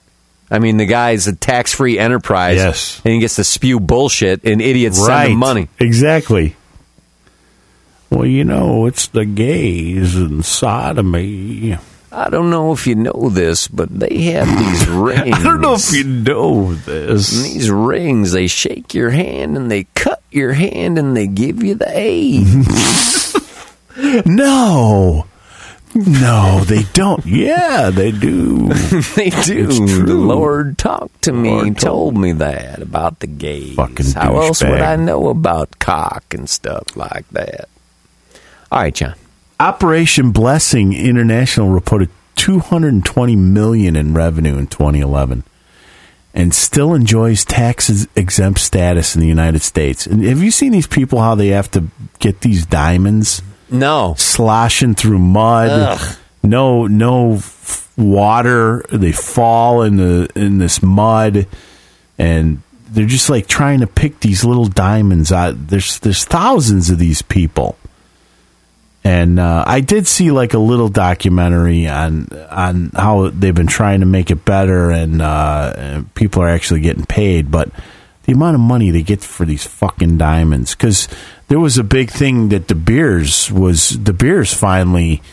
I 0.49 0.59
mean, 0.59 0.77
the 0.77 0.85
guy's 0.85 1.27
a 1.27 1.35
tax 1.35 1.73
free 1.73 1.99
enterprise. 1.99 2.55
Yes. 2.57 3.01
And 3.03 3.13
he 3.13 3.19
gets 3.19 3.35
to 3.35 3.43
spew 3.43 3.79
bullshit 3.79 4.45
and 4.45 4.61
idiots 4.61 5.03
send 5.05 5.33
him 5.33 5.37
money. 5.37 5.67
Exactly. 5.79 6.55
Well, 8.09 8.25
you 8.25 8.45
know, 8.45 8.85
it's 8.85 9.07
the 9.07 9.25
gays 9.25 10.15
and 10.15 10.45
sodomy. 10.45 11.77
I 12.09 12.29
don't 12.29 12.49
know 12.49 12.71
if 12.71 12.87
you 12.87 12.95
know 12.95 13.29
this, 13.29 13.67
but 13.67 13.89
they 13.89 14.21
have 14.31 14.47
these 14.57 14.87
rings. 14.87 15.19
I 15.37 15.43
don't 15.43 15.59
know 15.59 15.73
if 15.73 15.91
you 15.91 16.05
know 16.05 16.73
this. 16.73 17.35
And 17.35 17.45
these 17.45 17.69
rings, 17.69 18.31
they 18.31 18.47
shake 18.47 18.93
your 18.93 19.09
hand 19.09 19.57
and 19.57 19.69
they 19.69 19.83
cut 19.93 20.23
your 20.31 20.53
hand 20.53 20.97
and 20.97 21.17
they 21.17 21.27
give 21.27 21.61
you 21.63 21.75
the 21.75 21.89
AIDS. 21.95 23.35
No. 24.27 25.25
No, 26.05 26.63
they 26.63 26.83
don't. 26.93 27.25
Yeah, 27.25 27.89
they 27.89 28.11
do. 28.11 28.67
they 29.15 29.31
do. 29.31 29.67
The 29.67 30.13
Lord 30.13 30.77
talked 30.77 31.23
to 31.23 31.31
me, 31.31 31.49
Lord 31.49 31.77
told 31.79 32.15
me 32.17 32.33
that 32.33 32.81
about 32.81 33.19
the 33.19 33.27
gays. 33.27 33.75
Fucking 33.75 34.11
How 34.11 34.39
else 34.39 34.61
would. 34.63 34.79
I 34.79 34.95
know 34.95 35.29
about 35.29 35.79
cock 35.79 36.33
and 36.33 36.47
stuff 36.47 36.95
like 36.95 37.27
that? 37.29 37.67
All 38.71 38.79
right, 38.79 38.93
John. 38.93 39.15
Operation 39.59 40.31
Blessing 40.31 40.93
International 40.93 41.69
reported 41.69 42.09
220 42.35 43.35
million 43.35 43.95
in 43.95 44.13
revenue 44.13 44.57
in 44.57 44.67
2011 44.67 45.43
and 46.35 46.53
still 46.53 46.93
enjoys 46.93 47.43
tax 47.43 48.05
exempt 48.15 48.59
status 48.59 49.15
in 49.15 49.21
the 49.21 49.27
United 49.27 49.63
States. 49.63 50.05
And 50.05 50.23
have 50.23 50.43
you 50.43 50.51
seen 50.51 50.71
these 50.71 50.85
people 50.85 51.19
how 51.19 51.33
they 51.33 51.47
have 51.47 51.71
to 51.71 51.85
get 52.19 52.41
these 52.41 52.65
diamonds? 52.67 53.41
No. 53.69 54.15
Sloshing 54.17 54.95
through 54.95 55.19
mud. 55.19 55.69
Ugh. 55.69 56.17
No 56.43 56.87
no 56.87 57.35
f- 57.35 57.91
water. 57.97 58.83
They 58.91 59.11
fall 59.11 59.81
in 59.81 59.97
the 59.97 60.29
in 60.35 60.57
this 60.57 60.81
mud 60.81 61.47
and 62.17 62.61
they're 62.89 63.05
just 63.05 63.29
like 63.29 63.47
trying 63.47 63.81
to 63.81 63.87
pick 63.87 64.21
these 64.21 64.45
little 64.45 64.67
diamonds 64.67 65.31
out. 65.31 65.67
There's 65.67 65.99
there's 65.99 66.23
thousands 66.23 66.89
of 66.89 66.99
these 66.99 67.21
people 67.21 67.77
and 69.07 69.39
uh, 69.39 69.63
I 69.65 69.79
did 69.79 70.05
see 70.05 70.31
like 70.31 70.53
a 70.53 70.59
little 70.59 70.89
documentary 70.89 71.87
on 71.87 72.27
on 72.49 72.91
how 72.93 73.29
they've 73.29 73.55
been 73.55 73.67
trying 73.67 74.01
to 74.01 74.05
make 74.05 74.31
it 74.31 74.43
better, 74.43 74.91
and, 74.91 75.21
uh, 75.21 75.73
and 75.77 76.13
people 76.13 76.41
are 76.43 76.49
actually 76.49 76.81
getting 76.81 77.05
paid. 77.05 77.49
But 77.49 77.69
the 78.27 78.33
amount 78.33 78.53
of 78.53 78.61
money 78.61 78.91
they 78.91 79.01
get 79.01 79.23
for 79.23 79.45
these 79.45 79.65
fucking 79.65 80.19
diamonds. 80.19 80.75
Because 80.75 81.07
there 81.47 81.59
was 81.59 81.79
a 81.79 81.83
big 81.83 82.11
thing 82.11 82.49
that 82.49 82.67
De 82.67 82.75
Beers 82.75 83.51
was 83.51 83.89
De 83.89 84.13
Beers 84.13 84.53
finally 84.53 85.23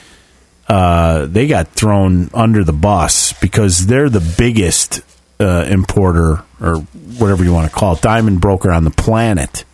uh, 0.69 1.27
they 1.27 1.47
got 1.47 1.69
thrown 1.69 2.31
under 2.33 2.65
the 2.65 2.73
bus 2.73 3.33
because 3.35 3.87
they're 3.87 4.09
the 4.09 4.35
biggest 4.39 5.01
uh, 5.41 5.67
importer 5.69 6.43
or 6.61 6.77
whatever 7.19 7.45
you 7.45 7.53
want 7.53 7.71
to 7.71 7.77
call 7.77 7.95
it, 7.95 8.03
diamond 8.03 8.41
broker 8.41 8.71
on 8.71 8.85
the 8.85 8.91
planet, 8.91 9.65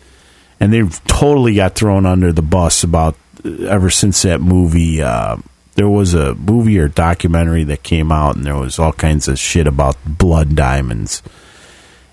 and 0.59 0.73
they've 0.73 1.03
totally 1.05 1.55
got 1.55 1.75
thrown 1.75 2.05
under 2.05 2.33
the 2.33 2.41
bus 2.41 2.83
about 2.83 3.15
uh, 3.45 3.49
ever 3.67 3.89
since 3.89 4.23
that 4.23 4.41
movie. 4.41 5.01
Uh, 5.01 5.37
there 5.75 5.87
was 5.87 6.13
a 6.13 6.35
movie 6.35 6.77
or 6.77 6.89
documentary 6.89 7.63
that 7.63 7.83
came 7.83 8.11
out, 8.11 8.35
and 8.35 8.45
there 8.45 8.57
was 8.57 8.77
all 8.77 8.91
kinds 8.91 9.29
of 9.29 9.39
shit 9.39 9.67
about 9.67 9.95
blood 10.05 10.55
diamonds, 10.55 11.23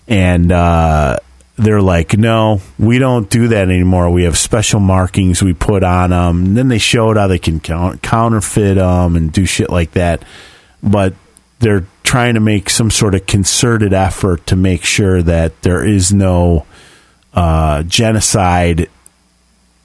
and 0.08 0.50
uh, 0.50 1.18
they're 1.56 1.82
like, 1.82 2.16
no, 2.16 2.60
we 2.78 2.98
don't 2.98 3.28
do 3.28 3.48
that 3.48 3.68
anymore. 3.68 4.10
We 4.10 4.24
have 4.24 4.38
special 4.38 4.80
markings 4.80 5.42
we 5.42 5.52
put 5.52 5.84
on 5.84 6.10
them. 6.10 6.46
And 6.46 6.56
then 6.56 6.68
they 6.68 6.78
showed 6.78 7.16
how 7.16 7.26
they 7.26 7.38
can 7.38 7.60
count- 7.60 8.02
counterfeit 8.02 8.76
them 8.76 9.16
and 9.16 9.30
do 9.30 9.44
shit 9.44 9.68
like 9.68 9.92
that. 9.92 10.22
But 10.82 11.14
they're 11.58 11.84
trying 12.04 12.34
to 12.34 12.40
make 12.40 12.70
some 12.70 12.90
sort 12.90 13.14
of 13.14 13.26
concerted 13.26 13.92
effort 13.92 14.46
to 14.46 14.56
make 14.56 14.82
sure 14.82 15.20
that 15.22 15.60
there 15.62 15.84
is 15.84 16.12
no 16.12 16.64
uh, 17.34 17.82
genocide 17.82 18.88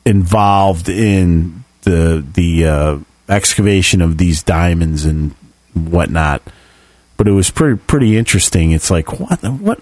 involved 0.05 0.87
in 0.89 1.63
the 1.81 2.25
the 2.33 2.65
uh, 2.65 2.97
excavation 3.27 4.01
of 4.01 4.17
these 4.17 4.43
diamonds 4.43 5.05
and 5.05 5.31
whatnot 5.73 6.41
but 7.23 7.29
it 7.31 7.35
was 7.35 7.49
pretty 7.51 7.77
pretty 7.87 8.17
interesting. 8.17 8.73
It's 8.73 8.91
like 8.91 9.17
what 9.17 9.41
what 9.41 9.79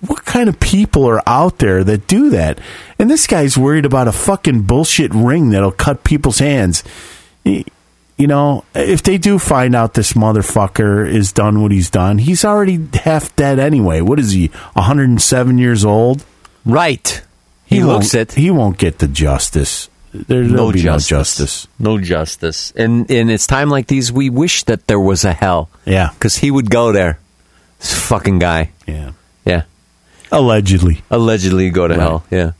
what 0.00 0.24
kind 0.24 0.48
of 0.48 0.58
people 0.58 1.08
are 1.08 1.22
out 1.24 1.58
there 1.58 1.84
that 1.84 2.08
do 2.08 2.30
that? 2.30 2.58
And 2.98 3.08
this 3.08 3.28
guy's 3.28 3.56
worried 3.56 3.84
about 3.86 4.08
a 4.08 4.12
fucking 4.12 4.62
bullshit 4.62 5.14
ring 5.14 5.50
that'll 5.50 5.70
cut 5.70 6.02
people's 6.02 6.40
hands. 6.40 6.82
You 7.44 8.26
know, 8.26 8.64
if 8.74 9.04
they 9.04 9.18
do 9.18 9.38
find 9.38 9.76
out 9.76 9.94
this 9.94 10.14
motherfucker 10.14 11.08
is 11.08 11.32
done 11.32 11.62
what 11.62 11.70
he's 11.70 11.90
done, 11.90 12.18
he's 12.18 12.44
already 12.44 12.84
half 12.94 13.34
dead 13.36 13.60
anyway. 13.60 14.00
What 14.00 14.18
is 14.18 14.32
he? 14.32 14.48
107 14.72 15.58
years 15.58 15.84
old? 15.84 16.24
Right. 16.64 17.22
He 17.66 17.78
won't- 17.84 17.98
looks 18.02 18.14
it. 18.14 18.32
He 18.32 18.50
won't 18.50 18.78
get 18.78 18.98
the 18.98 19.06
justice. 19.06 19.88
There, 20.14 20.46
there'll 20.46 20.70
no 20.70 20.72
justice. 20.72 21.10
no 21.10 21.18
justice. 21.18 21.68
No 21.78 21.98
justice. 21.98 22.72
And 22.76 23.10
and 23.10 23.30
it's 23.30 23.46
time 23.46 23.68
like 23.68 23.88
these 23.88 24.12
we 24.12 24.30
wish 24.30 24.62
that 24.64 24.86
there 24.86 25.00
was 25.00 25.24
a 25.24 25.32
hell. 25.32 25.68
Yeah. 25.84 26.10
Because 26.14 26.36
he 26.38 26.50
would 26.50 26.70
go 26.70 26.92
there. 26.92 27.18
This 27.80 27.92
fucking 28.08 28.38
guy. 28.38 28.70
Yeah. 28.86 29.10
Yeah. 29.44 29.62
Allegedly. 30.30 31.02
Allegedly 31.10 31.70
go 31.70 31.88
to 31.88 31.94
Right. 31.94 32.00
hell. 32.00 32.24
Yeah. 32.30 32.52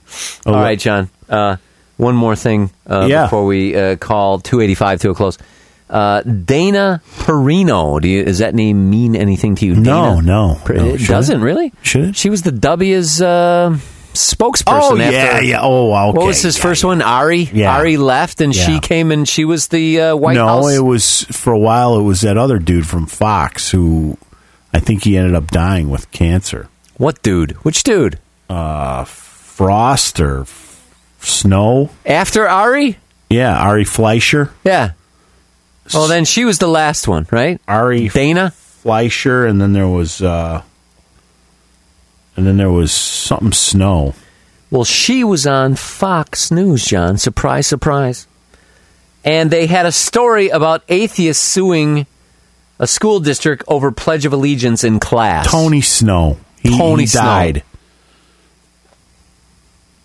All 0.47 0.55
right, 0.55 0.79
John. 0.79 1.09
Uh, 1.29 1.57
one 1.97 2.15
more 2.17 2.37
thing 2.37 2.71
uh, 2.91 3.07
Yeah. 3.09 3.25
before 3.27 3.47
we 3.47 3.75
uh, 3.77 3.97
call 3.97 4.39
285 4.41 5.01
to 5.03 5.11
a 5.11 5.15
close. 5.15 5.39
Uh, 5.89 6.23
Dana 6.23 7.01
Perino. 7.19 8.01
Do 8.01 8.09
you, 8.09 8.25
does 8.25 8.39
that 8.39 8.55
name 8.55 8.91
mean 8.91 9.15
anything 9.15 9.55
to 9.57 9.67
you? 9.67 9.75
No, 9.77 10.17
Dana? 10.17 10.23
no, 10.23 10.59
no. 10.67 10.95
It 10.95 11.07
doesn't 11.07 11.41
it? 11.41 11.45
really. 11.45 11.73
Should 11.83 12.05
it? 12.07 12.17
She 12.17 12.31
was 12.31 12.43
the 12.43 12.53
W's 12.53 13.21
uh, 13.23 13.79
spokesperson. 14.15 14.99
Oh, 14.99 14.99
after, 14.99 15.13
yeah, 15.13 15.41
yeah. 15.41 15.59
Oh, 15.61 15.93
okay. 15.93 16.19
What 16.19 16.27
was 16.27 16.41
his 16.41 16.57
first 16.57 16.85
one? 16.85 17.03
Ari. 17.03 17.51
Yeah. 17.53 17.77
Ari 17.77 17.97
left, 17.97 18.41
and 18.41 18.55
she 18.55 18.81
came 18.81 19.13
and 19.13 19.29
she 19.29 19.45
was 19.45 19.69
the 19.69 20.01
uh, 20.01 20.17
White 20.17 20.35
no, 20.35 20.47
House. 20.47 20.65
No, 20.65 20.69
it 20.69 20.81
was 20.81 21.25
for 21.25 21.53
a 21.53 21.59
while. 21.59 21.99
It 21.99 22.03
was 22.03 22.23
that 22.23 22.39
other 22.39 22.59
dude 22.59 22.87
from 22.87 23.07
Fox 23.07 23.71
who 23.71 24.17
I 24.73 24.81
think 24.81 25.05
he 25.05 25.17
ended 25.17 25.35
up 25.35 25.49
dying 25.49 25.91
with 25.91 26.11
cancer. 26.11 26.69
What 26.97 27.23
dude? 27.23 27.53
Which 27.65 27.83
dude? 27.83 28.19
Uh, 28.49 29.05
Frost 29.05 30.21
or 30.21 30.43
F- 30.43 30.85
Snow? 31.21 31.91
After 32.07 32.49
Ari? 32.49 32.99
Yeah, 33.31 33.57
Ari 33.59 33.85
Fleischer. 33.85 34.51
Yeah. 34.65 34.93
Well, 35.93 36.09
then 36.09 36.25
she 36.25 36.45
was 36.45 36.59
the 36.59 36.69
last 36.69 37.07
one, 37.07 37.27
right? 37.31 37.61
Ari 37.69 38.09
Dana 38.09 38.53
Fleischer, 38.53 39.47
and 39.47 39.61
then 39.61 39.73
there 39.73 39.89
was, 39.89 40.23
uh, 40.23 40.63
and 42.37 42.47
then 42.47 42.57
there 42.57 42.71
was 42.71 42.93
something 42.93 43.53
Snow. 43.53 44.15
Well, 44.71 44.85
she 44.85 45.23
was 45.23 45.47
on 45.47 45.77
Fox 45.77 46.51
News, 46.51 46.85
John. 46.85 47.17
Surprise, 47.17 47.67
surprise. 47.67 48.27
And 49.25 49.51
they 49.51 49.67
had 49.67 49.87
a 49.87 49.93
story 49.93 50.49
about 50.49 50.83
atheists 50.89 51.43
suing 51.43 52.07
a 52.79 52.87
school 52.87 53.21
district 53.21 53.65
over 53.69 53.93
Pledge 53.93 54.27
of 54.27 54.33
Allegiance 54.33 54.85
in 54.85 55.01
class. 55.01 55.51
Tony 55.51 55.81
Snow. 55.81 56.39
He, 56.59 56.77
Tony 56.77 57.05
he 57.05 57.07
Snow. 57.07 57.21
died. 57.21 57.63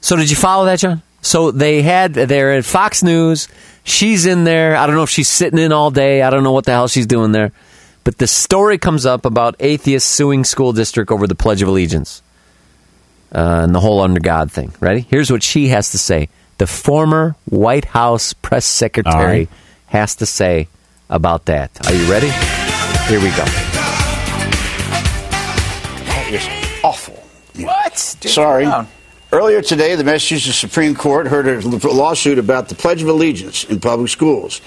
So 0.01 0.15
did 0.15 0.29
you 0.29 0.35
follow 0.35 0.65
that, 0.65 0.79
John? 0.79 1.01
So 1.21 1.51
they 1.51 1.81
had 1.81 2.13
they're 2.13 2.53
at 2.53 2.63
Fox 2.63 3.03
News. 3.03 3.47
She's 3.83 4.25
in 4.25 4.43
there. 4.43 4.75
I 4.75 4.87
don't 4.87 4.95
know 4.95 5.03
if 5.03 5.09
she's 5.09 5.27
sitting 5.27 5.59
in 5.59 5.71
all 5.71 5.91
day. 5.91 6.21
I 6.21 6.29
don't 6.29 6.43
know 6.43 6.51
what 6.51 6.65
the 6.65 6.71
hell 6.71 6.87
she's 6.87 7.07
doing 7.07 7.31
there. 7.31 7.51
But 8.09 8.17
the 8.17 8.25
story 8.25 8.79
comes 8.79 9.05
up 9.05 9.23
about 9.23 9.55
atheists 9.59 10.09
suing 10.09 10.43
school 10.43 10.73
district 10.73 11.11
over 11.11 11.27
the 11.27 11.35
Pledge 11.35 11.61
of 11.61 11.67
Allegiance 11.67 12.23
uh, 13.31 13.61
and 13.61 13.75
the 13.75 13.79
whole 13.79 14.01
under 14.01 14.19
God 14.19 14.51
thing. 14.51 14.73
Ready? 14.79 15.01
Here's 15.01 15.31
what 15.31 15.43
she 15.43 15.67
has 15.67 15.91
to 15.91 15.99
say. 15.99 16.29
The 16.57 16.65
former 16.65 17.35
White 17.45 17.85
House 17.85 18.33
press 18.33 18.65
secretary 18.65 19.15
All 19.15 19.27
right. 19.27 19.47
has 19.85 20.15
to 20.15 20.25
say 20.25 20.69
about 21.07 21.45
that. 21.45 21.85
Are 21.85 21.93
you 21.93 22.11
ready? 22.11 22.31
Here 23.05 23.19
we 23.19 23.29
go. 23.29 23.45
That 26.07 26.29
is 26.31 26.83
awful. 26.83 27.23
What? 27.63 27.95
Sorry. 27.95 28.67
Earlier 29.31 29.61
today, 29.61 29.93
the 29.93 30.03
Massachusetts 30.03 30.57
Supreme 30.57 30.95
Court 30.95 31.27
heard 31.27 31.47
a 31.47 31.59
lawsuit 31.91 32.39
about 32.39 32.69
the 32.69 32.75
Pledge 32.75 33.03
of 33.03 33.07
Allegiance 33.07 33.65
in 33.65 33.79
public 33.79 34.09
schools. 34.09 34.61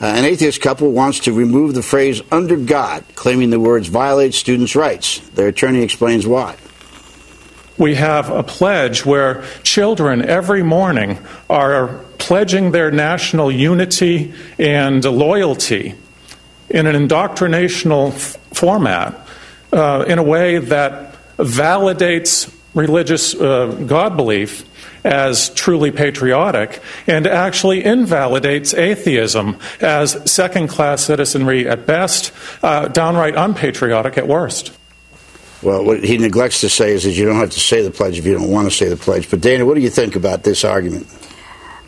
Uh, 0.00 0.06
an 0.06 0.24
atheist 0.24 0.60
couple 0.60 0.92
wants 0.92 1.20
to 1.20 1.32
remove 1.32 1.74
the 1.74 1.82
phrase 1.82 2.22
under 2.30 2.56
God, 2.56 3.04
claiming 3.16 3.50
the 3.50 3.58
words 3.58 3.88
violate 3.88 4.32
students' 4.32 4.76
rights. 4.76 5.18
Their 5.30 5.48
attorney 5.48 5.82
explains 5.82 6.24
why. 6.24 6.54
We 7.76 7.96
have 7.96 8.30
a 8.30 8.42
pledge 8.42 9.04
where 9.04 9.42
children 9.62 10.22
every 10.22 10.62
morning 10.62 11.18
are 11.50 11.98
pledging 12.18 12.70
their 12.70 12.90
national 12.90 13.50
unity 13.50 14.34
and 14.58 15.04
loyalty 15.04 15.94
in 16.68 16.86
an 16.86 17.08
indoctrinational 17.08 18.12
f- 18.12 18.36
format 18.52 19.26
uh, 19.72 20.04
in 20.06 20.18
a 20.18 20.22
way 20.22 20.58
that 20.58 21.14
validates 21.38 22.52
religious 22.74 23.34
uh, 23.34 23.66
God 23.86 24.16
belief 24.16 24.64
as 25.08 25.48
truly 25.50 25.90
patriotic 25.90 26.80
and 27.06 27.26
actually 27.26 27.82
invalidates 27.84 28.74
atheism 28.74 29.56
as 29.80 30.30
second 30.30 30.68
class 30.68 31.02
citizenry 31.02 31.66
at 31.66 31.86
best, 31.86 32.32
uh, 32.62 32.88
downright 32.88 33.34
unpatriotic 33.34 34.18
at 34.18 34.28
worst. 34.28 34.72
Well, 35.62 35.84
what 35.84 36.04
he 36.04 36.18
neglects 36.18 36.60
to 36.60 36.68
say 36.68 36.92
is 36.92 37.04
that 37.04 37.12
you 37.12 37.24
don't 37.24 37.36
have 37.36 37.50
to 37.50 37.60
say 37.60 37.82
the 37.82 37.90
pledge 37.90 38.18
if 38.18 38.26
you 38.26 38.34
don't 38.34 38.50
want 38.50 38.70
to 38.70 38.76
say 38.76 38.88
the 38.88 38.96
pledge. 38.96 39.28
But 39.28 39.40
Dana, 39.40 39.64
what 39.64 39.74
do 39.74 39.80
you 39.80 39.90
think 39.90 40.14
about 40.14 40.44
this 40.44 40.62
argument? 40.62 41.06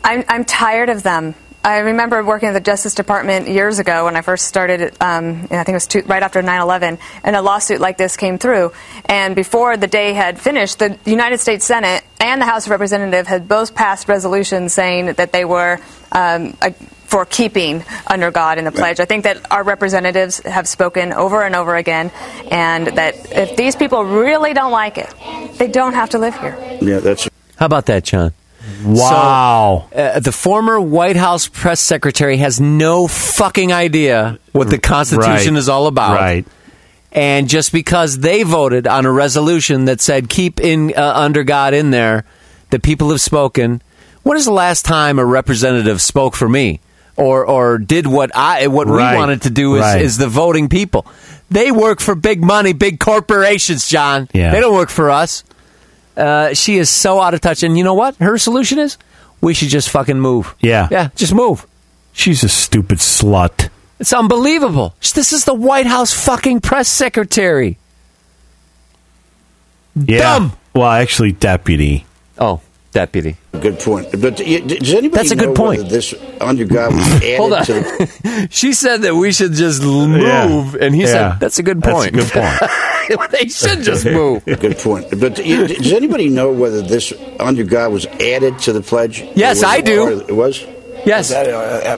I'm, 0.03 0.25
I'm 0.27 0.43
tired 0.43 0.89
of 0.89 1.03
them. 1.03 1.35
I 1.63 1.79
remember 1.79 2.23
working 2.23 2.49
at 2.49 2.53
the 2.53 2.59
Justice 2.59 2.95
Department 2.95 3.47
years 3.47 3.77
ago 3.77 4.05
when 4.05 4.15
I 4.15 4.21
first 4.21 4.47
started, 4.47 4.95
um, 4.99 5.43
I 5.51 5.63
think 5.63 5.69
it 5.69 5.73
was 5.73 5.87
two, 5.87 6.01
right 6.01 6.23
after 6.23 6.41
9 6.41 6.61
11, 6.61 6.97
and 7.23 7.35
a 7.35 7.41
lawsuit 7.41 7.79
like 7.79 7.97
this 7.97 8.17
came 8.17 8.39
through. 8.39 8.71
And 9.05 9.35
before 9.35 9.77
the 9.77 9.87
day 9.87 10.13
had 10.13 10.39
finished, 10.39 10.79
the 10.79 10.97
United 11.05 11.39
States 11.39 11.63
Senate 11.63 12.03
and 12.19 12.41
the 12.41 12.45
House 12.45 12.65
of 12.65 12.71
Representatives 12.71 13.27
had 13.27 13.47
both 13.47 13.75
passed 13.75 14.07
resolutions 14.07 14.73
saying 14.73 15.13
that 15.13 15.31
they 15.31 15.45
were 15.45 15.79
um, 16.11 16.57
uh, 16.61 16.71
for 17.05 17.25
keeping 17.25 17.83
under 18.07 18.31
God 18.31 18.57
in 18.57 18.65
the 18.65 18.71
pledge. 18.71 18.99
I 18.99 19.05
think 19.05 19.25
that 19.25 19.51
our 19.51 19.63
representatives 19.63 20.39
have 20.39 20.67
spoken 20.67 21.13
over 21.13 21.43
and 21.43 21.55
over 21.55 21.75
again, 21.75 22.09
and 22.49 22.87
that 22.87 23.31
if 23.33 23.55
these 23.55 23.75
people 23.75 24.03
really 24.03 24.53
don't 24.53 24.71
like 24.71 24.97
it, 24.97 25.13
they 25.57 25.67
don't 25.67 25.93
have 25.93 26.11
to 26.11 26.17
live 26.17 26.35
here. 26.39 26.57
Yeah, 26.81 26.99
that's. 26.99 27.29
How 27.57 27.65
about 27.67 27.85
that, 27.87 28.05
John? 28.05 28.33
Wow. 28.83 29.87
So, 29.91 29.97
uh, 29.97 30.19
the 30.19 30.31
former 30.31 30.79
White 30.79 31.15
House 31.15 31.47
press 31.47 31.79
secretary 31.79 32.37
has 32.37 32.59
no 32.59 33.07
fucking 33.07 33.71
idea 33.73 34.39
what 34.51 34.69
the 34.69 34.77
Constitution 34.77 35.53
Right. 35.53 35.59
is 35.59 35.69
all 35.69 35.87
about. 35.87 36.15
Right. 36.15 36.45
And 37.11 37.49
just 37.49 37.71
because 37.73 38.19
they 38.19 38.43
voted 38.43 38.87
on 38.87 39.05
a 39.05 39.11
resolution 39.11 39.85
that 39.85 39.99
said 39.99 40.29
keep 40.29 40.59
in 40.61 40.93
uh, 40.95 41.13
under 41.15 41.43
God 41.43 41.73
in 41.73 41.91
there, 41.91 42.23
the 42.69 42.79
people 42.79 43.09
have 43.09 43.19
spoken. 43.21 43.81
When 44.23 44.37
is 44.37 44.45
the 44.45 44.53
last 44.53 44.85
time 44.85 45.19
a 45.19 45.25
representative 45.25 46.01
spoke 46.01 46.35
for 46.35 46.47
me, 46.47 46.79
or 47.17 47.45
or 47.45 47.77
did 47.79 48.07
what 48.07 48.31
I 48.35 48.67
what 48.67 48.87
Right. 48.87 49.11
we 49.13 49.17
wanted 49.17 49.41
to 49.43 49.49
do 49.49 49.75
is, 49.75 49.81
Right. 49.81 50.01
is 50.01 50.17
the 50.17 50.27
voting 50.29 50.69
people? 50.69 51.05
They 51.49 51.69
work 51.71 51.99
for 51.99 52.15
big 52.15 52.41
money, 52.41 52.71
big 52.71 52.99
corporations, 52.99 53.89
John. 53.89 54.29
Yeah. 54.31 54.51
They 54.53 54.61
don't 54.61 54.73
work 54.73 54.89
for 54.89 55.09
us. 55.11 55.43
Uh, 56.15 56.53
she 56.53 56.77
is 56.77 56.89
so 56.89 57.19
out 57.19 57.33
of 57.33 57.41
touch. 57.41 57.63
And 57.63 57.77
you 57.77 57.83
know 57.83 57.93
what? 57.93 58.15
Her 58.17 58.37
solution 58.37 58.79
is 58.79 58.97
we 59.41 59.53
should 59.53 59.69
just 59.69 59.89
fucking 59.89 60.19
move. 60.19 60.55
Yeah. 60.59 60.87
Yeah, 60.91 61.09
just 61.15 61.33
move. 61.33 61.65
She's 62.13 62.43
a 62.43 62.49
stupid 62.49 62.99
slut. 62.99 63.69
It's 63.99 64.13
unbelievable. 64.13 64.95
This 64.99 65.31
is 65.31 65.45
the 65.45 65.53
White 65.53 65.85
House 65.85 66.13
fucking 66.13 66.61
press 66.61 66.87
secretary. 66.87 67.77
Yeah. 69.95 70.19
Dumb. 70.19 70.53
Well, 70.73 70.89
actually, 70.89 71.33
deputy. 71.33 72.05
Oh, 72.37 72.61
deputy. 72.91 73.35
Good 73.59 73.79
point. 73.79 74.07
But 74.11 74.37
does 74.37 74.93
anybody 74.93 75.09
That's 75.09 75.31
a 75.31 75.35
good 75.35 75.49
know 75.49 75.53
point. 75.53 75.79
whether 75.83 75.89
this 75.89 76.13
under 76.39 76.65
God 76.65 76.93
was 76.93 77.07
added 77.15 77.37
Hold 77.37 77.53
on. 77.53 77.65
to 77.65 77.73
the 77.73 78.47
she 78.51 78.73
said 78.73 79.01
that 79.03 79.15
we 79.15 79.31
should 79.31 79.53
just 79.53 79.81
move, 79.81 80.21
Yeah. 80.21 80.71
and 80.81 80.95
he 80.95 81.01
Yeah. 81.01 81.07
said 81.33 81.39
that's 81.39 81.59
a 81.59 81.63
good 81.63 81.81
That's 81.81 82.07
a 82.07 82.11
point. 82.11 82.13
good 82.15 82.27
point. 82.31 83.31
they 83.31 83.47
should 83.47 83.83
just 83.83 84.05
move. 84.05 84.43
Good 84.45 84.77
point. 84.77 85.07
But 85.19 85.35
does 85.35 85.93
anybody 85.93 86.29
know 86.29 86.51
whether 86.51 86.81
this 86.81 87.13
under 87.39 87.63
God 87.63 87.91
was 87.91 88.05
added 88.05 88.59
to 88.59 88.73
the 88.73 88.81
pledge? 88.81 89.21
Yes, 89.35 89.63
I 89.63 89.77
it 89.77 89.85
do. 89.85 90.19
It 90.27 90.35
was. 90.35 90.65
Yes. 91.05 91.29
That, 91.29 91.47
uh, 91.49 91.57
uh, 91.57 91.97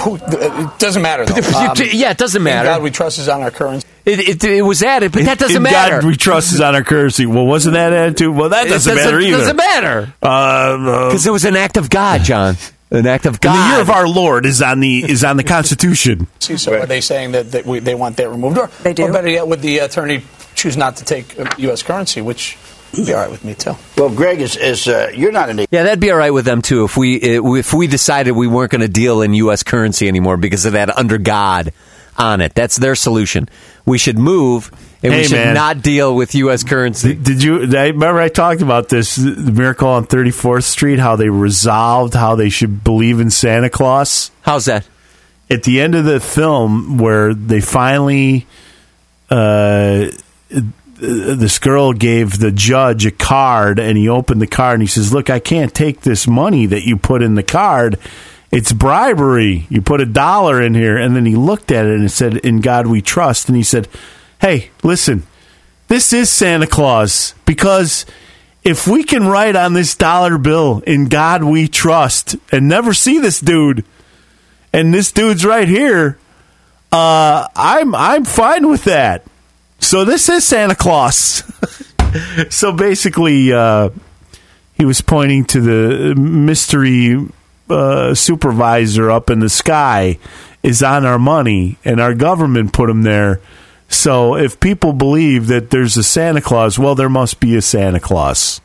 who- 0.00 0.16
it 0.16 0.78
doesn't 0.78 1.02
matter 1.02 1.24
though. 1.26 1.34
Um, 1.58 1.74
yeah, 1.92 2.10
it 2.10 2.18
doesn't 2.18 2.40
in 2.40 2.44
matter. 2.44 2.68
God 2.68 2.82
we 2.82 2.90
trust 2.90 3.18
is 3.18 3.28
on 3.28 3.42
our 3.42 3.50
currency. 3.50 3.85
It, 4.06 4.20
it, 4.20 4.44
it 4.44 4.62
was 4.62 4.82
added, 4.84 5.10
but 5.12 5.24
that 5.24 5.38
doesn't 5.38 5.56
In 5.56 5.62
matter. 5.64 6.00
God 6.00 6.06
we 6.06 6.16
trust 6.16 6.52
is 6.52 6.60
on 6.60 6.74
our 6.76 6.84
currency. 6.84 7.26
Well, 7.26 7.44
wasn't 7.44 7.74
that 7.74 7.92
added 7.92 8.16
to? 8.18 8.28
Well, 8.32 8.50
that 8.50 8.68
doesn't, 8.68 8.94
doesn't- 8.94 9.04
matter 9.12 9.20
either. 9.20 9.38
doesn't 9.38 9.56
matter. 9.56 10.14
Uh, 10.22 11.08
Because 11.08 11.26
it 11.26 11.32
was 11.32 11.44
an 11.44 11.56
act 11.56 11.76
of 11.76 11.90
God, 11.90 12.22
John. 12.22 12.56
An 12.88 13.04
act 13.04 13.26
of 13.26 13.34
and 13.34 13.40
God. 13.40 13.68
the 13.68 13.72
year 13.72 13.80
of 13.82 13.90
our 13.90 14.06
Lord 14.06 14.46
is 14.46 14.62
on 14.62 14.78
the 14.78 15.02
is 15.02 15.24
on 15.24 15.36
the 15.36 15.42
Constitution. 15.56 16.28
See, 16.38 16.56
so 16.56 16.72
are 16.78 16.86
they 16.86 17.00
saying 17.00 17.32
that, 17.32 17.50
that 17.50 17.66
we, 17.66 17.80
they 17.80 17.96
want 17.96 18.16
that 18.18 18.30
removed? 18.30 18.58
Or, 18.58 18.68
they 18.84 18.92
do. 18.94 19.02
Or 19.06 19.12
better 19.12 19.26
yet, 19.28 19.48
would 19.48 19.60
the 19.60 19.78
attorney 19.78 20.22
choose 20.54 20.76
not 20.76 20.98
to 20.98 21.04
take 21.04 21.36
uh, 21.36 21.52
U.S. 21.58 21.82
currency, 21.82 22.22
which 22.22 22.56
would 22.96 23.04
be 23.06 23.12
all 23.12 23.18
right 23.22 23.30
with 23.30 23.44
me 23.44 23.54
too. 23.54 23.74
Well, 23.96 24.08
Greg 24.14 24.40
is, 24.40 24.54
is 24.54 24.86
uh, 24.86 25.10
you're 25.12 25.32
not 25.32 25.48
an 25.50 25.58
Yeah, 25.72 25.82
that'd 25.82 25.98
be 25.98 26.12
all 26.12 26.16
right 26.16 26.30
with 26.32 26.44
them 26.44 26.62
too 26.62 26.84
if 26.84 26.96
we 26.96 27.16
if 27.16 27.74
we 27.74 27.88
decided 27.88 28.30
we 28.32 28.46
weren't 28.46 28.70
going 28.70 28.82
to 28.82 28.88
deal 28.88 29.20
in 29.20 29.34
U.S. 29.34 29.64
currency 29.64 30.06
anymore 30.06 30.36
because 30.36 30.64
of 30.64 30.74
that 30.74 30.96
under 30.96 31.18
God 31.18 31.72
on 32.16 32.40
it. 32.40 32.54
That's 32.54 32.76
their 32.76 32.94
solution. 32.94 33.48
We 33.86 33.98
should 33.98 34.18
move 34.18 34.70
and 35.02 35.14
we 35.14 35.24
should 35.24 35.36
man. 35.36 35.54
not 35.54 35.80
deal 35.80 36.14
with 36.14 36.34
U.S. 36.34 36.64
currency. 36.64 37.14
Did 37.14 37.42
you? 37.42 37.62
I 37.76 37.86
remember 37.86 38.18
I 38.18 38.28
talked 38.28 38.60
about 38.60 38.88
this 38.88 39.16
the 39.16 39.52
miracle 39.52 39.88
on 39.88 40.06
34th 40.06 40.64
Street. 40.64 40.98
How 40.98 41.16
they 41.16 41.28
resolved 41.28 42.14
how 42.14 42.34
they 42.34 42.48
should 42.48 42.82
believe 42.82 43.20
in 43.20 43.30
Santa 43.30 43.70
Claus. 43.70 44.30
How's 44.42 44.64
that? 44.64 44.86
At 45.48 45.62
the 45.62 45.80
end 45.80 45.94
of 45.94 46.04
the 46.04 46.18
film, 46.18 46.98
where 46.98 47.32
they 47.32 47.60
finally, 47.60 48.48
uh, 49.30 50.06
this 50.98 51.58
girl 51.60 51.92
gave 51.92 52.40
the 52.40 52.50
judge 52.50 53.06
a 53.06 53.12
card, 53.12 53.78
and 53.78 53.96
he 53.96 54.08
opened 54.08 54.42
the 54.42 54.48
card 54.48 54.74
and 54.74 54.82
he 54.82 54.88
says, 54.88 55.12
"Look, 55.12 55.30
I 55.30 55.38
can't 55.38 55.72
take 55.72 56.00
this 56.00 56.26
money 56.26 56.66
that 56.66 56.82
you 56.82 56.96
put 56.96 57.22
in 57.22 57.36
the 57.36 57.44
card." 57.44 57.98
It's 58.50 58.72
bribery. 58.72 59.66
You 59.68 59.82
put 59.82 60.00
a 60.00 60.06
dollar 60.06 60.62
in 60.62 60.74
here. 60.74 60.96
And 60.96 61.16
then 61.16 61.26
he 61.26 61.34
looked 61.34 61.70
at 61.70 61.86
it 61.86 61.98
and 61.98 62.10
said, 62.10 62.36
In 62.38 62.60
God 62.60 62.86
we 62.86 63.02
trust. 63.02 63.48
And 63.48 63.56
he 63.56 63.62
said, 63.62 63.88
Hey, 64.40 64.70
listen, 64.82 65.24
this 65.88 66.12
is 66.12 66.30
Santa 66.30 66.66
Claus 66.66 67.34
because 67.44 68.06
if 68.64 68.86
we 68.86 69.04
can 69.04 69.26
write 69.26 69.56
on 69.56 69.72
this 69.72 69.94
dollar 69.94 70.38
bill, 70.38 70.82
In 70.86 71.08
God 71.08 71.44
we 71.44 71.68
trust, 71.68 72.36
and 72.52 72.68
never 72.68 72.92
see 72.92 73.18
this 73.18 73.40
dude, 73.40 73.84
and 74.72 74.92
this 74.92 75.12
dude's 75.12 75.44
right 75.44 75.68
here, 75.68 76.18
uh, 76.92 77.46
I'm, 77.54 77.94
I'm 77.94 78.24
fine 78.24 78.68
with 78.68 78.84
that. 78.84 79.24
So 79.78 80.04
this 80.04 80.28
is 80.28 80.44
Santa 80.44 80.74
Claus. 80.74 81.42
so 82.50 82.72
basically, 82.72 83.52
uh, 83.52 83.90
he 84.74 84.84
was 84.84 85.00
pointing 85.00 85.44
to 85.46 85.60
the 85.60 86.14
mystery 86.14 87.16
uh, 87.68 88.14
supervisor 88.14 89.10
up 89.10 89.30
in 89.30 89.40
the 89.40 89.48
sky 89.48 90.18
is 90.62 90.82
on 90.82 91.04
our 91.04 91.18
money, 91.18 91.78
and 91.84 92.00
our 92.00 92.14
government 92.14 92.72
put 92.72 92.90
him 92.90 93.02
there. 93.02 93.40
So 93.88 94.36
if 94.36 94.58
people 94.58 94.92
believe 94.92 95.46
that 95.46 95.70
there's 95.70 95.96
a 95.96 96.02
Santa 96.02 96.40
Claus, 96.40 96.78
well, 96.78 96.94
there 96.94 97.08
must 97.08 97.38
be 97.38 97.54
a 97.56 97.62
Santa 97.62 98.00
Claus. 98.00 98.60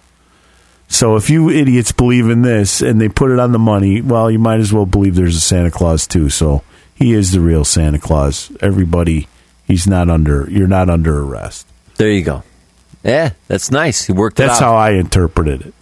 So 0.88 1.16
if 1.16 1.30
you 1.30 1.50
idiots 1.50 1.92
believe 1.92 2.30
in 2.30 2.42
this 2.42 2.82
and 2.82 3.00
they 3.00 3.08
put 3.08 3.32
it 3.32 3.40
on 3.40 3.52
the 3.54 3.60
money, 3.60 4.02
well, 4.02 4.30
you 4.30 4.40
might 4.40 4.60
as 4.60 4.74
well 4.74 4.86
believe 4.86 5.16
there's 5.16 5.38
a 5.38 5.42
Santa 5.42 5.72
Claus 5.72 6.06
too. 6.06 6.30
So 6.30 6.64
he 6.94 7.14
is 7.14 7.32
the 7.32 7.40
real 7.40 7.64
Santa 7.64 8.00
Claus. 8.00 8.52
Everybody, 8.62 9.28
he's 9.66 9.88
not 9.88 10.10
under. 10.10 10.50
You're 10.50 10.68
not 10.68 10.90
under 10.90 11.22
arrest. 11.24 11.66
There 11.96 12.10
you 12.10 12.24
go. 12.24 12.44
Yeah, 13.04 13.32
that's 13.48 13.72
nice. 13.72 14.06
He 14.06 14.14
worked 14.14 14.40
it 14.40 14.48
That's 14.48 14.60
how 14.60 14.76
I 14.76 14.92
interpreted 14.92 15.62
it. 15.62 15.74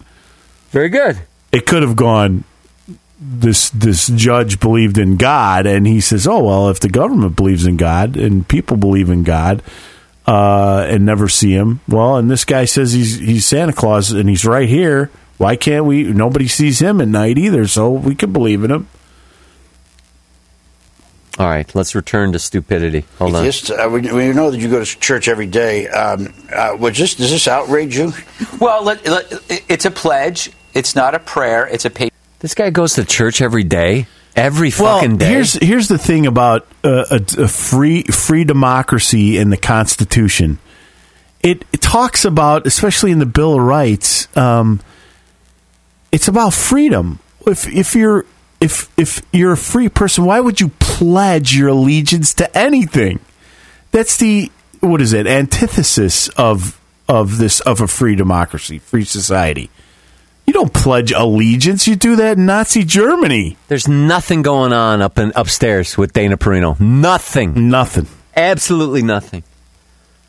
Very 0.70 0.88
good. 0.88 1.18
It 1.50 1.66
could 1.66 1.82
have 1.82 1.96
gone. 1.96 2.44
This 3.22 3.68
this 3.68 4.06
judge 4.06 4.60
believed 4.60 4.96
in 4.96 5.18
God, 5.18 5.66
and 5.66 5.86
he 5.86 6.00
says, 6.00 6.26
"Oh 6.26 6.42
well, 6.42 6.70
if 6.70 6.80
the 6.80 6.88
government 6.88 7.36
believes 7.36 7.66
in 7.66 7.76
God 7.76 8.16
and 8.16 8.48
people 8.48 8.78
believe 8.78 9.10
in 9.10 9.24
God, 9.24 9.62
uh, 10.26 10.86
and 10.88 11.04
never 11.04 11.28
see 11.28 11.52
him, 11.52 11.80
well, 11.86 12.16
and 12.16 12.30
this 12.30 12.46
guy 12.46 12.64
says 12.64 12.94
he's 12.94 13.18
he's 13.18 13.44
Santa 13.44 13.74
Claus 13.74 14.10
and 14.10 14.26
he's 14.26 14.46
right 14.46 14.68
here. 14.68 15.10
Why 15.36 15.56
can't 15.56 15.84
we? 15.84 16.04
Nobody 16.04 16.48
sees 16.48 16.80
him 16.80 16.98
at 17.02 17.08
night 17.08 17.36
either, 17.36 17.66
so 17.66 17.90
we 17.90 18.14
could 18.14 18.32
believe 18.32 18.64
in 18.64 18.70
him." 18.70 18.88
All 21.38 21.46
right, 21.46 21.74
let's 21.74 21.94
return 21.94 22.32
to 22.32 22.38
stupidity. 22.38 23.06
Hold 23.18 23.36
on. 23.36 23.44
Just, 23.44 23.70
uh, 23.70 23.88
we, 23.90 24.00
we 24.12 24.32
know 24.32 24.50
that 24.50 24.58
you 24.58 24.68
go 24.68 24.84
to 24.84 25.00
church 25.00 25.26
every 25.26 25.46
day. 25.46 25.88
Um, 25.88 26.34
uh, 26.52 26.76
was 26.78 26.98
this, 26.98 27.14
does 27.14 27.30
this 27.30 27.48
outrage 27.48 27.96
you? 27.96 28.12
Well, 28.60 28.84
let, 28.84 29.06
let, 29.06 29.32
it's 29.48 29.86
a 29.86 29.90
pledge. 29.90 30.52
It's 30.74 30.94
not 30.94 31.14
a 31.14 31.18
prayer. 31.18 31.66
It's 31.66 31.86
a 31.86 31.90
pay. 31.90 32.09
This 32.40 32.54
guy 32.54 32.70
goes 32.70 32.94
to 32.94 33.04
church 33.04 33.40
every 33.42 33.64
day, 33.64 34.06
every 34.34 34.72
Well, 34.78 34.98
fucking 35.00 35.18
day. 35.18 35.26
here's 35.28 35.52
here's 35.54 35.88
the 35.88 35.98
thing 35.98 36.26
about 36.26 36.66
uh, 36.82 37.04
a, 37.10 37.42
a 37.42 37.48
free 37.48 38.02
free 38.04 38.44
democracy 38.44 39.36
in 39.38 39.50
the 39.50 39.56
Constitution. 39.56 40.58
It, 41.42 41.64
it 41.72 41.80
talks 41.80 42.24
about, 42.26 42.66
especially 42.66 43.12
in 43.12 43.18
the 43.18 43.26
Bill 43.26 43.54
of 43.54 43.62
Rights, 43.62 44.28
um, 44.36 44.80
it's 46.12 46.28
about 46.28 46.52
freedom. 46.52 47.18
If 47.46 47.66
if 47.68 47.94
you're 47.94 48.24
if 48.60 48.90
if 48.98 49.22
you're 49.32 49.52
a 49.52 49.56
free 49.56 49.88
person, 49.88 50.24
why 50.24 50.40
would 50.40 50.60
you 50.60 50.68
pledge 50.80 51.54
your 51.56 51.68
allegiance 51.68 52.34
to 52.34 52.58
anything? 52.58 53.20
That's 53.90 54.16
the 54.16 54.50
what 54.80 55.00
is 55.00 55.12
it? 55.12 55.26
Antithesis 55.26 56.28
of 56.30 56.78
of 57.08 57.38
this 57.38 57.60
of 57.60 57.80
a 57.80 57.86
free 57.86 58.16
democracy, 58.16 58.78
free 58.78 59.04
society. 59.04 59.70
You 60.46 60.52
don't 60.52 60.72
pledge 60.72 61.12
allegiance. 61.12 61.86
You 61.86 61.96
do 61.96 62.16
that 62.16 62.36
in 62.36 62.46
Nazi 62.46 62.84
Germany. 62.84 63.56
There's 63.68 63.86
nothing 63.86 64.42
going 64.42 64.72
on 64.72 65.00
up 65.00 65.18
in 65.18 65.32
upstairs 65.36 65.96
with 65.96 66.12
Dana 66.12 66.36
Perino. 66.36 66.78
Nothing. 66.80 67.70
Nothing. 67.70 68.06
Absolutely 68.36 69.02
nothing. 69.02 69.42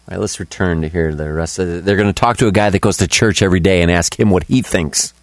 All 0.07 0.15
right, 0.15 0.19
let's 0.19 0.39
return 0.39 0.81
to 0.81 0.89
hear 0.89 1.13
the 1.15 1.31
rest 1.31 1.59
of 1.59 1.69
it. 1.69 1.85
They're 1.85 1.95
going 1.95 2.07
to 2.07 2.13
talk 2.13 2.37
to 2.37 2.47
a 2.47 2.51
guy 2.51 2.69
that 2.69 2.81
goes 2.81 2.97
to 2.97 3.07
church 3.07 3.41
every 3.41 3.59
day 3.59 3.81
and 3.81 3.89
ask 3.89 4.19
him 4.19 4.29
what 4.29 4.43
he 4.43 4.61
thinks. 4.61 5.13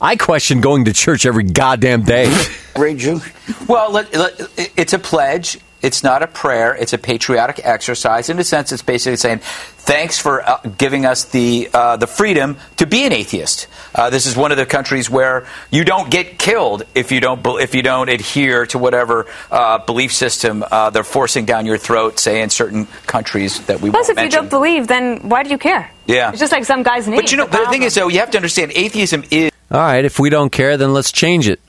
I 0.00 0.16
question 0.16 0.60
going 0.60 0.86
to 0.86 0.92
church 0.92 1.24
every 1.24 1.44
goddamn 1.44 2.02
day. 2.02 2.32
Great 2.74 3.02
you? 3.02 3.20
Well, 3.68 3.92
let, 3.92 4.14
let, 4.14 4.32
it's 4.76 4.92
a 4.92 4.98
pledge. 4.98 5.58
It's 5.82 6.02
not 6.02 6.22
a 6.22 6.26
prayer. 6.26 6.74
It's 6.74 6.92
a 6.92 6.98
patriotic 6.98 7.60
exercise. 7.62 8.28
In 8.28 8.38
a 8.38 8.44
sense, 8.44 8.72
it's 8.72 8.82
basically 8.82 9.16
saying, 9.16 9.40
"Thanks 9.40 10.18
for 10.18 10.42
uh, 10.42 10.58
giving 10.78 11.04
us 11.04 11.24
the 11.24 11.68
uh, 11.72 11.96
the 11.96 12.06
freedom 12.06 12.56
to 12.76 12.86
be 12.86 13.04
an 13.04 13.12
atheist." 13.12 13.66
Uh, 13.94 14.10
this 14.10 14.26
is 14.26 14.36
one 14.36 14.52
of 14.52 14.58
the 14.58 14.66
countries 14.66 15.08
where 15.10 15.46
you 15.70 15.84
don't 15.84 16.10
get 16.10 16.38
killed 16.38 16.84
if 16.94 17.12
you 17.12 17.20
don't 17.20 17.44
if 17.60 17.74
you 17.74 17.82
don't 17.82 18.08
adhere 18.08 18.66
to 18.66 18.78
whatever 18.78 19.26
uh, 19.50 19.78
belief 19.78 20.12
system 20.12 20.64
uh, 20.70 20.90
they're 20.90 21.04
forcing 21.04 21.44
down 21.44 21.66
your 21.66 21.78
throat. 21.78 22.18
Say 22.18 22.42
in 22.42 22.50
certain 22.50 22.86
countries 23.06 23.64
that 23.66 23.80
we 23.80 23.90
Plus, 23.90 24.08
won't 24.08 24.18
if 24.18 24.24
you 24.24 24.30
don't 24.30 24.50
believe, 24.50 24.88
then 24.88 25.28
why 25.28 25.42
do 25.42 25.50
you 25.50 25.58
care? 25.58 25.90
Yeah. 26.06 26.30
It's 26.30 26.40
just 26.40 26.52
like 26.52 26.64
some 26.64 26.82
guy's 26.82 27.06
name. 27.06 27.20
But 27.20 27.30
you 27.30 27.36
know, 27.36 27.46
but 27.46 27.64
the 27.64 27.70
thing 27.70 27.82
is, 27.82 27.94
though, 27.94 28.08
you 28.08 28.20
have 28.20 28.30
to 28.30 28.38
understand, 28.38 28.72
atheism 28.74 29.24
is. 29.30 29.50
All 29.70 29.80
right, 29.80 30.04
if 30.04 30.18
we 30.18 30.30
don't 30.30 30.50
care, 30.50 30.76
then 30.76 30.92
let's 30.92 31.10
change 31.10 31.48
it. 31.48 31.60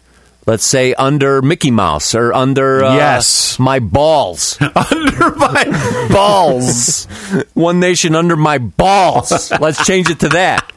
Let's 0.48 0.64
say 0.66 0.93
under 0.93 1.42
Mickey 1.42 1.72
Mouse 1.72 2.16
or 2.16 2.34
under 2.34 2.84
uh, 2.84 2.95
Yes. 2.95 3.59
my 3.59 3.80
balls. 3.80 4.58
under 4.61 5.32
my 5.35 6.08
balls. 6.11 7.06
One 7.53 7.80
nation 7.82 8.16
under 8.16 8.35
my 8.38 8.58
balls. 8.58 9.51
Let's 9.59 9.85
change 9.85 10.09
it 10.09 10.22
to 10.22 10.30
that. 10.30 10.72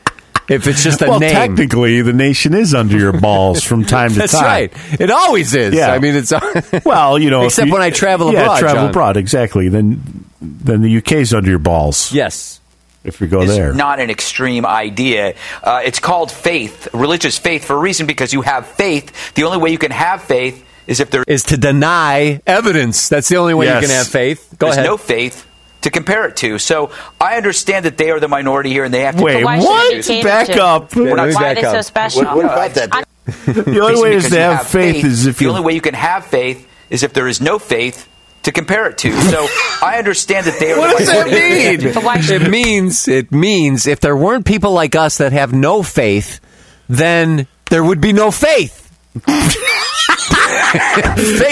If 0.48 0.66
it's 0.66 0.82
just 0.82 1.00
a 1.00 1.06
well, 1.08 1.20
name. 1.20 1.30
technically, 1.30 2.02
the 2.02 2.12
nation 2.12 2.54
is 2.54 2.74
under 2.74 2.98
your 2.98 3.12
balls 3.12 3.62
from 3.62 3.84
time 3.84 4.10
to 4.10 4.16
That's 4.18 4.32
time. 4.32 4.70
That's 4.72 4.90
right. 4.90 5.00
It 5.00 5.08
always 5.12 5.54
is. 5.54 5.72
Yeah. 5.72 5.92
I 5.92 6.00
mean, 6.00 6.16
it's 6.16 6.32
Well, 6.84 7.20
you 7.20 7.30
know, 7.30 7.44
Except 7.44 7.68
you- 7.68 7.72
when 7.72 7.82
I 7.82 7.90
travel 7.90 8.32
yeah, 8.32 8.40
abroad, 8.42 8.58
travel 8.58 8.76
John. 8.82 8.90
abroad, 8.90 9.16
exactly. 9.16 9.68
Then, 9.68 10.24
then 10.40 10.82
the 10.82 10.96
UK's 10.98 11.32
under 11.32 11.48
your 11.48 11.60
balls. 11.60 12.12
Yes. 12.12 12.59
If 13.02 13.20
you 13.20 13.26
go 13.28 13.40
is 13.42 13.56
there. 13.56 13.72
not 13.72 13.98
an 13.98 14.10
extreme 14.10 14.66
idea. 14.66 15.34
Uh, 15.62 15.80
it's 15.84 15.98
called 16.00 16.30
faith, 16.30 16.88
religious 16.92 17.38
faith, 17.38 17.64
for 17.64 17.74
a 17.74 17.78
reason 17.78 18.06
because 18.06 18.32
you 18.32 18.42
have 18.42 18.66
faith. 18.66 19.34
The 19.34 19.44
only 19.44 19.58
way 19.58 19.70
you 19.70 19.78
can 19.78 19.90
have 19.90 20.22
faith 20.22 20.64
is 20.86 21.00
if 21.00 21.10
there 21.10 21.24
is 21.26 21.44
to 21.44 21.56
deny 21.56 22.40
evidence. 22.46 23.08
That's 23.08 23.28
the 23.28 23.36
only 23.36 23.54
way 23.54 23.66
Yes. 23.66 23.82
you 23.82 23.88
can 23.88 23.96
have 23.96 24.08
faith. 24.08 24.54
Go 24.58 24.66
there's 24.66 24.76
ahead. 24.76 24.86
no 24.86 24.96
faith 24.98 25.46
to 25.82 25.90
compare 25.90 26.26
it 26.26 26.36
to. 26.38 26.58
So 26.58 26.90
I 27.20 27.36
understand 27.38 27.86
that 27.86 27.96
they 27.96 28.10
are 28.10 28.20
the 28.20 28.28
minority 28.28 28.70
here 28.70 28.84
and 28.84 28.92
they 28.92 29.00
have 29.00 29.16
to. 29.16 29.22
Wait, 29.22 29.44
Why 29.44 29.58
what? 29.60 30.06
Back 30.22 30.50
up. 30.50 30.94
We're 30.94 31.16
not 31.16 31.32
Why 31.34 31.52
are 31.52 31.54
they 31.54 31.62
so 31.62 31.80
special? 31.80 32.24
What, 32.24 32.36
what 32.36 32.44
about 32.44 32.74
that? 32.74 33.04
The 33.46 33.80
only 33.80 34.02
way 34.02 34.14
is 34.16 34.28
to 34.28 34.34
you 34.34 34.40
have 34.40 34.66
faith 34.66 35.04
is 35.04 35.26
if 35.26 35.38
the 35.38 35.44
you- 35.44 35.50
only 35.50 35.62
way 35.62 35.72
you 35.72 35.80
can 35.80 35.94
have 35.94 36.26
faith 36.26 36.66
is 36.90 37.02
if 37.02 37.12
there 37.14 37.28
is 37.28 37.40
no 37.40 37.58
faith. 37.58 38.08
To 38.42 38.52
compare 38.52 38.88
it 38.88 38.98
to. 38.98 39.12
So 39.22 39.46
I 39.82 39.96
understand 39.98 40.46
that 40.46 40.58
they 40.58 40.72
are. 40.72 40.78
What 40.80 40.98
the 40.98 41.04
does 41.04 41.08
that 41.08 41.26
mean? 41.26 42.42
It 42.42 42.50
means 42.50 43.08
it 43.08 43.32
means 43.32 43.86
if 43.86 44.00
there 44.00 44.16
weren't 44.16 44.46
people 44.46 44.72
like 44.72 44.94
us 44.94 45.18
that 45.18 45.32
have 45.32 45.52
no 45.52 45.82
faith, 45.82 46.40
then 46.88 47.46
there 47.70 47.84
would 47.84 48.00
be 48.00 48.12
no 48.12 48.30
faith. 48.30 48.86
faith 49.14 49.24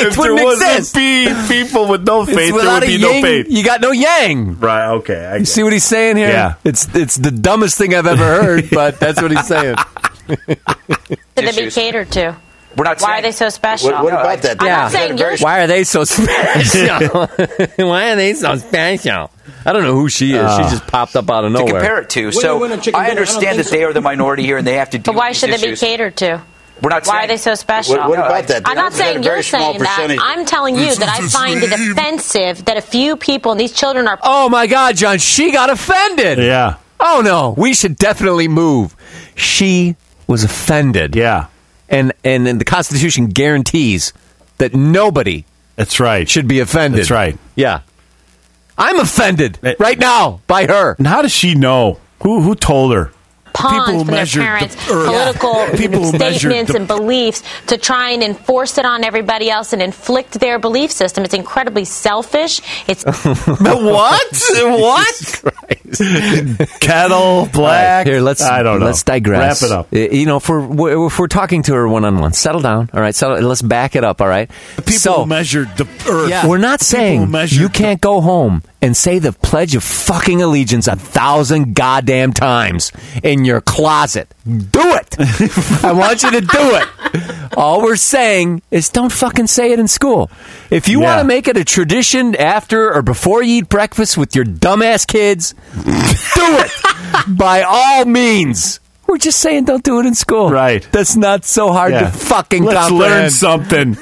if 0.07 0.17
there 0.17 0.33
wouldn't 0.33 0.45
wasn't 0.45 0.79
exist. 0.79 0.95
be 0.95 1.29
people 1.49 1.89
with 1.89 2.07
no 2.07 2.25
faith, 2.25 2.37
there 2.37 2.53
would 2.55 2.83
a 2.85 2.87
be 2.87 2.99
no 2.99 3.21
faith. 3.21 3.47
You 3.49 3.65
got 3.65 3.81
no 3.81 3.91
yang. 3.91 4.59
Right. 4.59 4.89
Okay. 4.97 5.27
I 5.27 5.37
You 5.37 5.45
see 5.45 5.63
what 5.63 5.73
he's 5.73 5.85
saying 5.85 6.17
here? 6.17 6.29
Yeah. 6.29 6.55
It's 6.65 6.93
it's 6.95 7.17
the 7.17 7.31
dumbest 7.31 7.77
thing 7.77 7.95
I've 7.95 8.07
ever 8.07 8.25
heard, 8.25 8.71
but 8.71 9.01
that's 9.01 9.21
what 9.21 9.31
he's 9.31 9.47
saying. 9.47 9.77
to 10.29 11.55
be 11.55 11.71
catered 11.71 12.11
to? 12.13 12.37
We're 12.79 12.85
not 12.85 13.01
Why 13.01 13.19
are 13.19 13.23
they 13.23 13.33
so 13.33 13.49
special? 13.49 13.91
What, 13.91 14.05
what 14.05 14.13
about 14.15 14.43
that? 14.43 14.57
I'm 14.61 14.67
Yeah. 14.67 14.77
not 14.83 14.93
saying 14.93 15.19
you're 15.19 15.37
Why 15.39 15.63
are 15.63 15.67
they 15.67 15.83
so 15.83 16.05
special? 16.05 17.27
Why 17.77 18.11
are 18.13 18.17
they 18.17 18.35
so 18.35 18.55
special? 18.57 19.31
I 19.67 19.73
don't 19.73 19.83
know 19.83 19.95
who 19.95 20.09
she 20.09 20.33
is. 20.35 20.39
Uh, 20.41 20.63
she 20.65 20.71
just 20.71 20.87
popped 20.87 21.17
up 21.17 21.29
out 21.29 21.45
of 21.45 21.51
nowhere. 21.51 21.67
to 21.67 21.73
nowhere. 21.73 21.81
compare 21.83 21.99
it 22.03 22.11
to. 22.11 22.31
So 22.33 22.65
I 22.65 22.69
dinner. 22.69 22.97
I 22.97 23.03
don't 23.03 23.11
understand 23.11 23.57
think 23.57 23.69
that 23.69 23.71
they 23.77 23.83
are 23.83 23.93
the 23.93 24.01
minority 24.01 24.45
here 24.45 24.59
and 24.59 24.67
they 24.67 24.75
have 24.75 24.91
to 24.91 24.99
deal 24.99 25.13
But 25.13 25.19
why 25.19 25.33
should 25.33 25.51
these 25.51 25.61
they 25.61 25.71
be 25.73 25.77
catered 25.77 26.17
to? 26.19 26.41
We're 26.81 26.91
not 26.91 27.05
Why 27.07 27.13
saying 27.15 27.25
are 27.25 27.27
they 27.27 27.37
so 27.39 27.55
special? 27.57 27.97
What, 27.97 28.09
what 28.11 28.19
about 28.21 28.47
that? 28.47 28.63
I'm 28.65 28.77
not 28.77 28.93
They 28.93 28.99
got 28.99 29.05
saying 29.05 29.23
you're 29.25 29.43
small 29.43 29.73
saying 29.73 29.81
that. 29.81 30.17
I'm 30.21 30.47
telling 30.47 30.77
you 30.77 30.95
that 30.95 31.09
I 31.09 31.27
find 31.27 31.61
it 31.61 31.73
offensive 31.73 32.65
that 32.67 32.77
a 32.77 32.81
few 32.81 33.17
people 33.17 33.51
and 33.51 33.61
these 33.61 33.73
children 33.73 34.07
are. 34.07 34.21
Oh 34.23 34.49
my 34.49 34.69
God, 34.69 34.97
John, 34.97 35.19
she 35.19 35.51
got 35.51 35.71
offended. 35.71 36.39
Yeah. 36.39 36.77
Oh 37.01 37.23
no, 37.25 37.55
we 37.59 37.75
should 37.75 37.97
definitely 37.97 38.47
move. 38.47 38.95
She 39.35 39.97
was 40.29 40.45
offended. 40.45 41.17
Yeah. 41.17 41.47
And 41.89 42.13
and, 42.25 42.47
and 42.47 42.61
the 42.61 42.65
Constitution 42.65 43.27
guarantees 43.29 44.13
that 44.59 44.75
nobody 44.75 45.45
That's 45.77 46.01
right. 46.01 46.29
should 46.29 46.49
be 46.49 46.61
offended. 46.61 47.01
That's 47.01 47.11
right. 47.11 47.39
Yeah. 47.55 47.81
I'm 48.77 49.01
offended 49.01 49.59
eh, 49.63 49.75
right 49.79 49.99
now 49.99 50.41
by 50.47 50.67
her. 50.67 50.95
And 50.99 51.07
how 51.07 51.23
does 51.23 51.33
she 51.33 51.55
know? 51.55 51.99
Who 52.23 52.43
who 52.43 52.55
told 52.55 52.93
her? 52.95 53.13
Pawns 53.59 53.75
People 53.87 53.93
who 53.93 53.99
from 54.05 54.07
their 54.15 54.21
measured 54.21 54.41
the 54.41 54.47
parents' 54.47 54.77
earth. 54.91 55.07
political 55.07 55.55
Yeah. 55.55 55.77
People 55.77 56.03
who 56.05 56.17
statements 56.17 56.73
the- 56.73 56.79
and 56.79 56.87
beliefs 56.89 57.43
to 57.67 57.77
try 57.79 58.11
and 58.11 58.23
enforce 58.23 58.79
it 58.79 58.85
on 58.87 59.05
everybody 59.05 59.51
else 59.51 59.73
and 59.73 59.83
inflict 59.83 60.39
their 60.41 60.59
belief 60.59 60.91
system. 60.93 61.25
It's 61.25 61.35
incredibly 61.35 61.85
selfish. 61.85 62.61
It's 62.87 63.05
what? 63.61 64.33
what? 64.63 65.43
Kettle, 66.81 67.49
black. 67.53 67.55
All 67.55 67.65
right, 67.65 68.07
here, 68.07 68.21
let's 68.21 68.43
I 68.43 68.63
don't 68.63 68.81
know. 68.81 68.87
Let's 68.87 69.03
digress. 69.03 69.63
Wrap 69.63 69.71
it 69.71 69.75
up. 69.75 69.87
Uh, 69.93 69.99
You 70.15 70.27
know, 70.27 70.37
if 70.37 70.49
we're 70.49 71.07
if 71.07 71.19
we're 71.19 71.29
talking 71.29 71.63
to 71.65 71.75
her 71.75 71.89
one 71.89 72.05
on 72.05 72.19
one, 72.19 72.33
settle 72.33 72.61
down. 72.61 72.91
All 72.93 73.01
right, 73.01 73.15
settle. 73.15 73.41
Let's 73.41 73.63
back 73.63 73.97
it 73.97 74.05
up. 74.05 74.21
All 74.21 74.29
right. 74.29 74.51
People 74.77 74.93
so, 74.93 75.13
who 75.23 75.27
measured 75.27 75.69
the 75.77 75.87
earth. 76.09 76.45
we're 76.47 76.59
not 76.59 76.81
saying 76.81 77.33
you 77.49 77.69
can't 77.69 78.01
go 78.01 78.21
home 78.21 78.63
and 78.81 78.97
say 78.97 79.19
the 79.19 79.33
Pledge 79.33 79.75
of 79.75 79.83
fucking 79.83 80.41
Allegiance 80.43 80.87
a 80.87 80.95
thousand 80.97 81.75
goddamn 81.75 82.33
times 82.33 82.93
in 83.23 83.45
your 83.49 83.61
closet. 83.61 84.33
Do 84.47 84.69
it. 84.75 85.17
I 85.85 85.93
want 85.93 86.23
you 86.23 86.31
to 86.31 86.41
do 86.41 86.49
it. 86.77 86.89
All 87.57 87.83
we're 87.83 87.97
saying 87.97 88.63
is 88.71 88.89
don't 88.91 89.11
fucking 89.11 89.47
say 89.49 89.73
it 89.73 89.79
in 89.81 89.89
school. 89.89 90.31
If 90.71 90.89
you 90.89 91.01
Yeah. 91.01 91.07
want 91.17 91.21
to 91.21 91.25
make 91.27 91.49
it 91.49 91.57
a 91.57 91.65
tradition 91.65 92.37
after 92.37 92.93
or 92.95 93.03
before 93.03 93.43
you 93.43 93.57
eat 93.59 93.69
breakfast 93.69 94.17
with 94.17 94.37
your 94.37 94.45
dumbass 94.45 95.07
kids, 95.07 95.55
do 95.75 95.85
it. 96.37 96.71
By 97.37 97.63
all 97.63 98.05
means. 98.05 98.81
We're 99.09 99.17
just 99.17 99.41
saying 99.41 99.65
don't 99.65 99.83
do 99.83 100.01
it 100.01 100.07
in 100.07 100.15
school. 100.15 100.51
Right. 100.51 100.87
That's 100.93 101.17
not 101.17 101.47
so 101.47 101.73
hard 101.73 101.93
Yeah. 101.93 102.11
to 102.11 102.19
fucking 102.19 102.63
Let's 102.65 102.89
comprehend. 102.89 103.21
learn 103.23 103.31
something. 103.31 103.97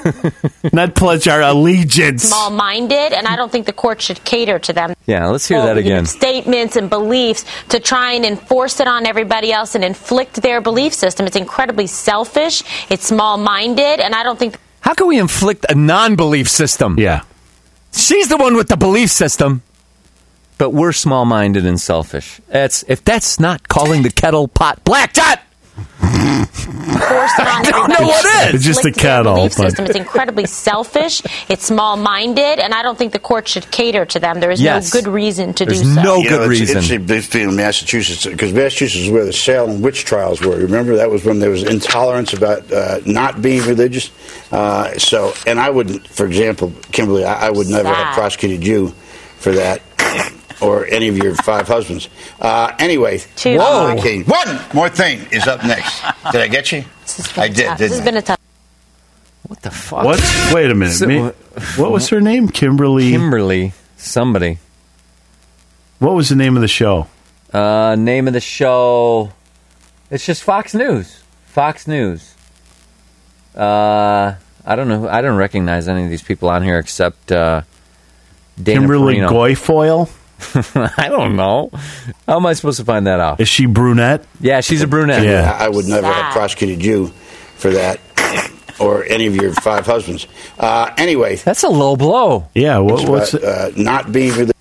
not 0.73 0.95
pledge 0.95 1.29
our 1.29 1.41
allegiance. 1.41 2.23
small 2.23 2.49
minded, 2.51 3.13
and 3.13 3.25
I 3.25 3.37
don't 3.37 3.49
think 3.49 3.67
the 3.67 3.73
court 3.73 4.01
should 4.01 4.21
cater 4.25 4.59
to 4.59 4.73
them. 4.73 4.93
Yeah, 5.05 5.27
let's 5.27 5.47
hear 5.47 5.59
that 5.59 5.75
Well, 5.75 5.77
you 5.77 5.89
know, 5.91 5.95
again. 5.99 6.05
Statements 6.07 6.75
and 6.75 6.89
beliefs 6.89 7.45
to 7.69 7.79
try 7.79 8.11
and 8.11 8.25
enforce 8.25 8.81
it 8.81 8.87
on 8.89 9.05
everybody 9.07 9.53
else 9.53 9.75
and 9.75 9.83
inflict 9.85 10.41
their 10.41 10.59
belief 10.59 10.93
system. 10.93 11.25
It's 11.25 11.37
incredibly 11.37 11.87
selfish. 11.87 12.61
It's 12.89 13.07
small 13.07 13.37
minded, 13.37 14.01
and 14.01 14.13
I 14.13 14.23
don't 14.23 14.37
think. 14.37 14.57
How 14.81 14.93
can 14.93 15.07
we 15.07 15.17
inflict 15.19 15.65
a 15.69 15.75
non-belief 15.75 16.49
system? 16.49 16.99
Yeah. 16.99 17.21
She's 17.93 18.27
the 18.27 18.37
one 18.37 18.55
with 18.55 18.67
the 18.67 18.77
belief 18.77 19.09
system. 19.09 19.63
But 20.57 20.71
we're 20.71 20.91
small-minded 20.91 21.65
and 21.65 21.79
selfish. 21.79 22.41
That's 22.47 22.83
if 22.87 23.03
that's 23.05 23.39
not 23.39 23.67
calling 23.67 24.01
the 24.03 24.09
kettle 24.11 24.47
pot 24.47 24.83
black. 24.83 25.13
John! 25.13 25.37
Force 26.17 27.31
it 27.39 27.71
don't 27.71 27.89
know 27.89 28.07
what 28.07 28.25
else 28.25 28.25
is. 28.25 28.45
and 28.47 28.55
It's 28.55 28.63
just 28.63 28.83
a 28.83 28.87
inflict 28.87 28.97
their 28.97 29.03
kettle, 29.03 29.35
Belief 29.35 29.57
but- 29.57 29.63
system. 29.69 29.85
It's 29.85 29.95
incredibly 29.95 30.45
selfish. 30.47 31.21
It's 31.49 31.65
small 31.65 31.95
minded, 31.97 32.59
and 32.59 32.73
I 32.73 32.81
don't 32.81 32.97
think 32.97 33.13
the 33.13 33.19
court 33.19 33.47
should 33.47 33.69
cater 33.71 34.05
to 34.05 34.19
them. 34.19 34.39
There 34.39 34.49
is 34.51 34.59
Yes. 34.61 34.93
no 34.93 34.99
good 35.01 35.07
reason 35.09 35.53
to 35.55 35.65
There's 35.65 35.81
do 35.81 35.93
so. 35.93 36.01
no 36.01 36.17
You 36.17 36.29
know, 36.31 36.37
good 36.39 36.41
it's 36.51 36.59
reason. 36.59 36.77
interesting 36.77 37.05
between 37.05 37.55
Massachusetts 37.55 38.25
because 38.25 38.51
Massachusetts 38.53 39.03
is 39.05 39.09
where 39.11 39.25
the 39.25 39.33
Salem 39.33 39.81
witch 39.81 40.05
trials 40.05 40.41
were. 40.41 40.55
Remember 40.55 40.95
that 40.95 41.11
was 41.11 41.23
when 41.23 41.39
there 41.39 41.51
was 41.51 41.63
intolerance 41.63 42.33
about 42.33 42.71
uh, 42.71 42.99
not 43.05 43.41
being 43.41 43.61
religious. 43.63 44.09
Uh, 44.51 44.97
so, 44.97 45.33
and 45.45 45.59
I 45.59 45.69
wouldn't, 45.69 46.07
for 46.07 46.25
example, 46.25 46.73
Kimberly, 46.91 47.23
I, 47.25 47.47
I 47.47 47.49
would 47.51 47.67
never 47.67 47.83
Sad. 47.89 47.95
have 47.95 48.13
prosecuted 48.15 48.65
you 48.65 48.93
for 49.37 49.51
that. 49.51 49.81
Or 50.61 50.85
any 50.87 51.07
of 51.07 51.17
your 51.17 51.35
five 51.35 51.67
husbands. 51.67 52.09
Uh, 52.41 52.73
anyway, 52.79 53.19
Two. 53.35 53.57
Whoa. 53.59 53.95
Okay, 53.99 54.23
one 54.23 54.59
more 54.73 54.89
thing 54.89 55.19
is 55.31 55.45
up 55.47 55.63
next. 55.63 56.01
Did 56.31 56.41
I 56.41 56.47
get 56.47 56.71
you? 56.71 56.83
I 57.35 57.47
did. 57.47 57.65
Tough. 57.67 57.77
Didn't 57.77 57.77
This 57.77 57.91
has 57.91 58.01
I? 58.01 58.03
been 58.05 58.17
a 58.17 58.21
tough. 58.23 58.39
What 59.47 59.61
the 59.61 59.71
fuck? 59.71 60.03
What? 60.03 60.51
Wait 60.53 60.71
a 60.71 60.75
minute. 60.75 60.93
So- 60.95 61.05
Me- 61.05 61.19
what 61.77 61.91
was 61.91 62.09
her 62.09 62.19
name? 62.21 62.47
Kimberly. 62.49 63.11
Kimberly, 63.11 63.73
somebody. 63.97 64.57
what 65.99 66.13
was 66.15 66.29
the 66.29 66.35
name 66.35 66.55
of 66.57 66.61
the 66.61 66.67
show? 66.67 67.07
Uh, 67.53 67.95
name 67.97 68.27
of 68.27 68.33
the 68.33 68.41
show. 68.41 69.31
It's 70.09 70.25
just 70.25 70.43
Fox 70.43 70.73
News. 70.73 71.23
Fox 71.45 71.87
News. 71.87 72.33
Uh, 73.55 74.35
I 74.65 74.75
don't 74.75 74.87
know. 74.87 75.07
I 75.07 75.21
don't 75.21 75.37
recognize 75.37 75.87
any 75.87 76.03
of 76.03 76.09
these 76.09 76.21
people 76.23 76.49
on 76.49 76.61
here 76.63 76.77
except 76.79 77.31
uh, 77.31 77.61
Dana 78.61 78.81
Kimberly 78.81 79.15
Perino. 79.15 79.29
Guilfoyle. 79.29 80.09
I 80.97 81.07
don't 81.09 81.35
know. 81.35 81.71
How 82.27 82.37
am 82.37 82.45
I 82.45 82.53
supposed 82.53 82.79
to 82.79 82.85
find 82.85 83.07
that 83.07 83.19
out? 83.19 83.39
Is 83.39 83.49
she 83.49 83.65
brunette? 83.65 84.25
Yeah, 84.39 84.61
she's 84.61 84.81
a 84.81 84.87
brunette. 84.87 85.23
Yeah. 85.23 85.55
I 85.59 85.65
I 85.65 85.69
would 85.69 85.87
never 85.87 86.07
have 86.07 86.33
prosecuted 86.33 86.83
you 86.83 87.07
for 87.55 87.71
that. 87.71 87.99
Or 88.79 89.03
any 89.05 89.25
of 89.25 89.35
your 89.35 89.53
five 89.53 89.87
husbands. 89.87 90.27
Uh, 90.59 90.91
anyway, 90.99 91.37
That's 91.37 91.63
a 91.63 91.67
low 91.67 91.95
blow. 91.95 92.47
Yeah. 92.53 92.77
What, 92.77 93.09
what's 93.09 93.33
about, 93.33 93.43
uh, 93.43 93.71
not 93.75 94.11
being 94.11 94.33
religious. 94.33 94.53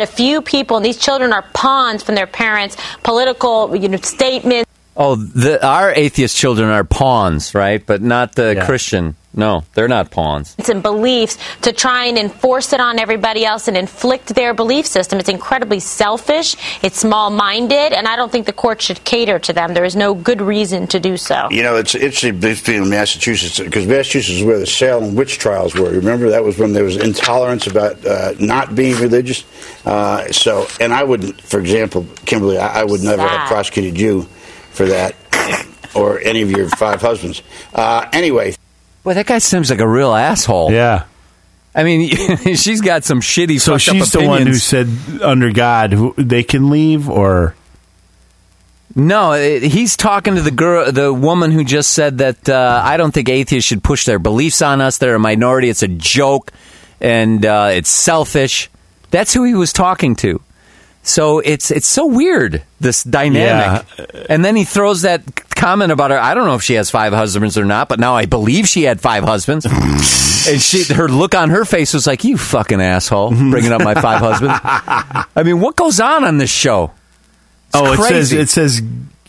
A 0.00 0.06
few 0.06 0.40
people, 0.40 0.76
and 0.76 0.86
these 0.86 0.98
children 0.98 1.32
are 1.32 1.42
pawns 1.52 2.04
from 2.04 2.14
their 2.14 2.28
parents' 2.28 2.76
political 3.02 3.74
you 3.74 3.88
know, 3.88 3.96
statements. 3.96 4.70
Oh, 4.96 5.16
the, 5.16 5.64
our 5.66 5.90
atheist 5.92 6.36
children 6.36 6.68
are 6.70 6.84
pawns, 6.84 7.54
right? 7.54 7.84
But 7.84 8.00
not 8.02 8.34
the 8.36 8.54
Yeah. 8.54 8.66
Christian. 8.66 9.16
No, 9.36 9.64
they're 9.74 9.88
not 9.88 10.12
pawns. 10.12 10.54
It's 10.58 10.68
in 10.68 10.80
beliefs 10.80 11.36
to 11.62 11.72
try 11.72 12.04
and 12.04 12.16
enforce 12.16 12.72
it 12.72 12.78
on 12.80 13.00
everybody 13.00 13.44
else 13.44 13.66
and 13.66 13.76
inflict 13.76 14.28
their 14.36 14.54
belief 14.54 14.86
system. 14.86 15.18
It's 15.18 15.28
incredibly 15.28 15.80
selfish. 15.80 16.54
It's 16.84 17.00
small 17.00 17.30
minded, 17.30 17.92
and 17.92 18.06
I 18.06 18.14
don't 18.14 18.30
think 18.30 18.46
the 18.46 18.52
court 18.52 18.80
should 18.80 19.02
cater 19.02 19.40
to 19.40 19.52
them. 19.52 19.74
There 19.74 19.84
is 19.84 19.96
no 19.96 20.14
good 20.14 20.40
reason 20.40 20.86
to 20.86 21.00
do 21.00 21.16
so. 21.16 21.48
You 21.50 21.64
know, 21.64 21.74
it's 21.74 21.96
interesting 21.96 22.38
being 22.38 22.84
in 22.84 22.88
Massachusetts 22.90 23.58
because 23.58 23.88
Massachusetts 23.88 24.38
is 24.38 24.44
where 24.44 24.60
the 24.60 24.66
Salem 24.66 25.16
witch 25.16 25.38
trials 25.40 25.74
were. 25.74 25.90
Remember 25.90 26.30
that 26.30 26.44
was 26.44 26.56
when 26.56 26.72
there 26.72 26.84
was 26.84 26.96
intolerance 26.96 27.66
about 27.66 28.06
uh, 28.06 28.34
not 28.38 28.76
being 28.76 28.94
religious. 29.00 29.42
Uh, 29.84 30.30
so, 30.30 30.68
and 30.78 30.94
I 30.94 31.02
wouldn't, 31.02 31.40
for 31.40 31.58
example, 31.58 32.06
Kimberly, 32.24 32.58
I, 32.58 32.82
I 32.82 32.84
would 32.84 33.02
never 33.02 33.22
Sad. 33.22 33.30
have 33.40 33.48
prosecuted 33.48 33.98
you 33.98 34.28
for 34.74 34.86
that, 34.86 35.14
or 35.94 36.20
any 36.20 36.42
of 36.42 36.50
your 36.50 36.68
five 36.68 37.00
husbands. 37.00 37.42
Uh, 37.74 38.06
anyway, 38.12 38.54
Boy, 39.02 39.14
that 39.14 39.26
guy 39.26 39.38
seems 39.38 39.70
like 39.70 39.80
a 39.80 39.88
real 39.88 40.12
asshole. 40.14 40.72
yeah? 40.72 41.04
I 41.76 41.82
mean, 41.82 42.08
she's 42.56 42.80
got 42.80 43.02
some 43.04 43.20
shitty. 43.20 43.60
So 43.60 43.72
fucked 43.72 43.88
up 43.88 43.94
she's 43.96 44.12
the 44.12 44.24
one 44.26 44.46
who 44.46 44.54
said 44.54 44.88
under 45.22 45.50
God 45.52 45.92
who 45.92 46.14
they 46.16 46.42
can 46.44 46.70
leave, 46.70 47.08
or 47.10 47.54
No, 48.94 49.32
it, 49.32 49.62
he's 49.64 49.96
talking 49.96 50.36
to 50.36 50.42
the 50.42 50.52
girl, 50.52 50.92
the 50.92 51.12
woman 51.12 51.50
who 51.50 51.64
just 51.64 51.90
said 51.90 52.18
that 52.18 52.48
uh, 52.48 52.80
I 52.84 52.96
don't 52.96 53.12
think 53.12 53.28
atheists 53.28 53.68
should 53.68 53.82
push 53.82 54.04
their 54.04 54.20
beliefs 54.20 54.62
on 54.62 54.80
us. 54.80 54.98
They're 54.98 55.16
a 55.16 55.18
minority. 55.18 55.68
It's 55.68 55.82
a 55.82 55.88
joke, 55.88 56.52
and 57.00 57.44
uh, 57.44 57.70
it's 57.72 57.90
selfish. 57.90 58.70
That's 59.10 59.34
who 59.34 59.42
he 59.44 59.54
was 59.54 59.72
talking 59.72 60.14
to. 60.16 60.40
So 61.06 61.38
it's 61.38 61.70
it's 61.70 61.86
so 61.86 62.06
weird 62.06 62.62
this 62.80 63.04
dynamic. 63.04 63.86
And 64.28 64.44
then 64.44 64.56
he 64.56 64.64
throws 64.64 65.02
that 65.02 65.48
comment 65.50 65.92
about 65.92 66.10
her. 66.10 66.18
I 66.18 66.34
don't 66.34 66.46
know 66.46 66.54
if 66.54 66.62
she 66.62 66.74
has 66.74 66.90
five 66.90 67.12
husbands 67.12 67.58
or 67.58 67.64
not, 67.64 67.88
but 67.88 68.00
now 68.00 68.14
I 68.14 68.24
believe 68.24 68.66
she 68.66 68.84
had 68.84 69.00
five 69.00 69.22
husbands. 69.22 69.66
and 70.48 70.60
she, 70.60 70.84
her 70.94 71.08
look 71.08 71.34
on 71.34 71.50
her 71.50 71.66
face 71.66 71.92
was 71.92 72.06
like, 72.06 72.24
"You 72.24 72.38
fucking 72.38 72.80
asshole, 72.80 73.30
bringing 73.30 73.72
up 73.72 73.82
my 73.82 73.94
five 73.94 74.20
husbands." 74.20 74.58
I 74.64 75.42
mean, 75.44 75.60
what 75.60 75.76
goes 75.76 76.00
on 76.00 76.24
on 76.24 76.38
this 76.38 76.50
show? 76.50 76.92
It's 77.68 77.76
oh, 77.76 77.92
it 77.92 77.98
says 77.98 78.32
it 78.32 78.48
says 78.48 78.80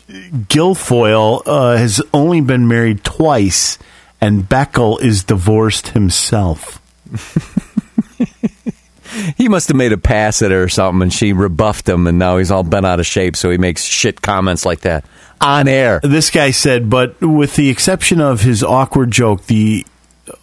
Guilfoyle 0.08 1.42
uh, 1.45 1.78
has 1.78 2.02
only 2.14 2.40
been 2.42 2.68
married 2.68 3.04
twice, 3.04 3.78
and 4.22 4.44
Beckel 4.44 5.02
is 5.02 5.24
divorced 5.26 5.90
himself. 5.90 6.82
he 9.38 9.48
must 9.50 9.68
have 9.69 9.77
made 9.77 9.92
a 9.92 9.98
pass 9.98 10.42
at 10.42 10.52
her 10.52 10.64
or 10.64 10.69
something, 10.69 11.02
and 11.03 11.14
she 11.14 11.34
rebuffed 11.34 11.88
him, 11.88 12.08
and 12.08 12.18
now 12.19 12.38
he's 12.38 12.52
all 12.52 12.64
bent 12.64 12.85
out 12.85 13.00
of 13.00 13.06
shape, 13.06 13.35
so 13.35 13.50
he 13.50 13.58
makes 13.58 13.84
shit 13.84 14.22
comments 14.22 14.66
like 14.66 14.82
that 14.82 15.06
on 15.42 15.68
air. 15.68 16.00
This 16.03 16.30
guy 16.30 16.52
said, 16.52 16.90
but 16.90 17.19
with 17.22 17.56
the 17.56 17.69
exception 17.69 18.22
of 18.22 18.42
his 18.42 18.64
awkward 18.64 19.11
joke, 19.11 19.45
the 19.48 19.85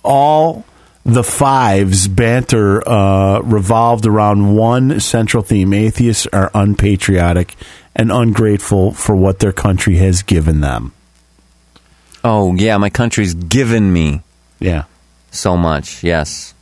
all 0.05 0.65
the 1.05 1.25
fives 1.25 2.07
banter 2.07 2.87
uh, 2.89 3.41
revolved 3.41 4.07
around 4.07 4.55
one 4.55 5.01
central 5.01 5.43
theme: 5.43 5.73
atheists 5.73 6.27
are 6.33 6.51
unpatriotic 6.55 7.57
and 7.97 8.13
ungrateful 8.13 8.93
for 8.93 9.15
what 9.17 9.41
their 9.41 9.53
country 9.53 9.97
has 9.97 10.23
given 10.23 10.61
them. 10.61 10.93
Oh 12.25 12.55
yeah, 12.55 12.77
my 12.79 12.89
country's 12.91 13.35
given 13.35 13.93
me 13.93 14.23
Yeah, 14.61 14.85
so 15.33 15.57
much. 15.57 16.05
Yes. 16.05 16.55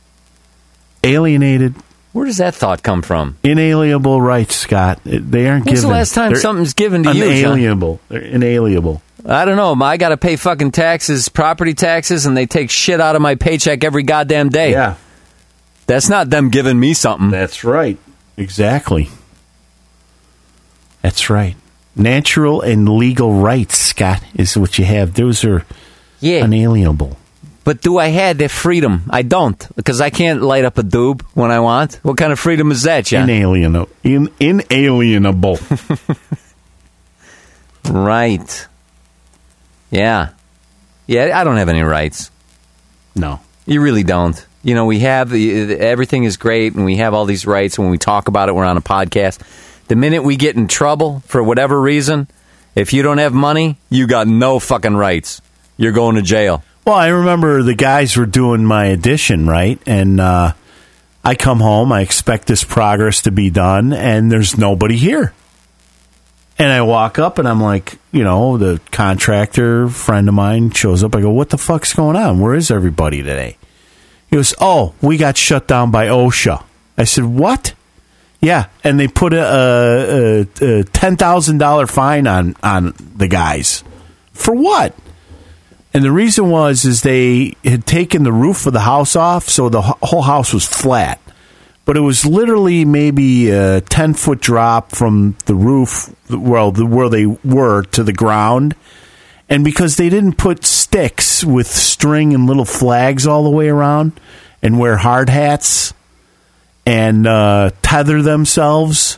alienated, 1.03 1.75
Where 2.13 2.25
does 2.25 2.37
that 2.37 2.55
thought 2.55 2.83
come 2.83 3.01
from? 3.01 3.37
inalienable 3.43 4.21
rights, 4.21 4.55
Scott. 4.55 4.99
They 5.05 5.47
aren't 5.47 5.65
When's 5.65 5.81
the 5.81 5.87
last 5.87 6.13
time 6.13 6.31
They're 6.33 6.41
something's 6.41 6.73
given 6.73 7.03
to 7.03 7.15
you, 7.15 7.41
John? 7.41 7.99
They're 8.09 8.21
inalienable. 8.21 9.01
I 9.25 9.45
don't 9.45 9.55
know. 9.55 9.73
I 9.85 9.97
got 9.97 10.09
to 10.09 10.17
pay 10.17 10.35
fucking 10.35 10.71
taxes, 10.71 11.29
property 11.29 11.73
taxes, 11.73 12.25
and 12.25 12.35
they 12.35 12.47
take 12.47 12.69
shit 12.69 12.99
out 12.99 13.15
of 13.15 13.21
my 13.21 13.35
paycheck 13.35 13.83
every 13.83 14.03
goddamn 14.03 14.49
day. 14.49 14.71
Yeah. 14.71 14.95
That's 15.85 16.09
not 16.09 16.29
them 16.29 16.49
giving 16.49 16.79
me 16.79 16.93
something. 16.93 17.29
That's 17.29 17.63
right. 17.63 17.97
Exactly. 18.35 19.09
That's 21.01 21.29
right. 21.29 21.55
Natural 21.95 22.61
and 22.61 22.87
legal 22.89 23.33
rights, 23.33 23.77
Scott, 23.77 24.23
is 24.33 24.57
what 24.57 24.77
you 24.79 24.85
have. 24.85 25.13
Those 25.13 25.43
are 25.43 25.65
Yeah. 26.19 26.43
unalienable. 26.43 27.17
But 27.63 27.81
do 27.81 27.97
I 27.99 28.07
have 28.07 28.39
the 28.39 28.49
freedom? 28.49 29.03
I 29.09 29.21
don't, 29.21 29.67
because 29.75 30.01
I 30.01 30.09
can't 30.09 30.41
light 30.41 30.65
up 30.65 30.77
a 30.79 30.81
doob 30.83 31.21
when 31.35 31.51
I 31.51 31.59
want. 31.59 31.95
What 32.03 32.17
kind 32.17 32.31
of 32.33 32.39
freedom 32.39 32.71
is 32.71 32.83
that, 32.83 33.05
John? 33.05 33.29
Inalienable. 33.29 33.89
In, 34.03 34.29
inalienable. 34.39 35.59
Right. 37.89 38.67
Yeah. 39.89 40.29
Yeah, 41.07 41.37
I 41.39 41.43
don't 41.43 41.57
have 41.57 41.69
any 41.69 41.81
rights. 41.81 42.31
no. 43.15 43.39
You 43.65 43.81
really 43.81 44.03
don't. 44.03 44.43
You 44.63 44.73
know, 44.75 44.85
we 44.85 44.99
have 44.99 45.29
the, 45.29 45.77
everything 45.77 46.23
is 46.23 46.35
great 46.37 46.73
and 46.73 46.83
we 46.83 46.97
have 46.97 47.13
all 47.13 47.25
these 47.25 47.45
rights. 47.45 47.77
When 47.77 47.89
we 47.89 47.97
talk 47.99 48.27
about 48.27 48.49
it, 48.49 48.55
we're 48.55 48.65
on 48.65 48.75
a 48.75 48.81
podcast. 48.81 49.39
The 49.87 49.95
minute 49.95 50.23
we 50.23 50.35
get 50.35 50.55
in 50.55 50.67
trouble 50.67 51.21
for 51.27 51.43
whatever 51.43 51.79
reason, 51.79 52.27
if 52.75 52.91
you 52.91 53.03
don't 53.03 53.19
have 53.19 53.33
money, 53.33 53.77
you 53.89 54.07
got 54.07 54.27
no 54.27 54.59
fucking 54.59 54.95
rights. 54.95 55.41
You're 55.77 55.91
going 55.91 56.15
to 56.15 56.21
jail. 56.23 56.63
Well, 56.85 56.95
I 56.95 57.07
remember 57.07 57.61
the 57.61 57.75
guys 57.75 58.17
were 58.17 58.25
doing 58.25 58.65
my 58.65 58.85
edition, 58.85 59.47
right? 59.47 59.79
And 59.85 60.19
uh, 60.19 60.53
I 61.23 61.35
come 61.35 61.59
home, 61.59 61.91
I 61.91 62.01
expect 62.01 62.47
this 62.47 62.63
progress 62.63 63.21
to 63.23 63.31
be 63.31 63.51
done, 63.51 63.93
and 63.93 64.31
there's 64.31 64.57
nobody 64.57 64.97
here. 64.97 65.33
And 66.57 66.71
I 66.71 66.81
walk 66.81 67.17
up 67.17 67.39
and 67.39 67.47
I'm 67.47 67.61
like, 67.61 67.97
you 68.11 68.23
know, 68.23 68.57
the 68.57 68.79
contractor 68.91 69.89
friend 69.89 70.27
of 70.27 70.35
mine 70.35 70.71
shows 70.71 71.03
up. 71.03 71.15
I 71.15 71.21
go, 71.21 71.31
what 71.31 71.49
the 71.49 71.57
fuck's 71.57 71.93
going 71.93 72.15
on? 72.15 72.39
Where 72.39 72.53
is 72.53 72.69
everybody 72.69 73.17
today? 73.23 73.57
He 74.29 74.35
goes, 74.35 74.53
oh, 74.61 74.93
we 75.01 75.17
got 75.17 75.37
shut 75.37 75.67
down 75.67 75.91
by 75.91 76.07
OSHA. 76.07 76.63
I 76.97 77.03
said, 77.03 77.25
what? 77.25 77.73
Yeah, 78.41 78.67
and 78.83 78.99
they 78.99 79.07
put 79.07 79.33
a, 79.33 80.47
a, 80.61 80.79
a 80.79 80.83
ten 80.83 81.15
thousand 81.15 81.59
dollar 81.59 81.85
fine 81.85 82.25
on 82.25 82.55
on 82.63 82.93
the 83.15 83.27
guys 83.27 83.83
for 84.33 84.55
what? 84.55 84.95
And 85.93 86.03
the 86.03 86.11
reason 86.11 86.49
was 86.49 86.85
is 86.85 87.01
they 87.01 87.55
had 87.63 87.85
taken 87.85 88.23
the 88.23 88.31
roof 88.31 88.65
of 88.65 88.73
the 88.73 88.81
house 88.81 89.15
off, 89.15 89.49
so 89.49 89.69
the 89.69 89.81
whole 89.81 90.21
house 90.21 90.53
was 90.53 90.65
flat. 90.65 91.19
But 91.83 91.97
it 91.97 92.01
was 92.01 92.25
literally 92.25 92.85
maybe 92.85 93.49
a 93.49 93.81
ten 93.81 94.13
foot 94.13 94.39
drop 94.39 94.91
from 94.91 95.35
the 95.45 95.55
roof, 95.55 96.15
well, 96.29 96.71
where 96.71 97.09
they 97.09 97.25
were 97.25 97.83
to 97.83 98.03
the 98.03 98.13
ground. 98.13 98.75
And 99.49 99.65
because 99.65 99.97
they 99.97 100.07
didn't 100.07 100.37
put 100.37 100.63
sticks 100.63 101.43
with 101.43 101.67
string 101.67 102.33
and 102.33 102.47
little 102.47 102.63
flags 102.63 103.27
all 103.27 103.43
the 103.43 103.49
way 103.49 103.67
around, 103.67 104.13
and 104.61 104.79
wear 104.79 104.95
hard 104.95 105.27
hats, 105.27 105.93
and 106.85 107.27
uh, 107.27 107.71
tether 107.81 108.21
themselves, 108.21 109.17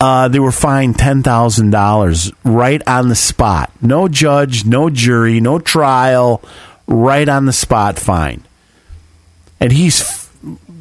uh, 0.00 0.28
they 0.28 0.40
were 0.40 0.52
fined 0.52 0.98
ten 0.98 1.22
thousand 1.22 1.70
dollars 1.70 2.32
right 2.42 2.82
on 2.86 3.08
the 3.08 3.14
spot. 3.14 3.70
No 3.82 4.08
judge, 4.08 4.64
no 4.64 4.88
jury, 4.88 5.40
no 5.40 5.58
trial, 5.58 6.42
right 6.86 7.28
on 7.28 7.44
the 7.44 7.52
spot 7.52 7.98
fine. 7.98 8.44
And 9.60 9.72
he's 9.72 10.28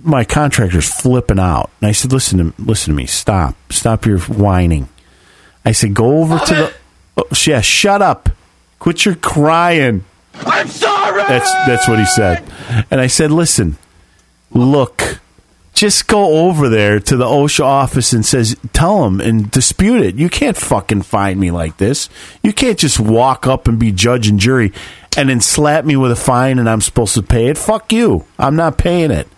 my 0.03 0.23
contractor's 0.23 0.91
flipping 0.91 1.39
out. 1.39 1.69
And 1.81 1.89
I 1.89 1.91
said, 1.91 2.13
"Listen 2.13 2.53
to 2.53 2.61
listen 2.61 2.93
to 2.93 2.97
me. 2.97 3.05
Stop, 3.05 3.55
stop 3.71 4.05
your 4.05 4.19
whining." 4.19 4.87
I 5.65 5.73
said, 5.73 5.93
"Go 5.93 6.21
over 6.21 6.39
to 6.39 6.53
the 6.55 6.73
oh, 7.17 7.27
yeah, 7.45 7.59
shut 7.61 8.01
up, 8.01 8.29
quit 8.79 9.03
your 9.05 9.15
crying." 9.15 10.05
I'm 10.33 10.69
sorry. 10.69 11.23
That's 11.23 11.51
that's 11.67 11.89
what 11.89 11.99
he 11.99 12.05
said. 12.05 12.43
And 12.89 13.01
I 13.01 13.07
said, 13.07 13.31
"Listen, 13.31 13.77
look, 14.51 15.19
just 15.79 16.07
go 16.07 16.49
over 16.49 16.67
there 16.67 16.99
to 16.99 17.15
the 17.15 17.23
OSHA 17.23 17.63
office 17.63 18.11
and 18.11 18.25
says, 18.25 18.57
tell 18.73 19.01
them 19.05 19.21
and 19.21 19.49
dispute 19.49 20.01
it. 20.01 20.15
You 20.15 20.27
can't 20.27 20.57
fucking 20.57 21.03
find 21.03 21.39
me 21.39 21.51
like 21.51 21.77
this. 21.77 22.09
You 22.43 22.51
can't 22.51 22.77
just 22.77 22.99
walk 22.99 23.47
up 23.47 23.65
and 23.65 23.79
be 23.79 23.93
judge 23.93 24.27
and 24.27 24.41
jury 24.41 24.73
and 25.15 25.29
then 25.29 25.39
slap 25.39 25.85
me 25.85 25.95
with 25.95 26.11
a 26.11 26.17
fine 26.17 26.59
and 26.59 26.69
I'm 26.69 26.81
supposed 26.81 27.13
to 27.13 27.23
pay 27.23 27.47
it. 27.47 27.57
Fuck 27.57 27.93
you. 27.93 28.25
I'm 28.37 28.57
not 28.57 28.77
paying 28.77 29.09
it." 29.09 29.29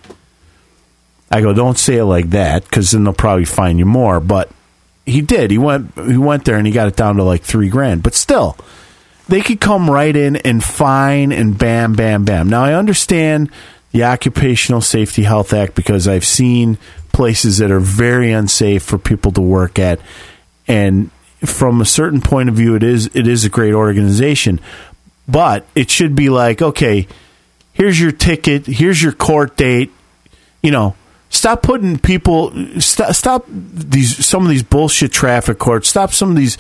I 1.30 1.42
go, 1.42 1.54
"Don't 1.54 1.78
say 1.78 1.98
it 1.98 2.06
like 2.06 2.32
that 2.32 2.64
because 2.64 2.90
then 2.90 3.04
they'll 3.04 3.14
probably 3.14 3.46
fine 3.46 3.78
you 3.78 3.86
more." 3.86 4.20
But 4.20 4.50
he 5.06 5.22
did. 5.22 5.52
He 5.52 5.60
went. 5.60 5.94
He 5.96 6.18
went 6.18 6.46
there 6.46 6.58
and 6.58 6.66
he 6.66 6.74
got 6.74 6.88
it 6.88 6.96
down 6.96 7.18
to 7.18 7.24
like 7.24 7.44
three 7.44 7.70
grand. 7.70 8.02
But 8.02 8.16
still, 8.16 8.58
they 9.30 9.42
could 9.42 9.62
come 9.62 9.92
right 9.92 10.16
in 10.16 10.38
and 10.38 10.64
fine 10.64 11.32
and 11.32 11.56
bam, 11.56 11.94
bam, 11.94 12.26
bam. 12.26 12.50
Now 12.50 12.64
I 12.64 12.74
understand 12.74 13.52
the 13.92 14.04
Occupational 14.04 14.82
Safety 14.82 15.24
Health 15.24 15.54
Act 15.54 15.76
because 15.76 16.08
I've 16.08 16.26
seen 16.26 16.78
places 17.12 17.58
that 17.58 17.72
are 17.72 17.80
very 17.80 18.32
unsafe 18.32 18.84
for 18.84 18.98
people 18.98 19.32
to 19.34 19.42
work 19.42 19.80
at, 19.80 20.00
and 20.68 21.12
from 21.46 21.82
a 21.82 21.86
certain 21.86 22.22
point 22.22 22.50
of 22.50 22.56
view, 22.56 22.76
it 22.76 22.84
is 22.84 23.10
it 23.14 23.28
is 23.28 23.44
a 23.44 23.50
great 23.50 23.74
organization, 23.74 24.60
but 25.28 25.66
it 25.76 25.90
should 25.90 26.16
be 26.16 26.30
like, 26.30 26.62
okay, 26.62 27.08
here's 27.74 28.00
your 28.00 28.12
ticket, 28.12 28.68
here's 28.68 29.02
your 29.02 29.14
court 29.14 29.58
date, 29.58 29.92
you 30.62 30.72
know. 30.72 30.96
Stop 31.34 31.62
putting 31.62 31.98
people. 31.98 32.52
Stop, 32.82 33.14
stop 33.14 33.46
these 33.48 34.26
some 34.26 34.44
of 34.44 34.50
these 34.50 34.64
bullshit 34.64 35.14
traffic 35.14 35.60
courts. 35.60 35.88
Stop 35.88 36.12
some 36.12 36.30
of 36.30 36.36
these 36.36 36.58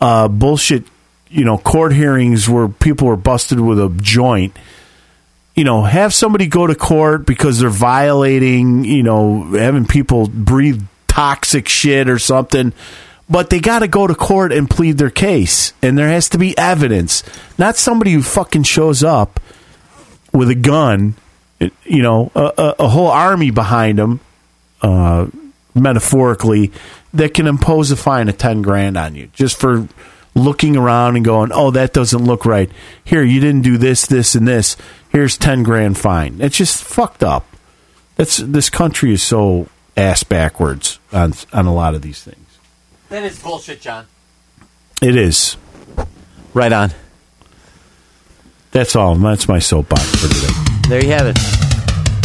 uh, 0.00 0.28
bullshit 0.28 0.84
you 1.28 1.44
know 1.44 1.58
court 1.58 1.92
hearings 1.92 2.48
where 2.48 2.68
people 2.68 3.08
are 3.08 3.16
busted 3.16 3.60
with 3.60 3.78
a 3.78 3.92
joint 4.00 4.56
you 5.54 5.64
know 5.64 5.82
have 5.82 6.12
somebody 6.12 6.46
go 6.46 6.66
to 6.66 6.74
court 6.74 7.26
because 7.26 7.58
they're 7.58 7.70
violating 7.70 8.84
you 8.84 9.02
know 9.02 9.44
having 9.52 9.86
people 9.86 10.28
breathe 10.28 10.82
toxic 11.06 11.68
shit 11.68 12.08
or 12.08 12.18
something. 12.18 12.72
But 13.28 13.48
they 13.48 13.58
got 13.58 13.78
to 13.78 13.88
go 13.88 14.06
to 14.06 14.14
court 14.14 14.52
and 14.52 14.68
plead 14.68 14.98
their 14.98 15.08
case. 15.08 15.72
And 15.80 15.96
there 15.96 16.10
has 16.10 16.28
to 16.30 16.38
be 16.38 16.56
evidence. 16.58 17.22
Not 17.56 17.76
somebody 17.76 18.12
who 18.12 18.22
fucking 18.22 18.64
shows 18.64 19.02
up 19.02 19.40
with 20.30 20.50
a 20.50 20.54
gun 20.54 21.14
you 21.84 22.02
know 22.02 22.30
a, 22.34 22.52
a, 22.58 22.74
a 22.80 22.88
whole 22.88 23.08
army 23.08 23.50
behind 23.50 23.98
them 23.98 24.20
uh, 24.82 25.26
metaphorically 25.74 26.72
that 27.12 27.32
can 27.32 27.46
impose 27.46 27.90
a 27.90 27.96
fine 27.96 28.28
of 28.28 28.36
10 28.36 28.62
grand 28.62 28.96
on 28.96 29.14
you 29.14 29.28
just 29.32 29.58
for 29.58 29.88
looking 30.34 30.76
around 30.76 31.16
and 31.16 31.24
going, 31.24 31.50
"Oh, 31.52 31.70
that 31.70 31.92
doesn't 31.92 32.24
look 32.24 32.44
right. 32.44 32.70
Here, 33.04 33.22
you 33.22 33.40
didn't 33.40 33.62
do 33.62 33.78
this, 33.78 34.06
this, 34.06 34.34
and 34.34 34.46
this. 34.46 34.76
Here's 35.10 35.36
ten 35.36 35.62
grand 35.62 35.98
fine." 35.98 36.38
It's 36.40 36.56
just 36.56 36.82
fucked 36.82 37.22
up. 37.22 37.46
That's 38.16 38.36
this 38.38 38.70
country 38.70 39.12
is 39.12 39.22
so 39.22 39.68
ass 39.96 40.22
backwards 40.22 40.98
on 41.12 41.34
on 41.52 41.66
a 41.66 41.74
lot 41.74 41.94
of 41.94 42.02
these 42.02 42.22
things. 42.22 42.38
That 43.08 43.22
is 43.24 43.38
bullshit, 43.40 43.80
John. 43.80 44.06
It 45.02 45.16
is. 45.16 45.56
Right 46.52 46.72
on. 46.72 46.92
That's 48.70 48.96
all. 48.96 49.14
That's 49.16 49.48
my 49.48 49.58
soapbox 49.58 50.04
for 50.16 50.28
today. 50.28 50.88
There 50.88 51.04
you 51.04 51.10
have 51.10 51.26
it. 51.26 51.63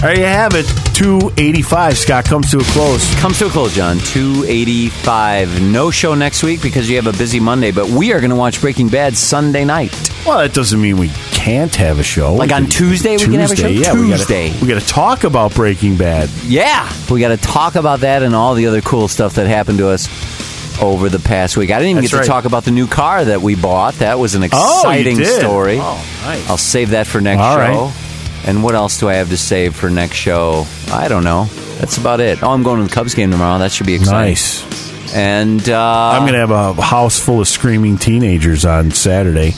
There 0.01 0.17
you 0.17 0.25
have 0.25 0.53
it. 0.55 0.65
Two 0.95 1.19
eighty 1.37 1.61
five. 1.61 1.97
Scott 1.97 2.23
comes 2.23 2.51
to 2.51 2.57
a 2.59 2.63
close. 2.63 3.13
Comes 3.19 3.37
to 3.39 3.47
a 3.47 3.49
close, 3.49 3.75
John. 3.75 3.97
285. 3.99 5.61
No 5.61 5.91
show 5.91 6.13
next 6.15 6.41
week 6.41 6.61
because 6.61 6.89
you 6.89 6.95
have 6.95 7.07
a 7.13 7.17
busy 7.17 7.39
Monday, 7.41 7.71
but 7.71 7.89
we 7.89 8.13
are 8.13 8.19
going 8.21 8.29
to 8.29 8.35
watch 8.37 8.61
Breaking 8.61 8.87
Bad 8.87 9.17
Sunday 9.17 9.65
night. 9.65 9.91
Well, 10.25 10.37
that 10.39 10.53
doesn't 10.53 10.79
mean 10.81 10.97
we 10.97 11.09
can't 11.31 11.75
have 11.75 11.99
a 11.99 12.03
show. 12.03 12.33
Like 12.33 12.53
on 12.53 12.67
Tuesday, 12.67 13.17
we 13.17 13.23
can 13.25 13.33
have 13.33 13.51
a 13.51 13.55
show? 13.57 13.67
Yeah, 13.67 13.91
Tuesday. 13.91 14.53
We 14.61 14.67
got 14.69 14.81
to 14.81 14.87
talk 14.87 15.25
about 15.25 15.53
Breaking 15.53 15.97
Bad. 15.97 16.29
Yeah. 16.45 16.89
We 17.11 17.19
got 17.19 17.29
to 17.29 17.37
talk 17.37 17.75
about 17.75 17.99
that 18.01 18.23
and 18.23 18.33
all 18.33 18.53
the 18.55 18.67
other 18.67 18.79
cool 18.81 19.09
stuff 19.09 19.35
that 19.35 19.47
happened 19.47 19.79
to 19.79 19.89
us 19.89 20.07
over 20.81 21.09
the 21.09 21.19
past 21.19 21.57
week. 21.57 21.71
I 21.71 21.73
didn't 21.79 21.89
even 21.91 22.03
That's 22.03 22.11
get 22.13 22.17
to 22.17 22.21
right. 22.21 22.27
talk 22.27 22.45
about 22.45 22.63
the 22.63 22.71
new 22.71 22.87
car 22.87 23.25
that 23.25 23.41
we 23.41 23.55
bought. 23.55 23.95
That 23.95 24.17
was 24.17 24.35
an 24.35 24.43
Oh, 24.43 24.45
exciting 24.79 25.17
did? 25.17 25.41
story. 25.41 25.77
Oh, 25.81 25.95
nice. 26.23 26.49
I'll 26.49 26.57
save 26.57 26.91
that 26.91 27.05
for 27.05 27.19
next 27.19 27.41
All 27.41 27.55
show. 27.57 27.59
right. 27.85 27.93
And 28.45 28.63
what 28.63 28.75
else 28.75 28.99
do 28.99 29.09
I 29.09 29.15
have 29.15 29.29
to 29.29 29.37
save 29.37 29.75
for 29.75 29.89
next 29.89 30.15
show? 30.15 30.65
I 30.91 31.07
don't 31.07 31.23
know. 31.23 31.45
That's 31.79 31.97
about 31.97 32.19
it. 32.19 32.41
Oh, 32.43 32.51
I'm 32.51 32.63
going 32.63 32.79
to 32.81 32.87
the 32.87 32.93
Cubs 32.93 33.13
game 33.13 33.31
tomorrow. 33.31 33.59
That 33.59 33.71
should 33.71 33.85
be 33.87 33.95
exciting. 33.95 34.31
Nice. 34.31 35.13
And 35.15 35.67
uh, 35.69 36.09
I'm 36.13 36.21
going 36.21 36.33
to 36.33 36.39
have 36.39 36.51
a 36.51 36.73
house 36.81 37.19
full 37.19 37.41
of 37.41 37.47
screaming 37.47 37.97
teenagers 37.97 38.65
on 38.65 38.91
Saturday. 38.91 39.51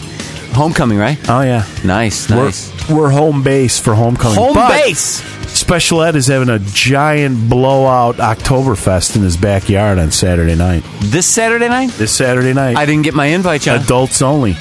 homecoming, 0.53 0.97
right? 0.97 1.17
Oh 1.29 1.41
yeah, 1.41 1.65
Nice, 1.83 2.29
we're, 2.29 2.45
nice. 2.45 2.89
we're 2.89 3.09
home 3.09 3.43
base 3.43 3.79
for 3.79 3.93
homecoming. 3.93 4.37
Home 4.37 4.53
But 4.53 4.69
base. 4.69 5.21
Special 5.51 6.01
Ed 6.03 6.15
is 6.15 6.27
having 6.27 6.47
a 6.49 6.59
giant 6.59 7.49
blowout 7.49 8.15
Oktoberfest 8.15 9.17
in 9.17 9.21
his 9.23 9.35
backyard 9.35 9.99
on 9.99 10.09
Saturday 10.11 10.55
night. 10.55 10.83
This 11.01 11.27
Saturday 11.27 11.67
night? 11.67 11.89
This 11.91 12.13
Saturday 12.13 12.53
night. 12.53 12.77
I 12.77 12.85
didn't 12.85 13.03
get 13.03 13.13
my 13.13 13.25
invite, 13.27 13.61
John. 13.61 13.81
Adults 13.81 14.21
only. 14.21 14.55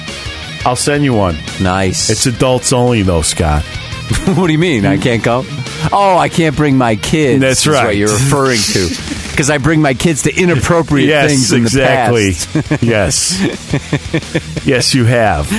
I'll 0.65 0.75
send 0.75 1.05
you 1.05 1.13
one. 1.13 1.37
Nice. 1.61 2.09
It's 2.09 2.25
adults 2.25 2.73
only 2.73 3.01
though, 3.03 3.21
Scott. 3.21 3.63
what 4.35 4.47
do 4.47 4.53
you 4.53 4.59
mean? 4.59 4.85
I 4.85 4.97
can't 4.97 5.23
go? 5.23 5.43
Oh, 5.91 6.17
I 6.17 6.29
can't 6.29 6.55
bring 6.55 6.77
my 6.77 6.95
kids. 6.95 7.41
That's 7.41 7.61
is 7.61 7.67
right. 7.67 7.85
what 7.85 7.97
you're 7.97 8.11
referring 8.11 8.59
to. 8.59 9.17
Because 9.31 9.49
I 9.49 9.59
bring 9.59 9.81
my 9.81 9.93
kids 9.93 10.23
to 10.23 10.35
inappropriate 10.35 11.07
yes, 11.07 11.29
things 11.29 11.51
in 11.53 11.61
exactly. 11.61 12.31
the 12.31 12.63
past. 12.63 12.83
yes. 12.83 14.67
yes, 14.67 14.93
you 14.93 15.05
have. 15.05 15.49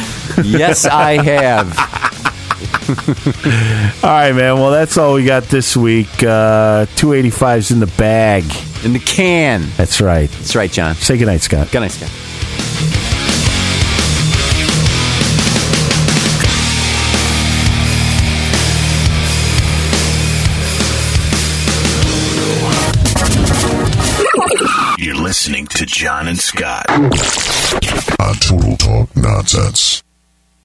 yes, 0.44 0.84
I 0.84 1.20
have. 1.22 1.78
All 4.04 4.10
right, 4.10 4.32
man. 4.32 4.56
Well, 4.56 4.70
that's 4.70 4.98
all 4.98 5.14
we 5.14 5.24
got 5.24 5.44
this 5.44 5.74
week. 5.74 6.22
Uh, 6.22 6.84
285's 6.96 7.70
in 7.70 7.80
the 7.80 7.86
bag. 7.86 8.44
In 8.84 8.92
the 8.92 9.00
can. 9.00 9.64
That's 9.78 10.02
right. 10.02 10.30
That's 10.30 10.54
right, 10.54 10.70
John. 10.70 10.94
Say 10.94 11.16
goodnight, 11.16 11.40
Scott. 11.40 11.72
Good 11.72 11.80
night, 11.80 11.92
Scott. 11.92 12.31
John 26.02 26.26
and 26.26 26.36
Scott 26.36 26.90
on 26.90 28.34
Total 28.40 28.76
Talk 28.76 29.16
Nonsense. 29.16 30.02